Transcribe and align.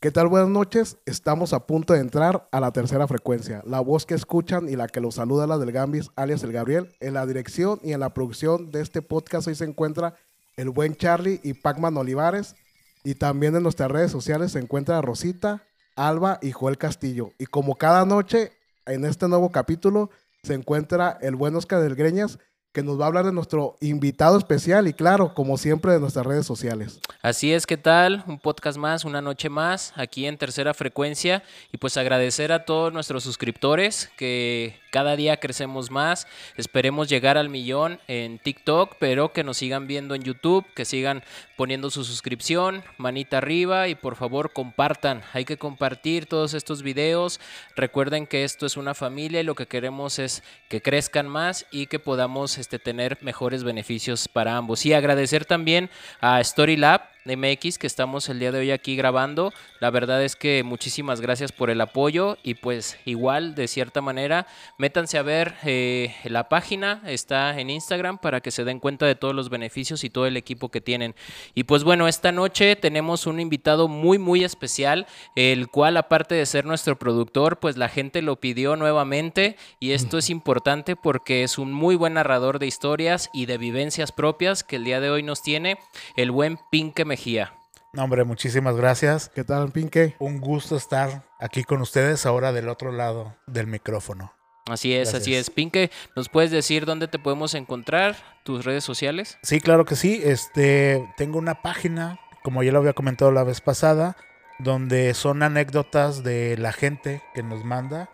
¿Qué 0.00 0.12
tal? 0.12 0.28
Buenas 0.28 0.48
noches. 0.48 0.98
Estamos 1.04 1.52
a 1.52 1.66
punto 1.66 1.92
de 1.94 2.00
entrar 2.00 2.48
a 2.52 2.60
la 2.60 2.70
tercera 2.70 3.08
frecuencia. 3.08 3.62
La 3.66 3.80
voz 3.80 4.06
que 4.06 4.14
escuchan 4.14 4.68
y 4.68 4.76
la 4.76 4.86
que 4.86 5.00
los 5.00 5.16
saluda 5.16 5.48
la 5.48 5.58
del 5.58 5.72
Gambis, 5.72 6.10
alias 6.14 6.44
el 6.44 6.52
Gabriel. 6.52 6.94
En 7.00 7.14
la 7.14 7.26
dirección 7.26 7.80
y 7.82 7.92
en 7.92 8.00
la 8.00 8.14
producción 8.14 8.70
de 8.70 8.80
este 8.80 9.02
podcast 9.02 9.48
hoy 9.48 9.56
se 9.56 9.64
encuentra 9.64 10.14
el 10.58 10.70
buen 10.70 10.96
Charlie 10.96 11.40
y 11.42 11.54
Pacman 11.54 11.96
Olivares. 11.96 12.56
Y 13.04 13.14
también 13.14 13.56
en 13.56 13.62
nuestras 13.62 13.90
redes 13.90 14.10
sociales 14.10 14.52
se 14.52 14.58
encuentra 14.58 15.00
Rosita, 15.00 15.62
Alba 15.96 16.38
y 16.42 16.50
Joel 16.50 16.76
Castillo. 16.76 17.32
Y 17.38 17.46
como 17.46 17.76
cada 17.76 18.04
noche, 18.04 18.52
en 18.84 19.04
este 19.04 19.28
nuevo 19.28 19.50
capítulo, 19.50 20.10
se 20.42 20.54
encuentra 20.54 21.16
el 21.22 21.36
buen 21.36 21.54
Oscar 21.54 21.80
del 21.80 21.94
Greñas, 21.94 22.38
que 22.72 22.82
nos 22.82 23.00
va 23.00 23.04
a 23.04 23.06
hablar 23.08 23.24
de 23.24 23.32
nuestro 23.32 23.76
invitado 23.80 24.36
especial 24.36 24.88
y 24.88 24.92
claro, 24.92 25.32
como 25.32 25.56
siempre, 25.56 25.92
de 25.92 26.00
nuestras 26.00 26.26
redes 26.26 26.46
sociales. 26.46 27.00
Así 27.22 27.52
es, 27.52 27.66
¿qué 27.66 27.76
tal? 27.76 28.24
Un 28.26 28.38
podcast 28.38 28.78
más, 28.78 29.04
una 29.04 29.22
noche 29.22 29.48
más, 29.48 29.92
aquí 29.96 30.26
en 30.26 30.36
tercera 30.36 30.74
frecuencia. 30.74 31.42
Y 31.72 31.78
pues 31.78 31.96
agradecer 31.96 32.52
a 32.52 32.64
todos 32.64 32.92
nuestros 32.92 33.22
suscriptores 33.22 34.10
que 34.16 34.76
cada 34.90 35.16
día 35.16 35.38
crecemos 35.38 35.90
más. 35.90 36.26
Esperemos 36.56 37.08
llegar 37.08 37.38
al 37.38 37.48
millón 37.48 38.00
en 38.08 38.38
TikTok, 38.38 38.96
pero 38.98 39.32
que 39.32 39.44
nos 39.44 39.58
sigan 39.58 39.86
viendo 39.86 40.14
en 40.14 40.22
YouTube, 40.22 40.66
que 40.74 40.84
sigan 40.84 41.22
poniendo 41.56 41.90
su 41.90 42.04
suscripción, 42.04 42.84
manita 42.96 43.38
arriba 43.38 43.88
y 43.88 43.94
por 43.94 44.16
favor 44.16 44.52
compartan. 44.52 45.22
Hay 45.32 45.44
que 45.44 45.56
compartir 45.58 46.26
todos 46.26 46.54
estos 46.54 46.82
videos. 46.82 47.40
Recuerden 47.76 48.26
que 48.26 48.44
esto 48.44 48.66
es 48.66 48.76
una 48.76 48.94
familia 48.94 49.40
y 49.40 49.44
lo 49.44 49.54
que 49.54 49.66
queremos 49.66 50.18
es 50.18 50.42
que 50.68 50.80
crezcan 50.80 51.28
más 51.28 51.66
y 51.70 51.86
que 51.86 51.98
podamos 51.98 52.58
este, 52.58 52.78
tener 52.78 53.18
mejores 53.20 53.64
beneficios 53.64 54.28
para 54.28 54.56
ambos. 54.56 54.86
Y 54.86 54.92
agradecer 54.92 55.44
también 55.44 55.90
a 56.20 56.42
Storylab 56.42 57.17
MX 57.36 57.78
que 57.78 57.86
estamos 57.86 58.28
el 58.28 58.38
día 58.38 58.52
de 58.52 58.60
hoy 58.60 58.70
aquí 58.70 58.96
grabando. 58.96 59.52
La 59.80 59.90
verdad 59.90 60.22
es 60.24 60.36
que 60.36 60.62
muchísimas 60.64 61.20
gracias 61.20 61.52
por 61.52 61.70
el 61.70 61.80
apoyo 61.80 62.38
y 62.42 62.54
pues 62.54 62.98
igual 63.04 63.54
de 63.54 63.68
cierta 63.68 64.00
manera 64.00 64.46
métanse 64.78 65.18
a 65.18 65.22
ver 65.22 65.54
eh, 65.64 66.14
la 66.24 66.48
página, 66.48 67.02
está 67.06 67.58
en 67.58 67.70
Instagram 67.70 68.18
para 68.18 68.40
que 68.40 68.50
se 68.50 68.64
den 68.64 68.80
cuenta 68.80 69.06
de 69.06 69.14
todos 69.14 69.34
los 69.34 69.50
beneficios 69.50 70.04
y 70.04 70.10
todo 70.10 70.26
el 70.26 70.36
equipo 70.36 70.70
que 70.70 70.80
tienen. 70.80 71.14
Y 71.54 71.64
pues 71.64 71.84
bueno, 71.84 72.08
esta 72.08 72.32
noche 72.32 72.76
tenemos 72.76 73.26
un 73.26 73.40
invitado 73.40 73.88
muy 73.88 74.18
muy 74.18 74.44
especial, 74.44 75.06
el 75.36 75.68
cual 75.68 75.96
aparte 75.96 76.34
de 76.34 76.46
ser 76.46 76.64
nuestro 76.64 76.98
productor, 76.98 77.58
pues 77.58 77.76
la 77.76 77.88
gente 77.88 78.22
lo 78.22 78.36
pidió 78.36 78.76
nuevamente 78.76 79.56
y 79.80 79.92
esto 79.92 80.18
es 80.18 80.30
importante 80.38 80.96
porque 80.96 81.42
es 81.42 81.58
un 81.58 81.72
muy 81.72 81.96
buen 81.96 82.14
narrador 82.14 82.58
de 82.58 82.66
historias 82.66 83.30
y 83.32 83.46
de 83.46 83.58
vivencias 83.58 84.12
propias 84.12 84.64
que 84.64 84.76
el 84.76 84.84
día 84.84 85.00
de 85.00 85.10
hoy 85.10 85.22
nos 85.22 85.42
tiene 85.42 85.78
el 86.16 86.30
buen 86.30 86.58
Pinque 86.70 87.04
Mejía. 87.18 87.52
No, 87.94 88.04
hombre, 88.04 88.22
muchísimas 88.22 88.76
gracias. 88.76 89.28
¿Qué 89.28 89.42
tal, 89.42 89.72
Pinque? 89.72 90.14
Un 90.20 90.40
gusto 90.40 90.76
estar 90.76 91.24
aquí 91.40 91.64
con 91.64 91.80
ustedes 91.80 92.26
ahora 92.26 92.52
del 92.52 92.68
otro 92.68 92.92
lado 92.92 93.34
del 93.48 93.66
micrófono. 93.66 94.32
Así 94.70 94.94
es, 94.94 95.14
así 95.14 95.34
es. 95.34 95.50
Pinque, 95.50 95.90
¿nos 96.14 96.28
puedes 96.28 96.52
decir 96.52 96.86
dónde 96.86 97.08
te 97.08 97.18
podemos 97.18 97.54
encontrar? 97.54 98.14
¿Tus 98.44 98.64
redes 98.64 98.84
sociales? 98.84 99.36
Sí, 99.42 99.60
claro 99.60 99.84
que 99.84 99.96
sí. 99.96 100.20
Este, 100.22 101.12
tengo 101.16 101.40
una 101.40 101.60
página, 101.60 102.20
como 102.44 102.62
ya 102.62 102.70
lo 102.70 102.78
había 102.78 102.92
comentado 102.92 103.32
la 103.32 103.42
vez 103.42 103.60
pasada, 103.60 104.16
donde 104.60 105.12
son 105.14 105.42
anécdotas 105.42 106.22
de 106.22 106.56
la 106.56 106.70
gente 106.70 107.24
que 107.34 107.42
nos 107.42 107.64
manda, 107.64 108.10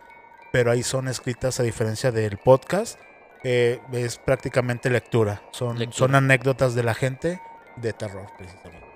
pero 0.51 0.71
ahí 0.71 0.81
son 0.81 1.07
escritas 1.09 1.59
a 1.59 1.63
diferencia 1.63 2.11
del 2.11 2.39
podcast. 2.39 2.99
Eh, 3.43 3.79
es 3.91 4.17
prácticamente 4.17 4.89
lectura. 4.89 5.43
Son, 5.51 5.77
Lectura. 5.77 5.95
son 5.99 6.15
anécdotas 6.15 6.73
de 6.73 6.81
la 6.81 6.95
gente 6.95 7.39
de 7.75 7.93
terror, 7.93 8.27
precisamente. 8.37 8.94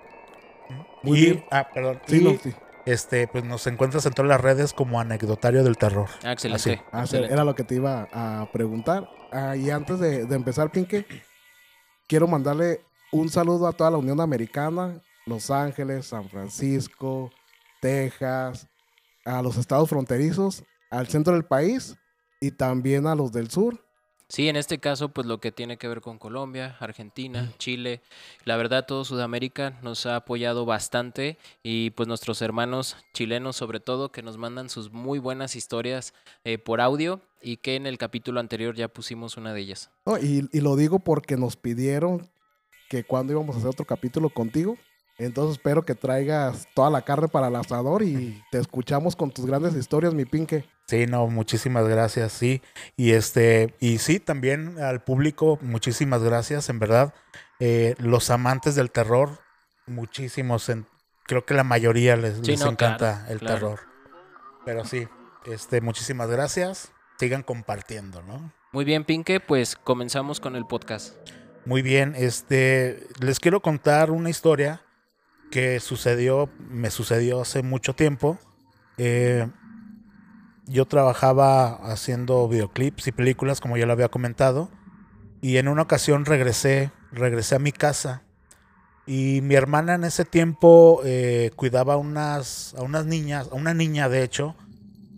Muy 1.03 1.17
y, 1.19 1.25
bien. 1.25 1.45
ah, 1.51 1.67
perdón. 1.73 2.01
Sí, 2.07 2.17
y, 2.17 2.23
no, 2.23 2.37
sí. 2.41 2.53
este, 2.85 3.27
pues 3.27 3.43
nos 3.43 3.65
encuentras 3.67 4.05
en 4.05 4.13
todas 4.13 4.29
las 4.29 4.41
redes 4.41 4.73
como 4.73 4.99
anecdotario 4.99 5.63
del 5.63 5.77
terror. 5.77 6.07
Ah, 6.23 6.31
excelente. 6.31 6.73
Así. 6.73 6.81
Ah, 6.91 7.01
excelente. 7.01 7.33
era 7.33 7.43
lo 7.43 7.55
que 7.55 7.63
te 7.63 7.75
iba 7.75 8.07
a 8.11 8.49
preguntar. 8.51 9.09
Ah, 9.31 9.55
y 9.55 9.69
antes 9.69 9.99
de, 9.99 10.25
de 10.25 10.35
empezar, 10.35 10.71
Pinque, 10.71 11.05
quiero 12.07 12.27
mandarle 12.27 12.81
un 13.11 13.29
saludo 13.29 13.67
a 13.67 13.73
toda 13.73 13.91
la 13.91 13.97
Unión 13.97 14.19
Americana, 14.21 15.01
Los 15.25 15.49
Ángeles, 15.51 16.07
San 16.07 16.29
Francisco, 16.29 17.31
Texas, 17.81 18.67
a 19.25 19.41
los 19.41 19.57
estados 19.57 19.89
fronterizos, 19.89 20.63
al 20.89 21.07
centro 21.07 21.33
del 21.33 21.45
país 21.45 21.95
y 22.39 22.51
también 22.51 23.07
a 23.07 23.15
los 23.15 23.31
del 23.31 23.49
sur. 23.49 23.83
Sí, 24.29 24.47
en 24.47 24.55
este 24.57 24.77
caso, 24.77 25.09
pues 25.09 25.25
lo 25.25 25.39
que 25.39 25.51
tiene 25.51 25.77
que 25.77 25.87
ver 25.87 26.01
con 26.01 26.19
Colombia, 26.19 26.77
Argentina, 26.79 27.51
Chile, 27.57 28.01
la 28.45 28.57
verdad 28.57 28.85
todo 28.85 29.03
Sudamérica 29.03 29.79
nos 29.81 30.05
ha 30.05 30.15
apoyado 30.15 30.65
bastante 30.67 31.39
y 31.63 31.89
pues 31.89 32.07
nuestros 32.07 32.43
hermanos 32.43 32.95
chilenos 33.11 33.55
sobre 33.55 33.79
todo 33.79 34.11
que 34.11 34.21
nos 34.21 34.37
mandan 34.37 34.69
sus 34.69 34.91
muy 34.91 35.17
buenas 35.17 35.55
historias 35.55 36.13
eh, 36.43 36.59
por 36.59 36.79
audio 36.79 37.21
y 37.41 37.57
que 37.57 37.75
en 37.75 37.87
el 37.87 37.97
capítulo 37.97 38.39
anterior 38.39 38.75
ya 38.75 38.87
pusimos 38.87 39.35
una 39.35 39.51
de 39.51 39.61
ellas. 39.61 39.89
No, 40.05 40.19
y, 40.19 40.47
y 40.51 40.61
lo 40.61 40.75
digo 40.75 40.99
porque 40.99 41.35
nos 41.35 41.55
pidieron 41.55 42.29
que 42.87 43.03
cuando 43.03 43.33
íbamos 43.33 43.55
a 43.55 43.59
hacer 43.59 43.69
otro 43.69 43.85
capítulo 43.85 44.29
contigo. 44.29 44.77
Entonces 45.19 45.57
espero 45.57 45.83
que 45.83 45.95
traigas 45.95 46.67
toda 46.73 46.89
la 46.89 47.01
carne 47.03 47.27
para 47.27 47.49
el 47.49 47.55
asador 47.57 48.03
y 48.03 48.41
te 48.51 48.57
escuchamos 48.57 49.15
con 49.15 49.31
tus 49.31 49.45
grandes 49.45 49.75
historias, 49.75 50.13
mi 50.13 50.25
Pinque. 50.25 50.63
Sí, 50.87 51.05
no, 51.07 51.27
muchísimas 51.27 51.87
gracias, 51.87 52.31
sí. 52.31 52.61
Y 52.97 53.11
este, 53.11 53.75
y 53.79 53.97
sí, 53.99 54.19
también 54.19 54.79
al 54.79 55.03
público, 55.03 55.59
muchísimas 55.61 56.23
gracias, 56.23 56.69
en 56.69 56.79
verdad. 56.79 57.13
Eh, 57.59 57.95
los 57.99 58.29
amantes 58.29 58.75
del 58.75 58.89
terror, 58.91 59.39
muchísimos, 59.85 60.69
en- 60.69 60.85
creo 61.25 61.45
que 61.45 61.53
la 61.53 61.63
mayoría 61.63 62.15
les, 62.15 62.35
Sí, 62.37 62.51
les 62.51 62.61
no, 62.61 62.71
encanta 62.71 63.19
claro, 63.19 63.31
el 63.33 63.39
claro. 63.39 63.55
terror. 63.55 63.79
Pero 64.65 64.85
sí, 64.85 65.07
este, 65.45 65.81
muchísimas 65.81 66.29
gracias. 66.29 66.91
Sigan 67.19 67.43
compartiendo, 67.43 68.21
¿no? 68.23 68.51
Muy 68.71 68.85
bien, 68.85 69.03
Pinque, 69.03 69.39
pues 69.39 69.75
comenzamos 69.75 70.39
con 70.39 70.55
el 70.55 70.65
podcast. 70.65 71.13
Muy 71.65 71.81
bien, 71.81 72.13
este, 72.15 73.05
les 73.19 73.39
quiero 73.39 73.61
contar 73.61 74.11
una 74.11 74.29
historia 74.29 74.81
que 75.51 75.79
sucedió, 75.79 76.49
me 76.69 76.91
sucedió 76.91 77.41
hace 77.41 77.63
mucho 77.63 77.93
tiempo. 77.95 78.37
Eh, 78.97 79.47
yo 80.67 80.85
trabajaba 80.85 81.69
haciendo 81.91 82.47
videoclips 82.47 83.07
y 83.07 83.11
películas, 83.11 83.59
como 83.59 83.77
ya 83.77 83.85
lo 83.85 83.93
había 83.93 84.09
comentado, 84.09 84.69
y 85.41 85.57
en 85.57 85.67
una 85.67 85.81
ocasión 85.83 86.25
regresé, 86.25 86.91
regresé 87.11 87.55
a 87.55 87.59
mi 87.59 87.71
casa 87.71 88.21
y 89.07 89.39
mi 89.41 89.55
hermana 89.55 89.95
en 89.95 90.03
ese 90.03 90.25
tiempo 90.25 91.01
eh, 91.03 91.49
cuidaba 91.55 91.95
a 91.95 91.97
unas, 91.97 92.75
a 92.77 92.83
unas 92.83 93.05
niñas, 93.07 93.49
a 93.51 93.55
una 93.55 93.73
niña 93.73 94.09
de 94.09 94.21
hecho, 94.23 94.55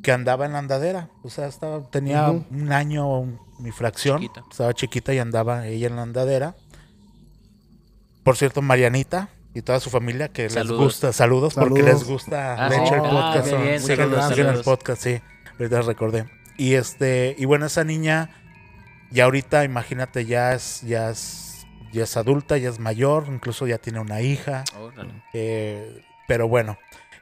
que 0.03 0.11
andaba 0.13 0.45
en 0.45 0.53
la 0.53 0.59
andadera, 0.59 1.09
o 1.23 1.29
sea, 1.29 1.47
estaba, 1.47 1.81
tenía 1.91 2.29
un 2.31 2.71
año, 2.71 3.19
un- 3.19 3.37
mi 3.59 3.71
fracción, 3.71 4.19
Chiquita. 4.21 4.43
estaba 4.49 4.73
chiquita 4.73 5.13
y 5.13 5.19
andaba 5.19 5.67
ella 5.67 5.87
en 5.87 5.95
la 5.97 6.01
andadera. 6.03 6.55
Por 8.23 8.37
cierto, 8.37 8.61
Marianita 8.61 9.29
y 9.53 9.61
toda 9.61 9.79
su 9.79 9.89
familia 9.89 10.29
que 10.29 10.49
les 10.49 10.71
gusta, 10.71 11.11
saludos, 11.13 11.53
porque 11.55 11.83
les 11.83 12.03
gusta, 12.03 12.65
Ah, 12.65 12.69
de 12.69 12.75
sí. 12.77 12.81
hecho, 12.83 12.95
el 12.95 13.01
Ah, 13.05 13.09
podcast. 13.09 13.47
saludos, 13.49 13.81
sigan 14.33 14.55
el 14.55 14.61
podcast, 14.63 15.01
sí, 15.03 15.21
ahorita 15.59 15.81
recordé. 15.81 16.25
Y 16.57 16.75
este, 16.75 17.35
y 17.37 17.45
bueno, 17.45 17.65
esa 17.65 17.83
niña, 17.83 18.29
ya 19.09 19.25
ahorita, 19.25 19.63
imagínate, 19.63 20.25
ya 20.25 20.53
es, 20.53 20.81
ya 20.81 21.09
es, 21.09 21.65
ya 21.91 22.03
es 22.03 22.15
adulta, 22.17 22.57
ya 22.57 22.69
es 22.69 22.79
mayor, 22.79 23.25
incluso 23.29 23.67
ya 23.67 23.77
tiene 23.77 23.99
una 23.99 24.21
hija. 24.21 24.63
Eh, 25.33 26.01
pero 26.27 26.47
bueno. 26.47 26.77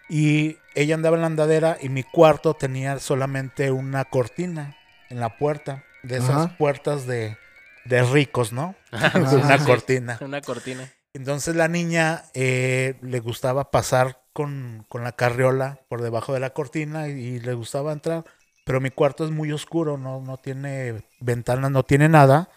Y 0.09 0.57
ella 0.75 0.95
andaba 0.95 1.15
en 1.17 1.21
la 1.21 1.27
andadera 1.27 1.77
y 1.81 1.89
mi 1.89 2.03
cuarto 2.03 2.53
tenía 2.55 2.97
solamente 2.99 3.71
una 3.71 4.05
cortina 4.05 4.75
en 5.09 5.19
la 5.19 5.37
puerta. 5.37 5.83
De 6.03 6.17
esas 6.17 6.29
Ajá. 6.31 6.57
puertas 6.57 7.05
de, 7.05 7.37
de 7.85 8.03
ricos, 8.03 8.51
¿no? 8.53 8.75
sí, 8.91 9.35
una 9.35 9.57
sí. 9.59 9.65
cortina. 9.65 10.17
Una 10.21 10.41
cortina. 10.41 10.89
Entonces 11.13 11.55
la 11.55 11.67
niña 11.67 12.25
eh, 12.33 12.95
le 13.01 13.19
gustaba 13.19 13.71
pasar 13.71 14.21
con, 14.33 14.85
con 14.89 15.03
la 15.03 15.13
carriola 15.13 15.79
por 15.89 16.01
debajo 16.01 16.33
de 16.33 16.39
la 16.39 16.51
cortina 16.51 17.07
y, 17.09 17.11
y 17.13 17.39
le 17.39 17.53
gustaba 17.53 17.91
entrar. 17.93 18.25
Pero 18.65 18.79
mi 18.79 18.91
cuarto 18.91 19.25
es 19.25 19.31
muy 19.31 19.51
oscuro, 19.51 19.97
no, 19.97 20.21
no 20.21 20.37
tiene 20.37 21.03
ventanas, 21.19 21.71
no 21.71 21.83
tiene 21.83 22.07
nada. 22.09 22.49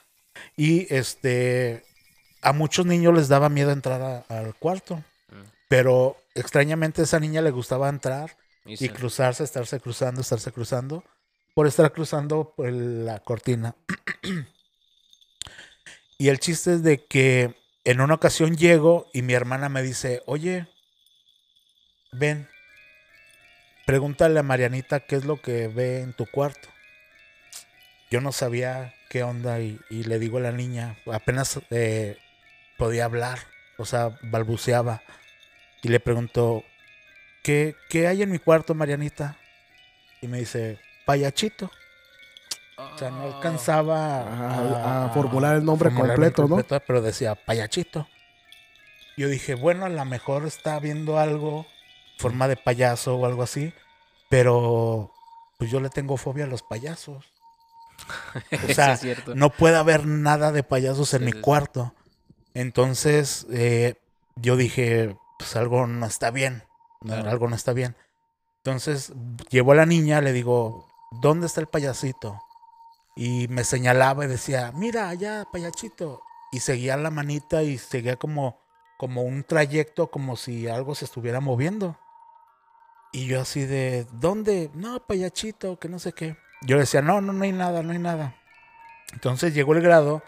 Y 0.57 0.93
este 0.95 1.85
a 2.43 2.53
muchos 2.53 2.87
niños 2.87 3.15
les 3.15 3.29
daba 3.29 3.49
miedo 3.49 3.71
entrar 3.71 4.03
a- 4.03 4.25
al 4.29 4.55
cuarto. 4.57 4.97
Mm. 4.97 5.03
Pero 5.69 6.17
extrañamente 6.35 7.01
a 7.01 7.05
esa 7.05 7.21
niña 7.21 7.41
le 7.41 7.51
gustaba 7.51 7.89
entrar 7.89 8.37
Y 8.67 8.75
y 8.75 8.77
se- 8.77 8.91
cruzarse, 8.91 9.45
estarse 9.45 9.81
cruzando, 9.81 10.21
estarse 10.21 10.53
cruzando, 10.53 11.05
por 11.55 11.67
estar 11.67 11.93
cruzando 11.93 12.53
por 12.55 12.71
la 12.71 13.21
cortina. 13.21 13.75
y 16.19 16.29
el 16.29 16.39
chiste 16.39 16.75
es 16.75 16.83
de 16.83 17.05
que 17.05 17.55
en 17.85 18.01
una 18.01 18.15
ocasión 18.15 18.57
llego 18.57 19.09
y 19.13 19.23
mi 19.23 19.35
hermana 19.35 19.69
me 19.69 19.83
dice, 19.83 20.23
oye, 20.27 20.67
ven, 22.13 22.49
pregúntale 23.87 24.39
a 24.39 24.45
Marianita 24.45 25.01
qué 25.01 25.17
es 25.17 25.25
lo 25.25 25.41
que 25.41 25.69
ve 25.69 26.01
en 26.01 26.13
tu 26.13 26.27
cuarto. 26.27 26.69
Yo 28.11 28.21
no 28.21 28.31
sabía 28.31 28.95
qué 29.09 29.23
onda 29.23 29.61
y, 29.61 29.81
le 29.91 30.19
digo 30.19 30.39
a 30.39 30.43
la 30.43 30.53
niña, 30.53 30.97
apenas 31.11 31.61
eh, 31.71 32.19
podía 32.77 33.07
hablar, 33.07 33.39
o 33.79 33.85
sea, 33.85 34.19
balbuceaba. 34.23 35.03
Y 35.83 35.89
le 35.89 35.99
pregunto, 35.99 36.63
¿qué, 37.43 37.75
¿qué 37.89 38.07
hay 38.07 38.23
en 38.23 38.31
mi 38.31 38.39
cuarto, 38.39 38.75
Marianita? 38.75 39.37
Y 40.21 40.29
me 40.29 40.39
dice, 40.39 40.79
payachito. 41.05 41.71
O 42.95 42.99
sea, 42.99 43.11
no 43.11 43.23
alcanzaba 43.25 44.21
A- 44.23 45.07
a 45.07 45.09
formular 45.11 45.57
el 45.57 45.65
nombre 45.65 45.93
completo, 45.95 46.47
¿no? 46.47 46.57
Pero 46.87 47.03
decía 47.03 47.35
payachito. 47.35 48.07
Yo 49.17 49.29
dije, 49.29 49.55
bueno, 49.55 49.85
a 49.85 49.89
lo 49.89 50.05
mejor 50.05 50.47
está 50.47 50.79
viendo 50.79 51.19
algo, 51.19 51.67
forma 52.19 52.49
de 52.49 52.57
payaso 52.57 53.17
o 53.17 53.27
algo 53.27 53.43
así, 53.43 53.73
pero 54.31 55.13
pues 55.59 55.71
yo 55.71 55.81
le 55.81 55.91
tengo 55.91 56.17
fobia 56.17 56.45
a 56.45 56.49
los 56.49 56.63
payasos. 56.63 57.25
O 58.69 58.73
sea, 58.75 58.99
no 59.35 59.51
puede 59.51 59.77
haber 59.77 60.07
nada 60.07 60.51
de 60.53 60.63
payasos 60.63 61.13
en 61.15 61.21
Sí, 61.21 61.27
mi 61.27 61.33
sí, 61.33 61.41
cuarto. 61.41 61.95
Entonces, 62.55 63.47
eh, 63.51 63.95
yo 64.37 64.57
dije, 64.57 65.17
pues 65.39 65.57
algo 65.57 65.87
no 65.87 66.07
está 66.07 66.31
bien. 66.31 66.63
no. 67.01 67.15
Algo 67.15 67.49
no 67.49 67.57
está 67.57 67.73
bien. 67.73 67.97
Entonces, 68.59 69.13
llevo 69.51 69.73
a 69.73 69.77
la 69.77 69.87
niña, 69.87 70.21
le 70.21 70.33
digo, 70.33 70.87
¿dónde 71.21 71.47
está 71.47 71.61
el 71.61 71.67
payasito? 71.67 72.41
Y 73.15 73.49
me 73.49 73.65
señalaba 73.65 74.25
y 74.25 74.29
decía, 74.29 74.73
mira, 74.75 75.09
allá, 75.09 75.47
payachito. 75.53 76.23
Y 76.51 76.61
seguía 76.61 76.97
la 76.97 77.11
manita 77.11 77.63
y 77.63 77.79
seguía 77.79 78.17
como, 78.17 78.61
como 78.99 79.23
un 79.23 79.45
trayecto, 79.45 80.11
como 80.11 80.37
si 80.37 80.69
algo 80.69 80.95
se 80.95 81.05
estuviera 81.05 81.41
moviendo. 81.41 81.99
Y 83.13 83.27
yo 83.27 83.41
así 83.43 83.67
de, 83.67 84.07
¿dónde? 84.13 84.71
No, 84.75 85.07
payachito, 85.07 85.79
que 85.79 85.89
no 85.89 85.99
sé 85.99 86.13
qué. 86.13 86.37
Yo 86.63 86.79
decía, 86.79 87.03
no, 87.03 87.21
no, 87.21 87.33
no 87.33 87.45
hay 87.45 87.53
nada, 87.53 87.83
no 87.83 87.93
hay 87.93 87.99
nada. 87.99 88.37
Entonces 89.13 89.55
llegó 89.55 89.75
el 89.75 89.83
grado 89.83 90.23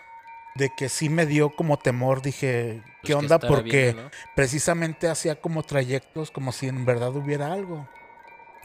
de 0.55 0.71
que 0.77 0.89
sí 0.89 1.09
me 1.09 1.27
dio 1.27 1.51
como 1.57 1.79
temor. 1.79 2.23
Dije, 2.23 2.83
Pues, 3.01 3.03
¿qué 3.03 3.15
¿qué 3.15 3.15
onda? 3.15 3.39
Porque 3.39 3.95
no? 3.95 4.11
precisamente 4.35 5.09
hacía 5.09 5.41
como 5.41 5.63
trayectos 5.63 6.31
como 6.31 6.53
si 6.53 6.69
en 6.69 6.85
verdad 6.85 7.15
hubiera 7.17 7.53
algo. 7.53 7.89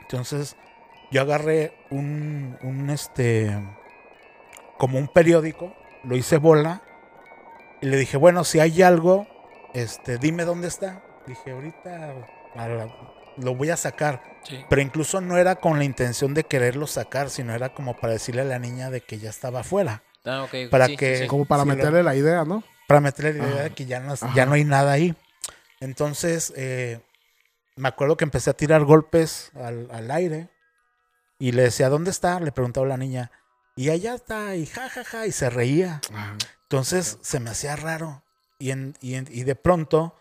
Entonces 0.02 0.58
yo 1.12 1.22
agarré 1.22 1.74
un, 1.90 2.58
un 2.62 2.90
este, 2.90 3.58
como 4.80 4.98
un 4.98 5.08
periódico, 5.08 5.76
lo 6.04 6.16
hice 6.16 6.38
bola 6.38 6.82
y 7.82 7.86
le 7.86 7.98
dije, 7.98 8.18
bueno, 8.18 8.44
si 8.44 8.60
hay 8.60 8.82
algo, 8.82 9.28
este, 9.76 10.18
dime 10.18 10.46
dónde 10.46 10.68
está. 10.68 11.04
Dije, 11.28 11.52
ahorita 11.52 12.16
lo 13.38 13.56
voy 13.56 13.70
a 13.70 13.78
sacar. 13.78 14.24
Sí. 14.44 14.66
Pero 14.70 14.82
incluso 14.82 15.22
no 15.22 15.38
era 15.38 15.56
con 15.58 15.78
la 15.78 15.84
intención 15.84 16.34
de 16.34 16.46
quererlo 16.46 16.88
sacar, 16.88 17.30
sino 17.30 17.54
era 17.54 17.70
como 17.70 17.96
para 17.98 18.14
decirle 18.14 18.42
a 18.42 18.46
la 18.46 18.58
niña 18.58 18.90
de 18.90 19.02
que 19.02 19.20
ya 19.20 19.30
estaba 19.30 19.60
afuera. 19.60 20.02
Ah, 20.26 20.44
ok, 20.44 20.70
Para 20.72 20.88
sí, 20.88 20.98
que- 20.98 21.18
sí. 21.20 21.28
Como 21.28 21.46
para 21.46 21.64
lo- 21.64 21.68
meterle 21.76 22.02
la 22.04 22.16
idea, 22.16 22.44
¿no? 22.46 22.64
Para 22.88 23.02
meterle 23.02 23.34
la 23.34 23.44
idea 23.46 23.54
Ajá. 23.56 23.64
de 23.66 23.70
que 23.72 23.86
ya 23.86 24.00
no, 24.00 24.16
ya 24.34 24.46
no 24.46 24.54
hay 24.54 24.64
nada 24.66 24.92
ahí. 24.94 25.14
Entonces, 25.80 26.52
eh, 26.58 27.00
me 27.76 27.88
acuerdo 27.88 28.18
que 28.18 28.24
empecé 28.26 28.50
a 28.50 28.54
tirar 28.54 28.84
golpes 28.84 29.52
al, 29.56 29.90
al 29.92 30.10
aire 30.12 30.50
y 31.38 31.52
le 31.54 31.64
decía, 31.64 31.90
¿dónde 31.90 32.12
está? 32.12 32.40
Le 32.40 32.52
preguntaba 32.52 32.86
a 32.86 32.90
la 32.90 32.98
niña. 32.98 33.32
Y 33.80 33.90
allá 33.92 34.14
está, 34.16 34.58
y 34.58 34.66
ja, 34.66 34.90
ja, 34.90 35.06
ja, 35.06 35.26
y 35.26 35.32
se 35.32 35.50
reía. 35.50 36.02
Entonces 36.64 37.18
se 37.22 37.40
me 37.40 37.50
hacía 37.52 37.78
raro. 37.78 38.24
Y, 38.60 38.72
en- 38.72 38.94
y 39.00 39.14
en- 39.16 39.30
y 39.32 39.44
de 39.44 39.56
pronto 39.56 40.14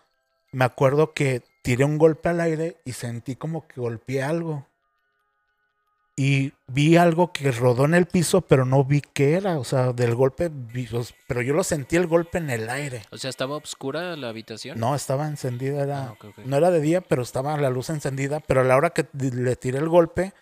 me 0.53 0.63
acuerdo 0.63 1.13
que 1.13 1.43
tiré 1.61 1.83
un 1.83 1.97
golpe 1.97 2.29
al 2.29 2.39
aire 2.39 2.77
y 2.85 2.93
sentí 2.93 3.35
como 3.35 3.67
que 3.67 3.81
golpeé 3.81 4.23
algo. 4.23 4.65
Y 6.15 6.53
vi 6.67 6.95
algo 6.95 7.33
que 7.33 7.51
rodó 7.51 7.83
en 7.83 7.95
el 7.95 8.05
piso, 8.05 8.39
pero 8.41 8.63
no 8.65 8.85
vi 8.85 9.01
qué 9.01 9.33
era. 9.33 9.59
O 9.59 9.65
sea, 9.65 9.91
del 9.91 10.15
golpe, 10.15 10.49
pero 11.27 11.41
yo 11.41 11.53
lo 11.53 11.63
sentí 11.65 11.97
el 11.97 12.07
golpe 12.07 12.37
en 12.37 12.49
el 12.49 12.69
aire. 12.69 13.03
O 13.11 13.17
sea, 13.17 13.29
¿estaba 13.29 13.57
oscura 13.57 14.15
la 14.15 14.29
habitación? 14.29 14.79
No, 14.79 14.95
estaba 14.95 15.27
encendida, 15.27 15.83
era, 15.83 16.09
Ah, 16.09 16.15
no 16.45 16.55
era 16.57 16.71
de 16.71 16.79
día, 16.79 17.01
pero 17.01 17.21
estaba 17.23 17.57
la 17.57 17.69
luz 17.69 17.89
encendida. 17.89 18.39
Pero 18.39 18.61
a 18.61 18.63
la 18.65 18.77
hora 18.77 18.89
que 18.91 19.05
le 19.13 19.55
tiré 19.57 19.79
el 19.79 19.89
golpe, 19.89 20.33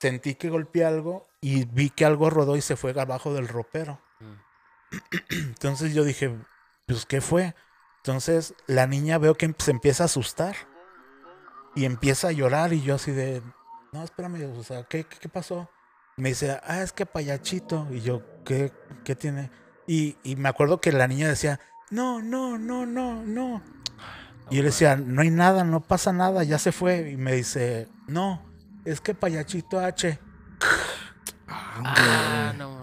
sentí 0.00 0.34
que 0.34 0.50
golpeé 0.50 0.84
algo 0.84 1.26
y 1.44 1.66
vi 1.66 1.90
que 1.90 2.06
algo 2.06 2.30
rodó 2.30 2.56
y 2.56 2.62
se 2.62 2.74
fue 2.74 2.98
abajo 2.98 3.34
del 3.34 3.48
ropero. 3.48 4.00
Mm. 4.18 4.94
Entonces 5.48 5.92
yo 5.92 6.02
dije, 6.02 6.34
pues, 6.86 7.04
¿qué 7.04 7.20
fue? 7.20 7.54
Entonces 7.98 8.54
la 8.66 8.86
niña 8.86 9.18
veo 9.18 9.34
que 9.34 9.54
se 9.58 9.70
empieza 9.70 10.04
a 10.04 10.06
asustar 10.06 10.56
y 11.74 11.84
empieza 11.84 12.28
a 12.28 12.32
llorar 12.32 12.72
y 12.72 12.80
yo 12.80 12.94
así 12.94 13.12
de, 13.12 13.42
no, 13.92 14.02
espérame, 14.02 14.58
o 14.58 14.64
sea, 14.64 14.84
¿qué, 14.84 15.04
qué, 15.04 15.18
qué 15.18 15.28
pasó? 15.28 15.68
Me 16.16 16.30
dice, 16.30 16.58
ah, 16.64 16.80
es 16.80 16.92
que 16.94 17.04
payachito. 17.04 17.88
Y 17.90 18.00
yo, 18.00 18.22
¿qué, 18.46 18.72
qué 19.04 19.14
tiene? 19.14 19.50
Y, 19.86 20.16
y 20.22 20.36
me 20.36 20.48
acuerdo 20.48 20.80
que 20.80 20.92
la 20.92 21.06
niña 21.08 21.28
decía, 21.28 21.60
no, 21.90 22.22
no, 22.22 22.56
no, 22.56 22.86
no, 22.86 23.22
no. 23.22 23.62
Y 24.48 24.56
yo 24.56 24.62
le 24.62 24.68
decía, 24.70 24.96
no 24.96 25.20
hay 25.20 25.30
nada, 25.30 25.62
no 25.62 25.82
pasa 25.82 26.10
nada, 26.10 26.42
ya 26.42 26.58
se 26.58 26.72
fue. 26.72 27.10
Y 27.10 27.18
me 27.18 27.34
dice, 27.34 27.88
no, 28.06 28.42
es 28.86 29.02
que 29.02 29.14
payachito 29.14 29.78
H. 29.78 30.18
Ah, 31.48 32.52
no. 32.56 32.78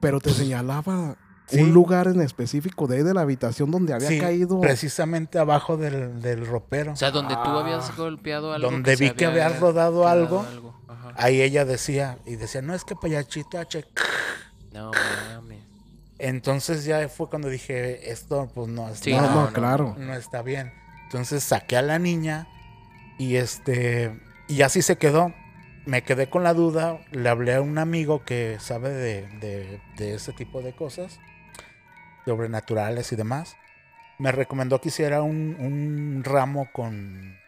Pero 0.00 0.20
te 0.20 0.30
señalaba 0.30 1.16
Sí. 1.48 1.60
un 1.62 1.72
lugar 1.72 2.08
en 2.08 2.20
específico 2.22 2.88
de 2.88 2.96
ahí 2.96 3.02
de 3.04 3.14
la 3.14 3.20
habitación 3.20 3.70
donde 3.70 3.94
había 3.94 4.08
Sí, 4.08 4.18
caído. 4.18 4.60
precisamente 4.60 5.38
abajo 5.38 5.76
del, 5.76 6.20
del 6.20 6.44
ropero. 6.44 6.92
O 6.92 6.96
sea, 6.96 7.12
donde 7.12 7.34
tú 7.36 7.50
habías 7.50 7.88
Ah. 7.90 7.94
golpeado 7.96 8.52
algo. 8.52 8.68
Donde 8.70 8.96
vi 8.96 9.10
que 9.12 9.26
había 9.26 9.48
rodado 9.50 10.08
algo. 10.08 10.44
Ahí 11.16 11.40
ella 11.40 11.64
decía, 11.64 12.18
y 12.26 12.34
decía, 12.36 12.62
no 12.62 12.74
es 12.74 12.82
que 12.84 12.96
payachito 12.96 13.58
H. 13.60 13.84
No 14.72 14.90
mames. 15.34 15.62
Entonces 16.18 16.84
ya 16.84 17.08
fue 17.08 17.28
cuando 17.30 17.48
dije, 17.48 18.10
esto 18.10 18.50
pues 18.54 18.68
no, 18.68 18.92
Sí, 18.94 19.12
no, 19.12 19.18
está, 19.22 19.30
no, 19.34 19.44
no, 19.46 19.52
claro. 19.52 19.94
no 19.98 20.14
está 20.14 20.42
bien. 20.42 20.72
Entonces 21.04 21.44
saqué 21.44 21.76
a 21.76 21.82
la 21.82 21.98
niña 21.98 22.48
y 23.18 23.36
este, 23.36 24.20
y 24.48 24.62
así 24.62 24.82
se 24.82 24.96
quedó. 24.98 25.32
Me 25.86 26.02
quedé 26.02 26.28
con 26.28 26.42
la 26.42 26.52
duda, 26.52 26.98
le 27.12 27.28
hablé 27.28 27.54
a 27.54 27.62
un 27.62 27.78
amigo 27.78 28.24
que 28.24 28.58
sabe 28.60 28.90
de, 28.90 29.28
de, 29.38 29.80
de 29.96 30.14
ese 30.14 30.32
tipo 30.32 30.60
de 30.60 30.74
cosas, 30.74 31.18
sobrenaturales 32.24 33.12
y 33.12 33.16
demás. 33.16 33.56
Me 34.18 34.32
recomendó 34.32 34.80
que 34.80 34.88
hiciera 34.88 35.22
un, 35.22 35.56
un 35.58 36.24
ramo 36.24 36.68
con, 36.72 37.38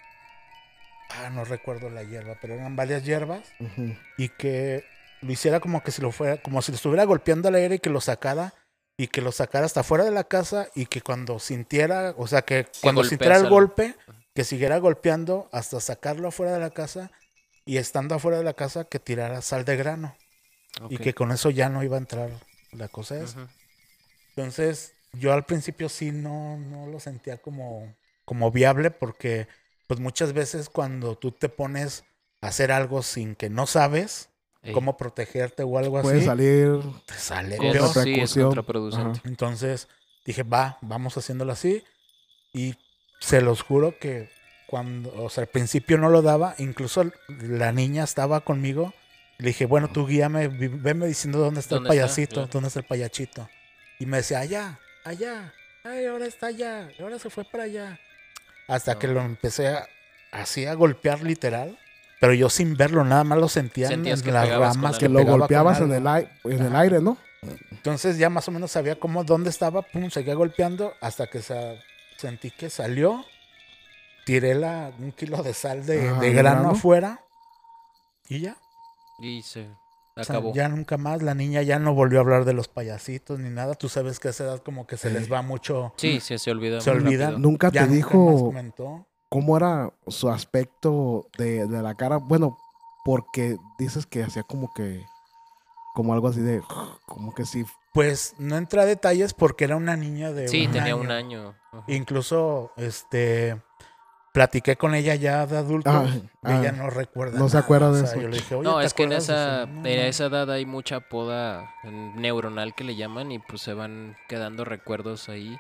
ah, 1.11 1.31
no 1.31 1.45
recuerdo 1.45 1.91
la 1.91 2.05
hierba, 2.05 2.37
pero 2.41 2.55
eran 2.55 2.77
varias 2.77 3.05
hierbas 3.05 3.43
y 4.17 4.29
que 4.29 4.85
lo 5.21 5.33
hiciera 5.33 5.61
como 5.61 5.83
que 5.83 5.91
si 5.91 6.01
lo 6.01 6.13
fuera, 6.13 6.37
como 6.41 6.63
si 6.63 6.73
lo 6.73 6.77
estuviera 6.77 7.05
golpeando 7.05 7.49
al 7.49 7.57
aire 7.57 7.77
y 7.77 7.79
que 7.81 7.91
lo 7.91 8.01
sacara 8.01 8.55
y 8.97 9.09
que 9.09 9.21
lo 9.21 9.33
sacara 9.33 9.67
hasta 9.67 9.83
fuera 9.83 10.05
de 10.05 10.11
la 10.11 10.25
casa 10.25 10.69
y 10.75 10.87
que 10.87 11.01
cuando 11.01 11.39
sintiera, 11.39 12.15
o 12.17 12.27
sea, 12.27 12.43
que 12.43 12.67
cuando 12.83 13.03
sintiera 13.05 13.37
el 13.37 13.49
golpe, 13.49 13.95
que 14.35 14.45
siguiera 14.45 14.79
golpeando 14.79 15.49
hasta 15.53 15.81
sacarlo 15.81 16.29
afuera 16.29 16.53
de 16.53 16.61
la 16.61 16.71
casa 16.71 17.11
y 17.69 17.77
estando 17.77 18.15
afuera 18.15 18.39
de 18.39 18.45
la 18.45 18.55
casa 18.55 18.85
que 18.85 18.99
tirara 18.99 19.43
sal 19.43 19.67
de 19.67 19.77
grano 19.77 20.17
y 20.89 20.97
que 20.97 21.13
con 21.13 21.33
eso 21.33 21.51
ya 21.51 21.69
no 21.69 21.83
iba 21.85 21.97
a 21.97 22.01
entrar 22.01 22.31
la 22.73 22.89
cosa 22.89 23.23
esa. 23.23 23.47
Entonces, 24.31 24.95
yo 25.13 25.35
al 25.35 25.45
principio 25.45 25.91
sí 25.91 26.11
no, 26.11 26.57
no 26.57 26.87
lo 26.87 26.99
sentía 26.99 27.37
como, 27.37 27.95
como 28.25 28.51
viable 28.51 28.91
porque 28.91 29.49
pues 29.87 30.01
muchas 30.01 30.33
veces 30.33 30.71
cuando 30.71 31.17
tú 31.17 31.31
te 31.33 31.51
pones 31.51 32.05
a 32.41 32.49
hacer 32.49 32.73
algo 32.73 33.03
sin 33.03 33.35
que 33.35 33.51
no 33.51 33.67
sabes 33.67 34.31
Ey. 34.63 34.73
cómo 34.73 34.97
protegerte 34.97 35.63
o 35.63 35.77
algo 35.77 36.01
Puede 36.01 36.19
así, 36.19 36.27
salir 36.27 36.81
te 37.07 37.15
sale 37.15 37.59
peor. 37.59 37.75
sí, 37.89 37.89
es 37.89 37.95
repercusión. 37.97 38.47
contraproducente. 38.47 39.19
Ajá. 39.21 39.29
Entonces 39.29 39.89
dije, 40.25 40.43
va, 40.43 40.79
vamos 40.81 41.17
haciéndolo 41.19 41.53
así. 41.53 41.85
Y 42.55 42.77
se 43.21 43.43
los 43.43 43.63
juro 43.63 43.99
que 43.99 44.31
cuando, 44.69 45.13
o 45.25 45.29
sea, 45.31 45.43
al 45.43 45.49
principio 45.49 45.99
no 45.99 46.09
lo 46.11 46.23
daba, 46.23 46.55
incluso 46.59 47.05
la 47.29 47.73
niña 47.73 48.05
estaba 48.05 48.41
conmigo. 48.43 48.95
Le 49.39 49.49
dije, 49.49 49.67
bueno, 49.67 49.89
tú 49.89 50.07
guíame, 50.07 50.49
venme 50.49 51.07
diciendo 51.07 51.39
dónde 51.39 51.61
está 51.61 51.77
¿Dónde 51.77 51.89
el 51.91 51.95
está? 51.95 52.05
payasito, 52.07 52.35
Claro. 52.35 52.49
dónde 52.53 52.69
está 52.69 52.81
el 52.81 52.87
payachito. 52.87 53.49
Y 53.99 54.07
me 54.07 54.19
decía, 54.19 54.41
allá, 54.41 54.79
allá, 55.05 55.53
ay, 55.85 56.07
ahora 56.07 56.27
está 56.27 56.49
allá, 56.49 56.89
ahora 57.01 57.19
se 57.19 57.31
fue 57.31 57.45
para 57.45 57.65
allá. 57.65 57.99
Hasta 58.69 58.95
No. 58.95 58.99
que 58.99 59.09
lo 59.09 59.21
empecé 59.23 59.69
a, 59.69 59.87
así 60.33 60.67
a 60.67 60.75
golpear 60.75 61.23
literal. 61.23 61.79
Pero 62.21 62.35
yo 62.35 62.51
sin 62.51 62.77
verlo, 62.77 63.05
nada 63.05 63.23
más 63.25 63.39
lo 63.39 63.49
sentía 63.49 63.89
en, 63.91 64.05
las 64.05 64.23
ramas. 64.25 64.99
que 64.99 65.09
lo 65.09 65.25
golpeabas 65.25 65.81
en 65.81 65.93
el, 65.93 66.07
ai- 66.07 66.29
en 66.45 66.63
el 66.67 66.75
aire, 66.77 67.01
¿no? 67.01 67.17
Entonces 67.71 68.19
ya 68.19 68.29
más 68.29 68.49
o 68.49 68.51
menos 68.51 68.73
sabía 68.73 68.97
cómo, 68.99 69.23
dónde 69.23 69.51
estaba, 69.51 69.83
pum, 69.83 70.11
seguía 70.11 70.35
golpeando 70.35 70.95
hasta 71.01 71.29
que 71.29 71.41
sa- 71.41 71.75
sentí 72.17 72.51
que 72.51 72.69
salió. 72.71 73.25
Tiré 74.29 74.55
la, 74.55 74.93
un 74.99 75.13
kilo 75.13 75.43
de 75.43 75.55
sal 75.55 75.87
de, 75.87 76.11
Ah, 76.11 76.21
de 76.21 76.27
¿de 76.29 76.33
grano, 76.35 76.71
afuera 76.71 77.21
y 78.29 78.41
ya. 78.41 78.57
Y 79.19 79.41
se 79.43 79.63
O 80.17 80.23
sea, 80.23 80.37
acabó. 80.37 80.53
ya 80.53 80.69
nunca 80.69 80.99
más, 80.99 81.23
la 81.23 81.35
niña 81.35 81.63
ya 81.63 81.79
no 81.79 81.95
volvió 81.95 82.19
a 82.19 82.23
hablar 82.23 82.45
de 82.45 82.53
los 82.53 82.69
payasitos 82.69 83.39
ni 83.39 83.49
nada. 83.49 83.75
Tú 83.75 83.89
sabes 83.89 84.21
que 84.21 84.29
a 84.29 84.33
esa 84.33 84.45
edad 84.45 84.63
como 84.63 84.87
que 84.87 84.99
se 84.99 85.09
les 85.11 85.33
va 85.33 85.41
mucho. 85.41 85.95
Sí, 85.97 86.21
sí, 86.21 86.37
se 86.39 86.51
olvida. 86.51 86.81
Se 86.83 86.91
olvida. 86.91 87.25
rápido. 87.31 87.39
Nunca 87.39 87.71
Ya 87.71 87.81
te 87.83 87.87
nunca 87.87 87.95
dijo 87.97 88.53
cómo 89.31 89.57
era 89.57 89.93
su 90.09 90.29
aspecto 90.29 91.27
de, 91.39 91.67
de 91.67 91.83
la 91.83 91.95
cara. 91.95 92.19
Bueno, 92.19 92.59
porque 93.07 93.57
dices 93.79 94.05
que 94.05 94.23
hacía 94.25 94.43
como 94.43 94.73
que, 94.75 95.03
como 95.95 96.13
algo 96.13 96.29
así 96.29 96.41
de, 96.43 96.61
como 97.07 97.35
que 97.35 97.47
sí. 97.47 97.65
Pues 97.95 98.35
no 98.39 98.59
entra 98.59 98.83
a 98.83 98.85
detalles 98.85 99.33
porque 99.33 99.65
era 99.65 99.75
una 99.77 99.97
niña 99.97 100.33
de 100.33 100.49
Sí, 100.49 100.67
un 100.67 100.73
tenía 100.73 100.93
año. 100.93 101.01
un 101.03 101.11
año. 101.11 101.55
Ajá. 101.73 101.85
Incluso, 101.89 102.73
este, 102.77 103.61
platiqué 104.39 104.77
con 104.77 104.95
ella 104.95 105.17
ya 105.17 105.47
de 105.47 105.57
adulto. 105.59 105.91
Ah, 105.91 106.07
y 106.15 106.23
ah, 106.45 106.61
ella 106.61 106.71
no 106.71 106.91
recuerda. 106.91 107.37
no 107.41 107.49
se 107.49 107.59
acuerda 107.59 107.91
de 107.91 108.03
O 108.03 108.07
sea, 108.07 108.13
eso. 108.13 108.21
Yo 108.23 108.29
le 108.29 108.37
dije, 108.37 108.55
Oye, 108.55 108.69
No, 108.69 108.79
¿te 108.79 108.87
es 108.87 108.95
que 108.95 109.03
en 109.03 109.13
esa, 109.13 109.63
en 109.65 109.87
esa 109.87 110.27
edad 110.27 110.49
hay 110.53 110.65
mucha 110.65 111.01
poda 111.01 111.75
neuronal 111.83 112.73
que 112.77 112.85
le 112.85 112.95
llaman 112.95 113.33
y 113.33 113.41
pues 113.41 113.63
se 113.63 113.75
van 113.75 114.17
quedando 114.29 114.65
recuerdos 114.65 115.29
ahí 115.29 115.59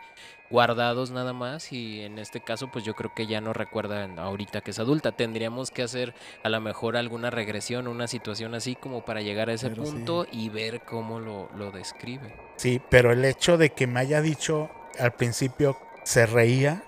guardados 0.50 1.10
nada 1.10 1.32
más 1.32 1.72
y 1.72 2.00
en 2.00 2.18
este 2.18 2.40
caso 2.40 2.68
pues 2.72 2.82
yo 2.84 2.94
creo 2.94 3.12
que 3.14 3.26
ya 3.26 3.40
no 3.40 3.52
recuerda 3.52 4.08
ahorita 4.16 4.60
que 4.60 4.70
es 4.70 4.78
adulta. 4.78 5.10
Tendríamos 5.12 5.72
que 5.72 5.82
hacer 5.82 6.14
a 6.44 6.48
lo 6.48 6.60
mejor 6.60 6.96
alguna 6.96 7.30
regresión, 7.30 7.88
una 7.88 8.06
situación 8.06 8.54
así 8.54 8.76
como 8.76 9.04
para 9.04 9.22
llegar 9.22 9.50
a 9.50 9.54
ese 9.54 9.70
Pero 9.70 9.84
sí. 9.84 9.90
punto 9.92 10.24
y 10.30 10.50
ver 10.50 10.82
cómo 10.82 11.18
lo, 11.18 11.50
lo 11.56 11.72
describe. 11.72 12.32
Sí, 12.56 12.80
pero 12.88 13.10
el 13.12 13.24
hecho 13.24 13.58
de 13.58 13.70
que 13.70 13.88
me 13.88 13.98
haya 14.00 14.22
dicho 14.22 14.70
al 15.00 15.12
principio 15.12 15.76
se 16.04 16.26
reía, 16.26 16.82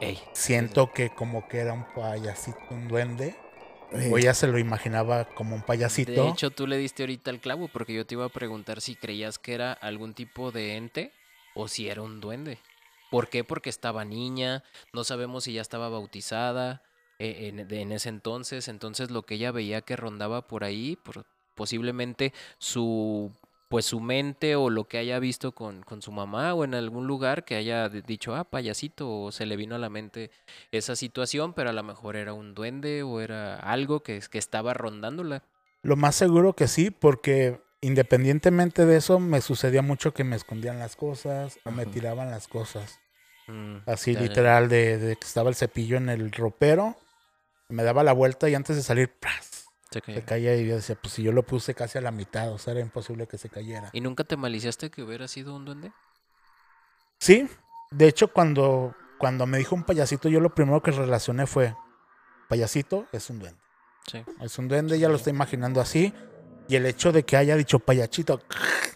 Ey, 0.00 0.20
siento 0.34 0.92
que 0.92 1.10
como 1.10 1.46
que 1.46 1.58
era 1.58 1.72
un 1.72 1.84
payasito, 1.84 2.60
un 2.70 2.88
duende. 2.88 3.36
O 4.10 4.18
ella 4.18 4.34
se 4.34 4.46
lo 4.46 4.58
imaginaba 4.58 5.26
como 5.34 5.54
un 5.54 5.62
payasito. 5.62 6.12
De 6.12 6.28
hecho, 6.28 6.50
tú 6.50 6.66
le 6.66 6.76
diste 6.78 7.02
ahorita 7.02 7.30
el 7.30 7.40
clavo 7.40 7.68
porque 7.68 7.94
yo 7.94 8.06
te 8.06 8.14
iba 8.14 8.24
a 8.24 8.28
preguntar 8.28 8.80
si 8.80 8.96
creías 8.96 9.38
que 9.38 9.54
era 9.54 9.72
algún 9.72 10.14
tipo 10.14 10.50
de 10.50 10.76
ente 10.76 11.12
o 11.54 11.68
si 11.68 11.88
era 11.88 12.02
un 12.02 12.20
duende. 12.20 12.58
¿Por 13.08 13.28
qué? 13.28 13.44
Porque 13.44 13.70
estaba 13.70 14.04
niña, 14.04 14.64
no 14.92 15.04
sabemos 15.04 15.44
si 15.44 15.52
ya 15.52 15.60
estaba 15.60 15.88
bautizada 15.88 16.82
eh, 17.18 17.48
en, 17.48 17.68
de- 17.68 17.80
en 17.82 17.92
ese 17.92 18.08
entonces, 18.08 18.68
entonces 18.68 19.10
lo 19.10 19.22
que 19.22 19.34
ella 19.34 19.52
veía 19.52 19.82
que 19.82 19.96
rondaba 19.96 20.48
por 20.48 20.64
ahí, 20.64 20.96
por- 20.96 21.26
posiblemente 21.54 22.32
su 22.58 23.30
pues 23.72 23.86
su 23.86 24.00
mente 24.00 24.54
o 24.54 24.68
lo 24.68 24.84
que 24.84 24.98
haya 24.98 25.18
visto 25.18 25.52
con, 25.52 25.82
con 25.82 26.02
su 26.02 26.12
mamá 26.12 26.52
o 26.52 26.62
en 26.62 26.74
algún 26.74 27.06
lugar 27.06 27.46
que 27.46 27.56
haya 27.56 27.88
dicho, 27.88 28.36
ah, 28.36 28.44
payasito, 28.44 29.10
o 29.10 29.32
se 29.32 29.46
le 29.46 29.56
vino 29.56 29.74
a 29.74 29.78
la 29.78 29.88
mente 29.88 30.30
esa 30.72 30.94
situación, 30.94 31.54
pero 31.54 31.70
a 31.70 31.72
lo 31.72 31.82
mejor 31.82 32.16
era 32.16 32.34
un 32.34 32.54
duende 32.54 33.02
o 33.02 33.22
era 33.22 33.56
algo 33.56 34.02
que, 34.02 34.20
que 34.30 34.36
estaba 34.36 34.74
rondándola. 34.74 35.42
Lo 35.82 35.96
más 35.96 36.16
seguro 36.16 36.52
que 36.52 36.68
sí, 36.68 36.90
porque 36.90 37.62
independientemente 37.80 38.84
de 38.84 38.98
eso, 38.98 39.18
me 39.18 39.40
sucedía 39.40 39.80
mucho 39.80 40.12
que 40.12 40.22
me 40.22 40.36
escondían 40.36 40.78
las 40.78 40.94
cosas 40.94 41.58
o 41.64 41.70
me 41.70 41.86
tiraban 41.86 42.30
las 42.30 42.48
cosas. 42.48 43.00
Mm, 43.48 43.78
Así 43.86 44.12
ya, 44.12 44.20
ya. 44.20 44.28
literal, 44.28 44.68
de, 44.68 44.98
de 44.98 45.16
que 45.16 45.26
estaba 45.26 45.48
el 45.48 45.56
cepillo 45.56 45.96
en 45.96 46.10
el 46.10 46.30
ropero, 46.30 46.94
me 47.70 47.84
daba 47.84 48.04
la 48.04 48.12
vuelta 48.12 48.50
y 48.50 48.54
antes 48.54 48.76
de 48.76 48.82
salir, 48.82 49.10
¡pras! 49.18 49.51
Se 49.92 50.24
caía 50.24 50.56
y 50.56 50.66
yo 50.66 50.76
decía, 50.76 50.96
pues 51.00 51.14
si 51.14 51.22
yo 51.22 51.32
lo 51.32 51.42
puse 51.42 51.74
casi 51.74 51.98
a 51.98 52.00
la 52.00 52.10
mitad, 52.10 52.52
o 52.52 52.58
sea, 52.58 52.72
era 52.72 52.80
imposible 52.80 53.26
que 53.26 53.38
se 53.38 53.48
cayera. 53.48 53.90
¿Y 53.92 54.00
nunca 54.00 54.24
te 54.24 54.36
maliciaste 54.36 54.90
que 54.90 55.02
hubiera 55.02 55.28
sido 55.28 55.54
un 55.54 55.64
duende? 55.64 55.92
Sí, 57.18 57.48
de 57.90 58.08
hecho 58.08 58.32
cuando, 58.32 58.94
cuando 59.18 59.46
me 59.46 59.58
dijo 59.58 59.74
un 59.74 59.84
payasito, 59.84 60.28
yo 60.28 60.40
lo 60.40 60.54
primero 60.54 60.82
que 60.82 60.90
relacioné 60.90 61.46
fue, 61.46 61.76
payasito 62.48 63.06
es 63.12 63.30
un 63.30 63.38
duende. 63.38 63.60
Sí. 64.10 64.24
Es 64.40 64.58
un 64.58 64.68
duende, 64.68 64.98
ya 64.98 65.08
lo 65.08 65.16
estoy 65.16 65.32
imaginando 65.32 65.80
así. 65.80 66.12
Y 66.72 66.76
el 66.76 66.86
hecho 66.86 67.12
de 67.12 67.22
que 67.22 67.36
haya 67.36 67.54
dicho 67.54 67.80
payachito, 67.80 68.40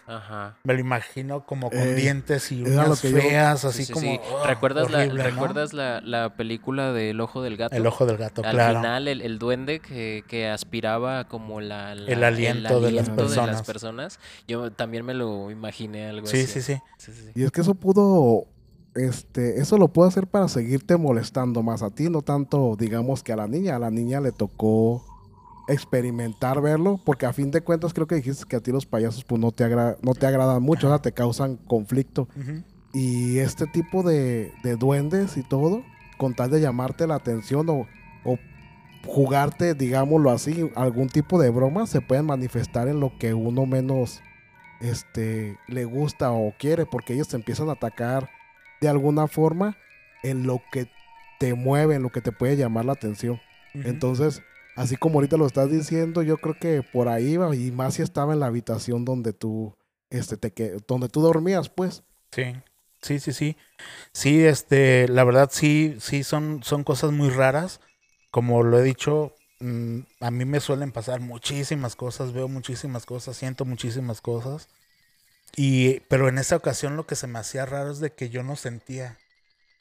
Ajá. 0.07 0.57
me 0.63 0.73
lo 0.73 0.79
imagino 0.79 1.45
como 1.45 1.69
con 1.69 1.77
Eh, 1.79 1.93
dientes 1.93 2.51
y 2.51 2.63
yo- 2.63 2.95
feas, 2.95 3.61
Sí, 3.61 3.67
así 3.67 3.85
sí, 3.85 3.93
como... 3.93 4.07
sí. 4.13 4.19
oh, 4.33 4.47
¿Recuerdas, 4.47 4.85
horrible, 4.85 5.05
la, 5.09 5.23
¿no? 5.25 5.29
¿recuerdas 5.29 5.73
la, 5.73 6.01
la 6.01 6.35
película 6.35 6.91
del 6.91 7.21
ojo 7.21 7.43
del 7.43 7.55
gato? 7.55 7.75
El 7.75 7.85
ojo 7.85 8.07
del 8.07 8.17
gato, 8.17 8.41
Al 8.43 8.55
claro. 8.55 8.79
final, 8.79 9.07
el, 9.07 9.21
el 9.21 9.37
duende 9.37 9.79
que, 9.79 10.23
que 10.27 10.47
aspiraba 10.49 11.25
como 11.27 11.61
la, 11.61 11.93
la- 11.93 12.11
El 12.11 12.23
aliento 12.23 12.81
de 12.81 12.91
las 12.93 13.09
personas. 13.11 13.61
personas. 13.61 14.19
Yo 14.47 14.71
también 14.71 15.05
me 15.05 15.13
lo 15.13 15.51
imaginé 15.51 16.07
algo 16.07 16.25
Sí, 16.25 16.37
así. 16.41 16.47
sí, 16.47 16.61
sí. 16.63 16.81
Sí, 16.97 17.11
sí, 17.13 17.21
sí. 17.25 17.31
Y 17.35 17.43
es 17.43 17.51
que 17.51 17.61
eso 17.61 17.75
pudo, 17.75 18.47
este, 18.95 19.59
eso 19.61 19.77
lo 19.77 19.89
pudo 19.89 20.07
hacer 20.07 20.25
para 20.25 20.47
seguirte 20.47 20.97
molestando 20.97 21.61
más 21.61 21.83
a 21.83 21.91
ti, 21.91 22.09
no 22.09 22.23
tanto, 22.23 22.75
digamos, 22.75 23.21
que 23.21 23.33
a 23.33 23.35
la 23.35 23.47
niña. 23.47 23.75
A 23.75 23.79
la 23.79 23.91
niña 23.91 24.19
le 24.19 24.31
tocó 24.31 25.05
experimentar 25.67 26.61
verlo, 26.61 26.99
porque 27.05 27.25
a 27.25 27.33
fin 27.33 27.51
de 27.51 27.61
cuentas 27.61 27.93
creo 27.93 28.07
que 28.07 28.15
dijiste 28.15 28.45
que 28.47 28.55
a 28.55 28.59
ti 28.61 28.71
los 28.71 28.85
payasos 28.85 29.23
pues 29.23 29.39
no 29.41 29.51
te, 29.51 29.63
agra- 29.63 29.97
no 30.01 30.13
te 30.13 30.25
agradan 30.25 30.61
mucho, 30.63 30.87
o 30.87 30.89
sea, 30.89 30.99
te 30.99 31.11
causan 31.11 31.57
conflicto. 31.57 32.27
Y 32.93 33.39
este 33.39 33.67
tipo 33.67 34.01
de, 34.03 34.51
de 34.63 34.75
duendes 34.75 35.37
y 35.37 35.43
todo, 35.43 35.83
con 36.17 36.33
tal 36.33 36.49
de 36.51 36.61
llamarte 36.61 37.05
la 37.05 37.15
atención 37.15 37.69
o, 37.69 37.85
o 38.23 38.37
jugarte, 39.05 39.73
digámoslo 39.75 40.31
así, 40.31 40.71
algún 40.75 41.09
tipo 41.09 41.39
de 41.39 41.49
broma, 41.49 41.85
se 41.85 42.01
pueden 42.01 42.25
manifestar 42.25 42.87
en 42.87 42.99
lo 42.99 43.17
que 43.19 43.33
uno 43.33 43.65
menos 43.65 44.21
este, 44.79 45.57
le 45.67 45.85
gusta 45.85 46.31
o 46.31 46.53
quiere, 46.57 46.85
porque 46.85 47.13
ellos 47.13 47.27
te 47.27 47.35
empiezan 47.35 47.69
a 47.69 47.73
atacar 47.73 48.29
de 48.81 48.89
alguna 48.89 49.27
forma 49.27 49.77
en 50.23 50.45
lo 50.47 50.61
que 50.71 50.87
te 51.39 51.53
mueve, 51.53 51.95
en 51.95 52.03
lo 52.03 52.09
que 52.09 52.21
te 52.21 52.31
puede 52.31 52.57
llamar 52.57 52.85
la 52.85 52.93
atención. 52.93 53.39
Entonces, 53.73 54.41
así 54.77 54.95
como 54.97 55.15
ahorita 55.19 55.37
lo 55.37 55.47
estás 55.47 55.71
diciendo, 55.71 56.21
yo 56.23 56.37
creo 56.37 56.55
que 56.59 56.83
por 56.83 57.09
ahí 57.09 57.37
va, 57.37 57.55
y 57.55 57.71
más 57.71 57.95
si 57.95 58.03
estaba 58.03 58.33
en 58.33 58.39
la 58.39 58.47
habitación 58.47 59.05
donde 59.05 59.33
tú, 59.33 59.75
este, 60.09 60.37
te 60.37 60.51
que, 60.53 60.77
donde 60.87 61.09
tú 61.09 61.21
dormías, 61.21 61.69
pues. 61.69 62.03
Sí, 62.31 62.55
sí, 63.01 63.19
sí, 63.19 63.33
sí. 63.33 63.57
Sí, 64.13 64.45
este, 64.45 65.07
la 65.09 65.23
verdad 65.23 65.49
sí, 65.51 65.97
sí 65.99 66.23
son, 66.23 66.61
son 66.63 66.83
cosas 66.83 67.11
muy 67.11 67.29
raras. 67.29 67.81
Como 68.31 68.63
lo 68.63 68.79
he 68.79 68.83
dicho, 68.83 69.33
mm, 69.61 69.99
a 70.21 70.31
mí 70.31 70.45
me 70.45 70.59
suelen 70.61 70.91
pasar 70.91 71.21
muchísimas 71.21 71.95
cosas, 71.95 72.33
veo 72.33 72.47
muchísimas 72.47 73.05
cosas, 73.05 73.37
siento 73.37 73.65
muchísimas 73.65 74.21
cosas. 74.21 74.69
Y, 75.55 76.01
pero 76.01 76.29
en 76.29 76.37
esa 76.37 76.55
ocasión 76.55 76.95
lo 76.97 77.07
que 77.07 77.15
se 77.15 77.27
me 77.27 77.39
hacía 77.39 77.65
raro 77.65 77.91
es 77.91 77.99
de 77.99 78.13
que 78.13 78.29
yo 78.29 78.43
no 78.43 78.55
sentía, 78.55 79.17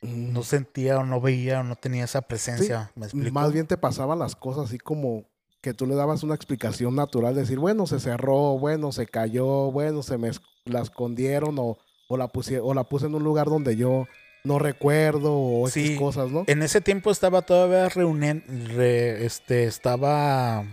no 0.02 0.42
sentía 0.42 0.98
o 0.98 1.04
no 1.04 1.20
veía 1.20 1.60
o 1.60 1.62
no 1.64 1.76
tenía 1.76 2.04
esa 2.04 2.22
presencia. 2.22 2.90
¿Me 2.94 3.06
explico? 3.06 3.32
Más 3.32 3.52
bien 3.52 3.66
te 3.66 3.76
pasaban 3.76 4.18
las 4.18 4.36
cosas 4.36 4.66
así 4.66 4.78
como 4.78 5.24
que 5.60 5.74
tú 5.74 5.86
le 5.86 5.94
dabas 5.94 6.22
una 6.22 6.34
explicación 6.34 6.94
natural, 6.94 7.34
decir, 7.34 7.58
bueno, 7.58 7.86
se 7.86 7.98
cerró, 7.98 8.58
bueno, 8.58 8.92
se 8.92 9.06
cayó, 9.06 9.70
bueno, 9.72 10.02
se 10.02 10.16
me 10.18 10.30
la 10.64 10.80
escondieron 10.80 11.56
o, 11.58 11.78
o, 12.08 12.16
la 12.16 12.28
pusie- 12.28 12.60
o 12.62 12.72
la 12.74 12.84
puse 12.84 13.06
en 13.06 13.14
un 13.16 13.24
lugar 13.24 13.46
donde 13.48 13.74
yo 13.76 14.06
no 14.44 14.60
recuerdo 14.60 15.32
o 15.34 15.66
esas 15.66 15.82
Sí. 15.82 15.96
cosas, 15.96 16.30
¿no? 16.30 16.44
En 16.46 16.62
ese 16.62 16.80
tiempo 16.80 17.10
estaba 17.10 17.42
todavía 17.42 17.88
reuniendo, 17.88 18.44
este, 18.80 19.64
estaba... 19.64 20.64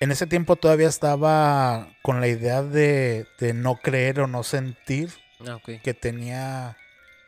En 0.00 0.10
ese 0.10 0.26
tiempo 0.26 0.56
todavía 0.56 0.88
estaba 0.88 1.88
con 2.02 2.20
la 2.20 2.26
idea 2.28 2.62
de, 2.62 3.26
de 3.38 3.54
no 3.54 3.76
creer 3.76 4.20
o 4.20 4.26
no 4.26 4.42
sentir 4.42 5.10
Ah, 5.46 5.58
que 5.82 5.94
tenía, 5.94 6.76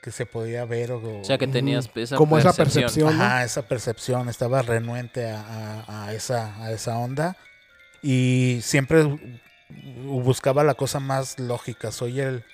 que 0.06 0.12
se 0.12 0.24
podía 0.24 0.64
ver 0.64 0.92
o... 0.92 1.20
O 1.20 1.24
sea, 1.24 1.36
que 1.36 1.48
tenías 1.48 1.90
esa 1.96 2.14
Como 2.14 2.38
esa 2.38 2.52
percepción. 2.52 2.84
percepción. 2.84 3.18
¿no? 3.18 3.24
Ajá, 3.24 3.42
esa 3.42 3.62
percepción, 3.62 4.28
estaba 4.28 4.62
renuente 4.62 5.28
a, 5.28 5.40
a- 5.88 6.04
a 6.06 6.12
esa, 6.12 6.62
a 6.62 6.70
esa 6.70 6.96
onda 6.96 7.36
y 8.02 8.60
siempre 8.62 9.02
bu- 9.02 9.18
buscaba 10.22 10.62
la 10.62 10.74
cosa 10.74 11.00
más 11.00 11.40
lógica. 11.40 11.90
Soy 11.90 12.20
el, 12.20 12.44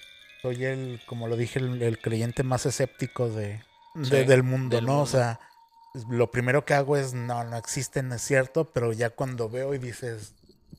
soy 0.41 0.65
el, 0.65 0.99
como 1.05 1.29
lo 1.29 1.37
dije, 1.37 1.59
el, 1.59 1.83
el 1.83 1.99
creyente 2.01 2.43
más 2.43 2.65
escéptico 2.65 3.29
de, 3.29 3.63
de- 3.97 4.05
Sí, 4.23 4.25
del 4.27 4.43
mundo, 4.45 4.77
del 4.77 4.87
¿no? 4.87 4.93
O 4.93 4.97
mundo. 4.97 5.11
sea, 5.11 5.39
lo 6.09 6.31
primero 6.31 6.65
que 6.65 6.73
hago 6.73 6.97
es, 6.97 7.13
no, 7.13 7.45
no 7.45 7.59
existen, 7.59 8.11
es 8.13 8.23
cierto, 8.23 8.73
pero 8.73 8.95
ya 8.95 9.11
cuando 9.11 9.51
veo 9.51 9.75
y 9.75 9.79
dices, 9.79 10.33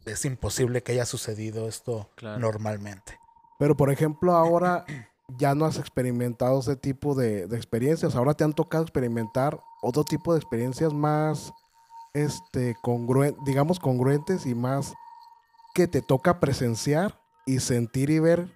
es 0.08 0.26
imposible 0.26 0.82
que 0.82 0.94
haya 0.94 1.06
sucedido 1.06 1.70
esto 1.70 2.10
Claro. 2.16 2.40
normalmente. 2.40 3.20
Pero 3.60 3.78
por 3.78 3.92
ejemplo, 3.92 4.34
ahora 4.34 4.86
ya 5.38 5.56
no 5.56 5.66
has 5.66 5.78
experimentado 5.78 6.60
ese 6.60 6.76
tipo 6.76 7.16
de, 7.16 7.44
experiencias. 7.44 8.16
Ahora 8.16 8.34
te 8.34 8.44
han 8.44 8.54
tocado 8.54 8.84
experimentar 8.84 9.60
otro 9.82 10.04
tipo 10.04 10.34
de 10.34 10.40
experiencias 10.40 10.94
más, 10.94 11.54
este, 12.14 12.76
digamos, 13.46 13.80
congruentes 13.80 14.46
y 14.46 14.56
más 14.56 14.94
que 15.74 15.88
te 15.88 16.02
toca 16.02 16.40
presenciar 16.40 17.20
y 17.46 17.60
sentir 17.60 18.10
y 18.10 18.20
ver, 18.20 18.48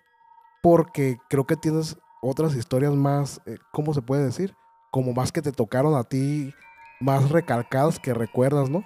porque 0.62 1.18
creo 1.30 1.46
que 1.46 1.56
tienes 1.56 1.98
otras 2.22 2.56
historias 2.56 2.94
más, 2.94 3.42
eh, 3.46 3.58
¿cómo 3.72 3.94
se 3.94 4.02
puede 4.02 4.24
decir? 4.24 4.56
Como 4.92 5.14
más 5.14 5.32
que 5.32 5.42
te 5.42 5.52
tocaron 5.52 5.96
a 5.96 6.04
ti, 6.04 6.54
más 7.00 7.30
recalcadas 7.30 8.00
que 8.00 8.14
recuerdas, 8.14 8.70
¿no? 8.70 8.84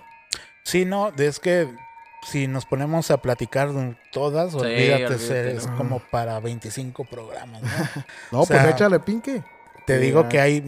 Sí, 0.64 0.86
no, 0.86 1.10
es 1.10 1.40
que 1.40 1.76
si 2.22 2.48
nos 2.48 2.66
ponemos 2.66 3.10
a 3.12 3.18
platicar 3.18 3.72
de 3.74 3.96
todas, 4.12 4.54
olvídate, 4.54 5.06
olvídate, 5.08 5.52
es 5.58 5.68
¿no? 5.68 5.78
como 5.78 6.00
para 6.00 6.40
25 6.40 7.06
programas, 7.06 7.62
¿no? 7.64 7.70
No, 8.32 8.42
O 8.42 8.46
pues 8.46 8.64
échale 8.66 9.00
pinque. 9.00 9.44
Te 9.86 9.98
Sí, 9.98 10.06
digo 10.06 10.30
que 10.30 10.40
hay 10.40 10.62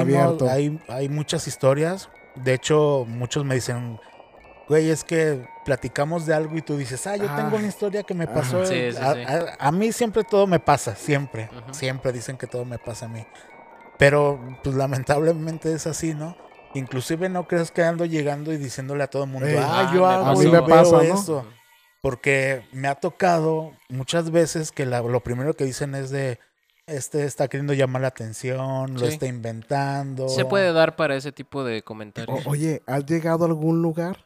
abierto. 0.00 0.48
hay, 0.50 0.80
hay 0.88 1.08
muchas 1.08 1.46
historias. 1.46 2.08
De 2.34 2.54
hecho, 2.54 3.04
muchos 3.06 3.44
me 3.44 3.54
dicen, 3.54 3.98
güey, 4.68 4.90
es 4.90 5.04
que 5.04 5.46
platicamos 5.64 6.24
de 6.26 6.34
algo 6.34 6.56
y 6.56 6.62
tú 6.62 6.76
dices, 6.76 7.06
ah, 7.06 7.16
yo 7.16 7.26
tengo 7.26 7.50
Ah. 7.52 7.58
una 7.58 7.66
historia 7.66 8.02
que 8.02 8.14
me 8.14 8.26
pasó. 8.26 8.64
Sí, 8.64 8.92
sí, 8.92 8.98
a, 9.00 9.14
sí. 9.14 9.20
a- 9.22 9.56
a 9.58 9.72
mí 9.72 9.92
siempre 9.92 10.24
todo 10.24 10.46
me 10.46 10.58
pasa, 10.60 10.94
siempre. 10.96 11.50
Siempre 11.72 12.12
dicen 12.12 12.36
que 12.38 12.46
todo 12.46 12.64
me 12.64 12.78
pasa 12.78 13.04
a 13.06 13.08
mí. 13.08 13.24
Pero, 13.98 14.40
pues 14.64 14.74
lamentablemente 14.74 15.72
es 15.72 15.86
así, 15.86 16.14
¿no? 16.14 16.36
Inclusive 16.76 17.28
no 17.28 17.46
crees 17.48 17.70
que 17.70 17.82
ando 17.82 18.04
llegando 18.04 18.52
y 18.52 18.56
diciéndole 18.56 19.02
a 19.04 19.06
todo 19.08 19.24
el 19.24 19.30
mundo, 19.30 19.48
ah, 19.58 19.90
yo 19.94 20.06
hago 20.06 20.26
A 20.26 20.34
mí 20.34 20.44
y 20.44 20.48
me 20.48 20.60
veo 20.60 20.66
pasa, 20.66 20.96
¿no? 20.96 21.00
esto. 21.02 21.46
Porque 22.02 22.64
me 22.72 22.88
ha 22.88 22.94
tocado 22.94 23.72
muchas 23.88 24.30
veces 24.30 24.70
que 24.70 24.86
la- 24.86 25.00
lo 25.02 25.20
primero 25.20 25.54
que 25.54 25.64
dicen 25.64 25.94
es 25.94 26.10
de, 26.10 26.38
este 26.86 27.24
está 27.24 27.48
queriendo 27.48 27.72
llamar 27.72 28.02
la 28.02 28.08
atención, 28.08 28.94
lo 28.94 29.06
está 29.06 29.26
inventando. 29.26 30.28
Se 30.28 30.44
puede 30.44 30.72
dar 30.72 30.94
para 30.94 31.16
ese 31.16 31.32
tipo 31.32 31.64
de 31.64 31.82
comentarios. 31.82 32.46
O- 32.46 32.50
oye, 32.50 32.82
¿has 32.86 33.04
llegado 33.06 33.44
a 33.44 33.48
algún 33.48 33.82
lugar 33.82 34.24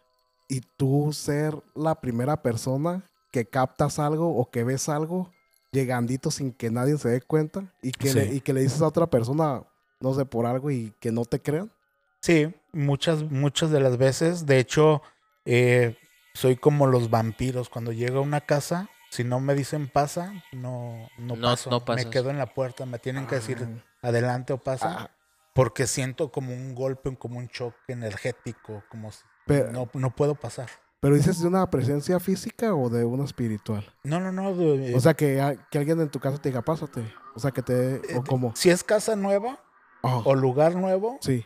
y 0.49 0.61
tú 0.77 1.13
ser 1.13 1.55
la 1.75 1.95
primera 1.95 2.43
persona 2.43 3.03
que 3.33 3.47
captas 3.47 3.99
algo 3.99 4.37
o 4.37 4.51
que 4.51 4.65
ves 4.65 4.89
algo 4.89 5.33
llegandito 5.73 6.31
sin 6.33 6.53
que 6.53 6.69
nadie 6.71 6.99
se 6.99 7.09
dé 7.09 7.21
cuenta 7.21 7.73
y 7.81 7.93
que, 7.93 8.13
le, 8.13 8.35
y 8.35 8.41
que 8.41 8.53
le 8.53 8.61
dices 8.63 8.83
a 8.83 8.89
otra 8.89 9.07
persona, 9.07 9.63
no 10.01 10.15
sé, 10.15 10.25
por 10.27 10.45
algo 10.47 10.71
y 10.73 10.93
que 11.01 11.13
no 11.13 11.25
te 11.25 11.41
crean? 11.41 11.71
Sí, 12.21 12.55
muchas, 12.73 13.23
muchas 13.25 13.71
de 13.71 13.81
las 13.81 13.97
veces. 13.97 14.47
De 14.47 14.59
hecho, 14.59 15.03
eh, 15.45 15.97
soy 16.35 16.57
como 16.57 16.87
los 16.87 17.11
vampiros. 17.11 17.69
Cuando 17.69 17.93
llego 17.93 18.19
a 18.19 18.23
una 18.23 18.41
casa, 18.43 18.89
si 19.11 19.25
no 19.25 19.41
me 19.41 19.55
dicen 19.55 19.89
pasa, 19.89 20.33
no, 20.53 21.09
no, 21.19 21.37
No- 21.37 21.43
paso. 21.43 21.71
no. 21.71 21.83
Me 21.95 22.11
quedo 22.11 22.31
en 22.31 22.39
la 22.39 22.47
puerta, 22.47 22.87
me 22.87 22.99
tienen 22.99 23.27
que 23.27 23.37
decir 23.37 23.59
Ah, 24.03 24.09
adelante 24.09 24.53
o 24.53 24.59
pasa. 24.59 24.97
ah, 24.99 25.11
Porque 25.55 25.87
siento 25.89 26.31
como 26.31 26.53
un 26.53 26.75
golpe, 26.77 27.15
como 27.17 27.39
un 27.39 27.49
choque 27.49 27.77
energético, 27.93 28.85
como 28.89 29.11
si 29.11 29.19
pero, 29.47 29.73
no, 29.73 29.91
no 29.95 30.15
puedo 30.15 30.37
pasar. 30.37 30.69
pero 31.01 31.17
dices 31.17 31.41
de 31.41 31.49
una 31.49 31.69
presencia 31.71 32.21
física 32.21 32.73
o 32.75 32.89
de 32.89 33.05
una 33.05 33.25
espiritual. 33.25 33.85
No, 34.05 34.21
no, 34.21 34.31
no. 34.31 34.55
de- 34.55 34.95
O 34.95 35.01
sea, 35.01 35.15
que, 35.15 35.41
a- 35.41 35.57
que 35.57 35.79
alguien 35.79 36.01
en 36.01 36.09
tu 36.11 36.21
casa 36.21 36.39
te 36.39 36.51
diga, 36.51 36.63
pásate. 36.63 37.03
O 37.35 37.41
sea, 37.41 37.51
que 37.51 37.63
te... 37.63 37.97
eh, 37.97 38.03
¿O 38.19 38.23
cómo? 38.23 38.53
si 38.55 38.71
es 38.71 38.85
casa 38.85 39.17
nueva 39.17 39.59
Oh, 40.03 40.23
o 40.25 40.35
lugar 40.35 40.77
nuevo, 40.77 41.19
sí. 41.21 41.45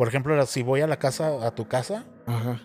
Por 0.00 0.08
ejemplo, 0.08 0.46
si 0.46 0.62
voy 0.62 0.80
a 0.80 0.86
la 0.86 0.96
casa, 0.98 1.46
a 1.46 1.50
tu 1.54 1.66
casa, 1.68 2.06
Ajá. 2.24 2.58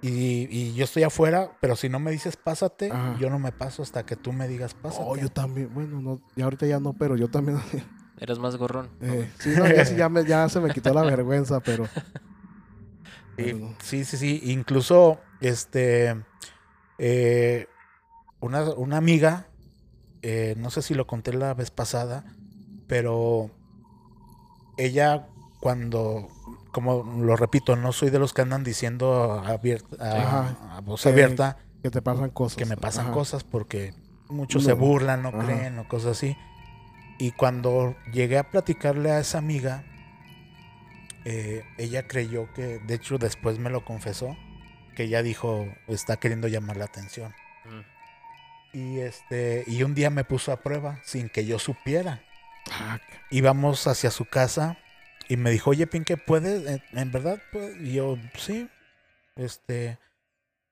y, 0.00 0.46
y 0.56 0.72
yo 0.74 0.84
estoy 0.84 1.02
afuera, 1.02 1.50
pero 1.60 1.74
si 1.74 1.88
no 1.88 1.98
me 1.98 2.12
dices 2.12 2.36
pásate, 2.36 2.92
Ajá. 2.92 3.16
yo 3.18 3.28
no 3.28 3.40
me 3.40 3.50
paso 3.50 3.82
hasta 3.82 4.04
que 4.04 4.14
tú 4.14 4.32
me 4.32 4.46
digas 4.46 4.72
pásate. 4.74 5.04
Oh, 5.04 5.16
yo 5.16 5.28
también. 5.28 5.74
Bueno, 5.74 6.00
no, 6.00 6.20
ya 6.36 6.44
ahorita 6.44 6.64
ya 6.64 6.78
no, 6.78 6.92
pero 6.92 7.16
yo 7.16 7.26
también. 7.26 7.58
Eres 8.20 8.38
más 8.38 8.54
gorrón. 8.54 8.88
eh, 9.00 9.28
sí, 9.36 9.48
no, 9.58 9.66
ya, 9.66 9.84
sí, 9.84 9.96
ya, 9.96 10.08
me- 10.08 10.24
ya 10.24 10.48
se 10.48 10.60
me 10.60 10.70
quitó 10.72 10.94
la 10.94 11.02
vergüenza, 11.02 11.58
pero... 11.58 11.88
Sí, 13.36 13.52
pero- 13.52 13.74
sí, 13.82 14.04
sí, 14.04 14.16
sí. 14.16 14.40
Incluso, 14.44 15.18
este, 15.40 16.14
eh, 16.98 17.66
una, 18.38 18.62
una 18.74 18.96
amiga, 18.96 19.48
eh, 20.22 20.54
no 20.56 20.70
sé 20.70 20.82
si 20.82 20.94
lo 20.94 21.08
conté 21.08 21.32
la 21.32 21.52
vez 21.52 21.72
pasada, 21.72 22.24
pero 22.86 23.50
ella 24.76 25.26
cuando, 25.60 26.30
como 26.76 27.02
lo 27.24 27.36
repito, 27.36 27.74
no 27.74 27.90
soy 27.92 28.10
de 28.10 28.18
los 28.18 28.34
que 28.34 28.42
andan 28.42 28.62
diciendo 28.62 29.32
abierta, 29.46 29.96
a, 29.98 30.76
a 30.76 30.80
voz 30.82 31.02
Que- 31.04 31.08
abierta 31.08 31.56
Que 31.82 31.88
te 31.90 32.02
pasan 32.02 32.28
cosas. 32.28 32.58
que 32.58 32.66
me 32.66 32.76
pasan 32.76 33.06
Ajá. 33.06 33.14
cosas 33.14 33.44
porque 33.44 33.94
muchos 34.28 34.62
No. 34.62 34.66
se 34.68 34.72
burlan, 34.74 35.22
no 35.22 35.30
Ajá. 35.30 35.38
creen 35.46 35.78
o 35.78 35.88
cosas 35.88 36.18
así. 36.18 36.36
Y 37.18 37.30
cuando 37.32 37.96
llegué 38.12 38.36
a 38.36 38.50
platicarle 38.50 39.10
a 39.10 39.20
esa 39.20 39.38
amiga, 39.38 39.84
eh, 41.24 41.64
ella 41.78 42.06
creyó 42.06 42.52
que, 42.52 42.78
de 42.78 42.94
hecho 42.94 43.16
después 43.16 43.58
me 43.58 43.70
lo 43.70 43.84
confesó, 43.86 44.36
que 44.94 45.04
ella 45.04 45.22
dijo, 45.22 45.66
está 45.88 46.18
queriendo 46.18 46.46
llamar 46.48 46.76
la 46.76 46.84
atención. 46.84 47.32
Mm. 47.64 48.76
Y 48.76 48.98
este, 49.00 49.64
y 49.66 49.82
un 49.82 49.94
día 49.94 50.10
me 50.10 50.24
puso 50.24 50.52
a 50.52 50.58
prueba 50.58 51.00
sin 51.04 51.30
que 51.30 51.46
yo 51.46 51.58
supiera. 51.58 52.20
Ah, 52.70 52.98
Íbamos 53.30 53.86
hacia 53.86 54.10
su 54.10 54.24
casa 54.26 54.76
y 55.28 55.36
me 55.36 55.50
dijo, 55.50 55.70
oye, 55.70 55.86
Pinque, 55.86 56.16
¿puedes? 56.16 56.66
¿En, 56.66 56.82
en 56.98 57.12
verdad? 57.12 57.40
puedes?". 57.52 57.76
Y 57.80 57.94
yo, 57.94 58.18
sí. 58.36 58.68
Este, 59.36 59.98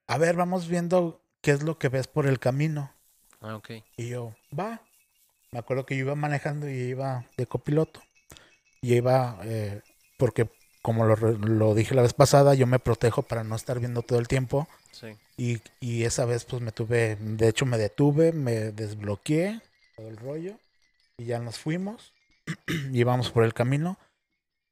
a 0.07 0.19
ver, 0.19 0.37
vamos 0.37 0.69
viendo 0.69 1.21
qué 1.41 1.53
es 1.53 1.63
lo 1.63 1.79
que 1.79 1.89
ves 1.89 2.07
por 2.07 2.27
el 2.27 2.39
camino. 2.39 2.93
Ah, 3.41 3.57
ok. 3.57 3.71
Y 3.97 4.09
yo, 4.09 4.35
va. 4.59 4.81
Me 5.53 5.59
acuerdo 5.59 5.87
que 5.87 5.97
yo 5.97 6.05
iba 6.05 6.15
manejando 6.15 6.69
y 6.69 6.75
iba 6.75 7.27
de 7.37 7.47
copiloto. 7.47 8.01
Y 8.81 8.95
iba, 8.95 9.39
eh, 9.45 9.83
porque 10.19 10.49
como 10.83 11.05
lo, 11.05 11.17
lo 11.17 11.75
dije 11.75 11.95
la 11.95 12.03
vez 12.03 12.13
pasada, 12.13 12.55
yo 12.55 12.67
me 12.67 12.79
protejo 12.79 13.23
para 13.23 13.45
no 13.45 13.57
estar 13.57 13.79
viendo 13.79 14.03
todo 14.03 14.19
el 14.19 14.29
tiempo. 14.29 14.69
Sí. 14.93 15.17
Y, 15.37 15.61
y 15.81 16.05
esa 16.05 16.25
vez 16.25 16.45
pues 16.45 16.63
me 16.63 16.73
tuve, 16.73 17.17
de 17.17 17.49
hecho 17.49 17.67
me 17.67 17.79
detuve, 17.79 18.33
me 18.33 18.73
desbloqueé 18.73 19.61
todo 19.97 20.09
el 20.09 20.17
rollo. 20.17 20.59
Y 21.17 21.27
ya 21.27 21.39
nos 21.39 21.59
fuimos. 21.59 22.13
y 22.67 22.99
íbamos 22.99 23.31
por 23.31 23.45
el 23.45 23.55
camino. 23.55 23.97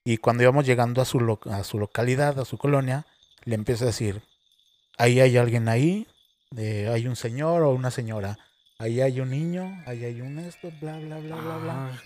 Y 0.05 0.17
cuando 0.19 0.43
íbamos 0.43 0.67
llegando 0.67 1.01
a 1.01 1.05
su, 1.05 1.21
lo- 1.21 1.41
a 1.51 1.63
su 1.65 1.79
localidad, 1.79 2.39
a 2.41 2.45
su 2.45 2.59
colonia, 2.59 3.07
le 3.45 3.55
empiezo 3.55 3.85
a 3.85 3.89
decir, 3.89 4.23
ahí 4.99 5.21
hay 5.21 5.37
alguien 5.37 5.69
ahí, 5.69 6.07
eh, 6.57 6.89
hay 6.93 7.07
un 7.07 7.17
señor 7.17 7.63
o 7.63 7.71
una 7.71 7.91
señora, 7.91 8.39
ahí 8.79 9.01
hay 9.01 9.21
un 9.21 9.31
niño, 9.31 9.83
ahí 9.87 10.05
hay 10.05 10.21
un 10.21 10.39
esto, 10.41 10.71
bla, 10.81 10.99
bla, 10.99 11.19
bla, 11.19 11.37
bla, 11.37 11.57
bla. 11.59 11.73
ah, 11.73 12.01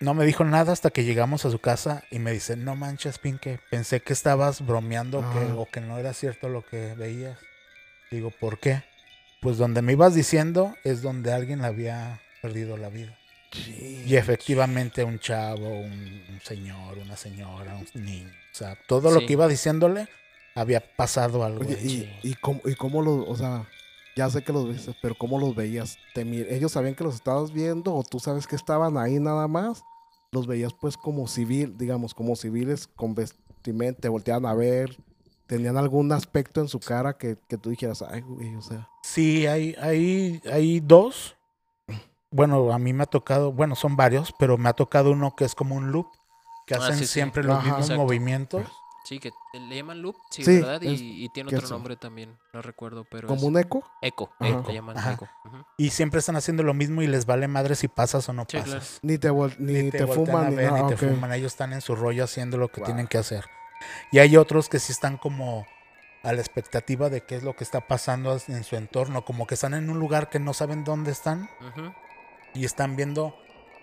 No 0.00 0.14
me 0.14 0.24
dijo 0.26 0.44
nada 0.44 0.72
hasta 0.72 0.90
que 0.90 1.04
llegamos 1.04 1.44
a 1.46 1.50
su 1.50 1.60
casa 1.60 2.02
y 2.10 2.18
me 2.18 2.32
dice, 2.32 2.56
no 2.56 2.74
manches, 2.76 3.18
Pinque, 3.18 3.60
pensé 3.70 4.00
que 4.00 4.12
estabas 4.12 4.66
bromeando 4.66 5.20
que- 5.32 5.38
Ah. 5.50 5.54
o 5.56 5.66
que 5.70 5.80
no 5.80 5.96
era 5.98 6.12
cierto 6.12 6.48
lo 6.48 6.62
que 6.66 6.94
veías. 6.94 7.38
Digo, 8.10 8.30
¿por 8.30 8.58
qué? 8.58 8.82
Pues 9.40 9.56
donde 9.58 9.80
me 9.80 9.92
ibas 9.92 10.14
diciendo 10.14 10.74
es 10.84 11.02
donde 11.02 11.32
alguien 11.32 11.64
había 11.64 12.20
perdido 12.42 12.76
la 12.76 12.88
vida. 12.90 13.16
Sí. 13.52 14.04
Y 14.06 14.16
efectivamente 14.16 15.04
un 15.04 15.18
chavo, 15.18 15.68
un, 15.80 16.22
un 16.28 16.40
señor, 16.42 16.98
una 16.98 17.16
señora, 17.16 17.76
un 17.76 18.04
niño. 18.04 18.28
O 18.52 18.54
sea, 18.54 18.76
todo 18.86 19.10
lo 19.10 19.20
Sí. 19.20 19.26
que 19.26 19.32
iba 19.34 19.48
diciéndole 19.48 20.08
había 20.54 20.80
pasado 20.96 21.44
algo. 21.44 21.60
Oye, 21.64 21.78
y, 21.82 22.10
y, 22.22 22.34
cómo, 22.34 22.60
y 22.64 22.74
cómo 22.74 23.00
los, 23.02 23.24
o 23.28 23.36
sea, 23.36 23.66
ya 24.16 24.28
sé 24.28 24.42
que 24.42 24.52
los 24.52 24.68
viste, 24.68 24.94
pero 25.00 25.14
¿cómo 25.14 25.38
los 25.38 25.54
veías? 25.54 25.96
¿Te 26.14 26.22
¿Ellos 26.54 26.72
sabían 26.72 26.94
que 26.94 27.04
los 27.04 27.14
estabas 27.14 27.52
viendo 27.52 27.94
o 27.94 28.02
tú 28.02 28.18
sabes 28.20 28.46
que 28.46 28.56
estaban 28.56 28.98
ahí 28.98 29.18
nada 29.18 29.48
más? 29.48 29.82
Los 30.32 30.46
veías 30.46 30.72
pues 30.74 30.96
como 30.96 31.26
civil, 31.28 31.76
digamos, 31.78 32.12
como 32.14 32.36
civiles 32.36 32.86
con 32.96 33.14
vestimenta, 33.14 34.00
te 34.00 34.08
volteaban 34.08 34.44
a 34.46 34.54
ver, 34.54 34.96
tenían 35.46 35.76
algún 35.76 36.10
aspecto 36.12 36.60
en 36.60 36.68
su 36.68 36.80
cara 36.80 37.14
que, 37.16 37.36
que 37.48 37.56
tú 37.58 37.70
dijeras, 37.70 38.02
ay, 38.02 38.20
güey, 38.22 38.54
o 38.56 38.62
sea, 38.62 38.88
Sí, 39.02 39.46
hay, 39.46 39.74
hay, 39.80 40.40
hay 40.50 40.80
dos. 40.80 41.36
Bueno, 42.32 42.72
a 42.72 42.78
mí 42.78 42.92
me 42.92 43.02
ha 43.04 43.06
tocado, 43.06 43.52
bueno, 43.52 43.76
son 43.76 43.94
varios, 43.94 44.32
pero 44.32 44.56
me 44.58 44.68
ha 44.68 44.72
tocado 44.72 45.10
uno 45.12 45.36
que 45.36 45.44
es 45.44 45.54
como 45.54 45.74
un 45.76 45.92
loop, 45.92 46.06
que 46.66 46.74
Ah, 46.74 46.78
hacen 46.78 46.96
sí, 46.98 47.06
sí. 47.06 47.12
siempre 47.12 47.44
los 47.44 47.56
Ajá. 47.56 47.64
mismos 47.64 47.80
Exacto. 47.82 48.02
movimientos. 48.02 48.82
Sí, 49.04 49.18
que 49.18 49.32
le 49.52 49.76
llaman 49.76 50.00
loop, 50.00 50.16
sí, 50.30 50.44
Sí, 50.44 50.56
¿verdad? 50.60 50.82
es 50.82 51.00
Y, 51.00 51.24
y 51.24 51.28
tiene 51.28 51.54
otro 51.54 51.68
nombre 51.68 51.96
también, 51.96 52.34
no 52.54 52.62
recuerdo, 52.62 53.04
pero 53.04 53.28
como 53.28 53.40
es 53.42 53.46
un 53.48 53.58
eco. 53.58 53.84
eco, 54.00 54.30
Ajá. 54.38 54.48
eco, 54.50 54.68
le 54.68 54.74
llaman 54.74 54.96
Ajá. 54.96 55.12
eco. 55.12 55.28
Y 55.76 55.90
siempre 55.90 56.20
están 56.20 56.36
haciendo 56.36 56.62
lo 56.62 56.72
mismo 56.72 57.02
y 57.02 57.06
les 57.06 57.26
vale 57.26 57.48
madre 57.48 57.74
si 57.74 57.88
pasas 57.88 58.28
o 58.28 58.32
no 58.32 58.42
Sí, 58.42 58.56
claro. 58.58 58.72
pasas. 58.72 58.98
Ni 59.02 59.18
te, 59.18 59.30
vol- 59.30 59.56
ni 59.58 59.90
te, 59.90 60.04
voltean 60.04 60.26
fuman, 60.26 60.46
a 60.46 60.50
ni 60.50 60.56
ver, 60.56 60.70
nada. 60.72 60.82
ni 60.82 60.88
te 60.88 60.96
fuman. 60.96 61.32
Ellos 61.32 61.52
están 61.52 61.72
en 61.72 61.80
su 61.80 61.96
rollo 61.96 62.24
haciendo 62.24 62.56
lo 62.56 62.68
que 62.68 62.80
Wow. 62.80 62.86
tienen 62.86 63.08
que 63.08 63.18
hacer. 63.18 63.44
Y 64.12 64.20
hay 64.20 64.36
otros 64.36 64.68
que 64.68 64.78
sí 64.78 64.92
están 64.92 65.18
como 65.18 65.66
a 66.22 66.32
la 66.32 66.40
expectativa 66.40 67.10
de 67.10 67.22
qué 67.22 67.34
es 67.36 67.42
lo 67.42 67.56
que 67.56 67.64
está 67.64 67.80
pasando 67.80 68.38
en 68.46 68.62
su 68.64 68.76
entorno, 68.76 69.24
como 69.24 69.46
que 69.46 69.54
están 69.54 69.74
en 69.74 69.90
un 69.90 69.98
lugar 69.98 70.30
que 70.30 70.38
no 70.38 70.54
saben 70.54 70.84
dónde 70.84 71.10
están 71.10 71.48
Ujú. 71.60 71.92
Y 72.54 72.64
están 72.64 72.96
viendo 72.96 73.34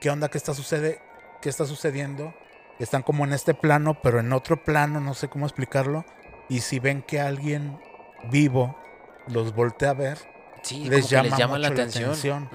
qué 0.02 0.10
onda, 0.10 0.30
qué 0.30 0.38
está 0.38 0.54
sucede, 0.54 1.02
qué 1.42 1.50
está 1.50 1.66
sucediendo. 1.66 2.34
Están 2.80 3.02
como 3.04 3.26
en 3.26 3.34
este 3.34 3.54
plano, 3.54 4.02
pero 4.02 4.20
en 4.20 4.32
otro 4.32 4.64
plano, 4.64 5.02
no 5.02 5.14
sé 5.14 5.28
cómo 5.28 5.46
explicarlo. 5.46 6.06
Y 6.48 6.62
si 6.62 6.80
ven 6.80 7.02
que 7.02 7.20
alguien 7.20 7.78
vivo 8.32 8.78
los 9.28 9.54
voltea 9.54 9.92
a 9.92 9.94
ver, 9.94 10.18
Sí, 10.62 10.90
Les 10.90 11.10
llama 11.10 11.30
les 11.30 11.38
llama 11.38 11.58
la 11.58 11.70
mucho 11.70 11.82
la 11.82 11.88
atención. 11.88 12.50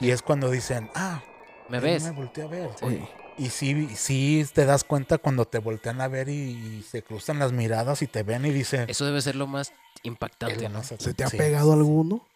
y 0.00 0.10
es 0.10 0.22
cuando 0.22 0.50
dicen, 0.50 0.88
ah, 0.94 1.22
¿Me 1.68 1.80
ves? 1.80 2.02
Me 2.02 2.10
a 2.10 2.46
ver. 2.46 2.70
Sí. 2.78 3.08
Y 3.38 3.50
sí, 3.50 3.88
sí 3.96 4.46
te 4.52 4.64
das 4.64 4.84
cuenta 4.84 5.18
cuando 5.18 5.44
te 5.46 5.58
voltean 5.58 6.00
a 6.00 6.08
ver 6.08 6.28
y, 6.28 6.32
y 6.32 6.82
se 6.88 7.02
cruzan 7.02 7.38
las 7.38 7.52
miradas 7.52 8.02
y 8.02 8.06
te 8.06 8.22
ven 8.22 8.44
y 8.44 8.50
dicen, 8.50 8.88
Eso 8.90 9.04
debe 9.06 9.20
ser 9.22 9.36
lo 9.36 9.46
más 9.46 9.68
"Es 9.68 9.74
impactante, 10.02 10.68
¿no? 10.68 10.82
¿Se 10.82 11.14
te 11.14 11.24
ha 11.24 11.28
sí". 11.28 11.36
pegado 11.38 11.72
alguno? 11.72 12.26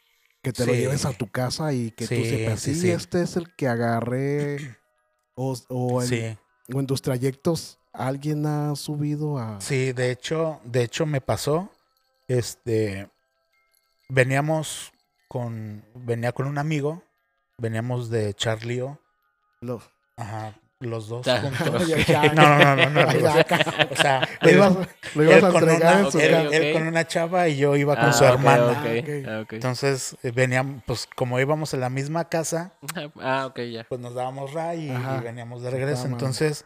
Que 0.44 0.52
te 0.52 0.64
lo 0.66 0.74
lleves 0.74 1.04
a 1.06 1.12
tu 1.12 1.26
casa 1.28 1.72
y 1.72 1.90
que 1.90 2.06
tú 2.06 2.24
sepas, 2.24 2.60
sí, 2.60 2.74
sí, 2.74 2.90
este 2.90 3.22
es 3.22 3.36
el 3.36 3.52
que 3.56 3.66
agarré. 3.66 4.76
O, 5.36 5.52
o 5.68 6.00
o 6.72 6.78
en 6.80 6.86
tus 6.86 7.02
trayectos, 7.02 7.80
¿alguien 7.92 8.46
ha 8.46 8.76
subido 8.76 9.36
a...? 9.36 9.60
sí, 9.60 9.92
de 9.92 10.12
hecho, 10.12 10.60
de 10.64 10.84
hecho 10.84 11.06
me 11.06 11.20
pasó, 11.20 11.72
este, 12.28 13.10
veníamos 14.08 14.92
con, 15.28 15.84
venía 15.94 16.30
con 16.30 16.46
un 16.46 16.58
amigo, 16.58 17.02
veníamos 17.58 18.10
de 18.10 18.32
Charlío, 18.34 19.00
Lo- 19.60 19.82
ajá, 20.16 20.56
los 20.80 21.08
dos 21.08 21.26
juntos. 21.26 21.88
No, 22.34 22.58
no, 22.58 22.76
no, 22.76 22.90
no, 22.90 23.00
O 23.08 23.12
sea, 23.12 23.40
acá. 23.40 23.58
o 23.90 23.96
sea, 23.96 24.28
Lo 24.42 24.48
él, 24.50 24.56
ibas, 24.56 24.76
lo 25.14 25.22
ibas 25.22 25.36
él 25.38 25.44
a 25.44 25.50
con 25.50 25.62
entregar 25.62 25.94
una, 25.96 26.04
en 26.06 26.12
su 26.12 26.18
él- 26.20 26.30
casa. 26.32 26.56
él 26.56 26.66
ok. 26.74 26.78
con 26.78 26.88
una 26.88 27.06
chava 27.06 27.48
y 27.48 27.56
yo 27.56 27.76
iba 27.76 27.94
con 27.96 28.04
Ah, 28.06 28.12
su 28.12 28.24
hermana. 28.24 28.66
ok, 28.66 28.76
Ah, 29.26 29.40
ok. 29.42 29.52
ah. 29.52 29.54
Entonces 29.56 30.16
eh, 30.22 30.30
veníamos, 30.32 30.82
pues 30.86 31.08
como 31.14 31.38
íbamos 31.40 31.72
en 31.74 31.80
la 31.80 31.90
misma 31.90 32.28
casa, 32.28 32.72
Ah, 33.20 33.46
ok, 33.46 33.60
ya. 33.60 33.84
pues 33.88 34.00
nos 34.00 34.14
dábamos 34.14 34.52
ray 34.52 34.90
y, 34.90 35.22
veníamos 35.22 35.62
de 35.62 35.70
regreso. 35.70 36.06
Entonces 36.06 36.64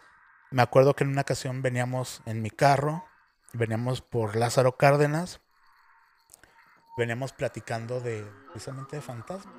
me 0.50 0.62
acuerdo 0.62 0.94
que 0.94 1.04
en 1.04 1.10
una 1.10 1.20
ocasión 1.22 1.62
veníamos 1.62 2.22
en 2.26 2.42
mi 2.42 2.50
carro, 2.50 3.04
veníamos 3.52 4.00
por 4.00 4.34
Lázaro 4.36 4.76
Cárdenas, 4.76 5.40
veníamos 6.96 7.32
platicando 7.32 8.00
de 8.00 8.26
precisamente 8.50 8.96
de 8.96 9.02
fantasmas. 9.02 9.54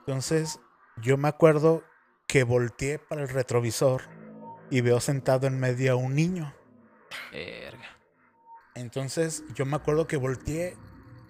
Entonces 0.00 0.58
yo 0.96 1.16
me 1.16 1.28
acuerdo 1.28 1.84
que 2.30 2.44
volteé 2.44 3.00
para 3.00 3.22
el 3.22 3.28
retrovisor 3.28 4.02
y 4.70 4.82
veo 4.82 5.00
sentado 5.00 5.48
en 5.48 5.58
medio 5.58 5.94
a 5.94 5.96
un 5.96 6.14
niño. 6.14 6.54
Verga. 7.32 7.98
Entonces 8.76 9.42
yo 9.52 9.66
me 9.66 9.74
acuerdo 9.74 10.06
que 10.06 10.16
volteé 10.16 10.76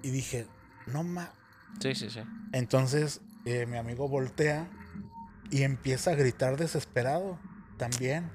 y 0.02 0.10
dije, 0.10 0.46
no 0.86 1.02
ma. 1.02 1.32
Sí, 1.80 1.94
sí, 1.94 2.10
sí. 2.10 2.20
Entonces 2.52 3.22
eh, 3.46 3.64
mi 3.64 3.78
amigo 3.78 4.08
voltea 4.08 4.68
y 5.50 5.62
empieza 5.62 6.10
a 6.10 6.16
gritar 6.16 6.58
desesperado 6.58 7.38
también. 7.78 8.30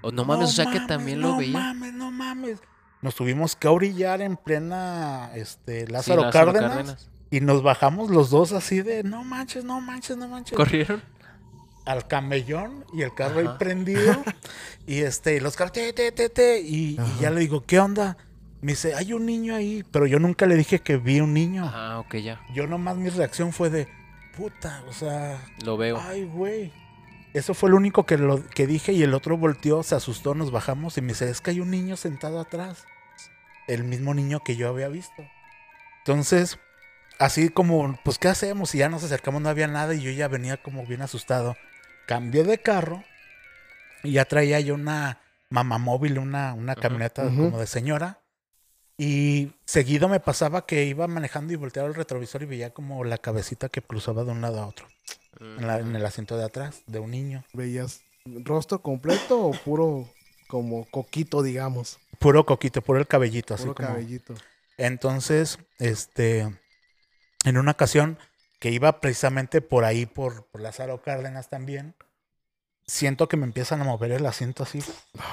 O 0.00 0.10
no 0.10 0.24
mames, 0.24 0.48
o 0.48 0.52
sea 0.52 0.70
que 0.70 0.80
también 0.80 1.20
no 1.20 1.32
lo 1.32 1.36
veía. 1.36 1.52
mames, 1.52 1.92
no 1.92 2.10
mames. 2.10 2.60
Nos 3.02 3.14
tuvimos 3.14 3.56
que 3.56 3.68
orillar 3.68 4.22
en 4.22 4.38
plena 4.38 5.32
este, 5.34 5.84
Sí, 5.84 5.92
Lázaro, 5.92 6.30
Cárdenas, 6.30 7.10
y 7.30 7.40
nos 7.40 7.62
bajamos 7.62 8.10
los 8.10 8.30
dos 8.30 8.52
así 8.52 8.80
de 8.80 9.04
no 9.04 9.22
manches, 9.22 9.64
no 9.64 9.82
manches, 9.82 10.16
no 10.16 10.28
manches. 10.28 10.56
¿Corrieron? 10.56 11.02
Al 11.86 12.06
camellón 12.06 12.84
y 12.92 13.02
el 13.02 13.14
carro 13.14 13.40
ahí 13.40 13.48
prendido. 13.58 14.22
y 14.86 15.00
este, 15.00 15.36
y 15.36 15.40
los 15.40 15.56
carros, 15.56 15.72
te, 15.72 15.92
te, 15.92 16.12
te, 16.12 16.28
te, 16.28 16.60
y, 16.60 16.98
ya 17.20 17.30
le 17.30 17.40
digo, 17.40 17.64
¿qué 17.64 17.78
onda? 17.80 18.18
Me 18.60 18.72
dice, 18.72 18.94
hay 18.94 19.12
un 19.12 19.24
niño 19.24 19.54
ahí. 19.54 19.84
Pero 19.90 20.06
yo 20.06 20.18
nunca 20.18 20.46
le 20.46 20.56
dije 20.56 20.80
que 20.80 20.96
vi 20.96 21.20
un 21.20 21.32
niño. 21.32 21.70
Ah, 21.72 22.00
ok, 22.00 22.16
ya. 22.16 22.40
Yo 22.52 22.66
nomás 22.66 22.96
mi 22.96 23.08
reacción 23.08 23.52
fue 23.52 23.70
de 23.70 23.88
puta, 24.36 24.84
o 24.88 24.92
sea, 24.92 25.40
Lo 25.64 25.76
veo. 25.76 25.98
ay, 25.98 26.24
güey. 26.24 26.72
Eso 27.32 27.54
fue 27.54 27.70
lo 27.70 27.76
único 27.76 28.06
que, 28.06 28.16
lo, 28.16 28.44
que 28.48 28.66
dije 28.66 28.92
y 28.92 29.02
el 29.02 29.12
otro 29.12 29.36
volteó, 29.36 29.82
se 29.82 29.94
asustó, 29.94 30.34
nos 30.34 30.50
bajamos 30.50 30.96
y 30.96 31.02
me 31.02 31.08
dice, 31.08 31.28
es 31.28 31.40
que 31.40 31.50
hay 31.50 31.60
un 31.60 31.70
niño 31.70 31.96
sentado 31.96 32.40
atrás. 32.40 32.84
El 33.66 33.84
mismo 33.84 34.14
niño 34.14 34.40
que 34.44 34.56
yo 34.56 34.68
había 34.68 34.88
visto. 34.88 35.22
Entonces, 35.98 36.58
así 37.18 37.48
como, 37.48 37.98
pues, 38.04 38.18
¿qué 38.18 38.28
hacemos? 38.28 38.74
Y 38.74 38.78
ya 38.78 38.88
nos 38.88 39.04
acercamos, 39.04 39.42
no 39.42 39.48
había 39.48 39.66
nada 39.66 39.94
y 39.94 40.00
yo 40.00 40.10
ya 40.12 40.28
venía 40.28 40.56
como 40.56 40.86
bien 40.86 41.02
asustado. 41.02 41.56
Cambié 42.06 42.44
de 42.44 42.58
carro 42.58 43.04
y 44.02 44.12
ya 44.12 44.24
traía 44.24 44.60
yo 44.60 44.74
una 44.74 45.20
mamamóvil, 45.50 46.18
una, 46.18 46.54
una 46.54 46.74
camioneta 46.76 47.24
como 47.24 47.58
de 47.58 47.66
señora. 47.66 48.20
Y 48.98 49.52
seguido 49.66 50.08
me 50.08 50.20
pasaba 50.20 50.64
que 50.66 50.84
iba 50.84 51.06
manejando 51.06 51.52
y 51.52 51.56
volteaba 51.56 51.88
el 51.88 51.94
retrovisor 51.94 52.42
y 52.42 52.46
veía 52.46 52.70
como 52.70 53.04
la 53.04 53.18
cabecita 53.18 53.68
que 53.68 53.82
cruzaba 53.82 54.24
de 54.24 54.30
un 54.32 54.40
lado 54.40 54.60
a 54.62 54.66
otro. 54.66 54.86
En, 55.38 55.66
la- 55.66 55.80
en 55.80 55.94
el 55.94 56.06
asiento 56.06 56.36
de 56.38 56.44
atrás 56.44 56.82
de 56.86 56.98
un 56.98 57.10
niño. 57.10 57.44
¿Veías 57.52 58.00
rostro 58.24 58.80
completo 58.80 59.38
o 59.44 59.52
puro 59.52 60.08
como 60.48 60.86
coquito, 60.90 61.42
digamos? 61.42 61.98
Puro 62.18 62.46
coquito, 62.46 62.80
puro 62.80 62.98
el 62.98 63.06
cabellito, 63.06 63.52
así 63.54 63.64
Puro 63.64 63.74
como. 63.74 63.88
cabellito. 63.88 64.34
Entonces, 64.78 65.58
este, 65.78 66.40
en 67.44 67.58
una 67.58 67.72
ocasión 67.72 68.18
que 68.58 68.70
iba 68.70 69.00
precisamente 69.00 69.60
por 69.60 69.84
ahí, 69.84 70.06
por, 70.06 70.46
por 70.46 70.60
Lázaro 70.60 71.02
Cárdenas 71.02 71.48
también, 71.48 71.94
siento 72.86 73.28
que 73.28 73.36
me 73.36 73.44
empiezan 73.44 73.80
a 73.80 73.84
mover 73.84 74.12
el 74.12 74.26
asiento 74.26 74.62
así, 74.62 74.80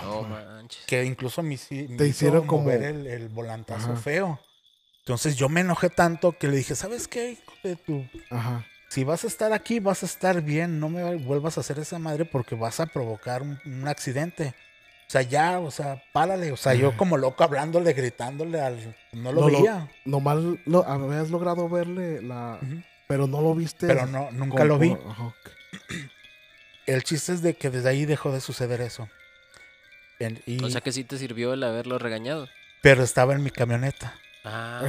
No 0.04 0.24
manches. 0.24 0.86
que 0.88 1.04
incluso 1.06 1.44
me, 1.44 1.58
me 1.70 1.98
Te 1.98 2.08
hicieron 2.08 2.48
como- 2.48 2.64
mover 2.64 2.84
el, 2.84 3.08
el 3.08 3.30
volantazo 3.30 3.92
Ajá. 3.94 4.02
feo. 4.02 4.40
Entonces 5.00 5.36
yo 5.36 5.50
me 5.50 5.62
enojé 5.62 5.90
tanto 5.90 6.38
que 6.38 6.48
le 6.48 6.58
dije, 6.58 6.76
¿sabes 6.76 7.08
qué, 7.08 7.32
hijo 7.32 7.52
de 7.64 7.76
tu 7.76 8.06
Ajá. 8.32 8.66
si 8.90 9.04
vas 9.04 9.24
a 9.24 9.28
estar 9.28 9.52
aquí, 9.54 9.80
vas 9.80 10.02
a 10.04 10.06
estar 10.06 10.42
bien, 10.42 10.80
no 10.80 10.88
me 10.90 11.16
vuelvas 11.18 11.58
a 11.58 11.62
hacer 11.62 11.78
esa 11.80 12.00
madre 12.00 12.24
porque 12.26 12.56
vas 12.56 12.80
a 12.80 12.86
provocar 12.88 13.42
un, 13.42 13.60
un 13.66 13.88
accidente. 13.88 14.56
O 15.08 15.12
sea, 15.14 15.22
ya, 15.22 15.60
o 15.60 15.70
sea, 15.70 16.02
párale. 16.14 16.52
O 16.54 16.58
sea, 16.58 16.74
yo 16.74 16.96
como 16.98 17.18
loco 17.18 17.44
hablándole, 17.44 17.94
gritándole 17.94 18.60
al... 18.62 18.96
No 19.12 19.32
lo 19.32 19.42
No 19.42 19.50
lo- 19.50 19.58
veía. 19.60 19.92
Nomás 20.06 20.38
lo, 20.66 20.88
habías 20.88 21.30
logrado 21.30 21.70
verle 21.70 22.22
la... 22.22 22.60
Pero 23.08 23.28
no 23.28 23.42
lo 23.42 23.54
viste. 23.56 23.88
Pero 23.88 24.06
no, 24.08 24.32
nunca 24.32 24.64
lo 24.66 24.78
vi. 24.80 24.96
El 26.86 27.04
chiste 27.04 27.34
es 27.34 27.42
de 27.42 27.54
que 27.56 27.70
desde 27.70 27.90
ahí 27.90 28.06
dejó 28.06 28.32
de 28.32 28.42
suceder 28.42 28.82
eso. 28.82 29.08
En- 30.20 30.42
y- 30.46 30.64
O 30.64 30.70
sea 30.70 30.82
que 30.82 30.92
sí 30.92 31.04
te 31.04 31.18
sirvió 31.18 31.54
el 31.54 31.64
haberlo 31.64 31.98
regañado. 31.98 32.48
Pero 32.82 33.04
estaba 33.04 33.34
en 33.34 33.44
mi 33.44 33.52
camioneta. 33.52 34.16
Ah, 34.46 34.82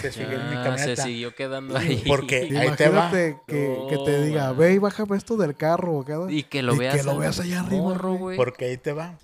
Se 0.00 0.12
siguió 0.12 0.40
en 0.40 0.48
mi 0.50 0.54
camioneta. 0.54 0.96
se 0.96 1.02
siguió 1.02 1.34
quedando 1.34 1.76
ahí. 1.76 2.04
Porque 2.06 2.36
ahí 2.58 2.70
te 2.76 2.88
va. 2.88 3.10
Que, 3.10 3.36
que 3.48 3.98
te 4.04 4.18
No, 4.18 4.22
diga, 4.24 4.44
man. 4.48 4.58
ve 4.58 4.72
y 4.74 4.78
bájame 4.78 5.16
esto 5.16 5.36
del 5.36 5.56
carro. 5.56 6.00
acá". 6.02 6.18
Y 6.28 6.44
que 6.44 6.62
lo 6.62 6.74
Y 6.76 6.78
veas. 6.78 6.96
que 6.96 7.02
lo 7.02 7.12
al 7.12 7.18
veas 7.18 7.40
allá 7.40 7.60
arriba, 7.60 7.82
morro, 7.82 8.10
güey. 8.10 8.18
güey. 8.20 8.36
Porque 8.36 8.66
ahí 8.66 8.76
te 8.76 8.92
va. 8.92 9.18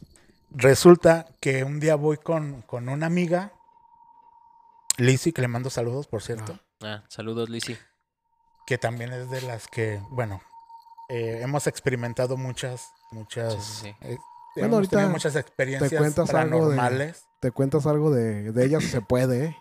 Resulta 0.51 1.27
que 1.40 1.62
un 1.62 1.79
día 1.79 1.94
voy 1.94 2.16
con, 2.16 2.62
con 2.62 2.88
una 2.88 3.07
amiga, 3.07 3.53
Lizzy, 4.96 5.31
que 5.33 5.42
le 5.42 5.48
mando 5.48 5.70
saludos, 5.70 6.09
por 6.09 6.22
cierto. 6.22 6.59
Ah, 6.83 7.05
saludos, 7.09 7.48
Lizzy. 7.48 7.77
Que 8.68 8.76
también 8.76 9.14
es 9.14 9.31
de 9.31 9.40
las 9.40 9.66
que, 9.66 9.98
bueno, 10.11 10.42
eh, 11.09 11.40
hemos 11.42 11.66
experimentado 11.66 12.37
muchas, 12.37 12.92
muchas, 13.11 13.54
Sí, 13.54 13.61
sí, 13.62 13.81
sí. 13.83 13.96
eh, 14.02 14.18
Bueno, 14.57 14.74
ahorita 14.74 15.09
muchas 15.09 15.37
experiencias 15.37 15.90
cuentas 15.98 16.35
algo 16.35 16.68
de- 16.68 16.76
paranormales. 16.76 17.24
Te 17.40 17.50
cuentas 17.50 17.87
algo 17.87 18.11
de, 18.11 18.52
de 18.52 18.64
ella 18.66 18.78
si 18.81 18.88
se 18.88 19.00
puede, 19.00 19.46
¿eh? 19.46 19.57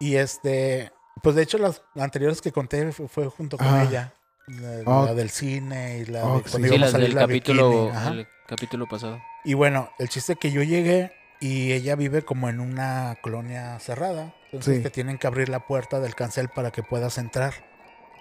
Y 0.00 0.16
este, 0.16 0.90
pues 1.22 1.36
de 1.36 1.42
hecho 1.42 1.58
las 1.58 1.82
anteriores 1.96 2.40
que 2.40 2.50
conté 2.50 2.92
fue, 2.92 3.08
fue 3.08 3.26
junto 3.28 3.58
con 3.58 3.66
Ah. 3.66 3.82
ella. 3.86 4.14
La, 4.46 5.04
la 5.04 5.14
del 5.14 5.28
cine 5.28 5.98
y 5.98 6.06
la 6.06 6.22
Ah, 6.22 6.36
de 6.38 6.44
sí. 6.44 6.50
cuando 6.52 6.68
Sí, 6.68 6.74
íbamos 6.74 6.88
a 6.88 6.92
salir 6.92 7.06
del 7.08 7.14
la 7.16 7.20
capítulo, 7.22 7.70
bikini, 7.70 7.90
ajá. 7.90 8.08
el 8.08 8.28
capítulo 8.48 8.88
pasado. 8.88 9.18
Y 9.44 9.52
bueno, 9.52 9.90
el 9.98 10.08
chiste 10.08 10.36
que 10.36 10.50
yo 10.50 10.62
llegué 10.62 11.12
y 11.40 11.72
ella 11.72 11.94
vive 11.94 12.22
como 12.22 12.48
en 12.48 12.60
una 12.60 13.18
colonia 13.22 13.78
cerrada. 13.80 14.34
Entonces 14.46 14.78
Sí. 14.78 14.82
te 14.82 14.88
tienen 14.90 15.18
que 15.18 15.26
abrir 15.26 15.50
la 15.50 15.66
puerta 15.66 16.00
del 16.00 16.14
cancel 16.14 16.48
para 16.48 16.70
que 16.70 16.82
puedas 16.82 17.18
entrar. 17.18 17.52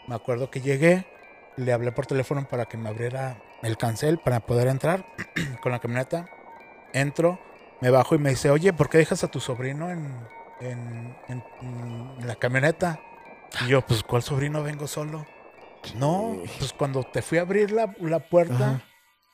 Me 0.07 0.15
acuerdo 0.15 0.49
que 0.49 0.61
llegué, 0.61 1.05
le 1.57 1.71
hablé 1.73 1.91
por 1.91 2.05
teléfono 2.05 2.47
para 2.47 2.65
que 2.65 2.77
me 2.77 2.89
abriera 2.89 3.41
el 3.61 3.77
cancel 3.77 4.17
para 4.19 4.39
poder 4.41 4.67
entrar 4.67 5.05
con 5.61 5.71
la 5.71 5.79
camioneta. 5.79 6.29
Entro, 6.93 7.39
me 7.81 7.89
bajo 7.89 8.15
y 8.15 8.19
me 8.19 8.29
dice, 8.31 8.49
oye, 8.49 8.73
¿por 8.73 8.89
qué 8.89 8.97
dejas 8.99 9.23
a 9.23 9.27
tu 9.29 9.39
sobrino 9.39 9.89
en, 9.89 10.27
en, 10.61 11.15
en- 11.29 11.43
en 12.19 12.27
la 12.27 12.35
camioneta? 12.35 12.99
Y 13.65 13.69
yo, 13.69 13.81
pues, 13.81 14.03
¿cuál 14.03 14.23
sobrino 14.23 14.63
vengo 14.63 14.87
solo? 14.87 15.25
No, 15.95 16.37
pues 16.59 16.71
cuando 16.73 17.03
te 17.03 17.21
fui 17.21 17.37
a 17.37 17.41
abrir 17.41 17.71
la, 17.71 17.93
la 17.99 18.19
puerta, 18.19 18.55
Ajá. 18.75 18.81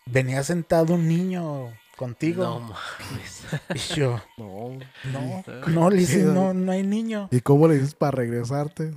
venía 0.08 0.43
sentado 0.43 0.95
un 0.95 1.08
niño 1.08 1.73
contigo. 1.95 2.43
No 2.43 2.60
mames. 2.60 3.43
Y 3.75 3.77
yo, 3.95 4.19
No. 4.38 4.79
no, 5.03 5.43
no, 5.67 5.91
Sí, 5.97 6.23
no, 6.23 6.53
no 6.53 6.71
hay 6.71 6.84
niño. 6.84 7.27
¿Y 7.32 7.41
cómo 7.41 7.67
le 7.67 7.75
dices 7.75 7.93
para 7.95 8.12
regresarte? 8.12 8.93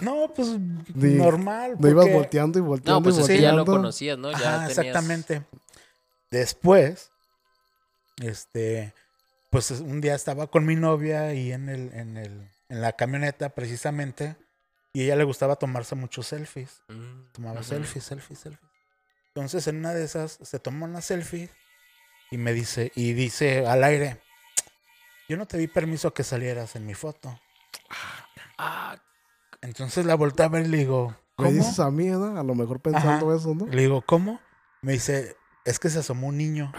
No, 0.00 0.32
pues 0.34 0.48
normal. 0.94 1.76
No 1.78 1.88
ibas 1.88 2.04
porque- 2.04 2.14
volteando 2.16 2.58
y 2.58 2.62
volteando 2.62 3.00
No, 3.00 3.02
pues 3.04 3.16
y 3.18 3.20
es 3.20 3.26
que 3.26 3.40
ya 3.40 3.50
lo 3.52 3.58
volteando. 3.58 3.72
conocías, 3.80 4.18
¿no? 4.18 4.30
Ya 4.32 4.36
Ajá, 4.38 4.68
tenías- 4.68 4.78
exactamente. 4.78 5.42
Después, 6.30 7.10
este, 8.22 8.94
pues 9.50 9.70
un 9.72 10.00
día 10.00 10.14
estaba 10.14 10.46
con 10.46 10.64
mi 10.64 10.76
novia 10.76 11.34
y 11.34 11.52
en 11.52 11.68
el, 11.68 11.92
en 11.94 12.16
el, 12.16 12.48
en 12.68 12.80
la 12.80 12.92
camioneta 12.92 13.50
precisamente, 13.50 14.36
y 14.92 15.00
a 15.02 15.04
ella 15.04 15.16
le 15.16 15.24
gustaba 15.24 15.56
tomarse 15.56 15.94
muchos 15.94 16.26
selfies. 16.28 16.82
Mm, 16.88 17.32
Tomaba 17.32 17.62
selfies, 17.62 18.04
selfies, 18.04 18.38
selfies. 18.40 18.70
Entonces 19.28 19.66
en 19.68 19.76
una 19.76 19.92
de 19.94 20.04
esas 20.04 20.38
se 20.42 20.58
toma 20.58 20.86
una 20.86 21.00
selfie 21.00 21.48
y 22.30 22.38
me 22.38 22.52
dice, 22.52 22.90
y 22.94 23.12
dice 23.12 23.66
al 23.66 23.84
aire, 23.84 24.20
yo 25.28 25.36
no 25.36 25.46
te 25.46 25.58
di 25.58 25.68
permiso 25.68 26.12
que 26.12 26.24
salieras 26.24 26.74
en 26.76 26.86
mi 26.86 26.94
foto. 26.94 27.40
Ah, 28.58 29.00
Entonces 29.62 30.06
la 30.06 30.14
volteé 30.14 30.46
a 30.46 30.48
ver 30.48 30.64
y 30.66 30.68
le 30.68 30.78
digo, 30.78 31.08
Me 31.38 31.44
¿cómo? 31.46 31.50
dices 31.50 31.78
a 31.80 31.90
mí, 31.90 32.08
¿verdad? 32.08 32.38
A 32.38 32.42
lo 32.42 32.54
mejor 32.54 32.80
pensando 32.80 33.34
eso, 33.34 33.54
¿no? 33.54 33.66
Le 33.66 33.82
digo, 33.82 34.02
¿cómo? 34.02 34.40
Me 34.82 34.92
dice, 34.92 35.36
es 35.64 35.78
que 35.78 35.90
se 35.90 35.98
asomó 35.98 36.28
un 36.28 36.38
niño. 36.38 36.72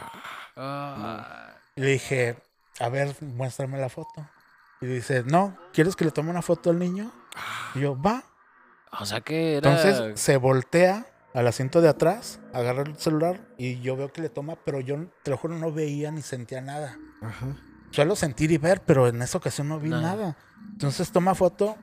ah. 0.55 1.55
Le 1.75 1.87
dije, 1.91 2.37
a 2.79 2.89
ver, 2.89 3.15
muéstrame 3.21 3.79
la 3.79 3.89
foto. 3.89 4.27
Y 4.81 4.87
dice, 4.87 5.23
no, 5.23 5.57
¿quieres 5.73 5.95
que 5.95 6.05
le 6.05 6.11
tome 6.11 6.31
una 6.31 6.41
foto 6.41 6.69
al 6.71 6.79
niño? 6.79 7.11
Y 7.75 7.81
yo, 7.81 7.99
va. 8.01 8.23
O 8.99 9.05
sea 9.05 9.21
que 9.21 9.57
era. 9.57 9.69
Entonces 9.71 10.19
se 10.19 10.37
voltea 10.37 11.05
al 11.33 11.47
asiento 11.47 11.79
de 11.81 11.87
atrás, 11.87 12.39
agarra 12.53 12.81
el 12.81 12.97
celular 12.97 13.39
y 13.57 13.79
yo 13.79 13.95
veo 13.95 14.11
que 14.11 14.21
le 14.21 14.27
toma, 14.29 14.57
pero 14.65 14.81
yo 14.81 14.97
te 15.23 15.31
lo 15.31 15.37
juro 15.37 15.55
no 15.57 15.71
veía 15.71 16.11
ni 16.11 16.21
sentía 16.21 16.59
nada. 16.61 16.97
Ajá. 17.21 17.55
Suelo 17.91 18.15
sentir 18.17 18.51
y 18.51 18.57
ver, 18.57 18.81
pero 18.81 19.07
en 19.07 19.21
esa 19.21 19.37
ocasión 19.37 19.69
no 19.69 19.79
vi 19.79 19.89
nada. 19.89 20.35
Entonces 20.73 21.11
toma 21.11 21.35
foto 21.35 21.77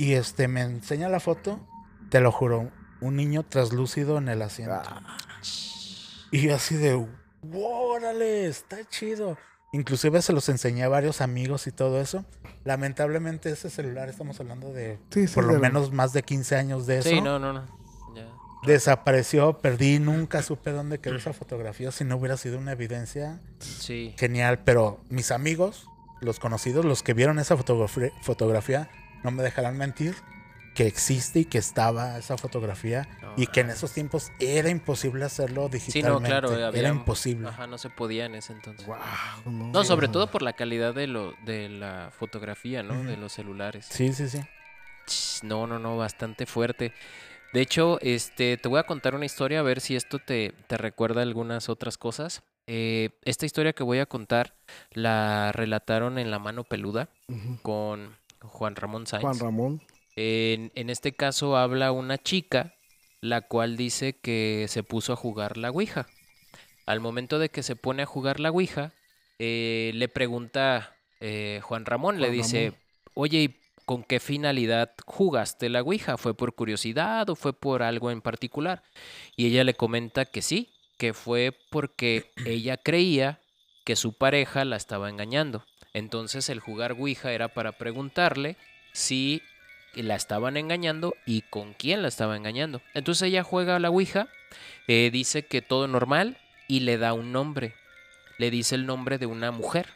y 0.00 0.14
este 0.14 0.48
me 0.48 0.62
enseña 0.62 1.08
la 1.08 1.20
foto, 1.20 1.60
te 2.08 2.20
lo 2.20 2.32
juro, 2.32 2.70
un 3.00 3.16
niño 3.16 3.42
traslúcido 3.44 4.18
en 4.18 4.28
el 4.28 4.42
asiento. 4.42 4.80
Ah, 4.84 5.16
Y 6.30 6.42
yo 6.42 6.54
así 6.54 6.76
de, 6.76 7.06
órale, 7.52 8.46
está 8.46 8.78
chido. 8.88 9.36
Inclusive 9.72 10.20
se 10.22 10.32
los 10.32 10.48
enseñé 10.48 10.82
a 10.84 10.88
varios 10.88 11.20
amigos 11.20 11.66
y 11.66 11.72
todo 11.72 12.00
eso. 12.00 12.24
Lamentablemente 12.64 13.50
ese 13.50 13.70
celular, 13.70 14.08
estamos 14.08 14.40
hablando 14.40 14.72
de 14.72 14.98
Sí, 15.10 15.28
sí, 15.28 15.34
por 15.34 15.44
lo 15.44 15.54
de- 15.54 15.58
menos 15.60 15.92
más 15.92 16.12
de 16.12 16.22
15 16.22 16.56
años 16.56 16.86
de 16.86 16.98
eso. 16.98 17.08
Sí, 17.08 17.20
no, 17.20 17.38
no, 17.38 17.52
no. 17.52 17.66
Ya. 18.14 18.26
Desapareció, 18.66 19.58
perdí, 19.58 19.98
nunca 20.00 20.42
supe 20.42 20.72
dónde 20.72 20.98
quedó 20.98 21.16
esa 21.16 21.32
fotografía 21.32 21.92
si 21.92 22.04
no 22.04 22.16
hubiera 22.16 22.36
sido 22.36 22.58
una 22.58 22.72
evidencia 22.72 23.40
Sí. 23.60 24.14
genial. 24.18 24.60
Pero 24.64 25.00
mis 25.08 25.30
amigos, 25.30 25.86
los 26.20 26.38
conocidos, 26.40 26.84
los 26.84 27.02
que 27.02 27.14
vieron 27.14 27.38
esa 27.38 27.56
fotografía, 27.56 28.90
no 29.22 29.30
me 29.30 29.42
dejarán 29.42 29.76
mentir 29.76 30.14
que 30.74 30.86
existe 30.86 31.40
y 31.40 31.44
que 31.46 31.58
estaba 31.58 32.16
esa 32.16 32.38
fotografía 32.38 33.08
No, 33.20 33.34
y 33.36 33.48
que 33.48 33.60
en 33.60 33.70
esos 33.70 33.92
tiempos 33.92 34.30
era 34.38 34.70
imposible 34.70 35.24
hacerlo 35.24 35.66
Sí, 35.66 35.78
digitalmente. 35.78 36.22
no, 36.22 36.26
claro. 36.40 36.70
era 36.72 36.88
imposible. 36.88 37.48
Ajá, 37.48 37.66
no 37.66 37.76
se 37.76 37.90
podía 37.90 38.24
en 38.26 38.36
ese 38.36 38.52
entonces. 38.52 38.86
Guau, 38.86 39.00
no, 39.46 39.72
No, 39.72 39.84
sobre 39.84 40.06
todo 40.08 40.28
por 40.30 40.42
la 40.42 40.52
calidad 40.52 40.94
de 40.94 41.06
lo 41.08 41.34
de 41.44 41.68
la 41.68 42.10
fotografía, 42.16 42.82
¿no? 42.82 43.02
De 43.02 43.16
los 43.16 43.32
celulares. 43.32 43.86
Sí, 43.90 44.12
sí, 44.12 44.28
sí. 44.28 44.40
No, 45.42 45.66
no, 45.66 45.78
no, 45.80 45.96
bastante 45.96 46.46
fuerte. 46.46 46.92
De 47.52 47.60
hecho, 47.60 47.98
este, 48.00 48.56
te 48.56 48.68
voy 48.68 48.78
a 48.78 48.84
contar 48.84 49.16
una 49.16 49.26
historia 49.26 49.58
a 49.58 49.62
ver 49.62 49.80
si 49.80 49.96
esto 49.96 50.20
te, 50.20 50.54
te 50.68 50.76
recuerda 50.76 51.22
algunas 51.22 51.68
otras 51.68 51.98
cosas. 51.98 52.42
Eh, 52.68 53.10
esta 53.24 53.44
historia 53.44 53.72
que 53.72 53.82
voy 53.82 53.98
a 53.98 54.06
contar 54.06 54.54
la 54.92 55.50
relataron 55.52 56.16
en 56.18 56.30
La 56.30 56.38
Mano 56.38 56.62
Peluda 56.62 57.08
con 57.62 58.16
Juan 58.40 58.76
Ramón 58.76 59.06
Sáenz. 59.06 59.22
Juan 59.22 59.38
Ramón. 59.38 59.82
En, 60.16 60.72
en 60.74 60.90
este 60.90 61.12
caso 61.12 61.56
habla 61.56 61.92
una 61.92 62.18
chica, 62.18 62.74
la 63.20 63.42
cual 63.42 63.76
dice 63.76 64.14
que 64.14 64.66
se 64.68 64.82
puso 64.82 65.12
a 65.12 65.16
jugar 65.16 65.56
la 65.56 65.70
Ouija. 65.70 66.06
Al 66.86 67.00
momento 67.00 67.38
de 67.38 67.50
que 67.50 67.62
se 67.62 67.76
pone 67.76 68.02
a 68.02 68.06
jugar 68.06 68.40
la 68.40 68.50
Ouija, 68.50 68.92
eh, 69.38 69.92
le 69.94 70.08
pregunta 70.08 70.96
eh, 71.20 71.60
Juan 71.62 71.86
Ramón, 71.86 72.20
le 72.20 72.30
dice, 72.30 72.66
Ramón. 72.66 72.80
oye, 73.14 73.38
¿y 73.38 73.60
con 73.84 74.04
qué 74.04 74.20
finalidad 74.20 74.92
jugaste 75.06 75.68
la 75.68 75.82
Ouija? 75.82 76.16
¿Fue 76.16 76.34
por 76.34 76.54
curiosidad 76.54 77.28
o 77.30 77.36
fue 77.36 77.52
por 77.52 77.82
algo 77.82 78.10
en 78.10 78.20
particular? 78.20 78.82
Y 79.36 79.46
ella 79.46 79.64
le 79.64 79.74
comenta 79.74 80.24
que 80.24 80.42
sí, 80.42 80.68
que 80.98 81.14
fue 81.14 81.56
porque 81.70 82.32
ella 82.44 82.76
creía 82.76 83.39
que 83.90 83.96
su 83.96 84.12
pareja 84.12 84.64
la 84.64 84.76
estaba 84.76 85.10
engañando. 85.10 85.66
Entonces 85.94 86.48
el 86.48 86.60
jugar 86.60 86.92
Ouija 86.92 87.32
era 87.32 87.48
para 87.48 87.72
preguntarle 87.72 88.56
si 88.92 89.42
la 89.94 90.14
estaban 90.14 90.56
engañando 90.56 91.16
y 91.26 91.42
con 91.42 91.74
quién 91.74 92.00
la 92.02 92.06
estaba 92.06 92.36
engañando. 92.36 92.82
Entonces 92.94 93.26
ella 93.26 93.42
juega 93.42 93.74
a 93.74 93.80
la 93.80 93.90
Ouija, 93.90 94.28
eh, 94.86 95.10
dice 95.12 95.44
que 95.44 95.60
todo 95.60 95.88
normal 95.88 96.38
y 96.68 96.78
le 96.78 96.98
da 96.98 97.14
un 97.14 97.32
nombre. 97.32 97.74
Le 98.38 98.52
dice 98.52 98.76
el 98.76 98.86
nombre 98.86 99.18
de 99.18 99.26
una 99.26 99.50
mujer. 99.50 99.88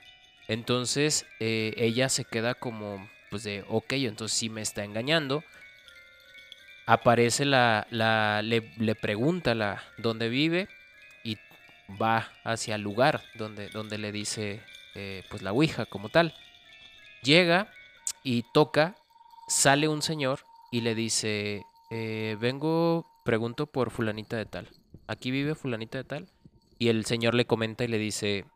Entonces 0.48 1.24
eh, 1.38 1.74
ella 1.76 2.08
se 2.08 2.24
queda 2.24 2.54
como, 2.54 3.08
pues 3.30 3.44
de, 3.44 3.64
ok, 3.68 3.92
entonces 3.92 4.36
sí 4.36 4.48
me 4.48 4.60
está 4.60 4.82
engañando. 4.82 5.44
Aparece 6.84 7.44
la, 7.44 7.86
la 7.90 8.42
le, 8.42 8.72
le 8.76 8.96
pregunta 8.96 9.54
la 9.54 9.84
dónde 9.98 10.28
vive 10.28 10.68
va 12.00 12.28
hacia 12.44 12.74
el 12.74 12.82
lugar 12.82 13.22
donde, 13.34 13.68
donde 13.68 13.98
le 13.98 14.12
dice, 14.12 14.62
eh, 14.94 15.22
pues 15.30 15.42
la 15.42 15.52
Ouija 15.52 15.86
como 15.86 16.08
tal. 16.08 16.34
Llega 17.22 17.68
y 18.22 18.42
toca 18.52 18.96
sale 19.46 19.88
un 19.88 20.02
señor 20.02 20.40
y 20.70 20.80
le 20.80 20.94
dice, 20.94 21.64
eh, 21.90 22.36
vengo, 22.40 23.06
pregunto 23.24 23.66
por 23.66 23.90
fulanita 23.90 24.36
de 24.36 24.46
tal. 24.46 24.68
¿Aquí 25.06 25.30
vive 25.30 25.54
fulanita 25.54 25.98
de 25.98 26.04
tal? 26.04 26.28
Y 26.78 26.88
el 26.88 27.04
señor 27.04 27.34
le 27.34 27.46
comenta 27.46 27.84
y 27.84 27.88
le 27.88 27.98
dice, 27.98 28.46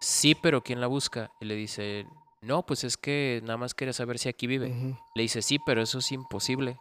sí, 0.00 0.34
pero 0.34 0.62
¿quién 0.62 0.80
la 0.80 0.86
busca? 0.86 1.30
Y 1.40 1.46
le 1.46 1.54
dice, 1.54 2.06
no, 2.42 2.66
pues 2.66 2.84
es 2.84 2.96
que 2.96 3.40
nada 3.42 3.56
más 3.56 3.74
quería 3.74 3.92
saber 3.92 4.18
si 4.18 4.28
aquí 4.28 4.46
vive. 4.46 4.96
Le 5.14 5.22
dice, 5.22 5.40
sí, 5.40 5.58
pero 5.64 5.82
eso 5.82 5.98
es 5.98 6.12
imposible. 6.12 6.78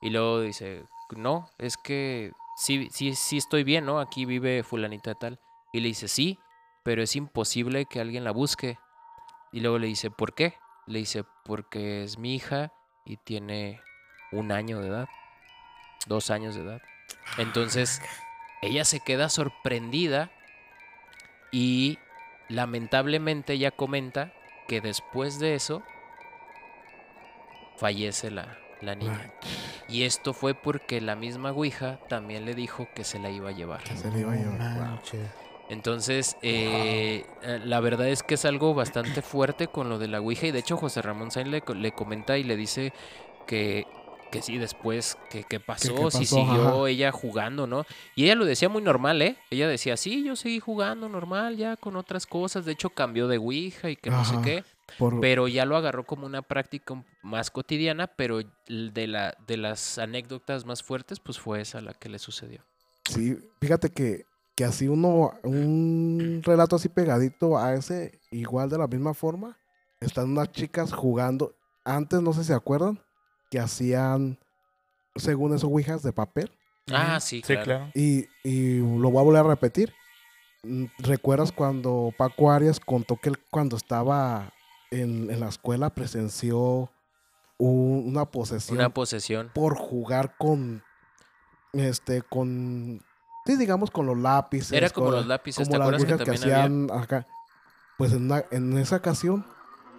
Y 0.00 0.10
luego 0.10 0.40
dice, 0.40 0.84
no, 1.16 1.50
es 1.58 1.76
que 1.76 2.32
sí, 2.56 2.88
sí, 2.90 3.14
sí 3.14 3.38
estoy 3.38 3.64
bien, 3.64 3.84
¿no? 3.84 4.00
Aquí 4.00 4.24
vive 4.24 4.62
fulanita 4.62 5.14
tal. 5.14 5.40
Y 5.72 5.80
le 5.80 5.88
dice, 5.88 6.08
sí, 6.08 6.38
pero 6.82 7.02
es 7.02 7.16
imposible 7.16 7.86
que 7.86 8.00
alguien 8.00 8.24
la 8.24 8.30
busque. 8.30 8.78
Y 9.52 9.60
luego 9.60 9.78
le 9.78 9.86
dice, 9.86 10.10
¿por 10.10 10.34
qué? 10.34 10.54
Le 10.86 11.00
dice, 11.00 11.24
porque 11.44 12.02
es 12.02 12.18
mi 12.18 12.34
hija 12.34 12.72
y 13.04 13.16
tiene 13.16 13.80
un 14.32 14.52
año 14.52 14.80
de 14.80 14.88
edad, 14.88 15.08
dos 16.06 16.30
años 16.30 16.54
de 16.54 16.62
edad. 16.62 16.82
Entonces, 17.38 18.00
ella 18.62 18.84
se 18.84 19.00
queda 19.00 19.28
sorprendida 19.28 20.30
y 21.52 21.98
lamentablemente 22.48 23.54
ella 23.54 23.70
comenta 23.70 24.32
que 24.68 24.80
después 24.80 25.38
de 25.38 25.54
eso 25.54 25.82
fallece 27.76 28.30
la, 28.30 28.58
la 28.86 28.94
niña. 28.94 29.32
Y 29.88 30.02
esto 30.02 30.32
fue 30.32 30.54
porque 30.54 31.00
la 31.00 31.16
misma 31.16 31.50
Ouija 31.52 31.98
también 32.08 32.44
le 32.44 32.54
dijo 32.54 32.88
que 32.94 33.04
se 33.04 33.18
la 33.18 33.30
iba 33.30 33.50
a 33.50 33.52
llevar. 33.52 33.82
Que 33.84 33.96
se 33.96 34.10
le 34.10 34.20
iba 34.20 34.32
a 34.32 34.36
llevar. 34.36 35.00
Entonces, 35.68 36.36
eh, 36.42 37.24
eh, 37.42 37.60
la 37.64 37.80
verdad 37.80 38.08
es 38.08 38.22
que 38.22 38.34
es 38.34 38.44
algo 38.44 38.74
bastante 38.74 39.22
fuerte 39.22 39.68
con 39.68 39.88
lo 39.88 39.98
de 39.98 40.08
la 40.08 40.20
Ouija. 40.20 40.46
Y 40.46 40.50
de 40.52 40.58
hecho, 40.58 40.76
José 40.76 41.02
Ramón 41.02 41.30
Sainz 41.30 41.48
le, 41.50 41.62
le 41.74 41.92
comenta 41.92 42.36
y 42.36 42.44
le 42.44 42.56
dice 42.56 42.92
que, 43.46 43.86
que 44.30 44.42
sí, 44.42 44.58
después, 44.58 45.16
que 45.30 45.44
qué 45.44 45.60
pasó, 45.60 45.94
qué 45.94 46.10
si 46.10 46.18
pasó, 46.18 46.36
siguió 46.36 46.68
ajá. 46.68 46.88
ella 46.88 47.12
jugando, 47.12 47.66
¿no? 47.66 47.86
Y 48.14 48.24
ella 48.24 48.34
lo 48.34 48.44
decía 48.44 48.68
muy 48.68 48.82
normal, 48.82 49.22
¿eh? 49.22 49.36
Ella 49.50 49.66
decía, 49.66 49.96
sí, 49.96 50.22
yo 50.24 50.36
seguí 50.36 50.60
jugando 50.60 51.08
normal, 51.08 51.56
ya 51.56 51.76
con 51.76 51.96
otras 51.96 52.26
cosas. 52.26 52.64
De 52.66 52.72
hecho, 52.72 52.90
cambió 52.90 53.26
de 53.26 53.38
Ouija 53.38 53.88
y 53.90 53.96
que 53.96 54.10
no 54.10 54.24
sé 54.24 54.36
qué. 54.42 54.64
Por- 54.98 55.20
Pero 55.20 55.48
ya 55.48 55.64
lo 55.64 55.76
agarró 55.76 56.04
como 56.04 56.26
una 56.26 56.42
práctica 56.42 57.04
más 57.22 57.50
cotidiana, 57.50 58.06
pero 58.06 58.40
de, 58.68 59.06
la, 59.06 59.36
de 59.46 59.56
las 59.56 59.98
anécdotas 59.98 60.64
más 60.64 60.82
fuertes, 60.82 61.20
pues 61.20 61.38
fue 61.38 61.60
esa 61.60 61.80
la 61.80 61.94
que 61.94 62.08
le 62.08 62.18
sucedió. 62.18 62.62
Sí, 63.08 63.36
fíjate 63.60 63.90
que, 63.90 64.26
que 64.56 64.64
así 64.64 64.88
uno, 64.88 65.32
un 65.42 66.40
relato 66.44 66.76
así 66.76 66.88
pegadito 66.88 67.58
a 67.58 67.74
ese, 67.74 68.20
igual 68.30 68.70
de 68.70 68.78
la 68.78 68.86
misma 68.86 69.14
forma, 69.14 69.58
están 70.00 70.30
unas 70.30 70.52
chicas 70.52 70.92
jugando, 70.92 71.54
antes 71.84 72.20
no 72.22 72.32
sé 72.32 72.40
si 72.40 72.46
se 72.48 72.54
acuerdan, 72.54 73.02
que 73.50 73.58
hacían, 73.58 74.38
según 75.16 75.54
eso, 75.54 75.66
ouijas 75.68 76.02
de 76.02 76.12
papel. 76.12 76.50
Ah, 76.90 77.20
sí, 77.20 77.36
Sí, 77.36 77.54
claro. 77.54 77.64
claro. 77.64 77.90
Y, 77.94 78.26
y 78.42 78.78
lo 78.78 79.10
voy 79.10 79.20
a 79.20 79.24
volver 79.24 79.40
a 79.44 79.48
repetir. 79.48 79.92
Mm, 80.62 80.86
¿Recuerdas 80.98 81.52
cuando 81.52 82.10
Paco 82.16 82.50
Arias 82.50 82.80
contó 82.80 83.16
que 83.16 83.28
él 83.28 83.38
cuando 83.50 83.76
estaba 83.76 84.53
en, 85.00 85.30
en 85.30 85.40
la 85.40 85.48
escuela 85.48 85.90
presenció 85.90 86.90
un- 87.58 88.04
una 88.08 88.24
posesión 88.26 88.78
Una 88.78 88.88
posesión. 88.90 89.50
por 89.54 89.76
jugar 89.76 90.36
con, 90.38 90.82
este, 91.72 92.22
con, 92.22 93.00
sí, 93.46 93.56
digamos, 93.56 93.90
con 93.90 94.06
los 94.06 94.18
lápices. 94.18 94.72
Era 94.72 94.90
como 94.90 95.06
con- 95.08 95.16
los 95.16 95.26
lápices, 95.26 95.66
como 95.68 95.72
¿te 95.72 95.78
las 95.78 96.02
acuerdas 96.02 96.16
que 96.24 96.30
había? 96.30 96.64
hacían 96.64 96.90
acá. 96.92 97.26
Pues 97.98 98.12
en, 98.12 98.24
una- 98.24 98.44
en 98.50 98.76
esa 98.78 98.96
ocasión, 98.96 99.46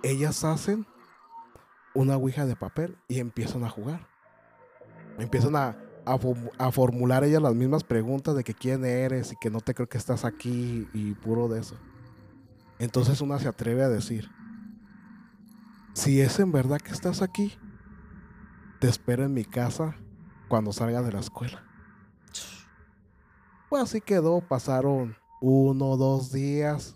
ellas 0.03 0.43
hacen 0.43 0.85
una 1.93 2.17
ouija 2.17 2.45
de 2.45 2.55
papel 2.55 2.97
y 3.07 3.19
empiezan 3.19 3.63
a 3.63 3.69
jugar. 3.69 4.05
Empiezan 5.17 5.55
a, 5.55 5.77
a, 6.05 6.19
a 6.57 6.71
formular 6.71 7.23
ellas 7.23 7.41
las 7.41 7.55
mismas 7.55 7.85
preguntas 7.85 8.35
de 8.35 8.43
que 8.43 8.53
quién 8.53 8.83
eres 8.83 9.31
y 9.31 9.37
que 9.37 9.49
no 9.49 9.61
te 9.61 9.73
creo 9.73 9.87
que 9.87 9.97
estás 9.97 10.25
aquí 10.25 10.89
y 10.93 11.13
puro 11.13 11.47
de 11.47 11.61
eso. 11.61 11.75
Entonces 12.79 13.21
una 13.21 13.39
se 13.39 13.47
atreve 13.47 13.81
a 13.83 13.87
decir, 13.89 14.29
si 15.95 16.19
es 16.19 16.39
en 16.39 16.51
verdad 16.51 16.79
que 16.79 16.91
estás 16.91 17.21
aquí, 17.21 17.53
te 18.79 18.89
espero 18.89 19.23
en 19.23 19.33
mi 19.33 19.45
casa 19.45 19.95
cuando 20.49 20.73
salga 20.73 21.01
de 21.01 21.13
la 21.13 21.21
escuela. 21.21 21.63
Pues 23.69 23.83
así 23.83 24.01
quedó, 24.01 24.41
pasaron 24.41 25.15
uno, 25.41 25.95
dos 25.95 26.33
días. 26.33 26.95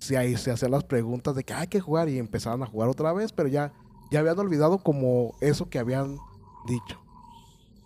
Sí, 0.00 0.16
ahí 0.16 0.36
se 0.36 0.50
hacían 0.50 0.72
las 0.72 0.82
preguntas 0.82 1.34
de 1.36 1.44
que 1.44 1.54
hay 1.54 1.68
que 1.68 1.80
jugar 1.80 2.08
y 2.08 2.18
empezaban 2.18 2.62
a 2.62 2.66
jugar 2.66 2.88
otra 2.88 3.12
vez, 3.12 3.32
pero 3.32 3.48
ya, 3.48 3.72
ya 4.10 4.18
habían 4.18 4.38
olvidado 4.38 4.78
como 4.78 5.34
eso 5.40 5.70
que 5.70 5.78
habían 5.78 6.18
dicho. 6.66 7.00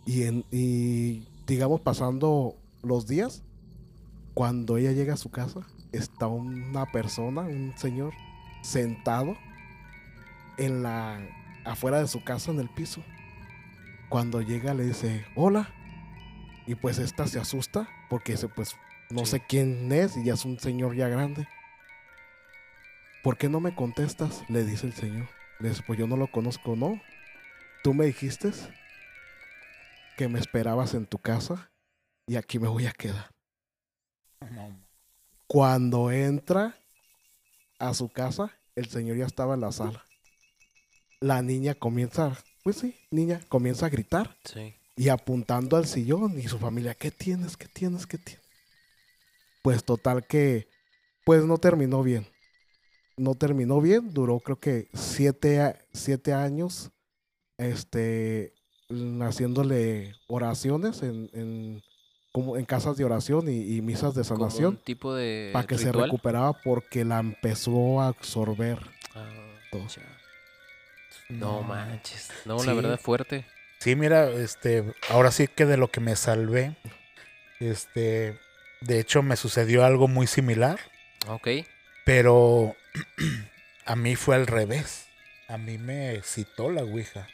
Y, 0.06 1.28
digamos, 1.46 1.82
pasando 1.82 2.56
los 2.82 3.06
días, 3.06 3.42
cuando 4.32 4.78
ella 4.78 4.92
llega 4.92 5.14
a 5.14 5.18
su 5.18 5.30
casa, 5.30 5.60
está 5.92 6.26
una 6.26 6.86
persona, 6.86 7.42
un 7.42 7.74
señor, 7.76 8.14
sentado 8.62 9.36
en 10.58 10.82
la 10.82 11.20
afuera 11.64 11.98
de 12.00 12.08
su 12.08 12.22
casa 12.24 12.50
en 12.50 12.60
el 12.60 12.68
piso. 12.68 13.02
Cuando 14.08 14.40
llega 14.42 14.74
le 14.74 14.84
dice, 14.84 15.24
hola. 15.34 15.72
Y 16.66 16.74
pues 16.76 16.98
esta 16.98 17.26
se 17.26 17.38
asusta 17.38 17.88
porque 18.08 18.32
dice, 18.32 18.48
pues 18.48 18.76
no 19.10 19.20
Sí. 19.26 19.32
sé 19.32 19.40
quién 19.46 19.92
es 19.92 20.16
y 20.16 20.24
ya 20.24 20.34
es 20.34 20.44
un 20.44 20.58
señor 20.58 20.94
ya 20.96 21.08
grande. 21.08 21.46
¿Por 23.22 23.36
qué 23.36 23.48
no 23.48 23.60
me 23.60 23.74
contestas? 23.74 24.44
Le 24.48 24.64
dice 24.64 24.86
el 24.86 24.92
señor. 24.94 25.28
Le 25.60 25.70
dice, 25.70 25.82
pues 25.86 25.98
yo 25.98 26.06
no 26.06 26.16
lo 26.16 26.30
conozco, 26.30 26.76
¿no? 26.76 27.00
Tú 27.82 27.94
me 27.94 28.06
dijiste 28.06 28.50
que 30.16 30.28
me 30.28 30.38
esperabas 30.38 30.94
en 30.94 31.06
tu 31.06 31.18
casa 31.18 31.70
y 32.26 32.36
aquí 32.36 32.58
me 32.58 32.68
voy 32.68 32.86
a 32.86 32.92
quedar. 32.92 33.30
No, 34.50 34.78
Cuando 35.46 36.10
entra 36.10 36.76
a 37.78 37.94
su 37.94 38.10
casa, 38.10 38.50
el 38.74 38.86
señor 38.88 39.16
ya 39.16 39.26
estaba 39.26 39.54
en 39.54 39.60
la 39.60 39.72
sala. 39.72 40.04
La 41.24 41.40
niña 41.40 41.74
comienza, 41.74 42.36
pues 42.62 42.76
sí, 42.76 42.94
niña, 43.10 43.40
comienza 43.48 43.86
a 43.86 43.88
gritar 43.88 44.36
Sí. 44.44 44.74
y 44.94 45.08
apuntando 45.08 45.76
al 45.78 45.86
sillón 45.86 46.38
y 46.38 46.48
su 46.48 46.58
familia, 46.58 46.94
¿qué 46.94 47.10
tienes? 47.10 47.56
¿Qué 47.56 47.66
tienes? 47.66 48.06
¿Qué 48.06 48.18
tienes? 48.18 48.44
Pues 49.62 49.82
total 49.84 50.26
que, 50.26 50.68
pues 51.24 51.44
no 51.44 51.56
terminó 51.56 52.02
bien. 52.02 52.26
No 53.16 53.34
terminó 53.36 53.80
bien, 53.80 54.12
duró 54.12 54.38
creo 54.40 54.58
que 54.60 54.88
siete, 54.92 55.74
siete 55.94 56.34
años, 56.34 56.90
este, 57.56 58.52
haciéndole 59.22 60.14
oraciones 60.26 61.02
en, 61.02 61.30
en, 61.32 61.82
como 62.32 62.56
en 62.58 62.66
casas 62.66 62.96
de 62.98 63.04
oración 63.04 63.48
y, 63.48 63.76
y 63.76 63.80
misas 63.80 64.14
de 64.14 64.24
sanación 64.24 64.74
un 64.74 64.82
tipo 64.82 65.14
de 65.14 65.50
para 65.52 65.66
que 65.66 65.78
se 65.78 65.90
recuperaba 65.92 66.52
porque 66.64 67.04
la 67.04 67.20
empezó 67.20 68.00
a 68.02 68.08
absorber. 68.08 68.78
Ah, 69.14 69.30
todo. 69.70 69.86
ya. 69.86 70.13
No 71.28 71.62
manches. 71.62 72.28
No, 72.44 72.58
Sí. 72.58 72.66
la 72.66 72.74
verdad 72.74 73.00
fuerte. 73.00 73.44
Sí, 73.78 73.96
mira, 73.96 74.28
este, 74.30 74.84
ahora 75.10 75.30
sí 75.30 75.48
que 75.48 75.66
de 75.66 75.76
lo 75.76 75.90
que 75.90 76.00
me 76.00 76.16
salvé, 76.16 76.74
este, 77.60 78.38
de 78.80 79.00
hecho 79.00 79.22
me 79.22 79.36
sucedió 79.36 79.84
algo 79.84 80.08
muy 80.08 80.26
similar, 80.26 80.78
Ok. 81.28 81.48
pero 82.04 82.76
a 83.86 83.96
mí 83.96 84.16
fue 84.16 84.36
al 84.36 84.46
revés. 84.46 85.06
A 85.48 85.58
mí 85.58 85.76
me 85.78 86.22
citó 86.22 86.70
la 86.70 86.82
Ouija 86.82 87.26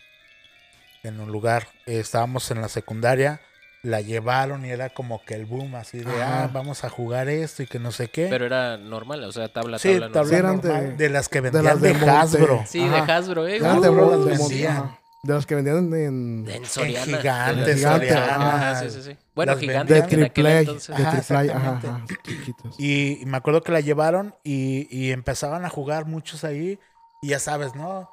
en 1.05 1.20
un 1.20 1.31
lugar. 1.31 1.68
eh, 1.87 2.00
estábamos 2.00 2.50
en 2.50 2.61
la 2.61 2.68
secundaria, 2.68 3.40
la 3.83 4.01
llevaron 4.03 4.66
y 4.66 4.71
era 4.71 4.90
como 4.90 5.23
que 5.25 5.35
el 5.35 5.47
boom 5.47 5.75
así 5.75 6.01
de, 6.01 6.11
Ajá. 6.23 6.45
ah, 6.45 6.51
vamos 6.53 6.85
a 6.85 6.90
jugar 6.90 7.29
esto 7.29 7.62
y 7.62 7.66
que 7.66 7.79
no 7.79 7.93
sé 7.93 8.09
qué. 8.09 8.27
Pero 8.29 8.45
era 8.47 8.77
normal, 8.77 9.25
o 9.25 9.33
sea, 9.33 9.49
tabla, 9.53 9.79
sí, 9.79 9.93
tabla. 9.93 10.12
tabla 10.12 10.37
eran 10.38 10.57
normal, 10.57 10.97
de- 10.97 11.05
de, 11.05 11.11
las 11.11 11.29
que 11.29 11.40
de 11.40 11.51
vendían 11.51 11.64
las 11.64 11.81
de, 11.81 11.88
de 11.88 11.95
Monte. 11.95 12.11
Hasbro. 12.11 12.64
Sí, 12.66 12.83
Ajá. 12.83 13.07
de 13.07 13.12
Hasbro, 13.12 13.47
¿eh? 13.47 13.57
Eran 13.57 13.79
Uh, 13.79 13.81
de 13.83 13.88
bro- 13.90 14.11
las 14.11 14.25
de, 14.25 14.37
vendían. 14.49 14.99
De 15.23 15.35
las 15.35 15.47
que 15.47 15.55
vendían 15.55 15.77
en, 15.95 16.47
En 16.49 16.51
en 16.51 16.64
Soriana. 16.66 17.07
de 17.07 17.16
Gigante, 17.19 17.61
las 17.66 17.77
Gigante, 17.77 18.09
Soriana, 18.09 18.35
ajá. 18.35 18.71
ajá, 18.71 18.81
sí, 18.81 18.90
sí, 18.90 19.03
sí. 19.03 19.16
Bueno, 19.35 19.53
Las 19.53 19.61
gigante 19.61 19.93
de 19.95 19.99
en 19.99 20.05
aquel 20.05 20.33
triple, 20.33 20.59
entonces. 20.61 20.97
de 20.97 21.03
ajá, 21.03 21.40
ajá, 21.57 22.05
chiquitos. 22.25 22.75
Y, 22.79 23.23
y 23.23 23.27
me 23.27 23.37
acuerdo 23.37 23.62
que 23.62 23.73
la 23.73 23.81
llevaron 23.81 24.35
y, 24.45 24.88
y 24.90 25.12
empezaban 25.12 25.64
a 25.64 25.69
jugar 25.71 26.07
muchos 26.07 26.45
ahí. 26.45 26.79
Y 27.23 27.29
ya 27.29 27.38
sabes, 27.38 27.75
¿no? 27.75 28.11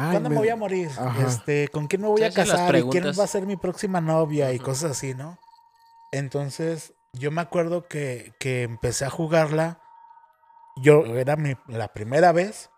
Ay, 0.00 0.10
¿Cuándo 0.12 0.28
me 0.30 0.34
me- 0.36 0.40
voy 0.40 0.48
a 0.48 0.56
morir? 0.56 0.90
Ajá. 0.98 1.26
Este, 1.26 1.68
¿Con 1.68 1.86
quién 1.86 2.02
me 2.02 2.08
voy 2.08 2.22
a 2.22 2.30
casar? 2.32 2.74
¿Y 2.76 2.82
quién 2.88 3.04
va 3.18 3.24
a 3.24 3.26
ser 3.26 3.46
mi 3.46 3.56
próxima 3.56 4.00
novia? 4.00 4.52
Y 4.52 4.58
cosas 4.58 4.92
así, 4.92 5.14
¿no? 5.14 5.38
Entonces, 6.12 6.94
yo 7.12 7.30
me 7.30 7.40
acuerdo 7.40 7.86
que, 7.86 8.32
que 8.40 8.62
empecé 8.62 9.04
a 9.04 9.10
jugarla. 9.10 9.80
Yo 10.76 11.04
era 11.16 11.36
mi, 11.36 11.54
la 11.66 11.88
primera 11.88 12.32
vez. 12.32 12.70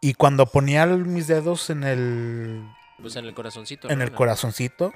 Y 0.00 0.14
cuando 0.14 0.46
ponía 0.46 0.84
el- 0.84 1.04
mis 1.06 1.26
dedos 1.26 1.70
en 1.70 1.84
el, 1.84 2.68
Pues 3.00 3.16
en 3.16 3.24
el 3.24 3.34
corazoncito. 3.34 3.88
en 3.90 3.98
¿no? 3.98 4.04
el 4.04 4.12
corazoncito, 4.12 4.92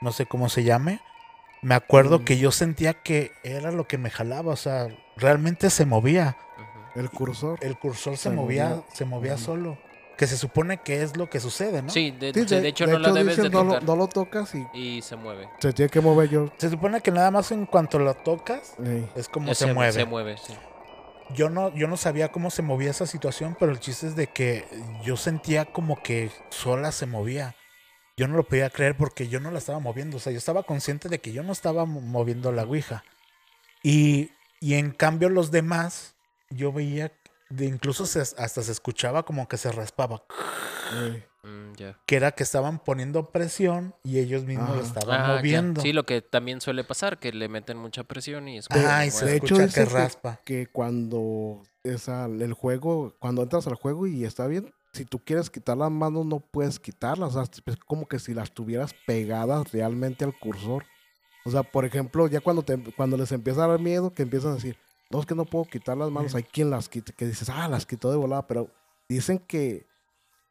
no 0.00 0.12
sé 0.12 0.26
cómo 0.26 0.48
se 0.48 0.64
llame, 0.64 1.00
me 1.62 1.74
acuerdo 1.74 2.20
Mm. 2.20 2.24
que 2.24 2.38
yo 2.38 2.50
sentía 2.52 2.94
que 3.02 3.32
era 3.42 3.72
lo 3.72 3.86
que 3.86 3.98
me 3.98 4.10
jalaba. 4.10 4.52
O 4.52 4.56
sea, 4.56 4.88
realmente 5.16 5.70
se 5.70 5.86
movía. 5.86 6.36
El 6.94 7.10
cursor. 7.10 7.58
El 7.62 7.78
cursor 7.78 8.16
se, 8.16 8.24
Se 8.24 8.30
movía, 8.30 8.68
movía. 8.70 8.84
se 8.92 9.04
movía 9.04 9.36
solo. 9.38 9.78
Que 10.18 10.26
se 10.26 10.36
supone 10.36 10.78
que 10.78 11.02
es 11.02 11.16
lo 11.16 11.30
que 11.30 11.38
sucede, 11.40 11.80
¿no? 11.80 11.88
Sí, 11.90 12.10
de, 12.10 12.34
Sí, 12.34 12.44
de- 12.44 12.60
de 12.60 12.68
hecho 12.68 12.86
no 12.86 12.98
la 12.98 13.12
debes 13.12 13.36
de 13.36 13.44
dicen, 13.44 13.52
no, 13.52 13.62
lo, 13.64 13.70
tocar. 13.74 13.84
no 13.88 13.96
lo 13.96 14.06
tocas 14.08 14.52
y 14.54 14.66
Y 14.74 15.00
se 15.02 15.14
mueve. 15.16 15.48
se 15.60 15.72
tiene 15.72 15.88
que 15.88 16.00
mover 16.00 16.28
yo. 16.28 16.52
Se 16.58 16.68
supone 16.68 17.00
que 17.00 17.10
nada 17.12 17.30
más 17.30 17.50
en 17.52 17.64
cuanto 17.66 17.98
lo 18.00 18.12
tocas, 18.14 18.74
Ey. 18.84 19.08
es 19.14 19.28
como 19.28 19.52
Eh, 19.52 19.54
se, 19.54 19.72
mueve. 19.72 19.92
Se 19.92 20.04
mueve, 20.04 20.36
sí. 20.36 20.52
Yo 21.34 21.48
no, 21.50 21.72
yo 21.74 21.86
no 21.88 21.96
sabía 21.96 22.32
cómo 22.32 22.50
se 22.50 22.62
movía 22.62 22.90
esa 22.90 23.06
situación, 23.06 23.56
pero 23.60 23.70
el 23.70 23.78
chiste 23.80 24.08
es 24.08 24.16
de 24.16 24.26
que 24.26 24.66
yo 25.04 25.16
sentía 25.16 25.66
como 25.66 26.02
que 26.02 26.30
sola 26.50 26.90
se 26.90 27.06
movía. 27.06 27.54
Yo 28.16 28.26
no 28.26 28.36
lo 28.36 28.42
podía 28.42 28.70
creer 28.70 28.96
porque 28.96 29.28
yo 29.28 29.38
no 29.38 29.52
la 29.52 29.58
estaba 29.58 29.78
moviendo. 29.78 30.16
O 30.16 30.20
sea, 30.20 30.32
yo 30.32 30.38
estaba 30.38 30.64
consciente 30.64 31.08
de 31.08 31.20
que 31.20 31.30
yo 31.32 31.44
no 31.44 31.52
estaba 31.52 31.84
mo- 31.84 32.00
moviendo 32.00 32.50
la 32.50 32.64
Ouija. 32.64 33.04
Y, 33.84 34.30
y 34.58 34.74
en 34.74 34.90
cambio 34.90 35.28
los 35.28 35.50
demás, 35.52 36.16
yo 36.50 36.72
veía, 36.72 37.12
de 37.50 37.66
incluso 37.66 38.06
se- 38.06 38.20
hasta 38.20 38.62
se 38.62 38.72
escuchaba 38.72 39.24
como 39.24 39.48
que 39.48 39.56
se 39.56 39.70
raspaba. 39.72 40.22
Mm, 41.42 41.72
ya. 41.76 41.98
Que 42.06 42.16
era 42.16 42.32
que 42.32 42.42
estaban 42.42 42.78
poniendo 42.78 43.30
presión 43.30 43.94
y 44.02 44.18
ellos 44.18 44.44
mismos 44.44 44.76
lo 44.76 44.82
estaban 44.82 45.20
Ah, 45.20 45.24
claro. 45.24 45.36
moviendo. 45.36 45.80
Sí, 45.80 45.92
lo 45.92 46.04
que 46.04 46.20
también 46.22 46.60
suele 46.60 46.84
pasar, 46.84 47.18
que 47.18 47.32
le 47.32 47.48
meten 47.48 47.76
mucha 47.78 48.04
presión 48.04 48.48
y 48.48 48.58
es 48.58 48.68
De- 48.68 48.80
Ay, 48.86 49.10
se 49.10 49.24
de 49.26 49.34
escucha 49.36 49.68
que 49.68 49.84
raspa. 49.84 50.40
Que 50.44 50.66
cuando 50.66 51.62
el 51.84 52.52
juego, 52.54 53.14
cuando 53.18 53.42
entras 53.42 53.66
al 53.66 53.74
juego 53.76 54.06
y 54.06 54.24
está 54.24 54.46
bien, 54.46 54.72
si 54.92 55.04
tú 55.04 55.18
quieres 55.24 55.48
quitar 55.50 55.76
las 55.76 55.90
manos, 55.90 56.26
no 56.26 56.40
puedes 56.40 56.78
quitarlas. 56.80 57.34
O 57.36 57.44
sea, 57.44 57.50
es 57.66 57.76
como 57.76 58.06
que 58.08 58.18
si 58.18 58.34
las 58.34 58.52
tuvieras 58.52 58.94
pegadas 59.06 59.70
realmente 59.72 60.24
al 60.24 60.36
cursor. 60.38 60.84
O 61.44 61.50
sea, 61.50 61.62
por 61.62 61.84
ejemplo, 61.84 62.26
ya 62.26 62.40
cuando, 62.40 62.62
te, 62.62 62.76
cuando 62.96 63.16
les 63.16 63.32
empieza 63.32 63.64
a 63.64 63.68
dar 63.68 63.80
miedo, 63.80 64.12
que 64.12 64.22
empiezan 64.22 64.52
a 64.52 64.54
decir, 64.56 64.76
no, 65.10 65.20
es 65.20 65.26
que 65.26 65.34
no 65.34 65.44
puedo 65.44 65.64
quitar 65.64 65.96
las 65.96 66.10
manos, 66.10 66.34
hay 66.34 66.42
quien 66.42 66.70
las 66.70 66.88
quite, 66.88 67.12
que 67.12 67.26
dices, 67.26 67.48
ah, 67.48 67.68
las 67.68 67.86
quitó 67.86 68.10
de 68.10 68.16
volada, 68.16 68.46
pero 68.46 68.68
dicen 69.08 69.38
que 69.38 69.86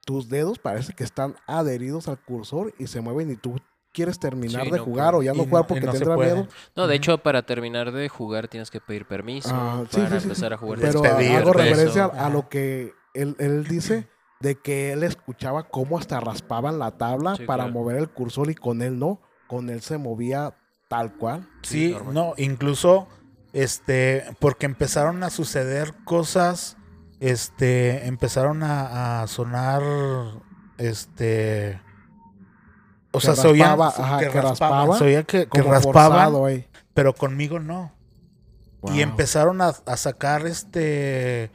tus 0.06 0.30
dedos 0.30 0.58
parece 0.60 0.94
que 0.94 1.04
están 1.04 1.36
adheridos 1.48 2.08
al 2.08 2.18
cursor 2.20 2.74
y 2.80 2.88
se 2.88 3.02
mueven 3.02 3.30
y 3.32 3.36
tú 3.36 3.56
quieres 3.94 4.20
terminar 4.20 4.64
Sí, 4.66 4.72
de 4.72 4.78
no 4.78 4.84
jugar 4.84 5.16
o 5.16 5.22
ya 5.24 5.34
no 5.34 5.44
jugar 5.46 5.68
porque 5.68 5.86
no 5.86 5.92
te 5.92 5.98
se 5.98 6.04
entra 6.04 6.16
puede. 6.16 6.34
miedo. 6.34 6.48
No, 6.76 6.88
de 6.88 6.96
hecho, 6.96 7.18
para 7.18 7.44
terminar 7.44 7.92
de 7.92 8.08
jugar 8.10 8.48
tienes 8.48 8.70
que 8.72 8.80
pedir 8.80 9.06
permiso 9.06 9.50
Ah, 9.52 9.84
sí, 9.90 9.98
para 9.98 10.10
sí, 10.12 10.18
sí, 10.20 10.24
empezar 10.24 10.50
sí. 10.50 10.54
a 10.54 10.58
jugar. 10.58 10.80
Pero 10.80 11.04
hago 11.04 11.52
pues. 11.54 11.66
referencia 11.68 12.06
a 12.06 12.30
lo 12.30 12.48
que 12.48 12.94
él, 13.14 13.36
él 13.40 13.66
dice 13.68 14.08
de 14.40 14.56
que 14.56 14.94
él 14.94 15.04
escuchaba 15.04 15.64
cómo 15.68 15.98
hasta 15.98 16.20
raspaban 16.20 16.78
la 16.80 16.92
tabla 16.92 17.36
Sí, 17.36 17.46
para 17.46 17.64
claro. 17.64 17.74
mover 17.80 17.98
el 17.98 18.10
cursor 18.10 18.50
y 18.52 18.56
con 18.56 18.82
él 18.84 19.00
no, 19.00 19.20
con 19.48 19.70
él 19.72 19.82
se 19.82 19.98
movía 19.98 20.56
tal 20.88 21.16
cual. 21.18 21.50
Sí, 21.64 21.90
normal. 21.92 22.14
no, 22.14 22.34
incluso 22.38 23.08
este, 23.54 24.26
porque 24.40 24.66
empezaron 24.66 25.24
a 25.24 25.30
suceder 25.30 25.94
cosas, 26.04 26.78
este, 27.20 28.08
empezaron 28.08 28.64
a, 28.64 29.22
a 29.22 29.28
sonar, 29.28 29.82
este, 30.78 31.82
o 33.12 33.20
Que 33.20 33.26
sea, 33.26 33.36
se 33.36 33.64
ajá, 33.64 34.20
que 34.20 34.30
que 34.30 34.42
raspaban, 34.42 34.88
raspaba, 34.88 34.98
se 34.98 35.04
oía 35.06 35.24
que, 35.24 35.48
que 35.48 35.62
raspaban, 35.62 36.32
forzado, 36.34 36.64
pero 36.94 37.14
conmigo 37.14 37.60
no. 37.60 37.92
Y 38.94 39.02
empezaron 39.02 39.62
a, 39.62 39.74
a 39.86 39.98
sacar, 39.98 40.46
este, 40.46 41.52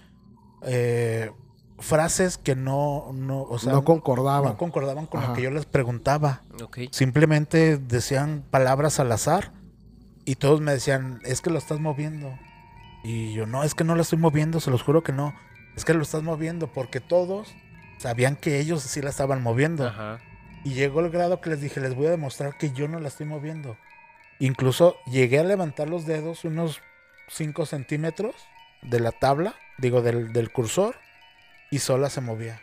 eh, 0.62 1.30
frases 1.78 2.38
que 2.38 2.54
no, 2.54 3.10
no, 3.12 3.42
o 3.42 3.58
sea, 3.58 3.72
no 3.72 3.84
concordaba. 3.84 4.50
no 4.50 4.56
concordaban 4.56 5.06
con 5.06 5.20
Ajá. 5.20 5.30
lo 5.30 5.34
que 5.34 5.42
yo 5.42 5.50
les 5.50 5.66
preguntaba. 5.66 6.42
Simplemente 6.90 7.76
decían 7.76 8.44
palabras 8.50 9.00
al 9.00 9.12
azar 9.12 9.52
y 10.24 10.36
todos 10.36 10.60
me 10.60 10.72
decían, 10.72 11.20
es 11.24 11.40
que 11.40 11.50
lo 11.50 11.58
estás 11.58 11.80
moviendo. 11.80 12.38
Y 13.04 13.32
yo, 13.34 13.46
no, 13.46 13.64
es 13.64 13.74
que 13.74 13.84
no 13.84 13.94
lo 13.96 14.02
estoy 14.02 14.18
moviendo, 14.18 14.60
se 14.60 14.70
los 14.70 14.82
juro 14.82 15.02
que 15.02 15.12
no. 15.12 15.34
Es 15.76 15.84
que 15.84 15.94
lo 15.94 16.02
estás 16.02 16.22
moviendo 16.22 16.72
porque 16.72 17.00
todos 17.00 17.54
sabían 17.98 18.36
que 18.36 18.60
ellos 18.60 18.82
sí 18.82 19.00
la 19.02 19.10
estaban 19.10 19.42
moviendo. 19.42 19.86
Ajá. 19.88 20.20
Y 20.64 20.74
llegó 20.74 21.00
el 21.00 21.10
grado 21.10 21.40
que 21.40 21.50
les 21.50 21.60
dije, 21.60 21.80
les 21.80 21.94
voy 21.94 22.06
a 22.06 22.10
demostrar 22.10 22.56
que 22.56 22.70
yo 22.72 22.86
no 22.86 23.00
la 23.00 23.08
estoy 23.08 23.26
moviendo. 23.26 23.76
Incluso 24.38 24.96
llegué 25.06 25.38
a 25.40 25.44
levantar 25.44 25.88
los 25.88 26.06
dedos 26.06 26.44
unos 26.44 26.80
5 27.28 27.66
centímetros 27.66 28.34
de 28.82 29.00
la 29.00 29.12
tabla, 29.12 29.54
digo, 29.78 30.02
del, 30.02 30.32
del 30.32 30.50
cursor, 30.52 30.96
y 31.70 31.78
sola 31.78 32.10
se 32.10 32.20
movía 32.20 32.60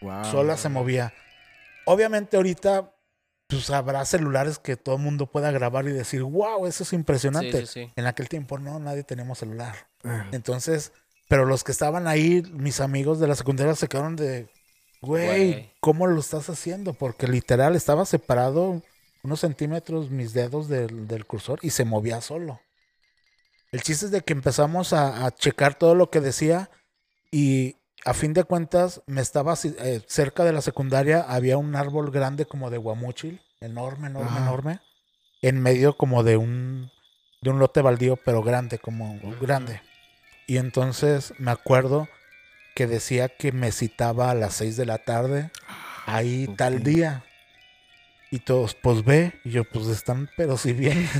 Wow. 0.00 0.24
sola 0.24 0.56
se 0.56 0.68
movía. 0.68 1.14
Obviamente 1.84 2.36
ahorita 2.36 2.90
pues 3.52 3.70
habrá 3.70 4.04
celulares 4.04 4.58
que 4.58 4.76
todo 4.76 4.96
el 4.96 5.02
mundo 5.02 5.26
pueda 5.26 5.50
grabar 5.50 5.86
y 5.86 5.92
decir, 5.92 6.22
wow, 6.22 6.66
eso 6.66 6.82
es 6.82 6.92
impresionante. 6.92 7.66
sí, 7.66 7.84
sí. 7.86 7.92
En 7.96 8.06
aquel 8.06 8.28
tiempo 8.28 8.58
no, 8.58 8.78
nadie 8.78 9.04
teníamos 9.04 9.38
celular. 9.38 9.74
Eh, 10.04 10.22
Entonces, 10.32 10.92
pero 11.28 11.44
los 11.44 11.64
que 11.64 11.72
estaban 11.72 12.06
ahí, 12.08 12.42
mis 12.52 12.80
amigos 12.80 13.20
de 13.20 13.26
la 13.28 13.34
secundaria 13.34 13.74
se 13.74 13.88
quedaron 13.88 14.16
de, 14.16 14.48
güey, 15.00 15.26
Güey. 15.52 15.72
¿cómo 15.80 16.06
lo 16.06 16.20
estás 16.20 16.48
haciendo? 16.50 16.92
Porque 16.94 17.26
literal 17.28 17.76
estaba 17.76 18.04
separado 18.04 18.82
unos 19.22 19.40
centímetros 19.40 20.10
mis 20.10 20.32
dedos 20.32 20.68
del, 20.68 21.06
del 21.06 21.24
cursor 21.26 21.58
y 21.62 21.70
se 21.70 21.84
movía 21.84 22.20
solo. 22.20 22.60
El 23.70 23.82
chiste 23.82 24.06
es 24.06 24.10
de 24.10 24.20
que 24.20 24.32
empezamos 24.32 24.92
a, 24.92 25.24
a 25.24 25.30
checar 25.30 25.74
todo 25.78 25.94
lo 25.94 26.10
que 26.10 26.20
decía 26.20 26.68
y 27.30 27.76
a 28.04 28.14
fin 28.14 28.32
de 28.32 28.44
cuentas 28.44 29.00
me 29.06 29.20
estaba 29.20 29.54
eh, 29.64 30.02
cerca 30.06 30.44
de 30.44 30.52
la 30.52 30.60
secundaria 30.62 31.20
había 31.22 31.56
un 31.58 31.76
árbol 31.76 32.10
grande 32.10 32.46
como 32.46 32.70
de 32.70 32.78
guamúchil, 32.78 33.40
enorme, 33.60 34.08
enorme, 34.08 34.38
enorme, 34.38 34.80
en 35.42 35.60
medio 35.60 35.96
como 35.96 36.22
de 36.22 36.36
un 36.36 36.90
de 37.40 37.50
un 37.50 37.58
lote 37.58 37.82
baldío, 37.82 38.16
pero 38.16 38.42
grande, 38.42 38.78
como 38.78 39.18
grande. 39.40 39.80
Y 40.46 40.58
entonces 40.58 41.34
me 41.38 41.50
acuerdo 41.50 42.08
que 42.74 42.86
decía 42.86 43.28
que 43.28 43.50
me 43.52 43.72
citaba 43.72 44.30
a 44.30 44.34
las 44.34 44.54
6 44.54 44.76
de 44.76 44.86
la 44.86 44.98
tarde, 44.98 45.50
ahí 46.06 46.46
tal 46.56 46.82
día. 46.82 47.24
Y 48.30 48.38
todos, 48.38 48.74
pues 48.74 49.04
ve, 49.04 49.34
y 49.44 49.50
yo, 49.50 49.64
pues 49.64 49.88
están, 49.88 50.30
pero 50.36 50.56
si 50.56 50.72
bien. 50.72 51.08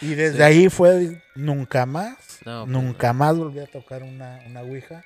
Y 0.00 0.16
desde 0.16 0.38
Sí. 0.38 0.42
ahí 0.42 0.68
fue 0.68 1.22
nunca 1.36 1.86
más. 1.86 2.16
No, 2.44 2.64
pues, 2.64 2.72
nunca 2.72 3.12
más 3.12 3.38
volví 3.38 3.60
a 3.60 3.66
tocar 3.66 4.02
una, 4.02 4.40
una 4.46 4.62
Ouija. 4.62 5.04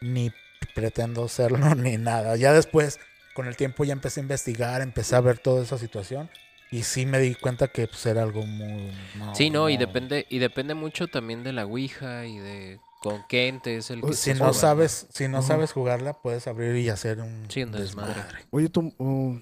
Ni 0.00 0.32
pretendo 0.74 1.24
hacerlo 1.24 1.58
ni 1.76 1.96
nada. 1.96 2.36
Ya 2.36 2.52
después, 2.52 2.98
con 3.34 3.46
el 3.46 3.56
tiempo, 3.56 3.84
ya 3.84 3.92
empecé 3.92 4.20
a 4.20 4.22
investigar, 4.22 4.80
empecé 4.82 5.16
a 5.16 5.20
ver 5.20 5.38
toda 5.38 5.62
esa 5.62 5.78
situación. 5.78 6.30
Y 6.70 6.82
sí 6.82 7.06
me 7.06 7.18
di 7.18 7.34
cuenta 7.34 7.68
que 7.68 7.86
pues, 7.86 8.04
era 8.06 8.22
algo 8.22 8.42
muy. 8.42 8.92
Sí, 9.34 9.48
no, 9.50 9.70
y 9.70 9.74
no. 9.74 9.80
depende, 9.80 10.26
y 10.28 10.38
depende 10.38 10.74
mucho 10.74 11.08
también 11.08 11.42
de 11.42 11.52
la 11.52 11.64
Ouija 11.64 12.26
y 12.26 12.38
de 12.38 12.80
con 13.00 13.24
qué 13.28 13.48
ente 13.48 13.76
es 13.76 13.90
el 13.90 14.02
que 14.02 14.12
Si 14.12 14.34
no 14.34 14.52
sabes, 14.52 15.06
si 15.12 15.28
no 15.28 15.40
sabes 15.42 15.72
jugarla, 15.72 16.14
puedes 16.14 16.46
abrir 16.46 16.76
y 16.76 16.88
hacer 16.88 17.20
un 17.20 17.46
Sí, 17.48 17.62
un 17.62 17.72
desmadre. 17.72 18.14
desmadre. 18.14 18.44
Oye, 18.50 18.68
¿tú, 18.68 18.92
um, 18.98 19.40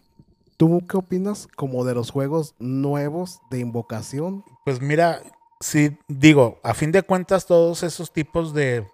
¿tú 0.57 0.87
qué 0.89 0.97
opinas 0.99 1.49
como 1.57 1.85
de 1.85 1.95
los 1.95 2.11
juegos 2.11 2.55
nuevos 2.59 3.41
de 3.51 3.59
invocación? 3.61 4.45
Pues 4.65 4.81
mira, 4.81 5.21
sí, 5.61 5.97
digo, 6.07 6.61
a 6.63 6.75
fin 6.75 6.93
de 6.93 7.03
cuentas, 7.03 7.47
todos 7.47 7.83
esos 7.83 8.13
tipos 8.13 8.55
de 8.55 8.87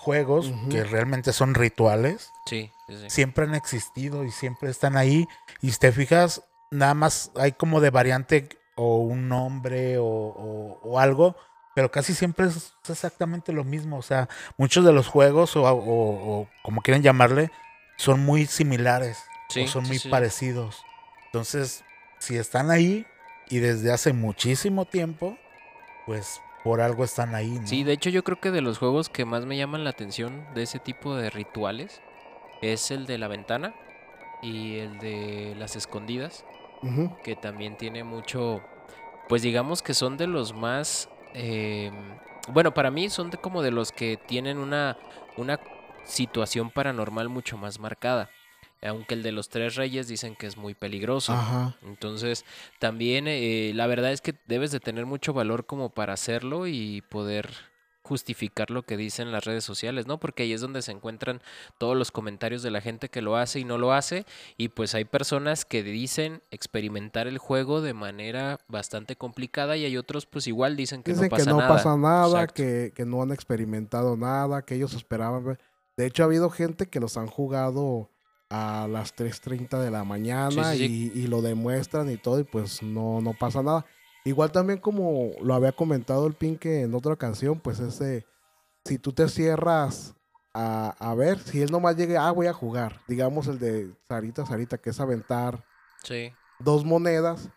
juegos 0.00 0.52
que 0.70 0.82
realmente 0.84 1.32
son 1.32 1.54
rituales, 1.54 2.32
Sí, 2.46 2.72
sí, 2.86 2.96
sí. 2.98 3.10
siempre 3.10 3.44
han 3.44 3.54
existido 3.54 4.24
y 4.24 4.30
siempre 4.30 4.70
están 4.70 4.96
ahí. 4.96 5.28
Y 5.60 5.70
si 5.72 5.78
te 5.78 5.92
fijas, 5.92 6.42
nada 6.70 6.94
más 6.94 7.30
hay 7.36 7.52
como 7.52 7.80
de 7.80 7.90
variante 7.90 8.48
o 8.76 8.98
un 8.98 9.28
nombre 9.28 9.98
o, 9.98 10.04
o- 10.06 10.80
o 10.82 10.98
algo, 10.98 11.36
pero 11.74 11.90
casi 11.90 12.14
siempre 12.14 12.46
es 12.46 12.72
exactamente 12.88 13.52
lo 13.52 13.62
mismo. 13.64 13.98
O 13.98 14.02
sea, 14.02 14.28
muchos 14.56 14.84
de 14.84 14.92
los 14.92 15.06
juegos 15.06 15.54
o, 15.56 15.62
o- 15.64 16.48
como 16.62 16.80
quieren 16.80 17.02
llamarle, 17.02 17.50
son 17.96 18.20
muy 18.20 18.46
similares 18.46 19.18
Sí, 19.50 19.62
o 19.62 19.66
son 19.66 19.84
muy 19.86 19.98
parecidos. 20.10 20.84
Entonces, 21.26 21.84
si 22.18 22.36
están 22.38 22.70
ahí 22.70 23.06
y 23.48 23.58
desde 23.58 23.92
hace 23.92 24.12
muchísimo 24.14 24.84
tiempo, 24.86 25.36
pues 26.06 26.40
por 26.64 26.80
algo 26.80 27.04
están 27.04 27.34
ahí. 27.34 27.58
¿no? 27.60 27.66
Sí, 27.66 27.84
de 27.84 27.92
hecho 27.92 28.10
yo 28.10 28.24
creo 28.24 28.40
que 28.40 28.50
de 28.50 28.60
los 28.60 28.78
juegos 28.78 29.08
que 29.08 29.24
más 29.24 29.46
me 29.46 29.56
llaman 29.56 29.84
la 29.84 29.90
atención 29.90 30.44
de 30.54 30.62
ese 30.62 30.78
tipo 30.78 31.14
de 31.14 31.30
rituales 31.30 32.00
es 32.62 32.90
el 32.90 33.06
de 33.06 33.18
la 33.18 33.28
ventana 33.28 33.74
y 34.42 34.76
el 34.78 34.98
de 34.98 35.54
las 35.58 35.76
escondidas, 35.76 36.44
que 37.22 37.36
también 37.36 37.76
tiene 37.76 38.04
mucho, 38.04 38.62
pues 39.28 39.42
digamos 39.42 39.82
que 39.82 39.94
son 39.94 40.16
de 40.16 40.26
los 40.26 40.54
más, 40.54 41.10
eh, 41.34 41.90
bueno, 42.48 42.72
para 42.72 42.90
mí 42.90 43.10
son 43.10 43.30
de 43.30 43.38
como 43.38 43.62
de 43.62 43.70
los 43.70 43.92
que 43.92 44.16
tienen 44.16 44.58
una, 44.58 44.96
una 45.36 45.60
situación 46.04 46.70
paranormal 46.70 47.28
mucho 47.28 47.56
más 47.58 47.78
marcada. 47.78 48.30
Aunque 48.82 49.14
el 49.14 49.22
de 49.22 49.32
los 49.32 49.48
tres 49.50 49.74
reyes 49.76 50.08
dicen 50.08 50.36
que 50.36 50.46
es 50.46 50.56
muy 50.56 50.74
peligroso. 50.74 51.32
Ajá. 51.32 51.76
Entonces, 51.82 52.44
también 52.78 53.26
eh, 53.28 53.72
la 53.74 53.86
verdad 53.86 54.12
es 54.12 54.20
que 54.22 54.34
debes 54.46 54.70
de 54.72 54.80
tener 54.80 55.04
mucho 55.06 55.32
valor 55.34 55.66
como 55.66 55.90
para 55.90 56.14
hacerlo 56.14 56.66
y 56.66 57.02
poder 57.02 57.50
justificar 58.02 58.70
lo 58.70 58.82
que 58.82 58.96
dicen 58.96 59.30
las 59.30 59.44
redes 59.44 59.62
sociales, 59.62 60.06
¿no? 60.06 60.18
Porque 60.18 60.42
ahí 60.42 60.52
es 60.52 60.60
donde 60.60 60.82
se 60.82 60.90
encuentran 60.90 61.42
todos 61.78 61.96
los 61.96 62.10
comentarios 62.10 62.62
de 62.62 62.70
la 62.70 62.80
gente 62.80 63.08
que 63.08 63.22
lo 63.22 63.36
hace 63.36 63.60
y 63.60 63.64
no 63.64 63.78
lo 63.78 63.92
hace. 63.92 64.24
Y 64.56 64.68
pues 64.68 64.94
hay 64.94 65.04
personas 65.04 65.64
que 65.64 65.82
dicen 65.82 66.42
experimentar 66.50 67.26
el 67.28 67.38
juego 67.38 67.82
de 67.82 67.94
manera 67.94 68.58
bastante 68.66 69.14
complicada 69.14 69.76
y 69.76 69.84
hay 69.84 69.96
otros 69.96 70.26
pues 70.26 70.46
igual 70.46 70.74
dicen 70.76 71.02
que 71.02 71.12
Dicen 71.12 71.26
no 71.26 71.30
pasa 71.30 71.44
que 71.44 71.50
no 71.50 71.56
nada. 71.58 71.68
pasa 71.68 71.96
nada, 71.96 72.46
que, 72.48 72.92
que 72.96 73.04
no 73.04 73.22
han 73.22 73.30
experimentado 73.32 74.16
nada, 74.16 74.62
que 74.62 74.74
ellos 74.74 74.94
esperaban. 74.94 75.58
De 75.96 76.06
hecho, 76.06 76.22
ha 76.22 76.26
habido 76.26 76.48
gente 76.50 76.86
que 76.88 76.98
los 76.98 77.16
han 77.16 77.26
jugado 77.28 78.08
a 78.50 78.88
las 78.90 79.14
3.30 79.14 79.78
de 79.80 79.90
la 79.90 80.04
mañana 80.04 80.72
Sí, 80.74 80.78
sí, 80.78 81.10
Y, 81.14 81.20
y 81.20 81.26
lo 81.28 81.40
demuestran 81.40 82.10
y 82.10 82.16
todo, 82.16 82.40
y 82.40 82.44
pues 82.44 82.82
no, 82.82 83.20
no 83.20 83.32
pasa 83.32 83.62
nada. 83.62 83.86
Igual 84.24 84.52
también 84.52 84.78
como 84.80 85.30
lo 85.40 85.54
había 85.54 85.72
comentado 85.72 86.26
el 86.26 86.34
Pinque 86.34 86.82
en 86.82 86.94
otra 86.94 87.16
canción, 87.16 87.58
pues 87.60 87.80
ese, 87.80 88.26
si 88.84 88.98
tú 88.98 89.12
te 89.12 89.28
cierras 89.28 90.14
a, 90.52 90.94
a 90.98 91.14
ver, 91.14 91.38
si 91.38 91.62
él 91.62 91.70
nomás 91.70 91.96
llegue, 91.96 92.16
ah, 92.18 92.30
voy 92.32 92.48
a 92.48 92.52
jugar, 92.52 93.00
digamos 93.06 93.46
el 93.46 93.58
de 93.58 93.94
Sarita, 94.08 94.44
Sarita, 94.44 94.78
que 94.78 94.90
es 94.90 95.00
aventar 95.00 95.64
Sí, 96.02 96.32
dos 96.58 96.84
monedas. 96.84 97.48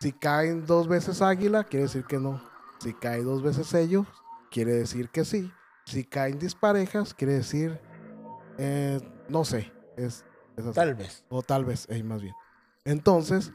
Si 0.00 0.12
caen 0.12 0.66
dos 0.66 0.86
veces 0.88 1.22
águila, 1.22 1.64
quiere 1.64 1.84
decir 1.84 2.04
que 2.04 2.18
no. 2.18 2.42
Si 2.80 2.92
cae 2.92 3.22
dos 3.22 3.42
veces 3.42 3.72
ellos, 3.72 4.06
quiere 4.50 4.72
decir 4.74 5.08
que 5.08 5.24
sí. 5.24 5.50
Si 5.86 6.04
caen 6.04 6.38
disparejas, 6.38 7.14
quiere 7.14 7.32
decir, 7.34 7.80
eh, 8.58 9.00
no 9.28 9.44
sé, 9.44 9.72
es, 9.96 10.24
es 10.56 10.64
así. 10.64 10.74
Tal 10.74 10.94
vez. 10.94 11.24
o 11.28 11.42
tal 11.42 11.64
vez, 11.64 11.86
eh, 11.90 12.02
más 12.02 12.22
bien. 12.22 12.34
Entonces, 12.84 13.52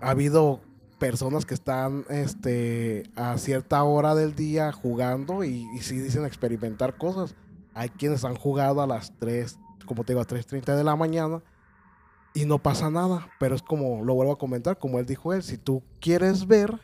ha 0.00 0.10
habido 0.10 0.60
personas 0.98 1.44
que 1.44 1.54
están 1.54 2.04
este, 2.08 3.04
a 3.16 3.36
cierta 3.38 3.82
hora 3.84 4.14
del 4.14 4.34
día 4.34 4.72
jugando 4.72 5.44
y, 5.44 5.66
y 5.74 5.78
sí 5.80 5.98
dicen 5.98 6.24
experimentar 6.24 6.96
cosas. 6.96 7.34
Hay 7.74 7.88
quienes 7.90 8.24
han 8.24 8.36
jugado 8.36 8.80
a 8.80 8.86
las 8.86 9.12
3, 9.18 9.58
como 9.86 10.04
te 10.04 10.12
digo, 10.12 10.20
a 10.22 10.26
3.30 10.26 10.76
de 10.76 10.84
la 10.84 10.96
mañana 10.96 11.42
y 12.32 12.44
no 12.46 12.58
pasa 12.62 12.90
nada. 12.90 13.28
Pero 13.38 13.54
es 13.54 13.62
como, 13.62 14.04
lo 14.04 14.14
vuelvo 14.14 14.32
a 14.32 14.38
comentar, 14.38 14.78
como 14.78 14.98
él 14.98 15.06
dijo 15.06 15.32
él, 15.32 15.42
si 15.42 15.58
tú 15.58 15.82
quieres 16.00 16.46
ver 16.46 16.78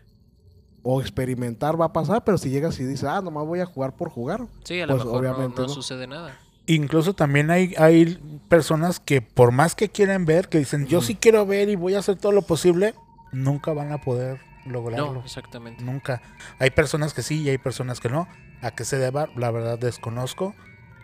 o 0.82 1.01
experimentar 1.01 1.80
va 1.80 1.86
a 1.86 1.92
pasar, 1.92 2.24
pero 2.24 2.38
si 2.38 2.51
llegas 2.51 2.78
y 2.80 2.84
dices, 2.84 3.05
ah, 3.05 3.20
nomás 3.22 3.46
voy 3.46 3.61
a 3.61 3.66
jugar 3.66 3.94
por 3.96 4.09
jugar. 4.11 4.46
sí, 4.64 4.80
a 4.80 4.86
lo 4.86 4.94
Pues, 4.94 5.05
mejor 5.05 5.22
no- 5.22 5.30
obviamente 5.30 5.61
no, 5.62 5.68
no. 5.68 5.72
sucede 5.74 6.07
nada. 6.07 6.36
Incluso 6.71 7.14
también 7.14 7.51
hay, 7.51 7.75
hay 7.79 8.16
personas 8.49 9.01
que 9.01 9.21
por 9.21 9.51
más 9.51 9.75
que 9.75 9.89
quieren 9.89 10.25
ver, 10.25 10.49
que 10.49 10.59
dicen, 10.59 10.87
yo 10.87 11.03
sí 11.03 11.16
quiero 11.16 11.45
ver 11.45 11.68
y 11.68 11.75
voy 11.75 11.97
a 11.97 11.99
hacer 11.99 12.14
todo 12.16 12.31
lo 12.31 12.43
posible, 12.43 12.95
nunca 13.33 13.73
van 13.73 13.91
a 13.91 13.99
poder 13.99 14.39
lograrlo. 14.66 15.14
No, 15.14 15.21
exactamente. 15.25 15.83
Nunca. 15.83 16.23
Hay 16.61 16.71
personas 16.71 17.12
que 17.12 17.23
sí 17.23 17.43
y 17.43 17.49
hay 17.49 17.59
personas 17.59 17.99
que 17.99 18.09
no. 18.09 18.29
¿A 18.62 18.71
qué 18.71 18.85
se 18.85 18.99
deba? 18.99 19.29
La 19.35 19.51
verdad 19.51 19.81
desconozco. 19.81 20.55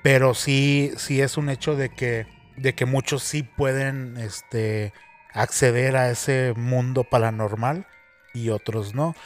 Pero 0.04 0.34
sí, 0.34 0.92
sí 0.98 1.20
es 1.20 1.36
un 1.36 1.50
hecho 1.50 1.74
de 1.74 1.88
que, 1.88 2.28
de 2.56 2.76
que 2.76 2.86
muchos 2.86 3.24
sí 3.24 3.42
pueden 3.42 4.18
este, 4.18 4.92
acceder 5.32 5.96
a 5.96 6.10
ese 6.10 6.54
mundo 6.56 7.02
paranormal 7.02 7.88
y 8.34 8.50
otros 8.50 8.94
no. 8.94 9.16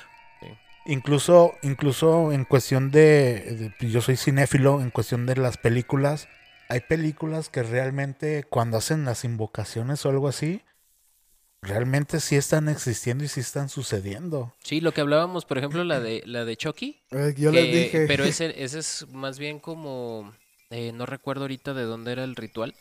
Incluso, 0.87 1.55
incluso 1.63 2.33
en 2.33 2.45
cuestión 2.45 2.91
de, 2.91 3.73
de- 3.81 3.91
yo 3.91 4.01
soy 4.01 4.17
cinéfilo, 4.17 4.81
en 4.81 4.91
cuestión 4.91 5.27
de 5.27 5.37
las 5.37 5.57
películas, 5.59 6.29
hay 6.69 6.81
películas 6.81 7.49
que 7.49 7.63
realmente 7.63 8.45
cuando 8.45 8.77
hacen 8.79 9.05
las 9.05 9.25
invocaciones 9.25 10.05
o 10.07 10.09
algo 10.11 10.29
así, 10.29 10.63
realmente 11.63 12.21
sí 12.21 12.37
están 12.37 12.69
existiendo 12.69 13.25
y 13.25 13.29
sí 13.29 13.41
están 13.41 13.69
sucediendo. 13.69 14.55
Sí, 14.65 14.81
lo 14.81 14.93
que 14.93 15.03
hablábamos, 15.03 15.45
por 15.45 15.59
ejemplo, 15.59 15.85
la 15.85 16.01
de 16.01 16.23
la 16.25 16.45
de 16.45 16.57
Chucky, 16.57 17.03
Eh, 17.11 17.35
yo 17.37 17.51
que- 17.53 17.61
les 17.63 17.73
dije, 17.73 18.07
Pero 18.07 18.25
ese, 18.25 18.63
ese 18.63 18.79
es 18.79 19.07
más 19.13 19.39
bien 19.39 19.59
como. 19.61 20.33
eh, 20.71 20.93
no 20.93 21.05
recuerdo 21.05 21.43
ahorita 21.43 21.75
de 21.75 21.83
dónde 21.83 22.13
era 22.13 22.25
el 22.25 22.37
ritual. 22.37 22.75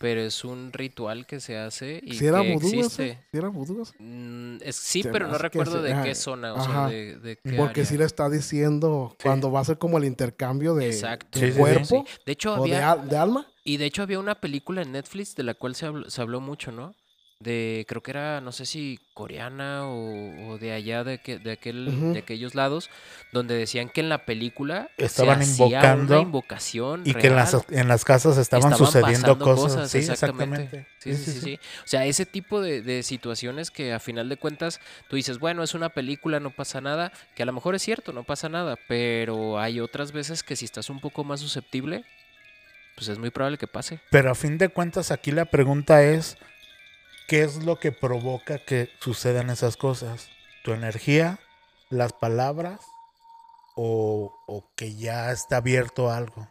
Pero 0.00 0.22
es 0.22 0.46
un 0.46 0.72
ritual 0.72 1.26
que 1.26 1.40
se 1.40 1.58
hace 1.58 2.00
y 2.02 2.14
si 2.14 2.24
era 2.26 2.40
que 2.40 2.54
vudú, 2.54 2.68
ese, 2.68 2.78
existe. 2.78 3.18
si 3.30 3.36
era 3.36 3.48
vudú, 3.48 3.82
ese. 3.82 3.92
Mm, 4.02 4.56
es- 4.62 4.76
sí, 4.76 5.02
Se 5.02 5.10
pero 5.10 5.28
no 5.28 5.36
recuerdo 5.36 5.82
de 5.82 5.94
qué 6.02 6.14
zona, 6.14 6.54
o 6.54 6.56
Ajá. 6.56 6.88
sea, 6.88 6.96
de, 6.96 7.16
de 7.18 7.36
qué 7.36 7.52
Porque 7.52 7.80
área. 7.80 7.84
sí 7.84 7.98
le 7.98 8.04
está 8.04 8.30
diciendo 8.30 9.10
Sí. 9.18 9.24
cuando 9.24 9.52
va 9.52 9.60
a 9.60 9.64
ser 9.66 9.76
como 9.76 9.98
el 9.98 10.06
intercambio 10.06 10.74
de, 10.74 10.86
Exacto. 10.86 11.38
de 11.38 11.46
Sí, 11.48 11.52
sí, 11.52 11.52
sí. 11.52 11.58
cuerpo 11.60 12.04
Sí. 12.08 12.18
De 12.24 12.32
hecho, 12.32 12.54
o 12.54 12.64
de, 12.66 12.74
había. 12.76 12.92
al- 12.92 13.08
de 13.10 13.16
alma. 13.18 13.46
Y 13.62 13.76
de 13.76 13.84
hecho, 13.84 14.02
había 14.02 14.18
una 14.18 14.36
película 14.40 14.80
en 14.80 14.92
Netflix 14.92 15.36
de 15.36 15.42
la 15.42 15.52
cual 15.52 15.74
se 15.74 15.84
habló, 15.84 16.08
se 16.08 16.22
habló 16.22 16.40
mucho, 16.40 16.72
¿no? 16.72 16.94
De, 17.40 17.86
creo 17.88 18.02
que 18.02 18.10
era, 18.10 18.42
no 18.42 18.52
sé 18.52 18.66
si 18.66 19.00
coreana 19.14 19.86
o, 19.86 20.50
o 20.50 20.58
de 20.58 20.72
allá, 20.72 21.04
de, 21.04 21.18
que, 21.18 21.38
de, 21.38 21.52
aquel, 21.52 22.12
de 22.12 22.18
aquellos 22.18 22.54
lados, 22.54 22.90
donde 23.32 23.54
decían 23.54 23.88
que 23.88 24.02
en 24.02 24.10
la 24.10 24.26
película 24.26 24.90
Estaban 24.98 25.42
se 25.42 25.52
invocando 25.52 26.16
una 26.16 26.22
invocación 26.22 27.00
Y 27.06 27.14
que 27.14 27.28
en 27.28 27.36
las, 27.36 27.56
en 27.70 27.88
las 27.88 28.04
casas 28.04 28.36
estaban, 28.36 28.76
sucediendo 28.76 29.38
cosas. 29.38 29.90
Sí, 29.90 29.98
exactamente. 29.98 30.64
exactamente. 30.64 30.86
Sí, 30.98 31.14
sí, 31.14 31.32
sí, 31.32 31.40
sí. 31.40 31.60
O 31.82 31.88
sea, 31.88 32.04
ese 32.04 32.26
tipo 32.26 32.60
de, 32.60 32.82
de 32.82 33.02
situaciones 33.02 33.70
que 33.70 33.94
a 33.94 34.00
final 34.00 34.28
de 34.28 34.36
cuentas 34.36 34.78
tú 35.08 35.16
dices, 35.16 35.38
bueno, 35.38 35.62
es 35.62 35.72
una 35.72 35.88
película, 35.88 36.40
no 36.40 36.50
pasa 36.50 36.82
nada, 36.82 37.10
que 37.34 37.42
a 37.42 37.46
lo 37.46 37.54
mejor 37.54 37.74
es 37.74 37.80
cierto, 37.80 38.12
no 38.12 38.22
pasa 38.22 38.50
nada, 38.50 38.76
pero 38.86 39.58
hay 39.58 39.80
otras 39.80 40.12
veces 40.12 40.42
que 40.42 40.56
si 40.56 40.66
estás 40.66 40.90
un 40.90 41.00
poco 41.00 41.24
más 41.24 41.40
susceptible, 41.40 42.04
pues 42.96 43.08
es 43.08 43.18
muy 43.18 43.30
probable 43.30 43.56
que 43.56 43.66
pase. 43.66 43.98
Pero 44.10 44.30
a 44.30 44.34
fin 44.34 44.58
de 44.58 44.68
cuentas 44.68 45.10
aquí 45.10 45.30
la 45.30 45.46
pregunta 45.46 46.02
es, 46.02 46.36
¿qué 47.30 47.42
es 47.44 47.62
lo 47.64 47.78
que 47.78 47.92
provoca 47.92 48.58
que 48.58 48.90
sucedan 49.00 49.50
esas 49.50 49.76
cosas? 49.76 50.28
¿Tu 50.64 50.72
energía? 50.72 51.38
¿Las 51.88 52.12
palabras? 52.12 52.80
¿O, 53.76 54.32
o 54.46 54.64
que 54.76 54.96
ya 54.96 55.30
está 55.30 55.58
abierto 55.58 56.10
algo? 56.10 56.48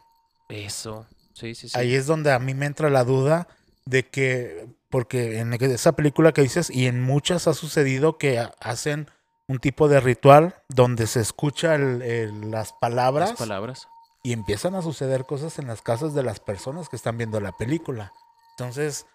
Eso, 0.48 1.06
sí, 1.34 1.54
sí, 1.54 1.68
sí. 1.68 1.78
Ahí 1.78 1.94
es 1.94 2.06
donde 2.06 2.32
a 2.32 2.38
mí 2.38 2.54
me 2.54 2.64
entra 2.66 2.88
la 2.90 3.04
duda 3.04 3.46
de 3.84 4.08
que, 4.08 4.66
porque 4.88 5.38
en 5.38 5.52
esa 5.52 5.92
película 5.92 6.32
que 6.32 6.42
dices, 6.42 6.70
y 6.70 6.86
en 6.86 7.00
muchas 7.02 7.46
ha 7.46 7.54
sucedido 7.54 8.16
que 8.18 8.38
ha- 8.38 8.52
hacen 8.60 9.08
un 9.48 9.58
tipo 9.58 9.86
de 9.88 10.00
ritual 10.00 10.56
donde 10.68 11.06
se 11.06 11.20
escucha 11.20 11.74
el- 11.74 12.02
el- 12.02 12.50
las 12.50 12.72
palabras 12.72 13.30
Las 13.30 13.38
palabras. 13.38 13.88
y 14.22 14.32
empiezan 14.32 14.74
a 14.74 14.82
suceder 14.82 15.26
cosas 15.26 15.58
en 15.58 15.66
las 15.66 15.82
casas 15.82 16.14
de 16.14 16.22
las 16.22 16.40
personas 16.40 16.88
que 16.88 16.96
están 16.96 17.18
viendo 17.18 17.38
la 17.40 17.52
película. 17.52 18.12
Entonces, 18.52 19.06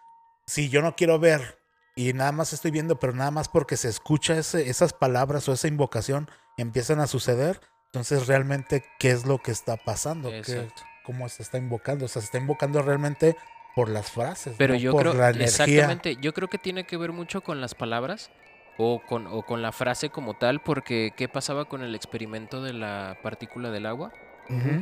si 0.45 0.69
yo 0.69 0.81
no 0.81 0.95
quiero 0.95 1.19
ver 1.19 1.59
y 1.95 2.13
nada 2.13 2.31
más 2.31 2.53
estoy 2.53 2.71
viendo, 2.71 2.99
pero 2.99 3.13
nada 3.13 3.31
más 3.31 3.47
porque 3.47 3.77
se 3.77 3.89
escucha 3.89 4.37
ese, 4.37 4.69
esas 4.69 4.93
palabras 4.93 5.47
o 5.47 5.53
esa 5.53 5.67
invocación 5.67 6.29
empiezan 6.57 6.99
a 6.99 7.07
suceder. 7.07 7.61
Entonces, 7.87 8.27
realmente, 8.27 8.83
¿qué 8.99 9.11
es 9.11 9.25
lo 9.25 9.37
que 9.37 9.51
está 9.51 9.77
pasando? 9.77 10.29
¿Qué-. 10.29 10.67
¿Cómo 11.05 11.29
se 11.29 11.43
está 11.43 11.57
invocando? 11.57 12.05
O 12.05 12.07
sea, 12.07 12.21
se 12.21 12.25
está 12.25 12.37
invocando 12.37 12.81
realmente 12.81 13.37
por 13.75 13.89
las 13.89 14.11
frases, 14.11 14.55
Pero 14.57 14.73
no 14.73 14.79
yo 14.79 14.91
por 14.91 15.01
creo, 15.01 15.13
la 15.13 15.29
energía. 15.29 15.45
exactamente, 15.45 16.17
yo 16.21 16.33
creo 16.33 16.47
que 16.47 16.57
tiene 16.57 16.85
que 16.85 16.97
ver 16.97 17.11
mucho 17.11 17.41
con 17.41 17.61
las 17.61 17.75
palabras 17.75 18.31
o 18.77 19.01
con, 19.05 19.27
o 19.27 19.43
con 19.43 19.61
la 19.61 19.71
frase 19.71 20.09
como 20.09 20.33
tal, 20.35 20.61
porque 20.61 21.13
¿qué 21.15 21.27
pasaba 21.29 21.65
con 21.65 21.83
el 21.83 21.93
experimento 21.93 22.63
de 22.63 22.73
la 22.73 23.17
partícula 23.21 23.71
del 23.71 23.85
agua? 23.85 24.11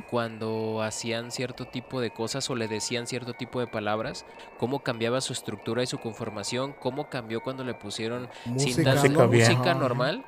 Cuando 0.09 0.81
hacían 0.81 1.31
cierto 1.31 1.65
tipo 1.65 2.01
de 2.01 2.11
cosas 2.11 2.49
o 2.49 2.55
le 2.55 2.67
decían 2.67 3.07
cierto 3.07 3.33
tipo 3.33 3.59
de 3.59 3.67
palabras, 3.67 4.25
cómo 4.57 4.79
cambiaba 4.83 5.21
su 5.21 5.33
estructura 5.33 5.83
y 5.83 5.87
su 5.87 5.99
conformación, 5.99 6.73
cómo 6.79 7.09
cambió 7.09 7.41
cuando 7.41 7.63
le 7.63 7.73
pusieron 7.73 8.29
Música, 8.45 8.75
cintas 8.75 9.03
Música 9.49 9.73
normal 9.73 10.25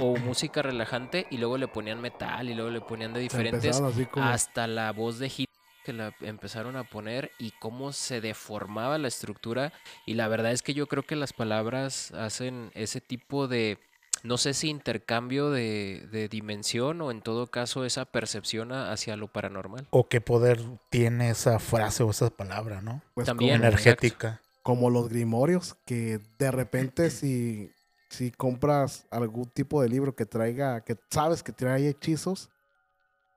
o 0.00 0.16
música 0.18 0.60
relajante 0.62 1.26
y 1.30 1.38
luego 1.38 1.56
le 1.56 1.66
ponían 1.68 2.00
metal 2.00 2.48
y 2.50 2.54
luego 2.54 2.70
le 2.70 2.80
ponían 2.80 3.12
de 3.14 3.20
diferentes 3.20 3.76
como- 3.76 4.26
hasta 4.26 4.66
la 4.66 4.92
voz 4.92 5.18
de 5.18 5.26
Hitler 5.28 5.46
que 5.84 5.92
la 5.94 6.12
empezaron 6.20 6.76
a 6.76 6.84
poner 6.84 7.30
y 7.38 7.52
cómo 7.52 7.92
se 7.94 8.20
deformaba 8.20 8.98
la 8.98 9.08
estructura. 9.08 9.72
Y 10.04 10.14
la 10.14 10.28
verdad 10.28 10.52
es 10.52 10.60
que 10.60 10.74
yo 10.74 10.86
creo 10.86 11.04
que 11.04 11.16
las 11.16 11.32
palabras 11.32 12.10
hacen 12.12 12.70
ese 12.74 13.00
tipo 13.00 13.48
de 13.48 13.78
no 14.22 14.38
sé 14.38 14.54
si 14.54 14.68
intercambio 14.68 15.50
de, 15.50 16.06
de 16.10 16.28
dimensión 16.28 17.00
o 17.00 17.10
en 17.10 17.22
todo 17.22 17.46
caso 17.46 17.84
esa 17.84 18.04
percepción 18.04 18.72
a- 18.72 18.92
hacia 18.92 19.16
lo 19.16 19.28
paranormal. 19.28 19.86
O 19.90 20.08
qué 20.08 20.20
poder 20.20 20.60
tiene 20.90 21.30
esa 21.30 21.58
frase 21.58 22.02
o 22.02 22.10
esa 22.10 22.30
palabra, 22.30 22.82
¿no? 22.82 23.02
pues, 23.14 23.26
También. 23.26 23.58
como- 23.58 23.64
Energética. 23.68 24.40
como 24.62 24.90
los 24.90 25.08
grimorios, 25.08 25.76
que 25.86 26.20
de 26.38 26.50
repente 26.50 27.10
si, 27.10 27.70
si 28.10 28.30
compras 28.30 29.06
algún 29.10 29.46
tipo 29.50 29.80
de 29.82 29.88
libro 29.88 30.14
que 30.14 30.26
traiga, 30.26 30.82
que 30.82 30.96
sabes 31.10 31.42
que 31.42 31.52
trae 31.52 31.88
hechizos, 31.88 32.50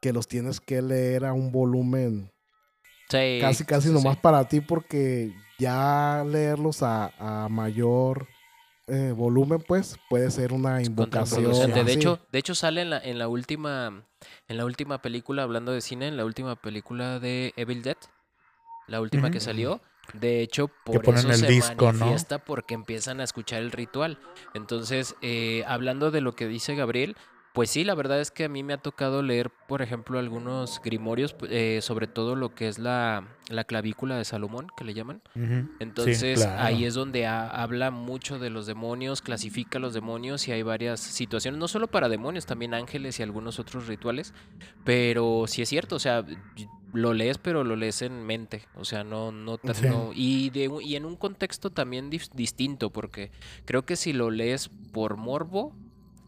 que 0.01 0.11
los 0.13 0.27
tienes 0.27 0.59
que 0.59 0.82
leer 0.82 1.25
a 1.25 1.34
un 1.34 1.51
volumen 1.51 2.32
Sí, 3.09 3.39
casi, 3.41 3.65
casi 3.65 3.88
sí, 3.89 3.93
nomás 3.93 4.15
sí. 4.15 4.19
para 4.23 4.45
ti, 4.47 4.61
porque 4.61 5.34
ya 5.59 6.23
leerlos 6.27 6.82
a, 6.82 7.11
a 7.45 7.49
mayor 7.49 8.27
eh, 8.91 9.13
volumen, 9.13 9.63
pues, 9.65 9.97
puede 10.09 10.29
ser 10.31 10.53
una 10.53 10.81
invocación. 10.81 11.71
De 11.71 11.93
hecho, 11.93 12.19
de 12.31 12.39
hecho 12.39 12.55
sale 12.55 12.81
en 12.81 12.89
la, 12.89 12.99
en 12.99 13.17
la 13.17 13.27
última 13.27 14.05
en 14.47 14.57
la 14.57 14.65
última 14.65 15.01
película, 15.01 15.43
hablando 15.43 15.71
de 15.71 15.81
cine, 15.81 16.07
en 16.07 16.17
la 16.17 16.25
última 16.25 16.55
película 16.55 17.19
de 17.19 17.53
Evil 17.55 17.81
Dead, 17.83 17.97
la 18.87 19.01
última 19.01 19.31
que 19.31 19.39
salió. 19.39 19.81
De 20.13 20.41
hecho, 20.41 20.69
por 20.83 21.03
ponen 21.03 21.19
eso 21.19 21.29
el 21.29 21.35
se 21.35 21.47
disco, 21.47 21.93
¿no? 21.93 21.99
manifiesta 21.99 22.43
porque 22.43 22.73
empiezan 22.73 23.21
a 23.21 23.23
escuchar 23.23 23.61
el 23.61 23.71
ritual. 23.71 24.19
Entonces, 24.53 25.15
eh, 25.21 25.63
hablando 25.67 26.11
de 26.11 26.21
lo 26.21 26.35
que 26.35 26.47
dice 26.47 26.75
Gabriel, 26.75 27.15
pues 27.54 27.70
sí, 27.70 27.84
la 27.84 27.95
verdad 27.95 28.22
es 28.22 28.32
que 28.32 28.45
a 28.45 28.49
mí 28.49 28.64
me 28.64 28.74
ha 28.74 28.78
tocado 28.78 29.22
leer, 29.22 29.49
por 29.68 29.82
ejemplo, 29.82 30.20
algunos 30.20 30.82
grimorios, 30.84 31.36
eh, 31.49 31.80
sobre 31.82 32.08
todo 32.08 32.36
lo 32.36 32.56
que 32.56 32.68
es 32.70 32.80
la, 32.80 33.28
la 33.49 33.64
clavícula 33.66 34.18
de 34.18 34.24
Salomón, 34.26 34.68
que 34.78 34.84
le 34.86 34.93
llaman. 34.93 35.22
Entonces 35.80 36.39
claro. 36.39 36.62
ahí 36.64 36.86
es 36.86 36.93
donde 36.93 37.26
ha- 37.26 37.49
habla 37.49 37.91
mucho 37.91 38.39
de 38.39 38.49
los 38.49 38.66
demonios, 38.68 39.22
clasifica 39.22 39.80
los 39.80 39.93
demonios 39.93 40.47
y 40.47 40.52
hay 40.54 40.64
varias 40.64 40.99
situaciones, 41.02 41.60
no 41.60 41.68
solo 41.68 41.88
para 41.88 42.08
demonios, 42.10 42.45
también 42.45 42.74
ángeles 42.74 43.20
y 43.20 43.24
algunos 43.24 43.60
otros 43.60 43.88
rituales, 43.88 44.34
pero 44.84 45.45
sí 45.47 45.62
es 45.62 45.70
cierto, 45.70 45.95
o 45.95 45.99
sea, 45.99 46.26
lo 46.93 47.14
lees 47.14 47.38
pero 47.38 47.64
lo 47.64 47.76
lees 47.76 48.02
en 48.02 48.24
mente, 48.26 48.64
o 48.76 48.84
sea, 48.86 49.04
no, 49.04 49.32
no, 49.32 49.58
ta- 49.58 49.74
Sí. 49.74 49.88
no- 49.88 50.12
y, 50.14 50.49
de, 50.52 50.70
y 50.84 50.95
en 50.95 51.06
un 51.06 51.16
contexto 51.16 51.70
también 51.70 52.10
distinto, 52.10 52.89
porque 52.91 53.32
creo 53.66 53.86
que 53.86 53.95
si 53.95 54.14
lo 54.14 54.30
lees 54.30 54.70
por 54.91 55.18
morbo, 55.18 55.74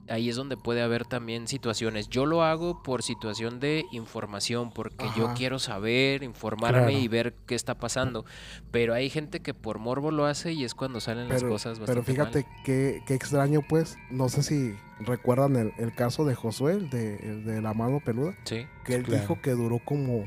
ahí 0.09 0.29
es 0.29 0.35
donde 0.35 0.57
puede 0.57 0.81
haber 0.81 1.05
también 1.05 1.47
situaciones. 1.47 2.09
Yo 2.09 2.25
lo 2.25 2.43
hago 2.43 2.83
por 2.83 3.03
situación 3.03 3.59
de 3.59 3.85
información, 3.91 4.71
porque 4.71 5.05
yo 5.17 5.33
quiero 5.35 5.59
saber, 5.59 6.23
informarme 6.23 6.79
Claro. 6.81 6.91
y 6.91 7.07
ver 7.07 7.33
qué 7.45 7.55
está 7.55 7.75
pasando. 7.75 8.25
Pero 8.71 8.93
hay 8.93 9.09
gente 9.09 9.39
que 9.41 9.53
por 9.53 9.79
morbo 9.79 10.11
lo 10.11 10.25
hace 10.25 10.51
y 10.53 10.63
es 10.63 10.75
cuando 10.75 10.99
salen 10.99 11.29
las 11.29 11.41
Pero, 11.41 11.53
cosas 11.53 11.79
pero 11.79 12.01
bastante 12.01 12.11
fíjate 12.11 12.43
mal. 12.43 12.63
qué, 12.65 13.01
qué 13.05 13.13
extraño, 13.13 13.61
pues, 13.67 13.97
no 14.11 14.29
sé 14.29 14.43
si 14.43 14.75
recuerdan 14.99 15.55
el, 15.55 15.71
el 15.77 15.93
caso 15.93 16.25
de 16.25 16.35
Josué, 16.35 16.73
el 16.73 16.89
de, 16.89 17.15
el 17.17 17.45
de 17.45 17.61
la 17.61 17.73
mano 17.73 17.99
peluda, 17.99 18.35
Sí, 18.43 18.65
que 18.85 18.95
él 18.95 19.03
Claro. 19.03 19.21
dijo 19.21 19.41
que 19.41 19.51
duró 19.51 19.79
como 19.79 20.25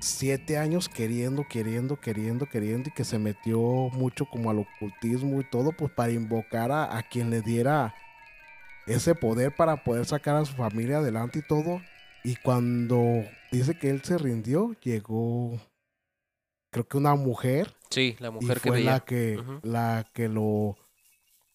siete 0.00 0.58
años 0.58 0.88
queriendo, 0.88 1.46
queriendo, 1.48 1.96
queriendo, 1.98 2.46
queriendo 2.46 2.90
y 2.90 2.92
que 2.92 3.04
se 3.04 3.18
metió 3.18 3.58
mucho 3.92 4.26
como 4.26 4.50
al 4.50 4.58
ocultismo 4.58 5.40
y 5.40 5.44
todo, 5.44 5.72
pues 5.72 5.90
para 5.90 6.12
invocar 6.12 6.70
a, 6.70 6.96
a 6.96 7.02
quien 7.02 7.30
le 7.30 7.40
diera 7.40 7.94
ese 8.86 9.14
poder 9.14 9.54
para 9.54 9.82
poder 9.84 10.06
sacar 10.06 10.36
a 10.36 10.44
su 10.44 10.54
familia 10.54 10.98
adelante 10.98 11.40
y 11.40 11.42
todo. 11.42 11.80
Y 12.24 12.36
cuando 12.36 13.24
dice 13.52 13.78
que 13.78 13.90
él 13.90 14.02
se 14.02 14.18
rindió, 14.18 14.74
llegó, 14.82 15.58
creo 16.70 16.86
que 16.86 16.96
una 16.96 17.14
mujer 17.14 17.74
sí, 17.90 18.16
la 18.18 18.30
y 18.30 18.32
mujer 18.34 18.60
que 18.60 18.68
fue 18.68 18.78
veía. 18.78 18.92
la 18.92 19.00
que 19.00 19.40
la 19.62 20.06
que 20.12 20.28
lo 20.28 20.76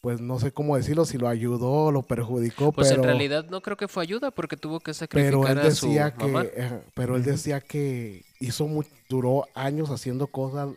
pues 0.01 0.19
no 0.19 0.39
sé 0.39 0.51
cómo 0.51 0.75
decirlo 0.77 1.05
si 1.05 1.17
lo 1.19 1.27
ayudó 1.27 1.69
o 1.85 1.91
lo 1.91 2.01
perjudicó 2.01 2.71
Pues 2.71 2.89
pero 2.89 3.01
en 3.03 3.07
realidad 3.07 3.45
no 3.49 3.61
creo 3.61 3.77
que 3.77 3.87
fue 3.87 4.01
ayuda 4.03 4.31
porque 4.31 4.57
tuvo 4.57 4.79
que 4.79 4.93
pero 4.93 5.41
sacrificar 5.43 5.51
él 5.51 5.59
a 5.59 5.71
su 5.71 5.85
decía 5.85 6.13
que 6.15 6.25
mamá. 6.25 6.43
eh, 6.43 6.81
pero 6.95 7.15
él 7.17 7.23
decía 7.23 7.61
que 7.61 8.23
hizo 8.39 8.65
mu- 8.67 8.83
duró 9.09 9.47
años 9.53 9.89
haciendo 9.91 10.27
cosas 10.27 10.69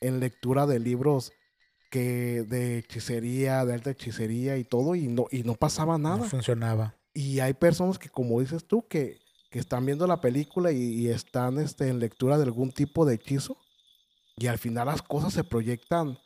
en 0.00 0.20
lectura 0.20 0.66
de 0.66 0.80
libros 0.80 1.32
que 1.92 2.42
de 2.48 2.78
hechicería 2.78 3.64
de 3.66 3.74
alta 3.74 3.90
hechicería 3.90 4.56
y 4.56 4.64
todo 4.64 4.94
y 4.94 5.08
no 5.08 5.26
y 5.30 5.42
no 5.42 5.54
pasaba 5.56 5.98
No 5.98 6.16
nada 6.16 6.24
funcionaba. 6.24 6.94
y 7.12 7.40
hay 7.40 7.52
personas 7.52 7.98
que 7.98 8.08
como 8.08 8.40
dices 8.40 8.64
tú 8.66 8.88
que, 8.88 9.20
que 9.50 9.58
están 9.58 9.84
viendo 9.84 10.06
la 10.06 10.22
película 10.22 10.72
y, 10.72 10.78
y 10.82 11.08
están 11.10 11.58
este, 11.58 11.88
en 11.88 11.98
lectura 12.00 12.38
de 12.38 12.44
algún 12.44 12.72
tipo 12.72 13.04
de 13.04 13.16
hechizo 13.16 13.58
y 14.38 14.46
al 14.46 14.56
final 14.58 14.86
las 14.86 15.02
cosas 15.02 15.34
se 15.34 15.44
proyectan 15.44 16.18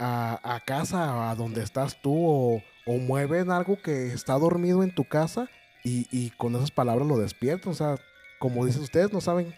a, 0.00 0.40
a 0.42 0.58
casa, 0.64 1.30
a 1.30 1.36
donde 1.36 1.62
estás 1.62 2.02
tú 2.02 2.12
o, 2.26 2.62
o 2.84 2.92
mueven 2.98 3.52
algo 3.52 3.80
que 3.80 4.12
está 4.12 4.34
dormido 4.36 4.82
en 4.82 4.92
tu 4.92 5.04
casa 5.04 5.48
y, 5.84 6.08
y 6.10 6.30
con 6.30 6.56
esas 6.56 6.72
palabras 6.72 7.06
lo 7.06 7.18
despiertan. 7.18 7.70
O 7.70 7.76
sea, 7.76 7.96
como 8.40 8.66
dicen 8.66 8.82
ustedes, 8.82 9.12
no 9.12 9.20
saben 9.20 9.54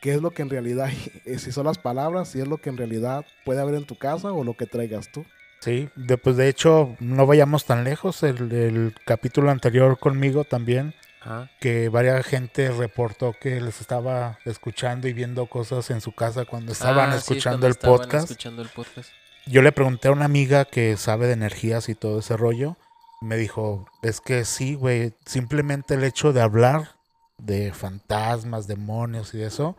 qué 0.00 0.12
es 0.14 0.22
lo 0.22 0.30
que 0.30 0.42
en 0.42 0.50
realidad, 0.50 0.90
si 1.38 1.52
son 1.52 1.66
las 1.66 1.78
palabras, 1.78 2.28
si 2.30 2.40
es 2.40 2.48
lo 2.48 2.58
que 2.58 2.70
en 2.70 2.76
realidad 2.76 3.24
puede 3.44 3.60
haber 3.60 3.74
en 3.74 3.84
tu 3.86 3.96
casa 3.96 4.32
o 4.32 4.44
lo 4.44 4.54
que 4.56 4.66
traigas 4.66 5.10
tú. 5.12 5.24
Sí, 5.60 5.88
de, 5.96 6.16
pues 6.18 6.36
de 6.36 6.48
hecho, 6.48 6.94
no 7.00 7.26
vayamos 7.26 7.64
tan 7.64 7.82
lejos. 7.82 8.22
El, 8.22 8.52
el 8.52 8.94
capítulo 9.04 9.50
anterior 9.50 9.98
conmigo 9.98 10.44
también, 10.44 10.94
Ajá. 11.20 11.50
que 11.60 11.88
varias 11.88 12.24
gente 12.24 12.70
reportó 12.70 13.34
que 13.40 13.60
les 13.60 13.80
estaba 13.80 14.38
escuchando 14.44 15.08
y 15.08 15.12
viendo 15.12 15.46
cosas 15.46 15.90
en 15.90 16.00
su 16.00 16.12
casa 16.12 16.44
cuando 16.44 16.70
estaban 16.70 17.10
Ah, 17.10 17.12
sí, 17.14 17.18
escuchando 17.34 17.54
cuando 17.56 17.66
el 17.66 17.72
estaban 17.72 17.96
podcast. 17.98 18.30
escuchando 18.30 18.62
el 18.62 18.68
podcast. 18.68 19.10
Yo 19.46 19.62
le 19.62 19.72
pregunté 19.72 20.08
a 20.08 20.12
una 20.12 20.26
amiga 20.26 20.64
que 20.64 20.96
sabe 20.96 21.26
de 21.26 21.32
energías 21.32 21.88
y 21.88 21.94
todo 21.96 22.20
ese 22.20 22.36
rollo. 22.36 22.76
Me 23.20 23.36
dijo, 23.36 23.88
es 24.02 24.20
que 24.20 24.44
sí, 24.44 24.74
güey, 24.76 25.12
simplemente 25.26 25.94
el 25.94 26.04
hecho 26.04 26.32
de 26.32 26.40
hablar 26.40 26.90
de 27.38 27.72
fantasmas, 27.72 28.68
demonios 28.68 29.34
y 29.34 29.42
eso, 29.42 29.76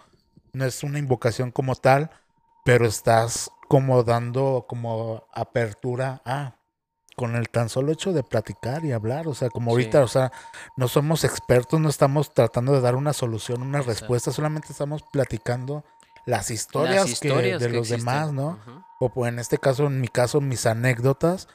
no 0.54 0.66
es 0.66 0.84
una 0.84 1.00
invocación 1.00 1.52
como 1.52 1.76
tal, 1.76 2.10
pero 2.66 2.86
estás 2.86 3.52
como 3.68 4.04
dando 4.04 4.66
como 4.68 5.28
apertura 5.34 6.22
a 6.26 6.56
con 7.16 7.36
el 7.36 7.50
tan 7.50 7.68
solo 7.68 7.92
hecho 7.92 8.14
de 8.14 8.24
platicar 8.24 8.86
y 8.86 8.94
hablar, 8.94 9.28
o 9.28 9.34
sea, 9.34 9.50
como 9.50 9.72
Sí. 9.72 9.74
ahorita, 9.74 10.02
o 10.04 10.08
sea, 10.08 10.32
no 10.78 10.88
somos 10.88 11.26
expertos, 11.26 11.78
no 11.80 11.90
estamos 11.90 12.34
tratando 12.34 12.72
de 12.72 12.80
dar 12.80 12.96
una 12.96 13.12
solución, 13.12 13.62
una 13.62 13.80
Exacto. 13.80 14.00
respuesta, 14.00 14.32
solamente 14.32 14.70
estamos 14.72 15.04
platicando 15.12 15.84
las 16.26 16.50
historias, 16.50 16.96
Las 16.96 17.06
que- 17.06 17.12
historias 17.12 17.60
de 17.62 17.68
que 17.68 17.74
los 17.74 17.92
existen. 17.92 18.00
demás, 18.14 18.32
¿no? 18.34 18.48
Ujú. 18.52 18.84
o 19.02 19.10
pues, 19.14 19.32
en 19.34 19.40
este 19.40 19.58
caso, 19.58 19.88
en 19.88 20.00
mi 20.02 20.08
caso, 20.08 20.40
mis 20.42 20.66
anécdotas, 20.66 21.48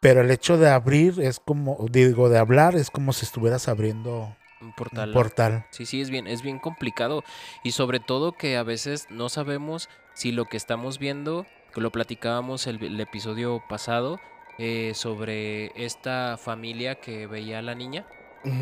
pero 0.00 0.20
el 0.22 0.30
hecho 0.30 0.56
de 0.58 0.70
abrir 0.70 1.20
es 1.20 1.38
como, 1.40 1.76
digo, 1.90 2.28
de 2.28 2.38
hablar 2.38 2.74
es 2.76 2.90
como 2.90 3.12
si 3.12 3.24
estuvieras 3.26 3.66
abriendo 3.68 4.36
Un 4.66 4.72
portal. 4.72 5.12
portal. 5.12 5.66
Sí, 5.70 5.86
sí, 5.86 6.00
es 6.00 6.10
bien, 6.10 6.26
es 6.26 6.42
bien 6.42 6.58
complicado. 6.58 7.22
Y 7.62 7.72
sobre 7.72 8.00
todo 8.00 8.32
que 8.32 8.56
a 8.56 8.62
veces 8.62 9.06
no 9.10 9.28
sabemos 9.28 9.88
si 10.14 10.32
lo 10.32 10.46
que 10.46 10.56
estamos 10.56 10.98
viendo, 10.98 11.46
que 11.72 11.80
lo 11.80 11.92
platicábamos 11.92 12.66
el, 12.66 12.82
el 12.82 13.00
episodio 13.00 13.62
pasado, 13.68 14.18
eh, 14.58 14.92
sobre 14.94 15.70
esta 15.84 16.38
familia 16.38 16.94
que 16.94 17.26
veía 17.26 17.58
a 17.58 17.62
la 17.62 17.74
niña 17.74 18.06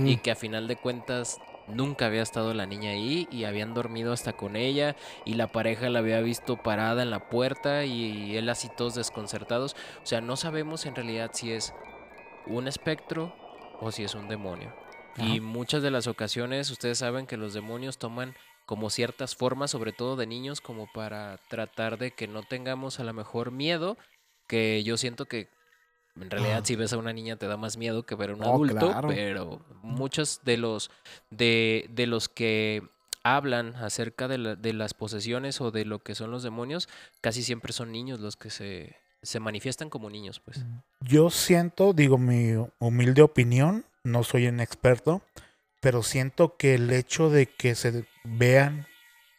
y 0.04 0.16
que 0.16 0.30
a 0.30 0.34
final 0.34 0.66
de 0.66 0.76
cuentas 0.76 1.40
nunca 1.68 2.06
había 2.06 2.22
estado 2.22 2.54
la 2.54 2.64
niña 2.64 2.90
ahí 2.90 3.28
y 3.30 3.44
habían 3.44 3.74
dormido 3.74 4.12
hasta 4.12 4.32
con 4.32 4.56
ella 4.56 4.96
y 5.24 5.34
la 5.34 5.52
pareja 5.52 5.90
la 5.90 5.98
había 5.98 6.20
visto 6.20 6.56
parada 6.56 7.02
en 7.02 7.10
la 7.10 7.28
puerta 7.28 7.84
y 7.84 8.36
él 8.36 8.48
así 8.48 8.68
todos 8.74 8.94
desconcertados. 8.94 9.76
O 10.02 10.06
sea, 10.06 10.20
no 10.20 10.36
sabemos 10.36 10.86
en 10.86 10.96
realidad 10.96 11.30
si 11.32 11.52
es 11.52 11.74
un 12.46 12.66
espectro 12.66 13.34
o 13.80 13.92
si 13.92 14.04
es 14.04 14.14
un 14.14 14.26
demonio. 14.26 14.72
Y 15.16 15.40
muchas 15.40 15.82
de 15.82 15.90
las 15.90 16.06
ocasiones 16.06 16.70
ustedes 16.70 16.98
saben 16.98 17.26
que 17.26 17.36
los 17.36 17.54
demonios 17.54 17.98
toman 17.98 18.34
como 18.66 18.90
ciertas 18.90 19.36
formas, 19.36 19.70
sobre 19.70 19.92
todo 19.92 20.16
de 20.16 20.26
niños, 20.26 20.60
como 20.60 20.88
para 20.92 21.38
tratar 21.48 21.98
de 21.98 22.12
que 22.12 22.26
no 22.26 22.42
tengamos 22.42 22.98
a 22.98 23.04
lo 23.04 23.12
mejor 23.12 23.50
miedo, 23.50 23.96
que 24.48 24.82
yo 24.84 24.96
siento 24.96 25.26
que 25.26 25.48
en 26.20 26.30
realidad 26.30 26.58
Ah. 26.62 26.64
si 26.64 26.76
ves 26.76 26.92
a 26.92 26.96
una 26.98 27.12
niña 27.12 27.36
te 27.36 27.46
da 27.46 27.56
más 27.56 27.76
miedo 27.76 28.04
que 28.04 28.14
ver 28.14 28.30
a 28.30 28.34
un 28.34 28.42
Oh, 28.44 28.54
adulto, 28.54 28.74
claro. 28.90 29.08
pero 29.08 29.64
muchos 29.82 30.40
de 30.44 30.56
los 30.56 30.90
de, 31.30 31.86
de 31.90 32.06
los 32.06 32.28
que 32.28 32.82
hablan 33.22 33.74
acerca 33.76 34.28
de, 34.28 34.38
la- 34.38 34.54
de 34.56 34.72
las 34.72 34.94
posesiones 34.94 35.60
o 35.60 35.70
de 35.70 35.84
lo 35.84 35.98
que 36.00 36.14
son 36.14 36.30
los 36.30 36.42
demonios, 36.42 36.88
casi 37.20 37.42
siempre 37.42 37.72
son 37.72 37.90
niños 37.90 38.20
los 38.20 38.36
que 38.36 38.50
se, 38.50 38.96
se 39.22 39.40
manifiestan 39.40 39.90
como 39.90 40.08
niños, 40.10 40.40
pues. 40.40 40.64
Yo 41.00 41.30
siento, 41.30 41.92
digo 41.94 42.16
mi 42.18 42.52
humilde 42.78 43.22
opinión, 43.22 43.84
no 44.04 44.22
soy 44.22 44.46
un 44.46 44.60
experto, 44.60 45.22
pero 45.80 46.02
siento 46.02 46.56
que 46.56 46.74
el 46.74 46.90
hecho 46.92 47.30
de 47.30 47.46
que 47.46 47.74
se 47.74 48.06
vean 48.24 48.86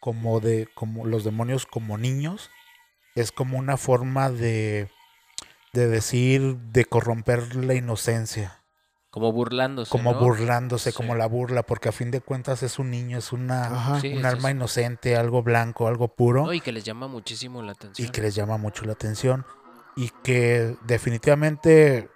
como 0.00 0.40
de 0.40 0.68
como 0.74 1.06
los 1.06 1.24
demonios 1.24 1.66
como 1.66 1.98
niños 1.98 2.50
es 3.14 3.32
como 3.32 3.58
una 3.58 3.76
forma 3.76 4.30
de 4.30 4.88
de 5.72 5.88
decir 5.88 6.56
de 6.56 6.84
corromper 6.84 7.54
la 7.56 7.74
inocencia, 7.74 8.62
Como 9.10 9.32
burlándose. 9.32 9.90
como 9.90 10.12
¿no? 10.12 10.18
burlándose, 10.20 10.92
como 10.92 11.14
la 11.14 11.26
burla, 11.26 11.64
porque 11.64 11.88
a 11.90 11.92
fin 11.92 12.10
de 12.10 12.20
cuentas 12.20 12.62
es 12.62 12.78
un 12.78 12.90
niño, 12.90 13.18
es 13.18 13.32
una 13.32 13.66
Ajá. 13.66 14.00
Sí, 14.00 14.14
un 14.14 14.24
alma 14.24 14.50
inocente, 14.50 15.16
algo 15.16 15.42
blanco, 15.42 15.86
algo 15.88 16.08
puro. 16.08 16.44
No, 16.46 16.52
y 16.54 16.60
que 16.60 16.72
les 16.72 16.84
llama 16.84 17.08
muchísimo 17.08 17.62
la 17.62 17.72
atención. 17.72 18.08
y 18.08 18.10
que 18.10 18.22
les 18.22 18.34
llama 18.34 18.56
mucho 18.56 18.84
la 18.86 18.92
atención 18.92 19.44
y 19.96 20.10
que 20.22 20.76
definitivamente 20.86 22.08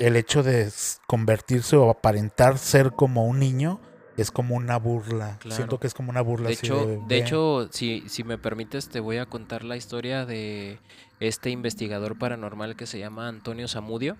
el 0.00 0.16
hecho 0.16 0.42
de 0.42 0.70
convertirse 1.06 1.76
o 1.76 1.90
aparentar 1.90 2.58
ser 2.58 2.92
como 2.92 3.26
un 3.26 3.38
niño 3.38 3.80
es 4.16 4.30
como 4.30 4.56
una 4.56 4.78
burla. 4.78 5.38
Claro. 5.38 5.56
Siento 5.56 5.78
que 5.78 5.86
es 5.86 5.94
como 5.94 6.10
una 6.10 6.22
burla. 6.22 6.48
De 6.48 6.54
hecho, 6.54 7.04
de 7.06 7.18
hecho 7.18 7.68
si, 7.70 8.04
si 8.08 8.24
me 8.24 8.38
permites, 8.38 8.88
te 8.88 9.00
voy 9.00 9.18
a 9.18 9.26
contar 9.26 9.62
la 9.62 9.76
historia 9.76 10.26
de 10.26 10.78
este 11.20 11.50
investigador 11.50 12.18
paranormal 12.18 12.76
que 12.76 12.86
se 12.86 12.98
llama 12.98 13.28
Antonio 13.28 13.68
Zamudio, 13.68 14.16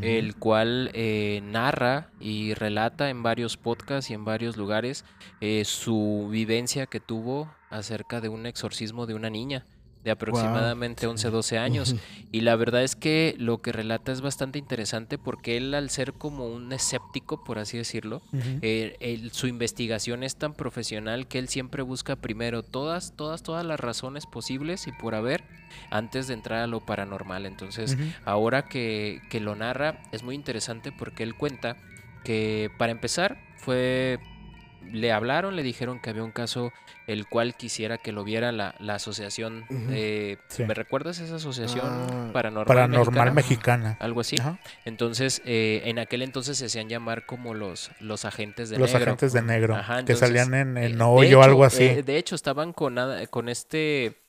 el 0.00 0.36
cual 0.36 0.90
eh, 0.94 1.40
narra 1.44 2.08
y 2.18 2.54
relata 2.54 3.10
en 3.10 3.22
varios 3.22 3.56
podcasts 3.56 4.10
y 4.10 4.14
en 4.14 4.24
varios 4.24 4.56
lugares 4.56 5.04
eh, 5.40 5.64
su 5.64 6.28
vivencia 6.30 6.86
que 6.86 7.00
tuvo 7.00 7.52
acerca 7.70 8.20
de 8.20 8.28
un 8.28 8.46
exorcismo 8.46 9.06
de 9.06 9.14
una 9.14 9.28
niña 9.28 9.66
de 10.04 10.10
aproximadamente 10.10 11.06
11, 11.06 11.30
12 11.30 11.58
años. 11.58 11.94
Y 12.32 12.40
la 12.40 12.56
verdad 12.56 12.82
es 12.82 12.96
que 12.96 13.34
lo 13.38 13.60
que 13.60 13.72
relata 13.72 14.10
es 14.10 14.22
bastante 14.22 14.58
interesante 14.58 15.18
porque 15.18 15.58
él 15.58 15.74
al 15.74 15.90
ser 15.90 16.14
como 16.14 16.46
un 16.46 16.72
escéptico, 16.72 17.44
por 17.44 17.58
así 17.58 17.76
decirlo, 17.76 18.22
eh, 18.62 18.96
él- 19.00 19.30
su 19.32 19.46
investigación 19.48 20.22
es 20.22 20.36
tan 20.36 20.54
profesional 20.54 21.26
que 21.28 21.38
él 21.38 21.48
siempre 21.48 21.82
busca 21.82 22.16
primero 22.16 22.62
todas, 22.62 23.14
todas, 23.16 23.42
todas 23.42 23.66
las 23.66 23.78
razones 23.78 24.24
posibles 24.26 24.86
y 24.86 24.92
por 24.92 25.14
haber 25.14 25.44
antes 25.90 26.26
de 26.26 26.34
entrar 26.34 26.60
a 26.62 26.66
lo 26.66 26.80
paranormal. 26.80 27.44
Entonces, 27.46 27.96
ahora 28.24 28.62
que, 28.62 29.20
que 29.30 29.40
lo 29.40 29.54
narra, 29.56 30.02
es 30.10 30.22
muy 30.22 30.34
interesante 30.34 30.90
porque 30.90 31.22
él 31.22 31.34
cuenta 31.34 31.76
que 32.24 32.70
para 32.78 32.92
empezar 32.92 33.36
fue... 33.58 34.18
Le 34.90 35.12
hablaron, 35.12 35.56
le 35.56 35.62
dijeron 35.62 36.00
que 36.00 36.10
había 36.10 36.22
un 36.24 36.30
caso 36.32 36.72
el 37.06 37.26
cual 37.26 37.54
quisiera 37.54 37.98
que 37.98 38.12
lo 38.12 38.24
viera 38.24 38.52
la, 38.52 38.74
la 38.78 38.94
asociación. 38.96 39.64
Eh, 39.90 40.36
Sí. 40.48 40.64
¿Me 40.64 40.74
recuerdas 40.74 41.18
esa 41.18 41.36
asociación 41.36 41.84
Ah, 41.86 42.30
paranormal? 42.32 42.66
Paranormal 42.66 43.32
mexicana? 43.32 43.90
mexicana. 43.90 43.96
Algo 44.00 44.20
así. 44.20 44.36
Ajá. 44.40 44.58
Entonces, 44.84 45.42
eh, 45.44 45.82
en 45.86 45.98
aquel 45.98 46.22
entonces 46.22 46.58
se 46.58 46.66
hacían 46.66 46.88
llamar 46.88 47.26
como 47.26 47.54
los, 47.54 47.90
los 48.00 48.24
agentes 48.24 48.70
de 48.70 48.78
Los 48.78 48.92
negro. 48.92 49.06
agentes 49.12 49.32
de 49.32 49.42
negro 49.42 49.74
Ajá, 49.76 50.04
que 50.04 50.14
salían 50.14 50.54
en, 50.54 50.76
eh, 50.76 50.86
en 50.86 50.98
de 50.98 51.04
hoyo 51.04 51.40
o 51.40 51.42
algo 51.42 51.64
así. 51.64 51.84
eh, 51.84 52.02
de 52.02 52.16
hecho, 52.18 52.34
estaban 52.34 52.72
con, 52.72 52.96
con 53.30 53.48
este, 53.48 54.21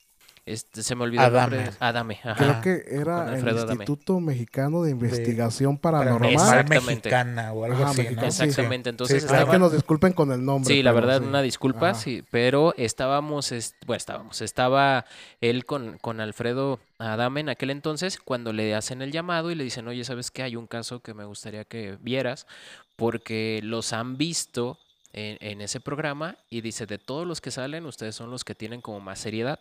este, 0.45 0.83
se 0.83 0.95
me 0.95 1.03
olvidó 1.03 1.25
el 1.25 1.33
nombre. 1.33 1.69
Adame. 1.79 2.19
Ajá. 2.23 2.35
Creo 2.35 2.61
que 2.61 2.83
era 2.95 3.37
el 3.37 3.47
Adame. 3.47 3.71
Instituto 3.73 4.19
Mexicano 4.19 4.81
de 4.83 4.91
Investigación 4.91 5.77
Paranormal 5.77 6.19
Paranormal. 6.19 6.59
Exactamente. 6.59 7.09
mexicana 7.09 7.53
o 7.53 7.63
algo 7.63 7.83
Ajá, 7.83 7.91
así. 7.91 8.03
¿no? 8.03 8.31
sí. 8.31 8.43
Exactamente, 8.43 8.89
entonces 8.89 9.21
Sí, 9.21 9.25
estaban- 9.27 9.51
que 9.51 9.59
nos 9.59 9.71
disculpen 9.71 10.11
con 10.13 10.31
el 10.33 10.43
nombre. 10.43 10.73
Sí, 10.73 10.83
la 10.83 10.91
verdad, 10.91 11.21
sí. 11.21 11.27
una 11.27 11.41
disculpa, 11.41 11.91
Ajá. 11.91 11.99
sí, 11.99 12.23
pero 12.29 12.73
estábamos, 12.77 13.51
es- 13.53 13.75
bueno, 13.85 13.97
estábamos, 13.97 14.41
estaba 14.41 15.05
él 15.39 15.65
con, 15.65 15.97
con 15.99 16.19
Alfredo 16.19 16.79
Adame 16.99 17.39
en 17.41 17.49
aquel 17.49 17.69
entonces 17.69 18.17
cuando 18.19 18.51
le 18.53 18.75
hacen 18.75 19.01
el 19.01 19.11
llamado 19.11 19.49
y 19.51 19.55
le 19.55 19.63
dicen, 19.63 19.87
oye, 19.87 20.03
¿sabes 20.03 20.29
qué? 20.31 20.43
Hay 20.43 20.55
un 20.57 20.67
caso 20.67 20.99
que 21.01 21.13
me 21.13 21.23
gustaría 21.25 21.63
que 21.65 21.97
vieras 22.01 22.47
porque 22.95 23.59
los 23.63 23.93
han 23.93 24.17
visto 24.17 24.77
en, 25.13 25.37
en 25.41 25.61
ese 25.61 25.79
programa 25.79 26.37
y 26.49 26.61
dice, 26.61 26.85
de 26.85 26.97
todos 26.97 27.25
los 27.27 27.39
que 27.41 27.51
salen, 27.51 27.85
ustedes 27.85 28.15
son 28.15 28.29
los 28.31 28.43
que 28.43 28.55
tienen 28.55 28.81
como 28.81 28.99
más 28.99 29.19
seriedad. 29.19 29.59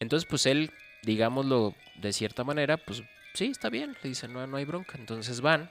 Entonces, 0.00 0.28
pues 0.28 0.46
él, 0.46 0.70
digámoslo 1.02 1.74
de 1.96 2.12
cierta 2.12 2.44
manera, 2.44 2.76
pues 2.76 3.02
sí, 3.34 3.46
está 3.46 3.70
bien, 3.70 3.96
le 4.02 4.08
dice, 4.08 4.28
no, 4.28 4.46
no 4.46 4.56
hay 4.56 4.64
bronca. 4.64 4.96
Entonces 4.98 5.40
van 5.40 5.70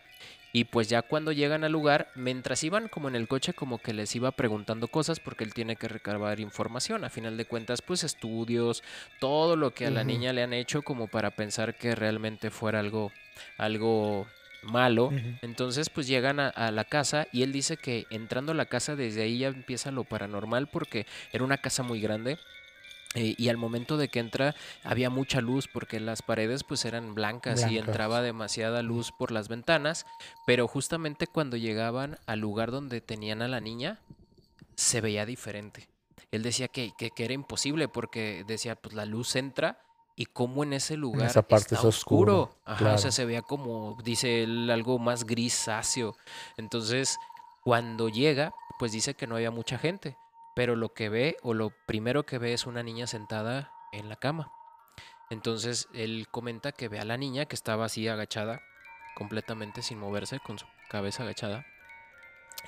y 0.53 0.63
pues 0.63 0.87
ya 0.89 1.01
cuando 1.01 1.31
llegan 1.31 1.63
al 1.63 1.71
lugar, 1.71 2.09
mientras 2.15 2.63
iban 2.63 2.87
como 2.87 3.09
en 3.09 3.15
el 3.15 3.27
coche, 3.27 3.53
como 3.53 3.79
que 3.79 3.93
les 3.93 4.15
iba 4.15 4.31
preguntando 4.31 4.87
cosas 4.87 5.19
porque 5.19 5.43
él 5.43 5.53
tiene 5.53 5.75
que 5.75 5.87
recabar 5.87 6.39
información. 6.39 7.03
A 7.03 7.09
final 7.09 7.37
de 7.37 7.45
cuentas, 7.45 7.81
pues 7.81 8.03
estudios, 8.03 8.83
todo 9.19 9.55
lo 9.55 9.73
que 9.73 9.85
a 9.85 9.91
la 9.91 10.03
niña 10.03 10.33
le 10.33 10.43
han 10.43 10.53
hecho 10.53 10.81
como 10.81 11.07
para 11.07 11.31
pensar 11.31 11.75
que 11.75 11.95
realmente 11.95 12.49
fuera 12.49 12.79
algo, 12.79 13.11
algo 13.57 14.25
malo. 14.63 15.11
Entonces, 15.41 15.89
pues 15.89 16.07
llegan 16.07 16.39
a, 16.39 16.47
a 16.49 16.71
la 16.71 16.85
casa 16.85 17.27
y 17.31 17.43
él 17.43 17.51
dice 17.51 17.77
que 17.77 18.07
entrando 18.09 18.53
a 18.53 18.55
la 18.55 18.65
casa 18.65 18.95
desde 18.95 19.23
ahí 19.23 19.39
ya 19.39 19.49
empieza 19.49 19.91
lo 19.91 20.05
paranormal 20.05 20.67
porque 20.67 21.05
era 21.33 21.43
una 21.43 21.57
casa 21.57 21.83
muy 21.83 21.99
grande. 22.01 22.39
Eh, 23.18 23.36
y 23.38 23.49
al 23.49 23.57
momento 23.57 23.97
de 23.97 24.07
que 24.09 24.20
entra 24.20 24.55
había 24.84 25.09
mucha 25.09 25.41
luz 25.41 25.68
porque 25.72 25.99
las 25.99 26.22
paredes 26.22 26.63
pues 26.63 26.86
eran 26.86 27.15
blancas, 27.15 27.61
y 27.72 27.78
entraba 27.78 28.22
demasiada 28.22 28.82
luz 28.82 29.11
por 29.11 29.32
las 29.32 29.47
ventanas, 29.47 30.05
pero 30.45 30.68
justamente 30.68 31.28
cuando 31.28 31.57
llegaban 31.57 32.18
al 32.26 32.39
lugar 32.39 32.72
donde 32.72 33.01
tenían 33.01 33.41
a 33.41 33.47
la 33.47 33.59
niña 33.59 33.99
se 34.76 35.01
veía 35.01 35.26
diferente. 35.26 35.88
Él 36.32 36.43
decía 36.43 36.68
que, 36.68 36.91
que- 36.97 37.11
que 37.11 37.26
era 37.26 37.34
imposible 37.34 37.88
porque 37.88 38.43
decía 38.47 38.76
pues 38.76 38.93
la 38.93 39.05
luz 39.05 39.36
entra 39.36 39.80
y 40.15 40.26
como 40.26 40.63
en 40.63 40.74
ese 40.74 40.97
lugar 40.97 41.30
esa 41.30 41.41
parte 41.43 41.76
está 41.76 41.76
es 41.80 41.84
oscuro, 41.86 42.41
oscuro. 42.41 42.61
Ajá, 42.65 42.93
o 42.93 42.97
sea, 42.97 43.11
se 43.11 43.24
veía 43.26 43.41
como, 43.43 43.97
dice 44.03 44.43
él, 44.43 44.70
algo 44.72 44.97
más 44.99 45.26
grisáceo. 45.26 46.15
Entonces, 46.57 47.18
cuando 47.63 48.09
llega, 48.09 48.51
pues 48.80 48.91
dice 48.91 49.13
que 49.13 49.28
no 49.28 49.36
había 49.36 49.51
mucha 49.51 49.78
gente, 49.78 50.18
pero 50.57 50.75
lo 50.75 50.91
que 50.91 51.07
ve 51.07 51.37
o 51.43 51.53
lo 51.53 51.69
primero 51.85 52.25
que 52.25 52.39
ve 52.39 52.51
es 52.51 52.65
una 52.65 52.81
niña 52.81 53.05
sentada 53.05 53.71
en 53.91 54.09
la 54.09 54.15
cama. 54.15 54.51
Entonces, 55.29 55.87
él 55.93 56.25
comenta 56.31 56.71
que 56.71 56.87
ve 56.87 56.99
a 56.99 57.05
la 57.05 57.15
niña 57.15 57.45
que 57.45 57.55
estaba 57.55 57.85
así 57.85 58.07
agachada, 58.07 58.63
completamente 59.13 59.83
sin 59.83 59.99
moverse, 59.99 60.39
con 60.39 60.57
su 60.57 60.65
cabeza 60.89 61.21
agachada. 61.21 61.63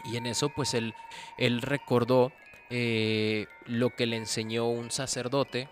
Y 0.06 0.18
en 0.18 0.28
eso, 0.28 0.50
pues 0.50 0.76
él, 0.76 0.94
él 1.40 1.64
recordó 1.64 2.32
eh, 2.70 3.48
lo 3.66 3.90
que 3.96 4.06
le 4.06 4.18
enseñó 4.18 4.68
un 4.68 4.92
sacerdote, 4.92 5.68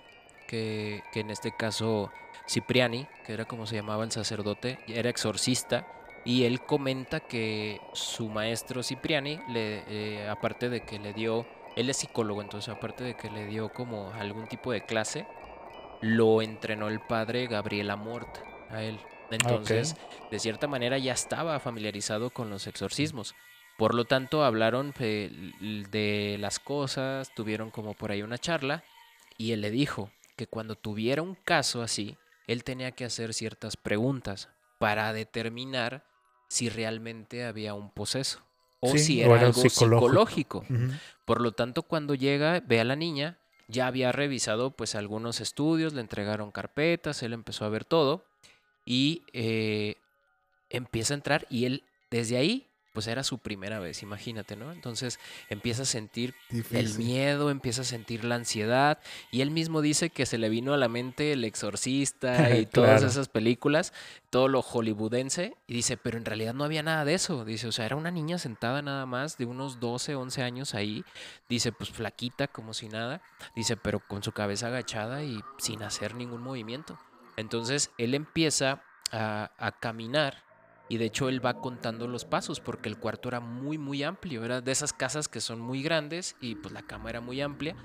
que, 0.47 1.03
que 1.13 1.19
en 1.19 1.29
este 1.29 1.55
caso 1.55 2.11
Cipriani, 2.49 3.07
que 3.27 3.33
era 3.33 3.45
como 3.45 3.67
se 3.67 3.75
llamaba 3.75 4.03
el 4.03 4.11
sacerdote, 4.11 4.79
era 4.87 5.11
exorcista, 5.11 5.85
y 6.25 6.45
él 6.45 6.61
comenta 6.61 7.19
que 7.19 7.79
su 7.93 8.27
maestro 8.27 8.81
Cipriani, 8.81 9.39
le, 9.49 9.83
eh, 9.87 10.27
aparte 10.27 10.67
de 10.67 10.81
que 10.81 10.97
le 10.97 11.13
dio, 11.13 11.45
él 11.77 11.91
es 11.91 11.97
psicólogo, 11.97 12.41
entonces 12.41 12.73
aparte 12.73 13.03
de 13.03 13.15
que 13.15 13.29
le 13.29 13.45
dio 13.45 13.69
como 13.69 14.11
algún 14.13 14.47
tipo 14.47 14.71
de 14.71 14.83
clase, 14.83 15.27
lo 16.01 16.41
entrenó 16.41 16.87
el 16.87 16.99
padre 16.99 17.45
Gabriel 17.45 17.91
Amort 17.91 18.39
a 18.69 18.81
él. 18.81 18.99
Entonces, 19.29 19.95
de 20.31 20.39
cierta 20.39 20.67
manera 20.67 20.97
ya 20.97 21.13
estaba 21.13 21.59
familiarizado 21.59 22.31
con 22.31 22.49
los 22.49 22.65
exorcismos. 22.65 23.35
Por 23.77 23.93
lo 23.93 24.05
tanto, 24.05 24.43
hablaron 24.43 24.91
de 24.97 26.37
las 26.39 26.57
cosas, 26.57 27.31
tuvieron 27.35 27.69
como 27.69 27.93
por 27.93 28.11
ahí 28.11 28.23
una 28.23 28.39
charla 28.39 28.83
y 29.37 29.51
él 29.51 29.61
le 29.61 29.69
dijo 29.69 30.09
que 30.35 30.47
cuando 30.47 30.75
tuviera 30.75 31.21
un 31.21 31.35
caso 31.35 31.83
así, 31.83 32.17
él 32.47 32.63
tenía 32.63 32.91
que 32.91 33.05
hacer 33.05 33.35
ciertas 33.35 33.77
preguntas 33.77 34.49
para 34.79 35.13
determinar 35.13 36.07
si 36.49 36.69
realmente 36.69 37.45
había 37.45 37.75
un 37.75 37.91
poseso 37.91 38.46
o 38.79 38.91
Sí, 38.91 38.99
si 38.99 39.23
o 39.23 39.35
era, 39.35 39.47
algo 39.47 39.61
psicológico. 39.61 40.65
Por 41.25 41.41
lo 41.41 41.51
tanto, 41.51 41.83
cuando 41.83 42.15
llega, 42.15 42.61
ve 42.65 42.79
a 42.79 42.83
la 42.83 42.95
niña, 42.95 43.37
ya 43.67 43.87
había 43.87 44.11
revisado 44.11 44.71
pues 44.71 44.95
algunos 44.95 45.41
estudios, 45.41 45.93
le 45.93 46.01
entregaron 46.01 46.51
carpetas, 46.51 47.21
él 47.23 47.33
empezó 47.33 47.65
a 47.65 47.69
ver 47.69 47.85
todo 47.85 48.23
y 48.85 49.23
eh, 49.33 49.95
empieza 50.69 51.13
a 51.13 51.15
entrar 51.15 51.47
y 51.49 51.65
él 51.65 51.83
desde 52.09 52.37
ahí 52.37 52.66
pues 52.97 53.05
era 53.05 53.21
su 53.21 53.37
primera 53.37 53.77
vez, 53.79 54.01
imagínate, 54.01 54.55
¿no? 54.55 54.71
Entonces 54.71 55.19
empieza 55.49 55.83
a 55.83 55.85
sentir 55.85 56.33
el 56.71 56.95
miedo, 56.95 57.51
empieza 57.51 57.81
a 57.81 57.85
sentir 57.85 58.23
la 58.23 58.33
ansiedad 58.33 58.97
y 59.29 59.41
él 59.41 59.51
mismo 59.51 59.81
dice 59.81 60.09
que 60.09 60.25
se 60.25 60.39
le 60.39 60.49
vino 60.49 60.73
a 60.73 60.77
la 60.77 60.87
mente 60.87 61.33
el 61.33 61.43
exorcista 61.43 62.57
y 62.57 62.65
todas 62.65 63.03
esas 63.03 63.29
películas, 63.29 63.93
todo 64.31 64.47
lo 64.47 64.63
hollywoodense 64.63 65.57
y 65.67 65.75
dice, 65.75 65.95
pero 65.95 66.17
en 66.17 66.25
realidad 66.25 66.55
no 66.55 66.63
había 66.63 66.81
nada 66.81 67.05
de 67.05 67.13
eso, 67.13 67.45
dice, 67.45 67.67
o 67.67 67.71
sea, 67.71 67.85
era 67.85 67.95
una 67.95 68.09
niña 68.09 68.39
sentada 68.39 68.81
nada 68.81 69.05
más 69.05 69.37
de 69.37 69.45
unos 69.45 69.79
12, 69.79 70.15
11 70.15 70.41
años 70.41 70.73
ahí, 70.73 71.05
dice, 71.47 71.71
pues 71.71 71.91
flaquita 71.91 72.47
como 72.47 72.73
si 72.73 72.89
nada, 72.89 73.21
dice, 73.55 73.77
pero 73.77 73.99
con 73.99 74.23
su 74.23 74.31
cabeza 74.31 74.69
agachada 74.69 75.23
y 75.23 75.39
sin 75.59 75.83
hacer 75.83 76.15
ningún 76.15 76.41
movimiento. 76.41 76.97
Entonces 77.35 77.91
él 77.99 78.15
empieza 78.15 78.81
a, 79.11 79.51
a 79.59 79.71
caminar 79.73 80.46
y 80.89 80.97
de 80.97 81.05
hecho 81.05 81.29
él 81.29 81.45
va 81.45 81.59
contando 81.59 82.07
los 82.07 82.25
pasos 82.25 82.59
porque 82.59 82.89
el 82.89 82.97
cuarto 82.97 83.29
era 83.29 83.39
muy 83.39 83.77
muy 83.77 84.03
amplio, 84.03 84.43
era 84.45 84.61
de 84.61 84.71
esas 84.71 84.93
casas 84.93 85.27
que 85.27 85.41
son 85.41 85.59
muy 85.59 85.81
grandes 85.83 86.35
y 86.39 86.55
pues 86.55 86.73
la 86.73 86.81
cama 86.81 87.09
era 87.09 87.21
muy 87.21 87.41
amplia. 87.41 87.75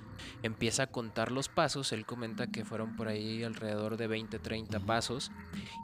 Empieza 0.43 0.85
a 0.85 0.87
contar 0.87 1.33
los 1.33 1.49
pasos, 1.49 1.91
él 1.93 2.05
comenta 2.07 2.47
que 2.47 2.65
fueron 2.65 2.95
por 2.97 3.09
ahí 3.09 3.43
alrededor 3.43 3.97
de 3.97 4.07
20, 4.07 4.39
30 4.39 4.79
pasos 4.81 5.33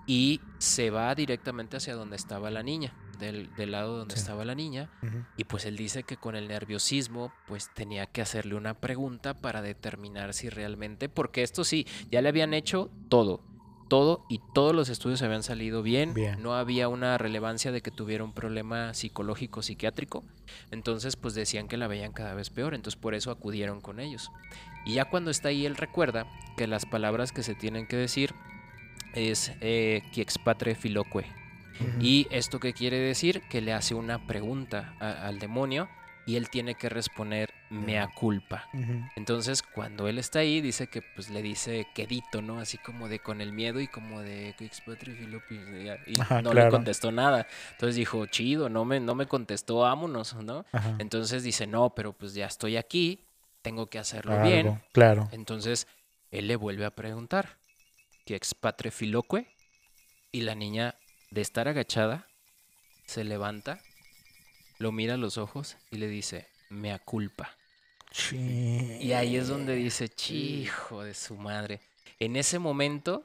y 0.06 0.40
se 0.58 0.90
va 0.90 1.14
directamente 1.14 1.76
hacia 1.76 1.94
donde 1.94 2.16
estaba 2.16 2.50
la 2.50 2.62
niña, 2.62 2.94
del, 3.18 3.54
del 3.56 3.72
lado 3.72 3.98
donde 3.98 4.14
Sí. 4.14 4.20
estaba 4.20 4.44
la 4.44 4.54
niña. 4.54 4.90
Y 5.36 5.44
pues 5.44 5.64
él 5.64 5.76
dice 5.76 6.04
que 6.04 6.16
con 6.18 6.36
el 6.36 6.48
nerviosismo 6.48 7.32
pues 7.46 7.70
tenía 7.70 8.06
que 8.06 8.22
hacerle 8.22 8.54
una 8.54 8.74
pregunta 8.74 9.34
para 9.34 9.60
determinar 9.62 10.34
si 10.34 10.48
realmente, 10.50 11.08
porque 11.08 11.42
esto 11.42 11.64
sí, 11.64 11.86
ya 12.10 12.22
le 12.22 12.28
habían 12.28 12.54
hecho 12.54 12.90
todo, 13.08 13.40
todo 13.88 14.24
y 14.28 14.40
todos 14.54 14.74
los 14.74 14.88
estudios 14.88 15.22
habían 15.22 15.42
salido 15.42 15.82
bien, 15.82 16.14
Bien. 16.14 16.42
no 16.42 16.54
había 16.54 16.88
una 16.88 17.16
relevancia 17.18 17.72
de 17.72 17.80
que 17.80 17.90
tuviera 17.90 18.22
un 18.24 18.32
problema 18.32 18.94
psicológico, 18.94 19.62
psiquiátrico, 19.62 20.24
entonces 20.70 21.16
pues 21.16 21.34
decían 21.34 21.68
que 21.68 21.76
la 21.76 21.88
veían 21.88 22.12
cada 22.12 22.34
vez 22.34 22.50
peor, 22.50 22.74
entonces 22.74 23.00
por 23.00 23.14
eso 23.14 23.30
acudieron 23.30 23.80
con 23.80 23.98
ellos. 24.00 24.30
Y 24.84 24.94
ya 24.94 25.06
cuando 25.06 25.30
está 25.30 25.48
ahí 25.48 25.66
él 25.66 25.76
recuerda 25.76 26.26
que 26.56 26.66
las 26.66 26.86
palabras 26.86 27.32
que 27.32 27.42
se 27.42 27.54
tienen 27.54 27.86
que 27.86 27.96
decir 27.96 28.34
es 29.14 29.52
eh, 29.60 30.02
expatre 30.16 30.74
filoque. 30.74 31.26
¿Y 32.00 32.26
esto 32.30 32.58
qué 32.58 32.72
quiere 32.72 32.98
decir? 32.98 33.42
Que 33.48 33.60
le 33.60 33.72
hace 33.72 33.94
una 33.94 34.26
pregunta 34.26 34.96
a- 34.98 35.26
al 35.28 35.38
demonio 35.38 35.88
y 36.28 36.36
él 36.36 36.50
tiene 36.50 36.74
que 36.74 36.90
responder 36.90 37.54
mea 37.70 38.06
culpa. 38.06 38.68
Entonces, 39.16 39.62
cuando 39.62 40.08
él 40.08 40.18
está 40.18 40.40
ahí, 40.40 40.60
dice 40.60 40.86
que 40.86 41.00
pues 41.00 41.30
le 41.30 41.40
dice 41.40 41.86
quedito, 41.94 42.42
¿no? 42.42 42.60
Así 42.60 42.76
como 42.76 43.08
de 43.08 43.18
con 43.18 43.40
el 43.40 43.54
miedo 43.54 43.80
y 43.80 43.88
como 43.88 44.20
de 44.20 44.54
y 46.06 46.20
Ajá, 46.20 46.42
no 46.42 46.52
le 46.52 46.68
contestó 46.68 47.12
nada. 47.12 47.46
Entonces 47.70 47.96
dijo, 47.96 48.26
chido, 48.26 48.68
no 48.68 48.84
me, 48.84 49.00
no 49.00 49.14
me 49.14 49.24
contestó, 49.24 49.78
vámonos, 49.78 50.34
¿no? 50.34 50.66
Ajá. 50.70 50.96
Entonces 50.98 51.44
dice, 51.44 51.66
no, 51.66 51.94
pero 51.94 52.12
pues 52.12 52.34
ya 52.34 52.44
estoy 52.44 52.76
aquí, 52.76 53.24
tengo 53.62 53.86
que 53.86 53.98
hacerlo 53.98 54.32
Algo, 54.32 54.44
bien. 54.44 54.82
Claro. 54.92 55.30
Entonces, 55.32 55.86
él 56.30 56.46
le 56.46 56.56
vuelve 56.56 56.84
a 56.84 56.90
preguntar, 56.90 57.56
¿que 58.26 58.36
expatre 58.36 58.90
filoque? 58.90 59.46
Y 60.30 60.42
la 60.42 60.54
niña, 60.54 60.94
de 61.30 61.40
estar 61.40 61.68
agachada, 61.68 62.26
se 63.06 63.24
levanta, 63.24 63.80
lo 64.78 64.92
mira 64.92 65.14
a 65.14 65.18
los 65.18 65.38
ojos 65.38 65.76
y 65.90 65.98
le 65.98 66.08
dice, 66.08 66.46
mea 66.70 66.98
culpa. 66.98 67.56
Y 68.38 69.12
ahí 69.12 69.36
es 69.36 69.48
donde 69.48 69.74
dice, 69.74 70.10
hijo 70.30 71.04
de 71.04 71.14
su 71.14 71.36
madre. 71.36 71.80
En 72.18 72.36
ese 72.36 72.58
momento 72.58 73.24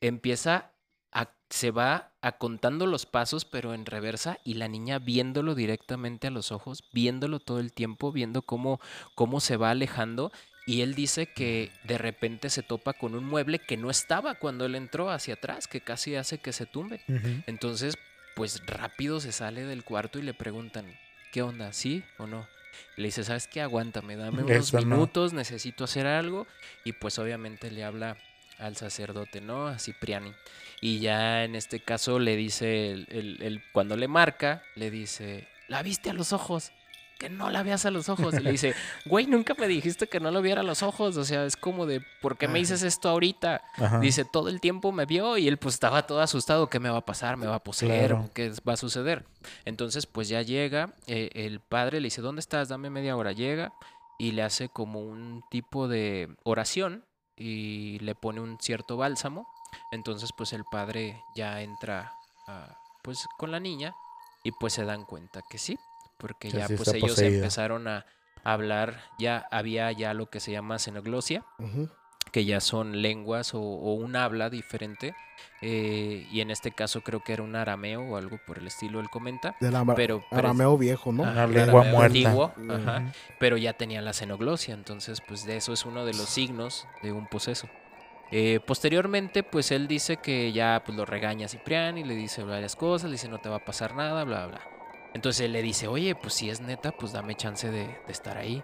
empieza 0.00 0.72
a, 1.12 1.32
se 1.48 1.70
va 1.70 2.12
a 2.20 2.32
contando 2.32 2.86
los 2.86 3.06
pasos, 3.06 3.44
pero 3.44 3.74
en 3.74 3.86
reversa, 3.86 4.38
y 4.44 4.54
la 4.54 4.68
niña 4.68 4.98
viéndolo 4.98 5.54
directamente 5.54 6.26
a 6.26 6.30
los 6.30 6.52
ojos, 6.52 6.84
viéndolo 6.92 7.40
todo 7.40 7.60
el 7.60 7.72
tiempo, 7.72 8.12
viendo 8.12 8.42
cómo, 8.42 8.80
cómo 9.14 9.40
se 9.40 9.56
va 9.56 9.70
alejando. 9.70 10.32
Y 10.66 10.82
él 10.82 10.94
dice 10.94 11.26
que 11.32 11.72
de 11.84 11.98
repente 11.98 12.50
se 12.50 12.62
topa 12.62 12.92
con 12.92 13.14
un 13.14 13.24
mueble 13.24 13.58
que 13.58 13.76
no 13.76 13.90
estaba 13.90 14.34
cuando 14.34 14.66
él 14.66 14.74
entró 14.74 15.10
hacia 15.10 15.34
atrás, 15.34 15.66
que 15.66 15.80
casi 15.80 16.14
hace 16.14 16.38
que 16.38 16.52
se 16.52 16.66
tumbe. 16.66 17.00
Entonces, 17.46 17.96
pues 18.40 18.62
rápido 18.66 19.20
se 19.20 19.32
sale 19.32 19.64
del 19.64 19.84
cuarto 19.84 20.18
y 20.18 20.22
le 20.22 20.32
preguntan, 20.32 20.86
¿qué 21.30 21.42
onda? 21.42 21.74
¿Sí 21.74 22.04
o 22.16 22.26
no? 22.26 22.48
Le 22.96 23.08
dice, 23.08 23.22
¿sabes 23.22 23.46
qué? 23.46 23.60
Aguántame, 23.60 24.16
dame 24.16 24.42
unos 24.44 24.72
Eso 24.72 24.80
no. 24.80 24.96
minutos, 24.96 25.34
necesito 25.34 25.84
hacer 25.84 26.06
algo. 26.06 26.46
Y 26.82 26.92
pues 26.92 27.18
obviamente 27.18 27.70
le 27.70 27.84
habla 27.84 28.16
al 28.56 28.76
sacerdote, 28.78 29.42
¿no? 29.42 29.66
A 29.66 29.78
Cipriani. 29.78 30.32
Y 30.80 31.00
ya 31.00 31.44
en 31.44 31.54
este 31.54 31.80
caso 31.80 32.18
le 32.18 32.34
dice, 32.34 32.92
el, 32.92 33.06
el- 33.10 33.42
el- 33.42 33.60
cuando 33.72 33.94
le 33.98 34.08
marca, 34.08 34.64
le 34.74 34.90
dice, 34.90 35.46
¿la 35.68 35.82
viste 35.82 36.08
a 36.08 36.14
los 36.14 36.32
ojos? 36.32 36.72
Que 37.20 37.28
no 37.28 37.50
la 37.50 37.62
veas 37.62 37.84
a 37.84 37.90
los 37.90 38.08
ojos. 38.08 38.32
Y 38.32 38.40
le 38.40 38.50
dice, 38.50 38.74
güey, 39.04 39.26
nunca 39.26 39.54
me 39.58 39.68
dijiste 39.68 40.06
que 40.06 40.20
no 40.20 40.30
lo 40.30 40.40
viera 40.40 40.62
a 40.62 40.64
los 40.64 40.82
ojos. 40.82 41.18
O 41.18 41.24
sea, 41.24 41.44
es 41.44 41.54
como 41.54 41.84
de, 41.84 42.02
¿por 42.22 42.38
qué 42.38 42.48
me 42.48 42.58
dices 42.58 42.82
esto 42.82 43.10
ahorita? 43.10 43.62
Ajá. 43.76 44.00
Dice, 44.00 44.24
todo 44.24 44.48
el 44.48 44.58
tiempo 44.58 44.90
me 44.90 45.04
vio 45.04 45.36
y 45.36 45.46
él 45.46 45.58
pues 45.58 45.74
estaba 45.74 46.06
todo 46.06 46.22
asustado. 46.22 46.68
¿Qué 46.68 46.80
me 46.80 46.88
va 46.88 46.98
a 46.98 47.04
pasar? 47.04 47.36
¿Me 47.36 47.46
va 47.46 47.56
a 47.56 47.62
poseer? 47.62 48.08
Claro. 48.08 48.24
¿O 48.24 48.32
¿Qué 48.32 48.50
va 48.66 48.72
a 48.72 48.76
suceder? 48.78 49.26
Entonces 49.66 50.06
pues 50.06 50.28
ya 50.28 50.40
llega, 50.40 50.94
eh, 51.06 51.28
el 51.34 51.60
padre 51.60 52.00
le 52.00 52.06
dice, 52.06 52.22
¿dónde 52.22 52.40
estás? 52.40 52.68
Dame 52.68 52.88
media 52.88 53.16
hora. 53.16 53.32
Llega 53.32 53.74
y 54.18 54.32
le 54.32 54.42
hace 54.42 54.70
como 54.70 55.00
un 55.00 55.44
tipo 55.50 55.88
de 55.88 56.34
oración 56.42 57.04
y 57.36 57.98
le 57.98 58.14
pone 58.14 58.40
un 58.40 58.58
cierto 58.60 58.96
bálsamo. 58.96 59.46
Entonces 59.92 60.30
pues 60.34 60.54
el 60.54 60.64
padre 60.64 61.22
ya 61.34 61.60
entra 61.60 62.14
ah, 62.48 62.76
pues 63.02 63.26
con 63.36 63.50
la 63.50 63.60
niña 63.60 63.94
y 64.42 64.52
pues 64.52 64.72
se 64.72 64.84
dan 64.84 65.04
cuenta 65.04 65.42
que 65.48 65.58
sí, 65.58 65.78
porque 66.20 66.48
Que 66.50 66.58
ya 66.58 66.68
sí 66.68 66.76
pues 66.76 66.88
ellos 66.94 67.10
poseída. 67.10 67.36
empezaron 67.38 67.88
a 67.88 68.06
hablar, 68.44 69.02
ya 69.18 69.46
había 69.50 69.90
ya 69.92 70.14
lo 70.14 70.26
que 70.30 70.38
se 70.40 70.52
llama 70.52 70.78
xenoglosia 70.78 71.44
Ujú. 71.58 71.88
que 72.32 72.44
ya 72.44 72.60
son 72.60 73.02
lenguas 73.02 73.54
o, 73.54 73.60
o 73.60 73.94
un 73.94 74.14
habla 74.14 74.50
diferente. 74.50 75.14
eh, 75.62 76.26
y 76.30 76.40
en 76.42 76.50
este 76.50 76.70
caso 76.70 77.00
creo 77.02 77.20
que 77.20 77.32
era 77.32 77.42
un 77.42 77.56
arameo 77.56 78.02
o 78.02 78.16
algo 78.16 78.38
por 78.46 78.58
el 78.58 78.66
estilo, 78.66 79.00
él 79.00 79.08
comenta. 79.10 79.56
Del 79.60 79.74
ama- 79.74 79.94
Pero, 79.94 80.22
pero- 80.30 80.48
arameo 80.48 80.76
viejo, 80.78 81.12
¿no? 81.12 81.24
Ajá, 81.24 81.32
Una 81.32 81.44
un 81.46 81.54
lengua 81.54 81.80
arameo 81.80 81.96
muerta. 81.98 82.18
antiguo, 82.18 82.52
ajá, 82.74 83.12
pero 83.38 83.56
ya 83.56 83.72
tenía 83.72 84.00
la 84.02 84.12
xenoglosia, 84.12 84.74
entonces 84.74 85.20
pues 85.26 85.44
de 85.46 85.56
eso 85.56 85.72
es 85.72 85.84
uno 85.86 86.04
de 86.04 86.12
los 86.14 86.28
signos 86.28 86.86
de 87.02 87.12
un 87.12 87.26
poseso. 87.26 87.68
Eh, 88.32 88.60
posteriormente, 88.66 89.42
pues 89.42 89.70
él 89.72 89.88
dice 89.88 90.18
que 90.18 90.52
ya 90.52 90.82
pues 90.84 90.96
lo 90.96 91.04
regaña 91.04 91.46
a 91.46 91.48
Cipriani, 91.48 92.04
le 92.04 92.14
dice 92.14 92.44
varias 92.44 92.76
cosas, 92.76 93.10
le 93.10 93.14
dice 93.16 93.28
no 93.28 93.38
te 93.38 93.48
va 93.48 93.56
a 93.56 93.64
pasar 93.64 93.94
nada, 93.96 94.22
bla, 94.24 94.46
bla. 94.46 94.60
Entonces 95.14 95.46
él 95.46 95.52
le 95.52 95.62
dice, 95.62 95.88
oye, 95.88 96.14
pues 96.14 96.34
si 96.34 96.50
es 96.50 96.60
neta, 96.60 96.92
pues 96.92 97.12
dame 97.12 97.34
chance 97.34 97.70
de, 97.70 97.98
de 98.06 98.12
estar 98.12 98.36
ahí. 98.38 98.62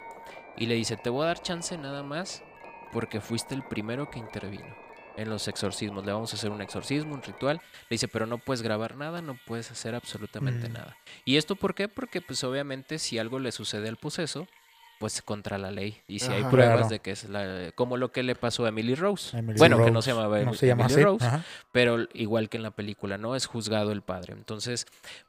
Y 0.57 0.66
le 0.66 0.74
dice, 0.74 0.97
te 0.97 1.11
voy 1.11 1.24
a 1.24 1.28
dar 1.28 1.40
chance 1.40 1.76
nada 1.76 2.03
más 2.03 2.42
porque 2.90 3.20
fuiste 3.20 3.55
el 3.55 3.62
primero 3.62 4.07
que 4.09 4.18
intervino 4.18 4.76
en 5.16 5.28
los 5.28 5.49
exorcismos. 5.49 6.05
Le 6.05 6.12
vamos 6.12 6.32
a 6.32 6.36
hacer 6.36 6.51
un 6.51 6.62
exorcismo, 6.62 7.14
un 7.14 7.22
ritual. 7.22 7.61
Le 7.88 7.94
dice, 7.94 8.09
pero 8.09 8.26
no 8.26 8.38
puedes 8.38 8.62
grabar 8.62 8.97
nada, 8.97 9.20
no 9.22 9.36
puedes 9.44 9.70
hacer 9.70 9.94
absolutamente 9.94 10.68
Mm. 10.68 10.72
nada. 10.72 10.97
¿Y 11.24 11.36
esto 11.36 11.57
por 11.57 11.74
qué? 11.74 11.88
Porque 11.88 12.20
pues 12.20 12.42
obviamente 12.44 12.99
si 12.99 13.18
algo 13.18 13.38
le 13.38 13.53
sucede 13.53 13.88
al 13.88 13.97
poseso, 13.97 14.47
pues 14.99 15.20
contra 15.22 15.59
la 15.59 15.70
ley. 15.70 16.01
Y 16.09 16.18
si 16.20 16.30
hay 16.32 16.42
pruebas 16.44 16.74
Claro. 16.76 16.88
de 16.88 16.99
que 17.01 17.11
es 17.11 17.28
la... 17.28 17.70
como 17.74 17.97
lo 17.97 18.12
que 18.12 18.22
le 18.22 18.34
pasó 18.34 18.64
a 18.64 18.68
Emily 18.70 18.94
Rose. 18.94 19.36
Emily 19.36 19.59
bueno, 19.59 19.84
que 19.84 19.90
no 19.90 20.03
se 20.03 20.11
llamaba 20.12 20.38
No 20.40 20.51
Em- 20.53 20.55
se 20.55 20.66
llama 20.66 20.84
Emily 20.84 20.94
así. 20.94 21.05
Rose, 21.05 21.26
Ajá. 21.26 21.44
pero 21.72 22.07
igual 22.14 22.49
que 22.49 22.57
en 22.57 22.62
la 22.62 22.70
película, 22.70 23.18
¿no? 23.18 23.36
Es 23.36 23.47
juzgado 23.47 23.92
el 23.92 24.03
padre. 24.03 24.32
Entonces, 24.32 24.86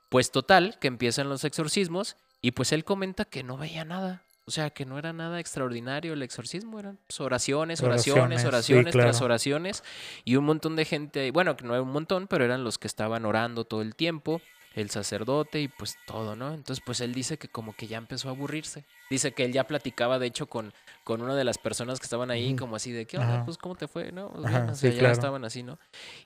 pues 0.10 0.32
total, 0.32 0.78
que 0.80 0.88
empiezan 0.88 1.30
los 1.30 1.44
exorcismos 1.44 2.16
y 2.42 2.52
pues 2.52 2.72
él 2.72 2.84
comenta 2.86 3.26
que 3.26 3.44
no 3.44 3.58
veía 3.58 3.84
nada. 3.86 4.24
O 4.46 4.52
sea, 4.52 4.70
que 4.70 4.86
no 4.86 4.98
era 4.98 5.12
nada 5.12 5.42
extraordinario 5.42 6.14
el 6.14 6.22
exorcismo, 6.24 6.80
eran 6.80 6.98
pues, 7.06 7.20
oraciones, 7.20 7.82
oraciones, 7.84 8.46
Oraciones, 8.46 8.66
sí, 8.66 8.74
oraciones 8.74 8.92
tras 8.94 9.22
oraciones 9.22 9.84
y 10.24 10.38
un 10.38 10.46
montón 10.46 10.78
de 10.78 10.86
gente, 10.86 11.32
bueno, 11.32 11.58
que 11.58 11.66
no 11.66 11.74
era 11.74 11.82
un 11.84 11.92
montón, 11.92 12.28
pero 12.28 12.46
eran 12.46 12.64
los 12.64 12.78
que 12.78 12.88
estaban 12.88 13.26
orando 13.26 13.66
todo 13.66 13.82
el 13.82 13.94
tiempo, 13.96 14.40
el 14.78 14.90
sacerdote 14.90 15.60
y 15.62 15.68
pues 15.68 15.98
todo, 16.06 16.36
¿no? 16.36 16.54
Entonces, 16.54 16.84
pues 16.86 17.02
él 17.02 17.14
dice 17.14 17.38
que 17.38 17.48
como 17.48 17.74
que 17.76 17.88
ya 17.88 17.98
empezó 17.98 18.30
a 18.30 18.32
aburrirse. 18.32 18.86
Dice 19.10 19.34
que 19.34 19.44
él 19.46 19.52
ya 19.54 19.66
platicaba, 19.66 20.20
de 20.20 20.28
hecho, 20.28 20.48
con, 20.48 20.72
con 21.04 21.22
una 21.22 21.36
de 21.36 21.44
las 21.44 21.58
personas 21.58 22.00
que 22.00 22.04
estaban 22.06 22.30
ahí, 22.30 22.56
como 22.56 22.76
así 22.76 22.92
de, 22.92 23.06
¿qué 23.06 23.18
onda? 23.18 23.44
Pues, 23.46 23.58
¿cómo 23.58 23.76
te 23.76 23.88
fue? 23.88 24.12
¿No? 24.12 24.30
Pues, 24.30 24.46
Ajá, 24.46 24.60
bien, 24.60 24.70
o 24.70 24.76
sea, 24.76 24.90
sí, 24.92 24.96
ya 24.96 25.00
claro. 25.00 25.14
estaban 25.14 25.46
así, 25.46 25.64
¿no? 25.64 25.80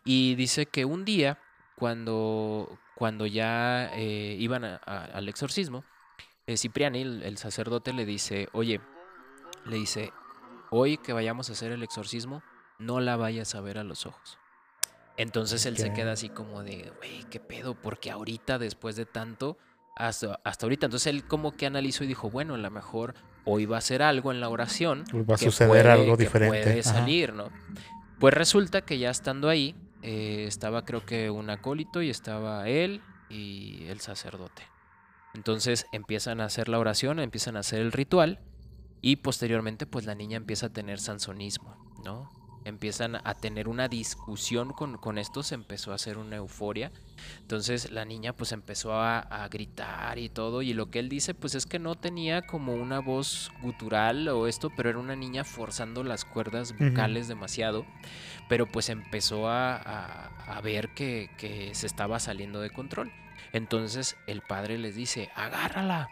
Y 0.03 0.35
dice 0.35 0.65
que 0.65 0.83
un 0.85 1.05
día, 1.05 1.37
cuando, 1.75 2.77
cuando 2.95 3.25
ya 3.25 3.89
eh, 3.95 4.35
iban 4.39 4.65
a- 4.65 4.81
a- 4.85 5.05
al 5.05 5.29
exorcismo, 5.29 5.83
eh, 6.47 6.57
Cipriani, 6.57 7.01
el, 7.01 7.23
el 7.23 7.37
sacerdote, 7.37 7.93
le 7.93 8.05
dice, 8.05 8.49
oye, 8.51 8.81
le 9.65 9.75
dice, 9.77 10.11
hoy 10.71 10.97
que 10.97 11.13
vayamos 11.13 11.49
a 11.49 11.53
hacer 11.53 11.71
el 11.71 11.83
exorcismo, 11.83 12.41
no 12.79 12.99
la 12.99 13.15
vayas 13.15 13.55
a 13.55 13.61
ver 13.61 13.77
a 13.77 13.83
los 13.83 14.05
ojos. 14.05 14.40
Entonces 15.17 15.65
él 15.65 15.77
se 15.77 15.93
queda 15.93 16.13
así 16.13 16.29
como 16.29 16.63
de, 16.63 16.91
güey, 16.97 17.23
¿qué 17.29 17.39
pedo? 17.39 17.75
Porque 17.75 18.09
ahorita, 18.11 18.57
después 18.57 18.95
de 18.95 19.05
tanto, 19.05 19.57
hasta, 19.95 20.39
hasta 20.43 20.65
ahorita. 20.65 20.85
Entonces 20.87 21.07
él 21.07 21.25
como 21.27 21.55
que 21.55 21.65
analizó 21.65 22.03
y 22.03 22.07
dijo, 22.07 22.29
bueno, 22.29 22.55
a 22.55 22.57
lo 22.57 22.71
mejor 22.71 23.13
hoy 23.45 23.65
va 23.65 23.77
a 23.77 23.81
ser 23.81 24.01
algo 24.01 24.31
en 24.31 24.39
la 24.39 24.49
oración 24.49 25.03
va 25.13 25.35
a 25.35 25.37
que 25.37 25.45
suceder 25.45 25.69
puede- 25.69 25.89
algo 25.91 26.17
que 26.17 26.23
diferente. 26.23 26.59
puede 26.63 26.79
Ajá. 26.79 26.93
salir, 26.93 27.33
¿no? 27.33 27.49
Pues 28.19 28.33
resulta 28.33 28.81
que 28.81 28.99
ya 28.99 29.09
estando 29.09 29.49
ahí, 29.49 29.75
eh, 30.01 30.45
estaba 30.47 30.85
creo 30.85 31.05
que 31.05 31.29
un 31.29 31.49
acólito 31.49 32.01
y 32.01 32.09
estaba 32.09 32.67
él 32.69 33.01
y 33.29 33.85
el 33.87 33.99
sacerdote. 33.99 34.63
Entonces 35.33 35.85
empiezan 35.91 36.41
a 36.41 36.45
hacer 36.45 36.67
la 36.69 36.79
oración, 36.79 37.19
empiezan 37.19 37.55
a 37.57 37.61
hacer 37.61 37.79
el 37.79 37.91
ritual 37.91 38.39
y 39.01 39.17
posteriormente 39.17 39.85
pues 39.85 40.05
la 40.05 40.13
niña 40.15 40.37
empieza 40.37 40.67
a 40.67 40.69
tener 40.69 40.99
sansonismo, 40.99 41.75
¿no? 42.03 42.29
Empiezan 42.65 43.15
a 43.23 43.33
tener 43.33 43.67
una 43.67 43.87
discusión 43.87 44.71
con, 44.73 44.97
con 44.97 45.17
esto, 45.17 45.43
se 45.43 45.55
empezó 45.55 45.91
a 45.91 45.95
hacer 45.95 46.17
una 46.17 46.35
euforia. 46.37 46.91
Entonces 47.41 47.91
la 47.91 48.05
niña 48.05 48.33
pues 48.33 48.51
empezó 48.51 48.93
a, 48.93 49.19
a 49.19 49.47
gritar 49.47 50.17
y 50.19 50.29
todo, 50.29 50.61
y 50.61 50.73
lo 50.73 50.89
que 50.89 50.99
él 50.99 51.09
dice 51.09 51.33
pues 51.33 51.55
es 51.55 51.65
que 51.65 51.79
no 51.79 51.95
tenía 51.95 52.41
como 52.43 52.73
una 52.73 52.99
voz 52.99 53.51
gutural 53.61 54.27
o 54.29 54.47
esto, 54.47 54.71
pero 54.75 54.89
era 54.89 54.99
una 54.99 55.15
niña 55.15 55.43
forzando 55.43 56.03
las 56.03 56.25
cuerdas 56.25 56.73
vocales 56.77 57.27
demasiado, 57.27 57.85
pero 58.49 58.65
pues 58.67 58.89
empezó 58.89 59.47
a, 59.49 59.75
a- 59.75 60.57
a 60.57 60.61
ver 60.61 60.89
que, 60.95 61.29
que 61.37 61.73
se 61.75 61.87
estaba 61.87 62.19
saliendo 62.19 62.59
de 62.61 62.69
control. 62.69 63.11
Entonces 63.53 64.15
el 64.27 64.41
padre 64.41 64.77
les 64.77 64.95
dice, 64.95 65.29
agárrala. 65.35 66.09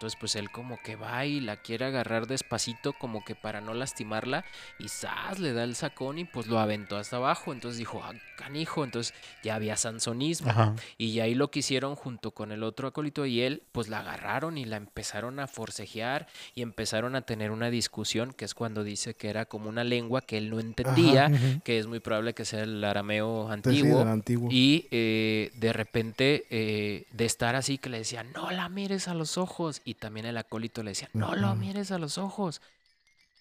Entonces 0.00 0.18
pues 0.18 0.34
él 0.34 0.50
como 0.50 0.78
que 0.82 0.96
va 0.96 1.26
y 1.26 1.40
la 1.40 1.58
quiere 1.58 1.84
agarrar 1.84 2.26
despacito 2.26 2.94
como 2.94 3.22
que 3.22 3.34
para 3.34 3.60
no 3.60 3.74
lastimarla 3.74 4.46
y 4.78 4.88
¡zas! 4.88 5.38
le 5.38 5.52
da 5.52 5.62
el 5.62 5.74
sacón 5.74 6.16
y 6.16 6.24
pues 6.24 6.46
lo 6.46 6.58
aventó 6.58 6.96
hasta 6.96 7.16
abajo. 7.16 7.52
Entonces 7.52 7.76
dijo, 7.76 8.00
ah, 8.02 8.14
canijo, 8.38 8.82
entonces 8.82 9.12
ya 9.42 9.56
había 9.56 9.76
sansonismo. 9.76 10.48
Ajá. 10.48 10.74
Y 10.96 11.20
ahí 11.20 11.34
lo 11.34 11.50
que 11.50 11.58
hicieron 11.58 11.96
junto 11.96 12.30
con 12.30 12.50
el 12.50 12.62
otro 12.62 12.88
acólito 12.88 13.26
y 13.26 13.42
él, 13.42 13.62
pues 13.72 13.88
la 13.88 13.98
agarraron 13.98 14.56
y 14.56 14.64
la 14.64 14.78
empezaron 14.78 15.38
a 15.38 15.46
forcejear 15.46 16.26
y 16.54 16.62
empezaron 16.62 17.14
a 17.14 17.20
tener 17.20 17.50
una 17.50 17.68
discusión, 17.68 18.32
que 18.32 18.46
es 18.46 18.54
cuando 18.54 18.84
dice 18.84 19.12
que 19.12 19.28
era 19.28 19.44
como 19.44 19.68
una 19.68 19.84
lengua 19.84 20.22
que 20.22 20.38
él 20.38 20.48
no 20.48 20.60
entendía, 20.60 21.30
que 21.62 21.78
es 21.78 21.86
muy 21.86 22.00
probable 22.00 22.32
que 22.32 22.46
sea 22.46 22.62
el 22.62 22.82
arameo 22.82 23.48
sí, 23.48 23.52
antiguo. 23.52 24.00
antiguo. 24.00 24.48
Y 24.50 24.86
eh, 24.90 25.50
de 25.56 25.72
repente, 25.74 26.46
eh, 26.48 27.04
de 27.12 27.26
estar 27.26 27.54
así, 27.54 27.76
que 27.76 27.90
le 27.90 27.98
decía, 27.98 28.22
no 28.22 28.50
la 28.50 28.70
mires 28.70 29.06
a 29.06 29.12
los 29.12 29.36
ojos. 29.36 29.82
Y 29.84 29.89
también 29.94 30.26
el 30.26 30.36
acólito 30.36 30.82
le 30.82 30.90
decía, 30.92 31.08
no 31.12 31.34
lo 31.34 31.54
mires 31.54 31.90
a 31.90 31.98
los 31.98 32.18
ojos. 32.18 32.60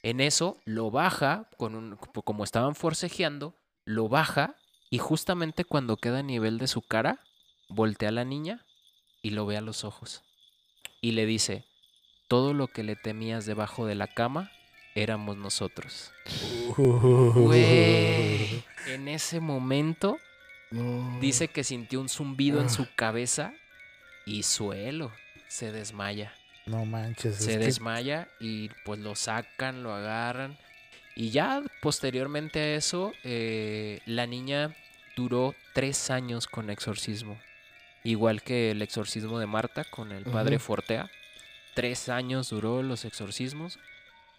En 0.04 0.22
eso 0.22 0.58
lo 0.66 0.92
baja, 0.92 1.50
con 1.58 1.76
un, 1.76 1.96
como 1.98 2.44
estaban 2.44 2.76
forcejeando, 2.76 3.54
lo 3.86 4.08
baja 4.08 4.56
y 4.90 4.98
justamente 4.98 5.66
cuando 5.66 5.98
queda 5.98 6.20
a 6.20 6.24
nivel 6.24 6.58
de 6.58 6.68
su 6.68 6.82
cara, 6.82 7.20
voltea 7.68 8.10
a 8.10 8.14
la 8.14 8.24
niña 8.26 8.66
y 9.22 9.32
lo 9.32 9.46
ve 9.46 9.58
a 9.58 9.62
los 9.62 9.84
ojos. 9.84 10.24
Y 11.02 11.12
le 11.12 11.26
dice, 11.26 11.66
todo 12.28 12.54
lo 12.54 12.68
que 12.68 12.84
le 12.84 12.96
temías 12.96 13.46
debajo 13.46 13.86
de 13.86 13.96
la 13.96 14.08
cama 14.08 14.52
éramos 14.96 15.38
nosotros. 15.38 16.12
Güey, 16.78 18.64
en 18.88 19.08
ese 19.08 19.40
momento 19.40 20.18
No. 20.72 21.20
dice 21.20 21.48
que 21.48 21.64
sintió 21.64 22.00
un 22.00 22.10
zumbido 22.10 22.60
en 22.60 22.68
Ah. 22.68 22.70
su 22.70 22.88
cabeza 22.96 23.54
y 24.26 24.44
suelo. 24.44 25.12
Se 25.48 25.72
desmaya. 25.72 26.34
No 26.70 26.86
manches. 26.86 27.36
Se 27.38 27.52
que- 27.54 27.58
desmaya 27.66 28.28
y 28.40 28.70
pues 28.86 29.00
lo 29.00 29.16
sacan, 29.16 29.84
lo 29.84 29.94
agarran. 29.94 30.58
Y 31.16 31.32
ya 31.32 31.62
posteriormente 31.82 32.60
a 32.60 32.76
eso, 32.76 33.12
eh, 33.24 34.00
la 34.06 34.26
niña 34.28 34.76
duró 35.16 35.54
tres 35.74 36.10
años 36.12 36.48
con 36.48 36.70
exorcismo. 36.70 37.38
Igual 38.04 38.42
que 38.42 38.72
el 38.72 38.82
exorcismo 38.82 39.40
de 39.40 39.46
Marta 39.46 39.84
con 39.84 40.12
el 40.14 40.24
padre. 40.24 40.60
Fortea. 40.60 41.12
Tres 41.76 42.08
años 42.08 42.50
duró 42.50 42.82
los 42.84 43.04
exorcismos. 43.04 43.80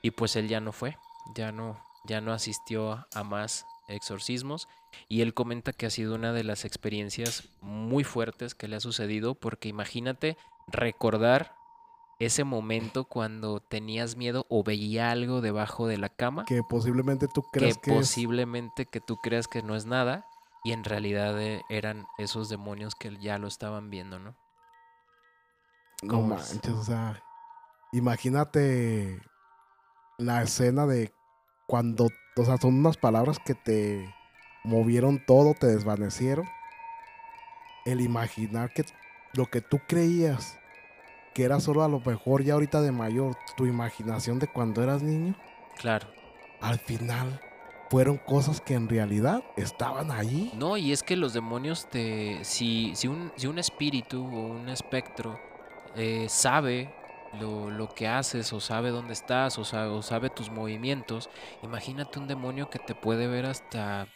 Y 0.03 0.13
pues 0.13 0.37
él 0.37 0.49
ya 0.49 0.61
no 0.61 0.73
fue. 0.73 0.97
Ya 1.35 1.53
no, 1.53 1.85
ya 2.05 2.23
no 2.23 2.33
asistió 2.33 3.07
a 3.13 3.23
más 3.25 3.67
exorcismos. 3.89 4.67
Y 5.09 5.21
él 5.21 5.35
comenta 5.35 5.73
que 5.75 5.85
ha 5.87 5.91
sido 5.91 6.15
una 6.15 6.33
de 6.33 6.45
las 6.45 6.65
experiencias 6.65 7.45
muy 7.61 8.05
fuertes 8.05 8.55
que 8.55 8.67
le 8.69 8.77
ha 8.77 8.81
sucedido. 8.81 9.35
Porque 9.35 9.69
imagínate 9.69 10.39
recordar 10.69 11.55
ese 12.21 12.45
momento 12.45 13.05
cuando 13.05 13.61
tenías 13.61 14.17
miedo 14.17 14.47
o 14.49 14.63
veía 14.63 15.11
algo 15.11 15.41
debajo 15.41 15.89
de 15.89 15.99
la 15.99 16.09
cama 16.09 16.45
Que 16.47 16.63
posiblemente 16.63 17.27
tú 17.29 17.43
que 17.43 17.59
crees 17.59 17.79
que, 17.79 17.91
es- 17.91 17.97
posiblemente 18.05 18.87
que 18.87 19.01
tú 19.01 19.17
creas 19.17 19.49
que 19.49 19.63
no 19.63 19.75
es 19.75 19.87
nada 19.87 20.27
y 20.63 20.73
en 20.73 20.85
realidad 20.85 21.41
eh, 21.41 21.65
eran 21.69 22.07
esos 22.19 22.49
demonios 22.49 22.95
que 22.95 23.17
ya 23.19 23.39
lo 23.39 23.49
estaban 23.49 23.91
viendo, 23.91 24.19
¿no? 24.19 24.35
No 26.03 26.23
manches, 26.23 26.71
o 26.73 26.85
sea, 26.85 27.23
imagínate 27.93 29.21
la 30.19 30.43
escena 30.43 30.87
de 30.87 31.13
cuando, 31.67 32.09
o 32.37 32.45
sea, 32.45 32.57
son 32.59 32.75
unas 32.75 32.97
palabras 32.97 33.39
que 33.39 33.55
te 33.55 34.15
movieron 34.65 35.21
todo, 35.27 35.55
te 35.55 35.67
desvanecieron. 35.67 36.47
El 37.85 38.01
imaginar 38.01 38.73
que 38.73 38.85
lo 39.35 39.47
que 39.47 39.61
tú 39.61 39.81
creías 39.89 40.60
que 41.35 41.45
era 41.45 41.61
solo 41.61 41.83
a 41.83 41.89
lo 41.89 42.01
mejor 42.01 42.43
ya 42.43 42.55
ahorita 42.55 42.81
de 42.83 42.93
mayor, 42.93 43.37
tu 43.57 43.67
imaginación 43.67 44.39
de 44.39 44.49
cuando 44.49 44.83
eras 44.83 45.03
niño, 45.03 45.35
Claro. 45.77 46.09
al 46.61 46.79
final 46.79 47.41
fueron 47.91 48.19
cosas 48.19 48.61
que 48.61 48.75
en 48.75 48.89
realidad 48.89 49.43
estaban 49.57 50.11
allí. 50.13 50.53
No, 50.55 50.77
y 50.77 50.93
es 50.93 51.03
que 51.03 51.17
los 51.17 51.33
demonios 51.33 51.89
te. 51.91 52.45
Si, 52.45 52.93
si, 52.95 53.09
un, 53.09 53.33
si 53.37 53.47
un 53.49 53.59
espíritu 53.59 54.23
o 54.25 54.47
un 54.47 54.69
espectro 54.69 55.41
eh, 55.97 56.27
sabe 56.29 56.95
lo, 57.41 57.69
lo 57.71 57.89
que 57.89 58.07
haces, 58.07 58.53
o 58.53 58.61
sabe 58.61 58.91
dónde 58.91 59.13
estás, 59.13 59.59
o 59.59 59.65
sabe, 59.65 59.89
o 59.89 60.03
sabe 60.03 60.31
tus 60.31 60.51
movimientos, 60.51 61.31
imagínate 61.63 62.19
un 62.21 62.29
demonio 62.29 62.71
que 62.71 62.79
te 62.79 62.95
puede 62.95 63.27
ver 63.27 63.47
hasta 63.47 64.07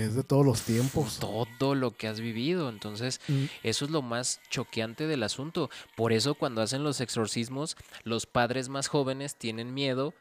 Es 0.00 0.14
de 0.14 0.22
todos 0.24 0.44
los 0.44 0.62
tiempos. 0.62 1.18
todo 1.20 1.74
lo 1.74 1.90
que 1.92 2.08
has 2.08 2.20
vivido. 2.20 2.68
Entonces, 2.68 3.20
Mm. 3.28 3.44
Eso 3.62 3.84
es 3.84 3.90
lo 3.90 4.02
más 4.02 4.40
choqueante 4.50 5.06
del 5.06 5.22
asunto. 5.22 5.70
Por 5.96 6.12
eso 6.12 6.34
cuando 6.34 6.62
hacen 6.62 6.82
los 6.84 7.00
exorcismos, 7.00 7.76
los 8.04 8.26
padres 8.26 8.68
más 8.68 8.88
jóvenes 8.88 9.36
tienen 9.36 9.74
miedo 9.74 10.14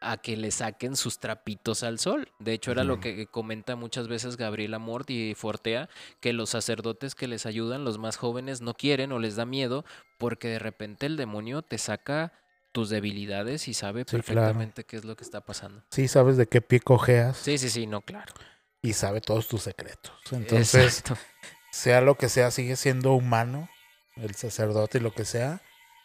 a 0.00 0.16
que 0.16 0.36
le 0.36 0.50
saquen 0.50 0.96
sus 0.96 1.18
trapitos 1.20 1.84
al 1.84 2.00
sol. 2.00 2.28
De 2.40 2.52
hecho, 2.52 2.72
era 2.72 2.82
lo 2.82 2.98
que 2.98 3.26
comenta 3.28 3.76
muchas 3.76 4.08
veces 4.08 4.36
Gabriela 4.36 4.80
Mort 4.80 5.08
y 5.10 5.34
Fortea, 5.36 5.88
que 6.20 6.32
los 6.32 6.50
sacerdotes 6.50 7.14
que 7.14 7.28
les 7.28 7.46
ayudan, 7.46 7.84
los 7.84 7.98
más 7.98 8.16
jóvenes, 8.16 8.60
no 8.62 8.74
quieren 8.74 9.12
o 9.12 9.20
les 9.20 9.36
da 9.36 9.46
miedo 9.46 9.84
porque 10.18 10.48
de 10.48 10.58
repente 10.58 11.06
el 11.06 11.16
demonio 11.16 11.62
te 11.62 11.78
saca 11.78 12.32
tus 12.72 12.88
debilidades 12.90 13.68
y 13.68 13.74
sabe 13.74 14.00
Sí, 14.00 14.06
claro. 14.06 14.24
perfectamente 14.24 14.84
qué 14.84 14.96
es 14.96 15.04
lo 15.04 15.14
que 15.14 15.22
está 15.24 15.42
pasando. 15.42 15.84
Sí, 15.90 16.08
sabes 16.08 16.36
de 16.36 16.46
qué 16.48 16.60
pie 16.62 16.80
cojeas 16.80 17.36
Sí, 17.36 17.56
sí, 17.58 17.70
sí, 17.70 17.86
no, 17.86 18.00
claro. 18.00 18.32
Y 18.82 18.92
sabe 18.94 19.20
todos 19.20 19.48
tus 19.48 19.62
secretos. 19.62 20.12
Entonces, 20.32 20.98
Exacto. 20.98 21.20
sea 21.70 22.00
lo 22.00 22.16
que 22.16 22.28
sea, 22.28 22.50
sigue 22.50 22.76
siendo 22.76 23.12
humano, 23.14 23.68
el 24.16 24.34
sacerdote 24.34 24.98
y 24.98 25.00
lo 25.00 25.14
que 25.14 25.24
sea. 25.24 25.62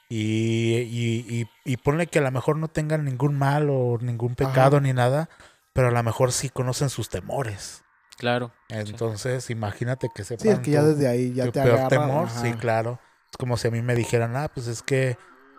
Y, 0.09 0.75
y, 0.75 1.25
y, 1.41 1.49
y 1.65 1.77
ponle 1.77 2.07
que 2.07 2.19
a 2.19 2.21
lo 2.21 2.31
mejor 2.31 2.57
no 2.57 2.69
tengan 2.69 3.03
ningún 3.03 3.37
mal 3.37 3.69
o 3.69 3.97
ningún 3.99 4.35
pecado 4.35 4.77
Ajá. 4.77 4.79
ni 4.85 4.93
nada, 4.93 5.29
pero 5.73 5.89
a 5.89 5.91
lo 5.91 6.01
mejor 6.03 6.31
sí 6.31 6.49
conocen 6.49 6.89
sus 6.89 7.09
temores. 7.09 7.83
Claro. 8.17 8.51
Entonces, 8.69 9.49
imagínate 9.49 10.09
que 10.13 10.23
sepan 10.23 10.43
Sí, 10.45 10.49
es 10.49 10.59
que 10.59 10.71
ya 10.71 10.81
tu- 10.81 10.87
desde 10.87 11.07
ahí 11.07 11.33
ya 11.33 11.45
tu 11.45 11.51
te 11.51 11.61
peor 11.61 11.79
agarra. 11.79 11.89
temor, 11.89 12.29
sí, 12.29 12.53
claro. 12.53 12.99
Es 13.31 13.37
como 13.37 13.57
si 13.57 13.67
a 13.67 13.71
mí 13.71 13.81
me 13.81 13.95
dijeran, 13.95 14.35
ah, 14.35 14.49
pues 14.53 14.67
es 14.67 14.81
que 14.81 15.17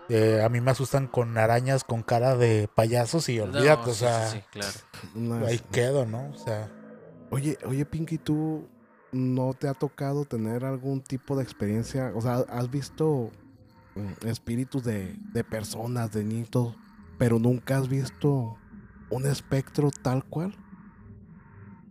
eh, 0.08 0.40
a 0.42 0.48
mí 0.48 0.60
me 0.60 0.70
asustan 0.70 1.06
con 1.06 1.36
arañas 1.36 1.84
con 1.84 2.02
cara 2.02 2.36
de 2.36 2.68
payasos 2.74 3.28
y 3.28 3.38
olvídate, 3.40 3.90
o 3.90 3.92
sí, 3.92 4.00
sea, 4.00 4.28
sí, 4.30 4.42
claro. 4.50 4.72
Ahí 5.46 5.58
quedo, 5.70 6.06
¿no? 6.06 6.30
O 6.30 6.38
sea, 6.38 6.70
Oye, 7.30 7.58
oye, 7.66 7.84
Pinky, 7.84 8.18
¿tú 8.18 8.68
no 9.12 9.54
te 9.54 9.68
ha 9.68 9.74
tocado 9.74 10.24
tener 10.24 10.64
algún 10.64 11.02
tipo 11.02 11.36
de 11.36 11.42
experiencia? 11.42 12.12
O 12.14 12.20
sea, 12.20 12.36
¿has 12.48 12.70
visto 12.70 13.32
mm, 13.94 14.26
espíritus 14.26 14.82
de, 14.84 15.18
de 15.32 15.44
personas, 15.44 16.10
de 16.12 16.24
niños, 16.24 16.48
pero 17.18 17.38
nunca 17.38 17.78
has 17.78 17.88
visto 17.88 18.58
un 19.10 19.26
espectro 19.26 19.90
tal 20.02 20.24
cual? 20.24 20.56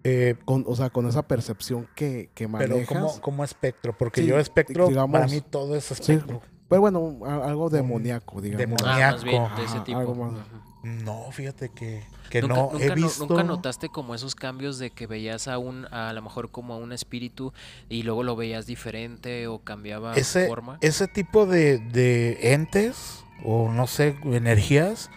eh, 0.04 0.36
Con, 0.46 0.64
o 0.68 0.76
sea, 0.76 0.90
con 0.90 1.08
esa 1.08 1.28
percepción 1.28 1.88
que, 1.94 2.30
que 2.34 2.48
pero 2.48 2.76
manejas. 2.76 2.88
como, 2.88 3.22
como 3.22 3.44
espectro, 3.44 3.94
porque 3.98 4.22
Sí, 4.22 4.28
yo 4.28 4.40
espectro, 4.40 4.88
digamos- 4.88 5.12
para 5.12 5.28
mí 5.28 5.42
todo 5.42 5.76
es 5.76 5.92
espectro. 5.92 6.42
Pero 6.70 6.82
bueno, 6.82 7.20
algo 7.26 7.70
demoníaco, 7.70 8.42
digamos. 8.42 8.68
demoníaco. 8.68 8.90
Ah, 8.90 9.12
más 9.12 9.24
bien 9.24 9.44
de 9.56 9.64
ese 9.64 9.74
Ajá, 9.74 9.84
tipo. 9.84 10.00
algo 10.00 10.16
más. 10.16 10.48
No, 10.84 11.32
fíjate 11.32 11.70
que, 11.70 12.04
que 12.30 12.42
¿Nunca, 12.42 12.56
no 12.56 12.70
nunca 12.72 12.86
he 12.86 12.90
visto. 12.92 13.26
nunca 13.26 13.44
notaste 13.44 13.90
como 13.90 14.14
esos 14.16 14.36
cambios 14.36 14.78
de 14.78 14.92
que 14.92 15.08
veías 15.08 15.48
a 15.48 15.58
un, 15.58 15.86
a, 15.92 16.14
lo 16.14 16.22
mejor 16.22 16.52
como 16.52 16.74
a 16.74 16.78
un 16.78 16.92
espíritu 16.94 17.52
y 17.90 18.04
luego 18.04 18.24
lo 18.24 18.36
veías 18.36 18.66
diferente 18.66 19.48
o 19.48 19.60
cambiaba 19.60 20.16
ese, 20.16 20.48
forma? 20.48 20.78
ese 20.82 21.08
tipo 21.08 21.46
de, 21.46 21.80
de 21.80 22.54
entes 22.54 23.24
o 23.44 23.72
no 23.72 23.88
sé, 23.88 24.16
energías, 24.24 25.10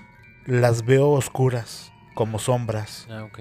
las 0.46 0.84
veo 0.84 1.10
oscuras, 1.10 1.92
como 2.14 2.38
sombras. 2.38 3.06
Ah, 3.10 3.24
ok. 3.24 3.40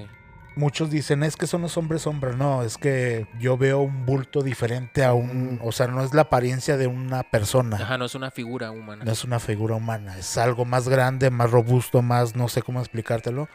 Muchos 0.60 0.90
dicen, 0.90 1.24
es 1.24 1.38
que 1.38 1.48
son 1.48 1.62
los 1.62 1.78
hombres 1.78 2.02
sombras. 2.02 2.36
No, 2.36 2.64
es 2.64 2.78
que 2.78 3.28
yo 3.40 3.58
veo 3.58 3.80
un 3.80 4.06
bulto 4.06 4.42
diferente 4.42 5.06
a 5.06 5.14
un... 5.14 5.54
Mm. 5.56 5.60
O 5.64 5.72
sea, 5.72 5.88
no 5.88 6.04
es 6.04 6.14
la 6.14 6.24
apariencia 6.24 6.76
de 6.76 6.86
una 6.86 7.24
persona. 7.24 7.78
Ajá, 7.78 7.98
no 7.98 8.04
es 8.04 8.14
una 8.14 8.30
figura 8.30 8.70
humana. 8.70 9.06
No 9.06 9.12
es 9.14 9.24
una 9.24 9.40
figura 9.40 9.76
humana. 9.76 10.18
Es 10.18 10.38
algo 10.38 10.66
más 10.66 10.90
grande, 10.90 11.30
más 11.30 11.50
robusto, 11.50 12.02
más... 12.02 12.36
No 12.36 12.50
sé 12.50 12.62
cómo 12.62 12.82
explicártelo. 12.82 13.48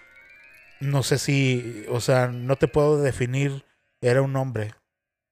No 0.80 1.02
sé 1.02 1.18
si... 1.18 1.84
O 1.90 2.00
sea, 2.00 2.28
no 2.28 2.56
te 2.56 2.68
puedo 2.68 2.96
definir... 2.96 3.66
Era 4.00 4.22
un 4.22 4.34
hombre. 4.36 4.72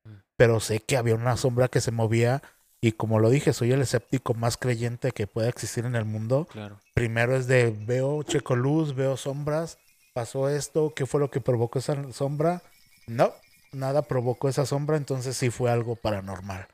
Mm. 0.05 0.17
Pero 0.37 0.61
sé 0.61 0.81
que 0.81 0.99
había 0.99 1.15
una 1.15 1.39
sombra 1.39 1.69
que 1.69 1.81
se 1.81 1.91
movía. 1.91 2.43
Y 2.83 2.93
como 2.93 3.19
lo 3.19 3.31
dije, 3.31 3.55
soy 3.55 3.73
el 3.73 3.81
escéptico 3.81 4.35
más 4.35 4.59
creyente 4.59 5.13
que 5.13 5.27
pueda 5.27 5.49
existir 5.49 5.87
en 5.87 5.97
el 5.97 6.05
mundo. 6.05 6.47
Claro. 6.53 6.81
Primero 6.93 7.35
es 7.35 7.47
de 7.47 7.71
veo, 7.71 8.23
checo 8.25 8.57
luz, 8.57 8.95
veo 8.95 9.17
sombras. 9.17 9.79
Pasó 10.13 10.49
esto, 10.49 10.93
qué 10.95 11.07
fue 11.07 11.21
lo 11.21 11.31
que 11.31 11.41
provocó 11.41 11.79
esa 11.79 12.13
sombra. 12.13 12.63
No, 13.07 13.33
nada 13.73 14.03
provocó 14.03 14.49
esa 14.49 14.67
sombra, 14.67 14.97
entonces 14.97 15.37
sí 15.37 15.51
fue 15.51 15.71
algo 15.71 15.97
paranormal. 15.97 16.69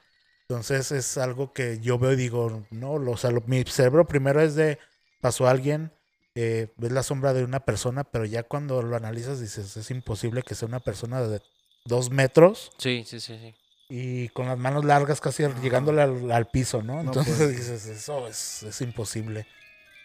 Entonces 0.49 0.93
es 0.93 1.19
algo 1.19 1.53
que 1.53 1.79
yo 1.81 1.99
veo 1.99 2.13
y 2.13 2.17
digo, 2.17 2.63
no, 2.71 2.99
lo, 2.99 3.13
o 3.13 3.17
sea, 3.17 3.31
lo- 3.31 3.43
mi 3.47 3.63
cerebro 3.65 4.07
primero 4.07 4.41
es 4.41 4.55
de, 4.55 4.79
pasó 5.21 5.47
alguien, 5.47 5.93
eh, 6.35 6.73
ves 6.77 6.93
la 6.93 7.03
sombra 7.03 7.35
de 7.35 7.45
una 7.45 7.61
persona, 7.61 8.05
pero 8.05 8.25
ya 8.25 8.43
cuando 8.43 8.83
lo 8.83 8.97
analizas 8.97 9.41
dices, 9.41 9.77
es 9.77 9.91
imposible 9.91 10.43
que 10.43 10.55
sea 10.55 10.69
una 10.69 10.81
persona 10.81 11.21
de 11.23 11.43
dos 11.85 12.11
metros 12.11 12.73
Sí, 12.79 13.05
sí, 13.07 13.21
sí, 13.21 13.39
sí. 13.39 13.55
y 13.91 14.29
con 14.31 14.47
las 14.47 14.59
manos 14.59 14.85
largas 14.85 15.21
casi 15.21 15.45
llegándole 15.63 16.03
al, 16.03 16.31
al 16.31 16.51
piso, 16.51 16.83
¿no? 16.83 16.95
No 16.95 17.01
Entonces 17.13 17.37
puede 17.37 17.53
dices, 17.53 17.87
eso 17.87 18.27
es, 18.27 18.63
es 18.63 18.81
imposible. 18.81 19.47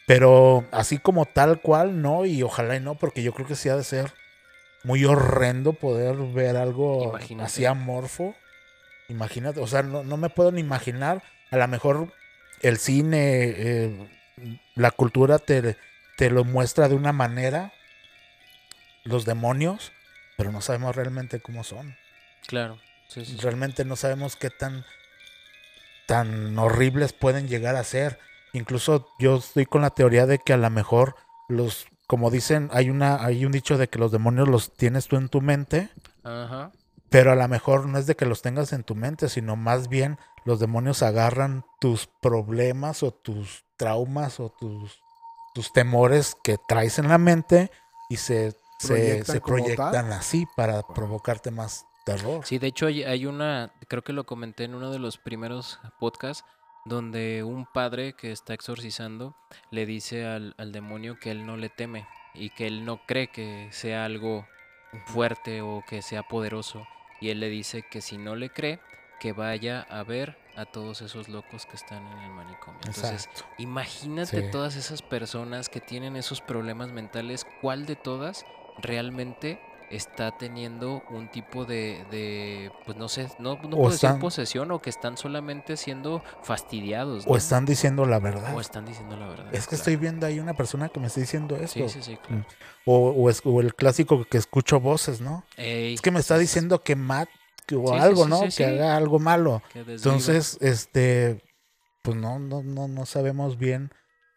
Pero 0.06 0.66
así 0.72 0.97
como 0.97 1.26
tal 1.26 1.62
cual, 1.62 2.01
no, 2.01 2.26
y 2.26 2.43
ojalá 2.43 2.76
y 2.76 2.80
no, 2.80 2.95
porque 2.95 3.24
yo 3.24 3.34
creo 3.34 3.47
que 3.47 3.56
sí 3.56 3.70
ha 3.70 3.76
de 3.78 3.84
ser 3.84 4.14
muy 4.84 5.06
horrendo 5.06 5.74
poder 5.74 6.16
ver 6.16 6.58
algo 6.58 7.04
Imagínate. 7.10 7.45
así 7.45 7.66
amorfo. 7.66 8.36
Imagínate, 9.08 9.60
o 9.60 9.68
sea, 9.68 9.84
no, 9.84 10.04
no 10.04 10.18
me 10.18 10.30
puedo 10.30 10.51
ni 10.51 10.62
imaginar, 10.62 11.24
a 11.51 11.58
lo 11.58 11.68
mejor 11.68 12.14
el 12.62 12.78
cine, 12.78 13.43
eh, 13.56 14.08
la 14.76 14.91
cultura 14.91 15.39
te, 15.39 15.78
te 16.18 16.30
lo 16.30 16.43
muestra 16.43 16.89
de 16.89 16.95
una 16.95 17.14
manera, 17.14 17.74
los 19.04 19.26
demonios, 19.26 19.91
pero 20.38 20.51
no 20.51 20.62
sabemos 20.62 20.95
realmente 20.95 21.39
cómo 21.39 21.64
son 21.64 21.95
Claro. 22.47 22.80
Sí, 23.08 23.26
sí, 23.26 23.34
sí. 23.34 23.38
realmente 23.41 23.86
no 23.86 23.95
sabemos 23.95 24.36
qué 24.36 24.49
tan 24.49 24.86
tan 26.06 26.58
horribles 26.60 27.14
pueden 27.14 27.47
llegar 27.47 27.76
a 27.76 27.84
ser. 27.84 28.20
Incluso 28.54 29.08
yo 29.20 29.38
estoy 29.38 29.66
con 29.66 29.82
la 29.82 29.89
teoría 29.89 30.26
de 30.26 30.39
que 30.39 30.54
a 30.54 30.58
lo 30.58 30.70
mejor 30.70 31.16
los 31.49 31.88
como 32.08 32.30
dicen, 32.30 32.70
hay 32.74 32.89
una 32.89 33.24
hay 33.24 33.45
un 33.45 33.51
dicho 33.51 33.78
de 33.78 33.88
que 33.88 33.97
los 33.97 34.12
demonios 34.12 34.47
los 34.47 34.74
tienes 34.74 35.08
tú 35.08 35.16
en 35.16 35.30
tu 35.30 35.41
mente, 35.41 35.89
Ajá. 36.24 36.72
pero 37.10 37.32
a 37.32 37.36
lo 37.36 37.47
mejor 37.47 37.88
no 37.88 37.97
es 37.97 38.06
de 38.06 38.16
que 38.16 38.26
los 38.26 38.41
tengas 38.41 38.74
en 38.74 38.84
tu 38.84 38.93
mente, 38.93 39.30
sino 39.30 39.56
más 39.56 39.88
bien 39.88 40.20
los 40.45 40.60
demonios 40.60 41.01
agarran 41.01 41.66
tus 41.80 42.08
problemas 42.22 43.01
o 43.04 43.12
tus 43.12 43.64
traumas 43.78 44.39
o 44.39 44.49
tus 44.49 45.01
tus 45.56 45.72
temores 45.72 46.36
que 46.43 46.58
traes 46.68 46.99
en 46.99 47.08
la 47.08 47.18
mente 47.18 47.72
y 48.10 48.18
se 48.18 48.54
se, 48.80 48.88
Proyectan 48.88 49.26
se 49.36 49.41
proyectan 49.41 50.12
así 50.12 50.47
para 50.56 50.82
provocarte 50.84 51.51
más 51.51 51.86
terror. 52.06 52.45
Sí, 52.45 52.60
de 52.60 52.68
hecho 52.68 52.88
hay, 52.88 53.04
hay 53.04 53.26
una, 53.26 53.72
creo 53.88 54.04
que 54.04 54.14
lo 54.14 54.26
comenté 54.26 54.66
en 54.66 54.76
uno 54.76 54.91
de 54.91 54.99
los 54.99 55.18
primeros 55.18 55.80
podcasts, 55.99 56.43
donde 56.86 57.44
un 57.44 57.66
padre 57.66 58.14
que 58.14 58.32
está 58.32 58.54
exorcizando 58.54 59.36
le 59.72 59.86
dice 59.86 60.26
al, 60.26 60.54
al 60.58 60.72
demonio 60.72 61.18
que 61.20 61.32
él 61.32 61.46
no 61.46 61.58
le 61.58 61.70
teme 61.70 62.06
y 62.34 62.50
que 62.50 62.68
él 62.68 62.86
no 62.86 62.98
cree 63.06 63.28
que 63.28 63.70
sea 63.72 64.06
algo 64.06 64.48
fuerte 65.06 65.62
o 65.62 65.84
que 65.88 66.02
sea 66.02 66.24
poderoso. 66.24 66.86
Y 67.22 67.30
él 67.30 67.40
le 67.40 67.50
dice 67.50 67.84
que 67.90 68.02
si 68.02 68.18
no 68.18 68.36
le 68.36 68.50
cree, 68.50 68.80
que 69.20 69.32
vaya 69.32 69.82
a 69.82 70.04
ver 70.04 70.38
a 70.58 70.66
todos 70.66 71.02
esos 71.02 71.30
locos 71.30 71.66
que 71.66 71.78
están 71.78 72.06
en 72.06 72.20
el 72.20 72.30
manicomio. 72.32 72.80
Entonces, 72.86 73.26
Exacto. 73.28 73.46
imagínate 73.58 74.42
Sí. 74.42 74.52
todas 74.52 74.76
esas 74.76 75.02
personas 75.02 75.70
que 75.70 75.80
tienen 75.80 76.18
esos 76.18 76.42
problemas 76.42 76.92
mentales, 76.92 77.46
¿cuál 77.62 77.86
de 77.86 77.96
todas 77.96 78.46
realmente 78.80 79.60
está 79.90 80.32
teniendo 80.32 81.04
un 81.10 81.30
tipo 81.30 81.66
de, 81.66 82.06
de 82.10 82.72
pues 82.84 82.98
no 82.98 83.10
sé, 83.10 83.28
no, 83.38 83.60
no 83.62 83.70
puedo 83.78 83.90
decir 83.92 84.10
posesión 84.20 84.72
o 84.72 84.80
que 84.80 84.90
están 84.90 85.18
solamente 85.18 85.78
siendo 85.78 86.24
fastidiados, 86.42 87.26
O 87.28 87.38
están 87.38 87.66
diciendo 87.66 88.06
la 88.06 88.20
verdad. 88.20 88.56
O 88.56 88.62
están 88.62 88.86
diciendo 88.86 89.18
la 89.18 89.28
verdad. 89.28 89.54
Es 89.54 89.66
que 89.66 89.70
claro. 89.70 89.80
estoy 89.80 89.96
viendo 89.98 90.26
ahí 90.26 90.40
una 90.40 90.54
persona 90.54 90.90
que 90.90 91.00
me 91.00 91.08
está 91.08 91.20
diciendo 91.22 91.56
esto. 91.58 91.88
Sí, 91.88 92.02
sí, 92.02 92.04
sí, 92.04 92.18
claro. 92.18 92.46
O, 92.86 93.10
o 93.12 93.30
es, 93.30 93.42
o 93.44 93.62
el 93.62 93.76
clásico 93.76 94.24
que 94.26 94.38
escucho 94.38 94.80
voces, 94.80 95.22
¿no? 95.22 95.46
Ey, 95.58 95.94
Es 95.94 96.02
que 96.02 96.12
me 96.12 96.20
está 96.20 96.38
diciendo 96.38 96.84
que 96.84 96.96
mat 96.96 97.30
que- 97.66 97.76
o 97.76 97.94
algo, 97.94 98.26
sí, 98.26 98.30
¿no? 98.30 98.38
sí, 98.40 98.46
que 98.46 98.52
sí. 98.52 98.64
haga 98.64 98.96
algo 98.98 99.20
malo. 99.20 99.62
Entonces, 99.74 100.58
este, 100.62 101.44
pues 102.02 102.18
no, 102.18 102.40
no, 102.40 102.64
no, 102.64 102.88
no 102.88 103.06
sabemos 103.06 103.58
bien. 103.58 103.92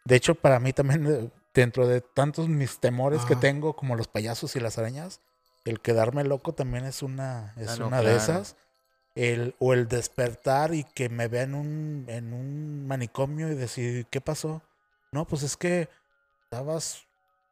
De 0.05 0.17
hecho, 0.17 0.35
para 0.37 0.61
mí 0.61 0.73
también, 0.73 1.07
eh, 1.07 1.31
dentro 1.53 1.89
de 1.89 2.01
tantos 2.01 2.49
mis 2.49 2.79
temores 2.79 3.25
que 3.25 3.33
Ajá. 3.35 3.41
tengo, 3.41 3.75
como 3.75 3.97
los 3.97 4.07
payasos 4.09 4.55
y 4.55 4.61
las 4.61 4.79
arañas, 4.79 5.21
el 5.67 5.81
quedarme 5.81 6.25
loco 6.25 6.55
también 6.55 6.85
es 6.85 7.03
una, 7.03 7.53
es 7.57 7.69
Ah, 7.69 7.77
no, 7.79 7.89
una 7.89 8.01
de 8.01 8.17
esas. 8.17 8.57
El, 9.15 9.55
o 9.59 9.73
el 9.73 9.89
despertar 9.89 10.75
y 10.75 10.85
que 10.85 11.09
me 11.09 11.29
vea 11.29 11.43
en 11.43 11.55
un, 11.55 12.05
en 12.09 12.33
un 12.33 12.87
manicomio 12.87 13.51
y 13.51 13.55
decir, 13.55 14.07
¿qué 14.07 14.21
pasó? 14.21 14.63
No, 15.11 15.27
pues 15.27 15.43
es 15.43 15.57
que 15.57 15.89
estabas 16.45 17.06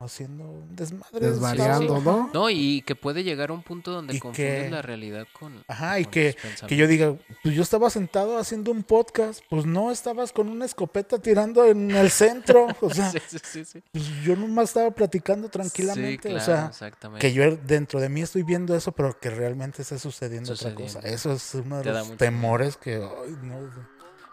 haciendo 0.04 0.44
un 0.44 0.76
desmadre. 0.76 1.20
Desvariando, 1.30 2.00
¿no? 2.00 2.30
No, 2.32 2.50
y 2.50 2.82
que 2.82 2.94
puede 2.94 3.24
llegar 3.24 3.50
a 3.50 3.52
un 3.52 3.62
punto 3.62 3.90
donde 3.92 4.14
Y 4.14 4.18
confundes 4.20 4.64
que- 4.64 4.70
la 4.70 4.82
realidad 4.82 5.26
con. 5.32 5.64
Ajá, 5.68 5.98
y 6.00 6.04
que, 6.06 6.36
que 6.66 6.76
yo 6.76 6.86
diga, 6.86 7.14
pues 7.42 7.54
yo 7.54 7.62
estaba 7.62 7.90
sentado 7.90 8.38
haciendo 8.38 8.70
un 8.70 8.82
podcast, 8.82 9.40
pues 9.50 9.66
no, 9.66 9.90
estabas 9.90 10.32
con 10.32 10.48
una 10.48 10.64
escopeta 10.64 11.18
tirando 11.18 11.64
en 11.64 11.90
el 11.90 12.10
centro, 12.10 12.66
o 12.80 12.90
sea, 12.90 13.10
Sí, 13.10 13.18
sí, 13.26 13.38
sí, 13.42 13.64
sí. 13.64 13.82
pues 13.92 14.04
yo 14.24 14.36
nomás 14.36 14.70
estaba 14.70 14.90
platicando 14.90 15.46
Sí, 15.48 15.52
tranquilamente, 15.52 16.28
claro, 16.28 16.36
o 16.42 16.44
sea, 16.44 16.66
exactamente. 16.66 17.26
que 17.26 17.32
yo 17.34 17.56
dentro 17.56 18.00
de 18.00 18.08
mí 18.08 18.20
estoy 18.22 18.42
viendo 18.42 18.74
eso, 18.76 18.92
pero 18.92 19.18
que 19.18 19.30
realmente 19.30 19.82
está 19.82 19.98
sucediendo, 19.98 20.52
otra 20.52 20.74
cosa. 20.74 21.00
Eso 21.00 21.32
es 21.32 21.54
uno 21.54 21.78
de 21.78 21.82
Te 21.84 21.90
los 21.90 22.16
temores 22.16 22.76
que, 22.76 22.94
ay, 22.96 23.36
no. 23.42 23.70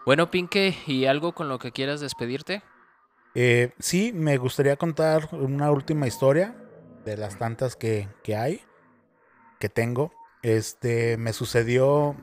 Bueno, 0.05 0.31
Pinque, 0.31 0.75
¿y 0.87 1.05
algo 1.05 1.33
con 1.33 1.47
lo 1.47 1.59
que 1.59 1.71
quieras 1.71 1.99
despedirte? 2.01 2.63
Eh, 3.33 3.71
sí, 3.79 4.11
me 4.13 4.37
gustaría 4.37 4.75
contar 4.75 5.29
una 5.31 5.71
última 5.71 6.07
historia 6.07 6.55
de 7.05 7.15
las 7.15 7.37
tantas 7.37 7.75
que, 7.75 8.09
que 8.23 8.35
hay, 8.35 8.61
que 9.59 9.69
tengo. 9.69 10.11
Este, 10.43 11.17
me 11.17 11.31
sucedió 11.31 12.15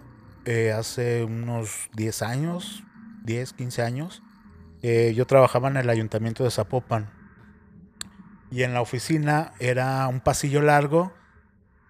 eh, 0.44 0.72
hace 0.72 1.24
unos 1.24 1.88
10 1.94 2.22
años, 2.22 2.82
10, 3.24 3.54
15 3.54 3.82
años. 3.82 4.22
Eh, 4.82 5.14
yo 5.16 5.26
trabajaba 5.26 5.68
en 5.68 5.78
el 5.78 5.88
ayuntamiento 5.88 6.44
de 6.44 6.50
Zapopan. 6.50 7.10
Y 8.50 8.62
en 8.62 8.74
la 8.74 8.80
oficina 8.80 9.52
era 9.60 10.06
un 10.08 10.20
pasillo 10.20 10.62
largo, 10.62 11.12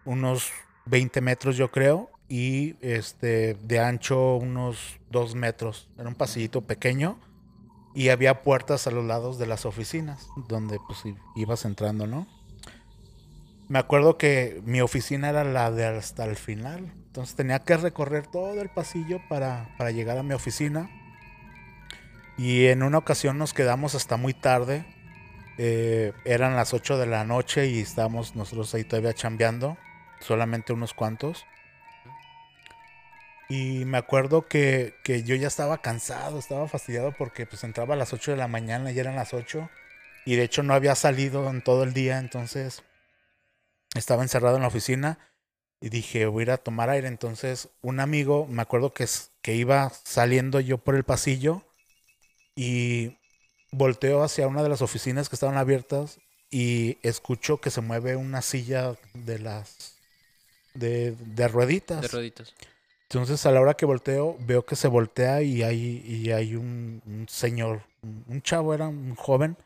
unos 0.05 0.53
20 0.87 1.21
metros 1.21 1.57
yo 1.57 1.71
creo, 1.71 2.11
y 2.29 2.77
este, 2.81 3.55
de 3.55 3.81
ancho 3.81 4.37
unos 4.37 5.01
2 5.11 5.35
metros. 5.35 5.89
Era 5.99 6.09
un 6.09 6.15
pasillito 6.15 6.63
pequeño 6.63 7.19
y 7.95 8.11
había 8.11 8.43
puertas 8.43 8.87
a 8.87 8.91
los 8.91 9.05
lados 9.05 9.39
de 9.39 9.47
las 9.47 9.67
oficinas 9.67 10.29
donde 10.49 10.79
pues 10.87 11.03
ibas 11.37 11.65
entrando, 11.65 12.07
¿no? 12.07 12.27
Me 13.69 13.79
acuerdo 13.79 14.17
que 14.17 14.63
mi 14.65 14.81
oficina 14.81 15.29
era 15.29 15.45
la 15.45 15.71
de 15.71 15.85
hasta 15.85 16.25
el 16.25 16.37
final, 16.37 16.91
entonces 17.07 17.37
tenía 17.37 17.59
que 17.59 17.77
recorrer 17.77 18.27
todo 18.27 18.61
el 18.61 18.71
pasillo 18.71 19.21
para, 19.29 19.75
para 19.77 19.91
llegar 19.91 20.17
a 20.17 20.23
mi 20.23 20.33
oficina. 20.33 20.91
Y 22.39 22.67
en 22.67 22.83
una 22.83 22.99
ocasión 22.99 23.37
nos 23.37 23.53
quedamos 23.53 23.95
hasta 23.95 24.17
muy 24.17 24.33
tarde, 24.33 24.87
eh, 25.59 26.13
eran 26.25 26.55
las 26.55 26.73
8 26.73 26.97
de 26.99 27.07
la 27.07 27.25
noche 27.25 27.67
y 27.67 27.81
estábamos 27.81 28.37
nosotros 28.37 28.73
ahí 28.75 28.85
todavía 28.85 29.13
chambeando, 29.13 29.77
solamente 30.21 30.73
unos 30.73 30.95
cuantos. 30.95 31.45
Y 33.49 33.87
me 33.87 33.97
acuerdo 33.97 34.47
que, 34.47 34.95
que 35.03 35.23
yo 35.23 35.35
ya 35.35 35.49
estaba 35.49 35.81
cansado, 35.81 36.39
estaba 36.39 36.69
fastidiado 36.69 37.13
porque 37.17 37.47
pues 37.47 37.65
entraba 37.65 37.95
a 37.95 37.97
las 37.97 38.13
8 38.13 38.33
de 38.33 38.37
la 38.37 38.49
mañana 38.49 38.93
y 38.93 38.99
eran 38.99 39.17
las 39.17 39.33
8. 39.33 39.71
Y 40.27 40.37
de 40.37 40.43
hecho 40.43 40.63
no 40.63 40.75
había 40.75 40.95
salido 40.95 41.49
en 41.49 41.63
todo 41.63 41.85
el 41.85 41.95
día, 41.95 42.19
entonces 42.19 42.83
estaba 43.95 44.23
encerrado 44.23 44.57
en 44.57 44.63
la 44.63 44.69
oficina 44.69 45.19
y 45.81 45.89
dije, 45.89 46.27
voy 46.27 46.43
a 46.43 46.45
ir 46.45 46.51
a 46.51 46.57
tomar 46.59 46.91
aire. 46.91 47.09
Entonces 47.09 47.71
un 47.81 48.01
amigo, 48.01 48.47
me 48.47 48.61
acuerdo 48.61 48.93
que, 48.93 49.07
que 49.41 49.55
iba 49.55 49.91
saliendo 50.05 50.61
yo 50.61 50.77
por 50.77 50.95
el 50.95 51.05
pasillo 51.05 51.63
y 52.55 53.17
volteo 53.71 54.23
hacia 54.23 54.49
una 54.49 54.63
de 54.63 54.69
las 54.69 54.83
oficinas 54.83 55.31
que 55.31 55.37
estaban 55.37 55.57
abiertas 55.57 56.19
y 56.51 56.99
escucho 57.03 57.61
que 57.63 57.71
se 57.71 57.81
mueve 57.81 58.17
una 58.17 58.43
silla 58.43 58.95
de 59.15 59.39
las... 59.39 59.95
De, 60.75 61.13
de 61.13 61.49
rueditas. 61.49 62.03
De 62.03 62.09
roditos. 62.09 62.55
Entonces 63.11 63.47
a 63.47 63.51
la 63.53 63.61
hora 63.63 63.73
que 63.75 63.87
volteo, 63.87 64.37
veo 64.41 64.67
que 64.67 64.77
se 64.77 64.87
voltea 64.87 65.41
y 65.41 65.63
hay, 65.63 66.05
y 66.07 66.31
hay 66.31 66.55
un, 66.55 67.01
un 67.07 67.27
señor, 67.27 67.81
un 68.03 68.43
chavo, 68.43 68.75
era 68.75 68.87
un 68.89 69.15
joven, 69.15 69.57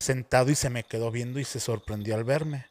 sentado 0.00 0.50
y 0.50 0.56
se 0.56 0.68
me 0.68 0.82
quedó 0.82 1.12
viendo 1.12 1.38
y 1.38 1.44
se 1.44 1.60
sorprendió 1.60 2.16
al 2.16 2.24
verme. 2.24 2.66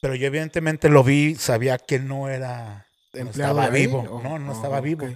Pero 0.00 0.16
yo 0.16 0.26
evidentemente 0.26 0.88
lo 0.88 1.04
vi, 1.04 1.36
sabía 1.36 1.78
que 1.78 2.00
no 2.00 2.28
era, 2.28 2.88
no 3.12 3.20
¿Empleado 3.20 3.60
estaba 3.60 3.72
ahí? 3.72 3.86
vivo, 3.86 4.08
O- 4.10 4.20
no, 4.20 4.40
no 4.40 4.50
oh, 4.50 4.54
estaba 4.54 4.80
vivo. 4.80 5.08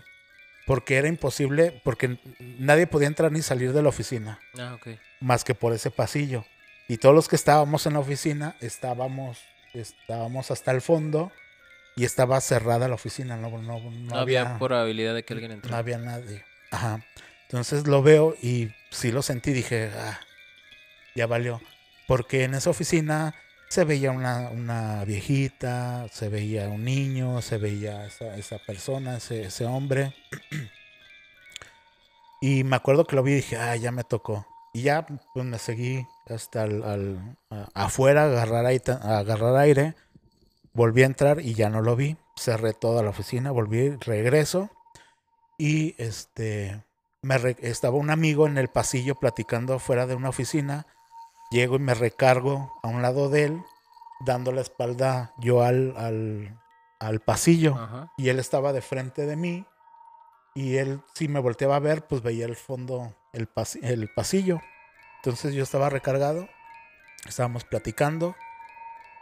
Porque 0.66 0.96
era 0.98 1.08
imposible, 1.08 1.80
porque 1.84 2.16
nadie 2.58 2.86
podía 2.86 3.08
entrar 3.08 3.32
ni 3.32 3.42
salir 3.42 3.72
de 3.72 3.82
la 3.82 3.88
oficina, 3.88 4.38
Ah, 4.56 4.74
ok. 4.76 4.88
más 5.20 5.42
que 5.42 5.54
por 5.56 5.72
ese 5.72 5.90
pasillo. 5.90 6.44
Y 6.86 6.98
todos 6.98 7.14
los 7.14 7.28
que 7.28 7.36
estábamos 7.36 7.86
en 7.86 7.94
la 7.94 7.98
oficina, 7.98 8.54
estábamos, 8.60 9.38
estábamos 9.74 10.50
hasta 10.52 10.70
el 10.70 10.80
fondo 10.80 11.32
y 11.96 12.04
estaba 12.04 12.40
cerrada 12.40 12.88
la 12.88 12.94
oficina, 12.94 13.36
no, 13.36 13.50
no, 13.50 13.60
no 13.78 13.90
No, 13.90 14.16
había 14.16 14.58
probabilidad 14.58 15.14
de 15.14 15.24
que 15.24 15.32
alguien 15.34 15.50
no 15.50 15.54
entrara. 15.56 15.78
había 15.78 15.98
nadie. 15.98 16.44
Ajá. 16.70 17.04
Entonces 17.42 17.86
lo 17.86 18.02
veo 18.02 18.34
y 18.42 18.70
sí 18.90 19.12
lo 19.12 19.22
sentí, 19.22 19.52
dije, 19.52 19.90
ah, 19.96 20.18
ya 21.14 21.26
valió. 21.26 21.60
Porque 22.08 22.44
en 22.44 22.54
esa 22.54 22.70
oficina 22.70 23.34
se 23.68 23.84
veía 23.84 24.10
una, 24.10 24.50
una 24.50 25.04
viejita, 25.04 26.06
se 26.12 26.28
veía 26.28 26.68
un 26.68 26.84
niño, 26.84 27.40
se 27.42 27.58
veía 27.58 28.06
esa, 28.06 28.36
esa 28.36 28.58
persona, 28.58 29.16
ese, 29.18 29.44
ese 29.44 29.64
hombre. 29.64 30.12
Y 32.40 32.64
me 32.64 32.76
acuerdo 32.76 33.06
que 33.06 33.16
lo 33.16 33.22
vi 33.22 33.32
y 33.32 33.36
dije, 33.36 33.56
ah, 33.56 33.76
ya 33.76 33.90
me 33.92 34.04
tocó. 34.04 34.46
Y 34.72 34.82
ya 34.82 35.06
pues 35.32 35.46
me 35.46 35.58
seguí 35.58 36.06
hasta 36.28 36.62
al- 36.64 37.36
a- 37.50 37.68
afuera 37.74 38.24
a 38.24 38.26
agarrar, 38.26 38.66
aire, 38.66 38.92
a 39.00 39.18
agarrar 39.18 39.56
aire. 39.56 39.94
Volví 40.74 41.02
a 41.02 41.06
entrar 41.06 41.40
y 41.40 41.54
ya 41.54 41.70
no 41.70 41.80
lo 41.80 41.96
vi. 41.96 42.16
Cerré 42.36 42.74
toda 42.74 43.02
la 43.02 43.10
oficina, 43.10 43.50
volví, 43.52 43.90
regreso. 43.96 44.70
Y 45.56 45.94
este 46.02 46.84
me 47.22 47.38
re- 47.38 47.56
estaba 47.60 47.96
un 47.96 48.10
amigo 48.10 48.46
en 48.46 48.58
el 48.58 48.68
pasillo 48.68 49.14
platicando 49.14 49.74
afuera 49.74 50.06
de 50.06 50.14
una 50.14 50.28
oficina. 50.28 50.86
Llego 51.50 51.76
y 51.76 51.78
me 51.78 51.94
recargo 51.94 52.72
a 52.82 52.88
un 52.88 53.02
lado 53.02 53.28
de 53.28 53.44
él, 53.44 53.62
dando 54.26 54.50
la 54.50 54.60
espalda 54.62 55.32
yo 55.38 55.62
al, 55.62 55.94
al, 55.96 56.60
al 56.98 57.20
pasillo. 57.20 57.76
Ajá. 57.76 58.12
Y 58.18 58.28
él 58.30 58.40
estaba 58.40 58.72
de 58.72 58.82
frente 58.82 59.26
de 59.26 59.36
mí. 59.36 59.64
Y 60.56 60.76
él, 60.76 61.00
si 61.14 61.28
me 61.28 61.40
volteaba 61.40 61.76
a 61.76 61.80
ver, 61.80 62.06
pues 62.06 62.22
veía 62.22 62.46
el 62.46 62.56
fondo, 62.56 63.14
el, 63.32 63.48
pasi- 63.48 63.80
el 63.82 64.08
pasillo. 64.12 64.60
Entonces 65.16 65.54
yo 65.54 65.62
estaba 65.62 65.88
recargado, 65.88 66.48
estábamos 67.26 67.64
platicando. 67.64 68.34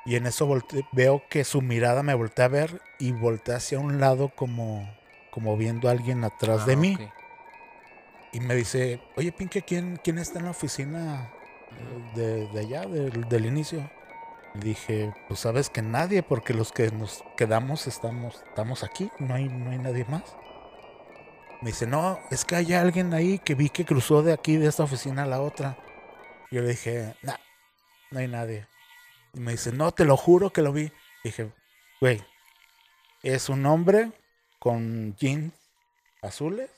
Y 0.04 0.16
en 0.16 0.26
eso 0.26 0.46
volte- 0.46 0.84
veo 0.92 1.22
que 1.28 1.44
su 1.44 1.62
mirada 1.62 2.02
me 2.02 2.14
voltea 2.14 2.46
a 2.46 2.48
ver 2.48 2.80
y 2.98 3.12
voltea 3.12 3.56
hacia 3.56 3.78
un 3.78 4.00
lado 4.00 4.30
como, 4.34 4.88
como 5.30 5.56
viendo 5.56 5.88
a 5.88 5.92
alguien 5.92 6.24
atrás 6.24 6.66
de 6.66 6.72
Ah, 6.72 6.76
mí. 6.76 6.98
Y 8.32 8.40
me 8.40 8.54
dice, 8.54 9.00
oye 9.16 9.30
Pinque, 9.30 9.62
¿quién, 9.62 10.00
quién 10.02 10.18
está 10.18 10.38
en 10.38 10.46
la 10.46 10.50
oficina 10.52 11.30
eh, 11.70 12.12
de, 12.16 12.48
de 12.48 12.60
allá, 12.60 12.86
del, 12.86 13.28
del 13.28 13.46
inicio? 13.46 13.88
Le 14.54 14.60
dije, 14.60 15.12
pues 15.28 15.40
sabes 15.40 15.70
que 15.70 15.82
nadie, 15.82 16.22
porque 16.22 16.52
los 16.54 16.72
que 16.72 16.90
nos 16.90 17.22
quedamos 17.36 17.86
estamos, 17.86 18.42
estamos 18.48 18.82
aquí, 18.82 19.10
no 19.18 19.34
hay, 19.34 19.48
no 19.48 19.70
hay 19.70 19.78
nadie 19.78 20.04
más. 20.06 20.22
Me 21.60 21.70
dice, 21.70 21.86
no, 21.86 22.18
es 22.30 22.44
que 22.44 22.56
hay 22.56 22.72
alguien 22.74 23.14
ahí 23.14 23.38
que 23.38 23.54
vi 23.54 23.68
que 23.70 23.84
cruzó 23.84 24.22
de 24.22 24.32
aquí, 24.32 24.56
de 24.56 24.66
esta 24.66 24.82
oficina 24.82 25.22
a 25.22 25.26
la 25.26 25.40
otra. 25.40 25.78
Yo 26.50 26.60
le 26.60 26.68
dije, 26.70 27.14
nah, 27.22 27.36
no 28.10 28.18
hay 28.18 28.28
nadie. 28.28 28.66
Y 29.34 29.40
me 29.40 29.52
dice, 29.52 29.72
no, 29.72 29.92
te 29.92 30.04
lo 30.04 30.16
juro 30.16 30.50
que 30.50 30.62
lo 30.62 30.72
vi. 30.72 30.92
Dije, 31.24 31.52
güey, 32.00 32.24
es 33.22 33.48
un 33.48 33.64
hombre 33.66 34.12
con 34.58 35.14
jeans 35.16 35.54
azules, 36.22 36.70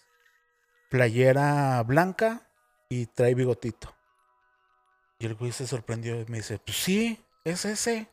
playera 0.88 1.82
blanca 1.82 2.48
y 2.88 3.06
trae 3.06 3.34
bigotito. 3.34 3.94
Y 5.18 5.26
el 5.26 5.34
güey 5.34 5.52
se 5.52 5.66
sorprendió 5.66 6.20
y 6.20 6.26
me 6.26 6.38
dice, 6.38 6.58
pues 6.58 6.76
sí, 6.76 7.24
es 7.44 7.64
ese. 7.64 8.08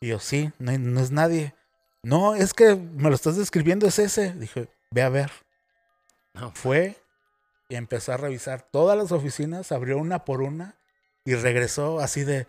Y 0.00 0.08
yo, 0.08 0.18
sí, 0.18 0.50
no, 0.58 0.76
no 0.78 1.00
es 1.00 1.10
nadie. 1.10 1.54
No, 2.02 2.34
es 2.34 2.52
que 2.52 2.74
me 2.74 3.08
lo 3.08 3.14
estás 3.14 3.36
describiendo, 3.36 3.86
es 3.86 3.98
ese. 3.98 4.32
Dije, 4.34 4.68
ve 4.90 5.02
a 5.02 5.08
ver. 5.08 5.30
No. 6.34 6.50
Fue 6.52 6.96
y 7.68 7.76
empezó 7.76 8.12
a 8.12 8.16
revisar 8.16 8.62
todas 8.62 8.98
las 8.98 9.12
oficinas, 9.12 9.72
abrió 9.72 9.98
una 9.98 10.24
por 10.24 10.42
una 10.42 10.76
y 11.24 11.34
regresó 11.34 12.00
así 12.00 12.24
de, 12.24 12.46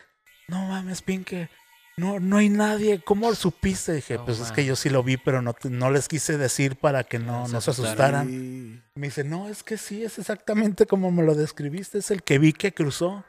no 0.48 0.68
mames, 0.68 1.02
Pinque, 1.02 1.50
no, 1.98 2.20
no 2.20 2.38
hay 2.38 2.50
nadie, 2.50 3.02
¿cómo 3.04 3.34
supiste? 3.36 3.94
Dije, 3.94 4.16
No 4.18 4.26
pues 4.26 4.40
es 4.40 4.52
que 4.52 4.66
yo 4.66 4.76
sí 4.76 4.90
lo 4.90 5.04
vi, 5.04 5.18
pero 5.18 5.42
no, 5.42 5.54
te- 5.54 5.70
no 5.70 5.92
les 5.92 6.08
quise 6.08 6.38
decir 6.38 6.76
para 6.76 7.04
que 7.04 7.20
no, 7.20 7.48
No 7.48 7.62
se 7.62 7.70
asustaran. 7.70 8.30
Y- 8.30 8.84
Me 8.96 9.08
dice, 9.08 9.24
no, 9.24 9.48
es 9.50 9.64
que 9.64 9.78
sí, 9.78 10.04
es 10.04 10.20
exactamente 10.20 10.86
como 10.86 11.12
me 11.12 11.24
lo 11.24 11.36
describiste, 11.36 11.98
es 12.00 12.12
el 12.12 12.24
que 12.24 12.38
vi 12.40 12.54
que 12.54 12.74
cruzó. 12.74 13.24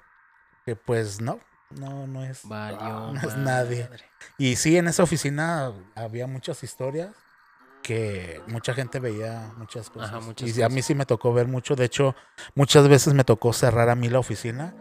Que 0.66 0.76
pues 0.76 1.20
no, 1.20 1.40
no, 1.78 2.06
no 2.06 2.24
es. 2.24 2.40
Valió 2.44 3.12
no 3.12 3.20
es 3.20 3.36
nadie. 3.36 3.88
Y 4.38 4.56
sí, 4.56 4.76
en 4.78 4.88
esa 4.88 5.02
oficina 5.02 5.72
había 5.94 6.26
muchas 6.26 6.62
historias 6.64 7.14
que 7.82 8.40
mucha 8.46 8.72
gente 8.72 8.98
veía 8.98 9.52
muchas 9.58 9.90
cosas. 9.90 10.08
Ajá, 10.08 10.20
muchas 10.20 10.56
y 10.56 10.62
a 10.62 10.70
mí 10.70 10.80
sí 10.80 10.94
me 10.94 11.04
tocó 11.04 11.34
ver 11.34 11.46
mucho. 11.48 11.76
De 11.76 11.84
hecho, 11.84 12.16
muchas 12.54 12.88
veces 12.88 13.12
me 13.12 13.24
tocó 13.24 13.52
cerrar 13.52 13.90
a 13.90 13.94
mí 13.94 14.08
la 14.08 14.18
oficina 14.20 14.74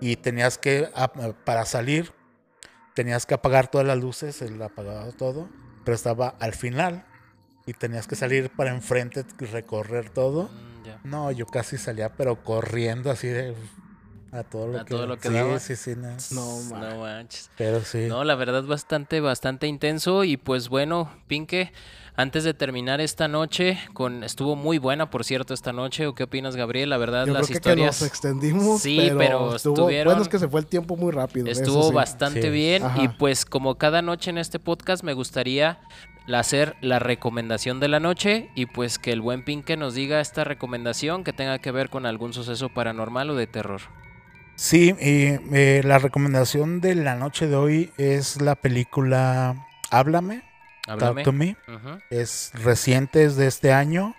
y 0.00 0.16
tenías 0.16 0.58
que, 0.58 0.88
para 1.44 1.64
salir, 1.64 2.12
tenías 2.94 3.26
que 3.26 3.34
apagar 3.34 3.70
todas 3.70 3.86
las 3.86 3.98
luces, 3.98 4.42
el 4.42 4.60
apagado 4.62 5.12
todo, 5.12 5.48
pero 5.84 5.94
estaba 5.94 6.34
al 6.40 6.54
final 6.54 7.04
y 7.66 7.72
tenías 7.72 8.06
que 8.06 8.16
salir 8.16 8.50
para 8.50 8.70
enfrente, 8.70 9.24
recorrer 9.38 10.10
todo. 10.10 10.44
Mm. 10.44 10.70
No, 11.08 11.30
yo 11.30 11.46
casi 11.46 11.78
salía, 11.78 12.14
pero 12.16 12.42
corriendo 12.42 13.10
así 13.10 13.28
de 13.28 13.54
a 14.32 14.42
todo 14.44 14.68
lo 14.68 14.80
A 14.80 14.84
que 14.84 14.94
todo 14.94 15.06
lo 15.06 15.18
que 15.18 15.28
sí, 15.28 15.34
daba. 15.34 15.58
sí, 15.58 15.76
sí, 15.76 15.94
no. 15.96 16.08
No, 16.32 16.60
man. 16.70 16.80
No 16.90 17.00
manches. 17.00 17.50
Pero 17.56 17.80
sí. 17.82 18.06
No, 18.08 18.24
la 18.24 18.34
verdad 18.34 18.62
bastante, 18.64 19.20
bastante 19.20 19.66
intenso 19.66 20.24
y 20.24 20.36
pues 20.36 20.68
bueno, 20.68 21.10
Pinque, 21.26 21.72
antes 22.16 22.44
de 22.44 22.52
terminar 22.54 23.00
esta 23.00 23.28
noche, 23.28 23.78
con 23.94 24.22
estuvo 24.24 24.54
muy 24.56 24.78
buena, 24.78 25.10
por 25.10 25.24
cierto, 25.24 25.54
esta 25.54 25.72
noche. 25.72 26.06
¿O 26.06 26.14
qué 26.14 26.24
opinas, 26.24 26.54
Gabriel? 26.54 26.90
La 26.90 26.98
verdad, 26.98 27.20
Yo 27.26 27.32
creo 27.32 27.38
las 27.38 27.46
que, 27.46 27.52
que 27.54 27.58
historias 27.58 28.00
nos 28.02 28.08
extendimos, 28.08 28.82
Sí, 28.82 28.98
pero, 29.00 29.18
pero 29.18 29.56
estuvo, 29.56 29.74
estuvieron- 29.74 30.04
bueno 30.12 30.22
es 30.22 30.28
que 30.28 30.38
se 30.38 30.48
fue 30.48 30.60
el 30.60 30.66
tiempo 30.66 30.96
muy 30.96 31.12
rápido. 31.12 31.46
eso 31.48 31.62
estuvo 31.62 31.88
sí. 31.88 31.94
bastante 31.94 32.42
Sí. 32.42 32.50
bien 32.50 32.82
y 32.96 33.08
pues 33.08 33.44
como 33.46 33.76
cada 33.76 34.02
noche 34.02 34.30
en 34.30 34.38
este 34.38 34.58
podcast 34.58 35.02
me 35.02 35.14
gustaría 35.14 35.80
hacer 36.32 36.76
la 36.80 36.98
recomendación 37.00 37.80
de 37.80 37.88
la 37.88 37.98
noche 37.98 38.50
y 38.54 38.66
pues 38.66 38.98
que 39.00 39.10
el 39.12 39.20
buen 39.20 39.44
Pinque 39.44 39.76
nos 39.76 39.94
diga 39.94 40.20
esta 40.20 40.44
recomendación 40.44 41.24
que 41.24 41.32
tenga 41.32 41.58
que 41.58 41.72
ver 41.72 41.88
con 41.90 42.06
algún 42.06 42.32
suceso 42.32 42.68
paranormal 42.68 43.30
o 43.30 43.34
de 43.34 43.46
terror. 43.48 43.80
Sí, 44.60 44.94
y 45.00 45.38
eh, 45.56 45.80
la 45.82 45.98
recomendación 45.98 46.82
de 46.82 46.94
la 46.94 47.14
noche 47.14 47.46
de 47.46 47.56
hoy 47.56 47.92
es 47.96 48.42
la 48.42 48.56
película 48.56 49.66
Háblame, 49.90 50.42
Háblame. 50.86 51.14
Talk 51.14 51.24
to 51.24 51.32
Me. 51.32 51.56
Es 52.10 52.52
reciente, 52.62 53.24
es 53.24 53.36
de 53.36 53.46
este 53.46 53.72
año. 53.72 54.14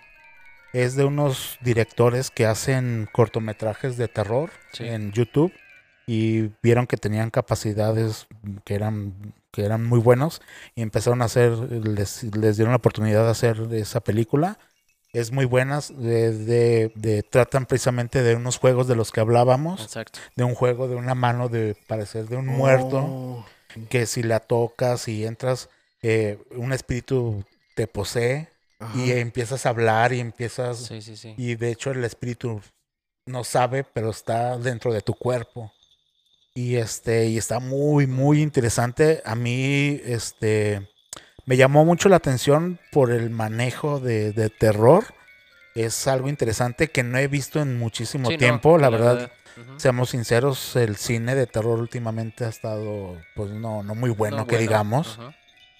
Es 0.72 0.96
de 0.96 1.04
unos 1.04 1.58
directores 1.60 2.32
que 2.32 2.46
hacen 2.46 3.08
cortometrajes 3.12 3.96
de 3.96 4.08
terror 4.08 4.50
Sí. 4.72 4.84
en 4.88 5.12
YouTube 5.12 5.52
y 6.08 6.50
vieron 6.60 6.88
que 6.88 6.96
tenían 6.96 7.30
capacidades 7.30 8.26
que 8.64 8.74
eran, 8.74 9.14
que 9.52 9.64
eran 9.64 9.84
muy 9.84 10.00
buenos 10.00 10.42
y 10.74 10.82
empezaron 10.82 11.22
a 11.22 11.26
hacer, 11.26 11.52
les, 11.52 12.24
les 12.36 12.56
dieron 12.56 12.72
la 12.72 12.78
oportunidad 12.78 13.22
de 13.26 13.30
hacer 13.30 13.68
esa 13.74 14.00
película. 14.00 14.58
Es 15.12 15.30
muy 15.30 15.44
buena, 15.44 15.80
de, 15.90 16.32
de- 16.32 16.92
de- 16.94 17.22
tratan 17.22 17.66
precisamente 17.66 18.22
de 18.22 18.34
unos 18.34 18.56
juegos 18.58 18.88
de 18.88 18.96
los 18.96 19.12
que 19.12 19.20
hablábamos 19.20 19.82
Exacto. 19.82 20.18
de 20.36 20.44
un 20.44 20.54
juego 20.54 20.88
de 20.88 20.94
una 20.96 21.14
mano 21.14 21.50
de 21.50 21.76
parecer 21.86 22.26
de 22.28 22.36
un 22.36 22.46
muerto 22.46 22.98
Oh, 22.98 23.44
que 23.90 24.06
si 24.06 24.22
la 24.22 24.40
tocas 24.40 25.08
y 25.08 25.26
entras 25.26 25.68
eh, 26.02 26.38
un 26.56 26.72
espíritu 26.72 27.44
te 27.74 27.86
posee 27.86 28.48
ajá. 28.78 28.98
y 28.98 29.12
empiezas 29.12 29.66
a 29.66 29.68
hablar 29.70 30.14
y 30.14 30.20
empiezas 30.20 30.78
Sí, 30.78 31.02
sí, 31.02 31.16
sí. 31.16 31.34
y 31.36 31.56
de 31.56 31.70
hecho 31.70 31.90
el 31.90 32.04
espíritu 32.04 32.62
no 33.26 33.44
sabe 33.44 33.84
pero 33.84 34.10
está 34.10 34.56
dentro 34.58 34.92
de 34.94 35.02
tu 35.02 35.12
cuerpo 35.14 35.72
y 36.54 36.76
este 36.76 37.26
y 37.26 37.36
está 37.36 37.60
muy 37.60 38.06
muy 38.06 38.40
interesante 38.42 39.20
a 39.26 39.34
mí 39.34 40.00
este 40.04 40.88
me 41.44 41.56
llamó 41.56 41.84
mucho 41.84 42.08
la 42.08 42.16
atención 42.16 42.78
por 42.90 43.10
el 43.10 43.30
manejo 43.30 44.00
de, 44.00 44.32
de 44.32 44.50
terror 44.50 45.04
es 45.74 46.06
algo 46.06 46.28
interesante 46.28 46.88
que 46.88 47.02
no 47.02 47.18
he 47.18 47.28
visto 47.28 47.60
en 47.60 47.78
muchísimo 47.78 48.28
Sí, 48.28 48.34
no, 48.34 48.38
tiempo 48.38 48.78
la 48.78 48.90
verdad. 48.90 49.32
Seamos 49.76 50.10
sinceros, 50.10 50.76
el 50.76 50.96
cine 50.96 51.34
de 51.34 51.46
terror 51.46 51.78
últimamente 51.78 52.44
ha 52.44 52.48
estado, 52.48 53.16
pues 53.34 53.50
no, 53.50 53.82
no 53.82 53.94
muy 53.94 54.10
bueno, 54.10 54.38
No, 54.38 54.46
que 54.46 54.56
bueno, 54.56 54.60
digamos. 54.62 55.18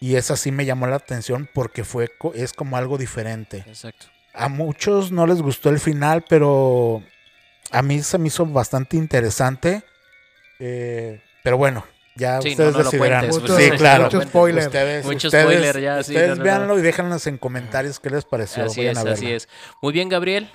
Y 0.00 0.16
esa 0.16 0.36
sí 0.36 0.50
me 0.50 0.64
llamó 0.64 0.86
la 0.86 0.96
atención 0.96 1.48
porque 1.52 1.84
fue, 1.84 2.08
co- 2.18 2.32
es 2.34 2.52
como 2.52 2.76
algo 2.76 2.98
diferente. 2.98 3.64
Exacto. 3.66 4.06
A 4.34 4.48
muchos 4.48 5.12
no 5.12 5.26
les 5.26 5.40
gustó 5.42 5.68
el 5.68 5.78
final, 5.78 6.24
pero 6.28 7.02
a 7.70 7.82
mí 7.82 8.02
se 8.02 8.18
me 8.18 8.28
hizo 8.28 8.44
bastante 8.46 8.96
interesante. 8.96 9.84
Eh, 10.58 11.20
pero 11.42 11.56
bueno, 11.58 11.84
ya 12.16 12.40
Sí, 12.42 12.48
no, 12.48 12.52
ustedes 12.52 12.72
no 12.72 12.78
lo 12.78 12.84
decidirán. 12.84 13.20
cuentes, 13.28 13.40
Mucho- 13.42 13.56
sí, 13.58 13.70
claro. 13.72 14.04
mucho 14.04 14.22
spoiler. 14.22 14.66
Ustedes, 14.66 15.04
Mucho 15.06 15.28
ustedes, 15.28 15.44
spoiler 15.44 15.80
ya, 15.80 16.02
sí, 16.02 16.12
ustedes 16.12 16.28
no, 16.30 16.34
no, 16.34 16.38
no. 16.38 16.44
véanlo 16.44 16.78
y 16.78 16.82
déjenlos 16.82 17.26
en 17.26 17.38
comentarios 17.38 17.98
qué 18.00 18.10
les 18.10 18.24
pareció. 18.24 18.64
Así 18.64 18.80
Vayan 18.80 18.92
es, 18.92 18.98
a 19.06 19.12
así 19.12 19.24
verla. 19.24 19.36
es. 19.36 19.48
Muy 19.80 19.92
bien, 19.92 20.08
Gabriel. 20.08 20.50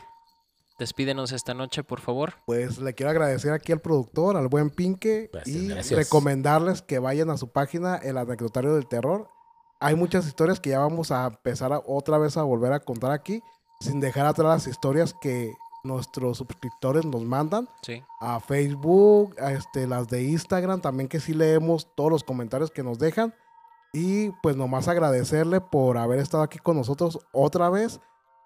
Despídenos 0.80 1.32
esta 1.32 1.56
noche, 1.56 1.84
por 1.84 2.02
favor. 2.02 2.36
Pues 2.46 2.78
le 2.78 2.94
quiero 2.94 3.10
agradecer 3.10 3.52
aquí 3.52 3.72
al 3.72 3.80
productor, 3.80 4.38
al 4.38 4.48
buen 4.48 4.70
Pinque, 4.70 5.30
Gracias, 5.34 5.56
y 5.56 5.68
gracias. 5.70 5.98
recomendarles 5.98 6.84
que 6.84 7.00
vayan 7.00 7.32
a 7.32 7.38
su 7.38 7.52
página, 7.52 7.96
El 7.96 8.18
Anecdotario 8.18 8.76
del 8.76 8.88
Terror. 8.88 9.28
Hay 9.80 9.96
muchas 9.96 10.28
historias 10.28 10.60
que 10.60 10.70
ya 10.72 10.80
vamos 10.80 11.12
a 11.12 11.26
empezar 11.26 11.74
a- 11.74 11.82
otra 11.86 12.20
vez 12.20 12.38
a 12.38 12.44
volver 12.44 12.74
a 12.74 12.80
contar 12.80 13.12
aquí, 13.12 13.42
sin 13.80 14.00
dejar 14.00 14.28
atrás 14.28 14.46
las 14.48 14.68
historias 14.68 15.16
que 15.20 15.52
nuestros 15.84 16.38
suscriptores 16.38 17.06
nos 17.06 17.24
mandan 17.24 17.68
Sí. 17.82 18.04
a 18.20 18.40
Facebook, 18.40 19.36
a 19.40 19.52
este, 19.52 19.88
las 19.88 20.08
de 20.08 20.24
Instagram, 20.24 20.82
también 20.82 21.08
que 21.08 21.20
sí 21.20 21.34
leemos 21.34 21.88
todos 21.96 22.12
los 22.12 22.24
comentarios 22.24 22.72
que 22.72 22.84
nos 22.84 23.00
dejan. 23.00 23.34
Y 23.94 24.30
pues 24.44 24.56
nomás 24.56 24.88
agradecerle 24.88 25.62
por 25.62 25.98
haber 25.98 26.20
estado 26.20 26.44
aquí 26.44 26.60
con 26.60 26.76
nosotros 26.78 27.20
otra 27.32 27.70
vez. 27.70 28.00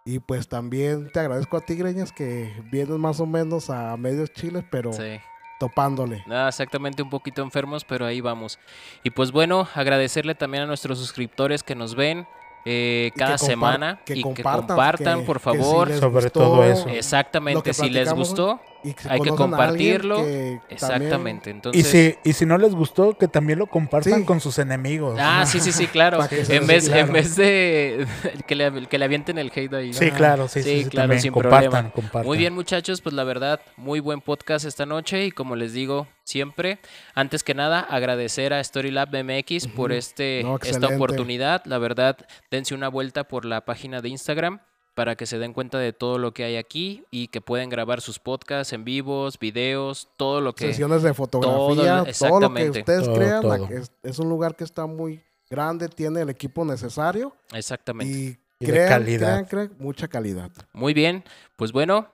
Y 0.05 0.19
pues 0.19 0.47
también 0.47 1.11
te 1.11 1.19
agradezco 1.19 1.57
a 1.57 1.61
ti, 1.61 1.75
Greñas, 1.75 2.11
que 2.11 2.51
vienes 2.71 2.97
más 2.97 3.19
o 3.19 3.25
menos 3.25 3.69
a 3.69 3.95
medios 3.97 4.31
chiles, 4.33 4.63
pero 4.71 4.93
Sí. 4.93 5.19
topándole. 5.59 6.23
Nada, 6.27 6.47
exactamente 6.49 7.03
un 7.03 7.09
poquito 7.09 7.41
enfermos, 7.41 7.83
pero 7.85 8.05
ahí 8.05 8.19
vamos. 8.21 8.57
Y 9.03 9.11
pues 9.11 9.31
bueno, 9.31 9.67
agradecerle 9.75 10.33
también 10.35 10.63
a 10.63 10.67
nuestros 10.67 10.97
suscriptores 10.97 11.61
que 11.63 11.75
nos 11.75 11.93
ven 11.95 12.27
eh, 12.65 13.11
que 13.13 13.19
cada 13.19 13.38
semana 13.38 13.99
que 14.05 14.13
y 14.17 14.23
que 14.23 14.43
compartan, 14.43 15.25
por 15.25 15.38
que 15.38 15.39
si 15.39 15.39
favor. 15.39 15.91
Sobre 15.99 16.29
todo 16.29 16.63
eso. 16.63 16.88
Exactamente, 16.89 17.73
si 17.73 17.89
les 17.89 18.13
gustó, 18.13 18.59
y 18.83 18.93
que 18.93 19.09
hay 19.09 19.19
que 19.21 19.29
compartirlo. 19.29 20.17
que 20.17 20.21
también- 20.23 20.61
exactamente. 20.69 21.49
Y 21.49 21.53
Entonces, 21.53 21.87
si, 21.87 22.29
y 22.29 22.33
si 22.33 22.45
no 22.45 22.57
les 22.57 22.73
gustó, 22.73 23.17
que 23.17 23.27
también 23.27 23.59
lo 23.59 23.67
compartan 23.67 24.19
Sí. 24.21 24.25
con 24.25 24.39
sus 24.41 24.57
enemigos. 24.59 25.17
Ah, 25.19 25.45
sí, 25.45 25.59
sí, 25.59 25.71
sí, 25.71 25.87
claro. 25.87 26.19
En 26.49 26.67
vez, 26.67 26.87
claro. 26.89 27.07
en 27.07 27.13
vez 27.13 27.35
de 27.35 28.05
que 28.47 28.55
le, 28.55 28.87
que 28.87 28.97
le 28.97 29.05
avienten 29.05 29.37
el 29.37 29.51
hate 29.55 29.73
ahí. 29.73 29.93
Sí, 29.93 30.11
claro, 30.11 30.47
sí, 30.47 30.63
sí, 30.63 30.83
sí, 30.83 30.89
claro, 30.89 31.03
también. 31.03 31.21
sin 31.21 31.31
compartan, 31.31 31.69
problema. 31.69 31.91
compartan. 31.91 32.25
Muy 32.25 32.37
bien, 32.37 32.53
muchachos, 32.53 33.01
pues 33.01 33.13
la 33.13 33.23
verdad, 33.23 33.59
muy 33.77 33.99
buen 33.99 34.21
podcast 34.21 34.65
esta 34.65 34.85
noche 34.85 35.25
y 35.25 35.31
como 35.31 35.55
les 35.55 35.73
digo 35.73 36.07
siempre, 36.23 36.79
antes 37.13 37.43
que 37.43 37.53
nada, 37.53 37.79
agradecer 37.81 38.53
a 38.53 38.63
Storylab 38.63 39.09
MX 39.23 39.67
por 39.67 39.91
este 39.91 40.41
No, 40.43 40.57
esta 40.63 40.87
oportunidad. 40.87 41.63
La 41.65 41.77
verdad, 41.77 42.17
dense 42.49 42.73
una 42.73 42.87
vuelta 42.87 43.25
por 43.25 43.45
la 43.45 43.61
página 43.65 44.01
de 44.01 44.09
Instagram 44.09 44.59
para 44.93 45.15
que 45.15 45.26
se 45.26 45.39
den 45.39 45.53
cuenta 45.53 45.80
de 45.80 45.93
todo 45.93 46.18
lo 46.18 46.34
que 46.34 46.43
hay 46.43 46.57
aquí 46.57 47.05
y 47.11 47.27
que 47.30 47.41
pueden 47.41 47.69
grabar 47.69 48.01
sus 48.01 48.19
podcasts 48.19 48.73
en 48.73 48.84
vivos, 48.84 49.39
videos, 49.39 50.09
todo 50.18 50.41
lo 50.41 50.53
que 50.53 50.68
sesiones 50.68 51.01
de 51.03 51.13
fotografía, 51.13 52.03
Todo, 52.03 52.30
todo, 52.30 52.39
lo 52.41 52.53
que 52.53 52.69
ustedes 52.69 53.03
Todo, 53.05 53.15
crean, 53.15 53.41
todo. 53.41 53.68
Es, 53.69 53.91
es 54.03 54.19
un 54.19 54.30
lugar 54.30 54.55
que 54.55 54.63
está 54.63 54.85
muy 54.85 55.23
grande, 55.49 55.88
tiene 55.88 56.22
el 56.22 56.30
equipo 56.30 56.65
necesario 56.65 57.34
exactamente. 57.53 58.13
y, 58.13 58.38
Y 58.59 58.65
de 58.65 58.72
crean, 58.73 58.89
calidad. 58.89 59.47
crean, 59.47 59.68
crean, 59.69 59.72
mucha 59.80 60.07
calidad. 60.07 60.51
Muy 60.73 60.93
bien, 60.93 61.23
pues 61.55 61.72
bueno, 61.72 62.09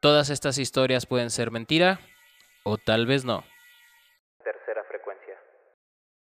todas 0.00 0.30
estas 0.30 0.58
historias 0.58 1.06
pueden 1.06 1.30
ser 1.30 1.50
mentira 1.50 2.00
o 2.64 2.76
tal 2.78 3.06
vez 3.06 3.24
no. 3.24 3.42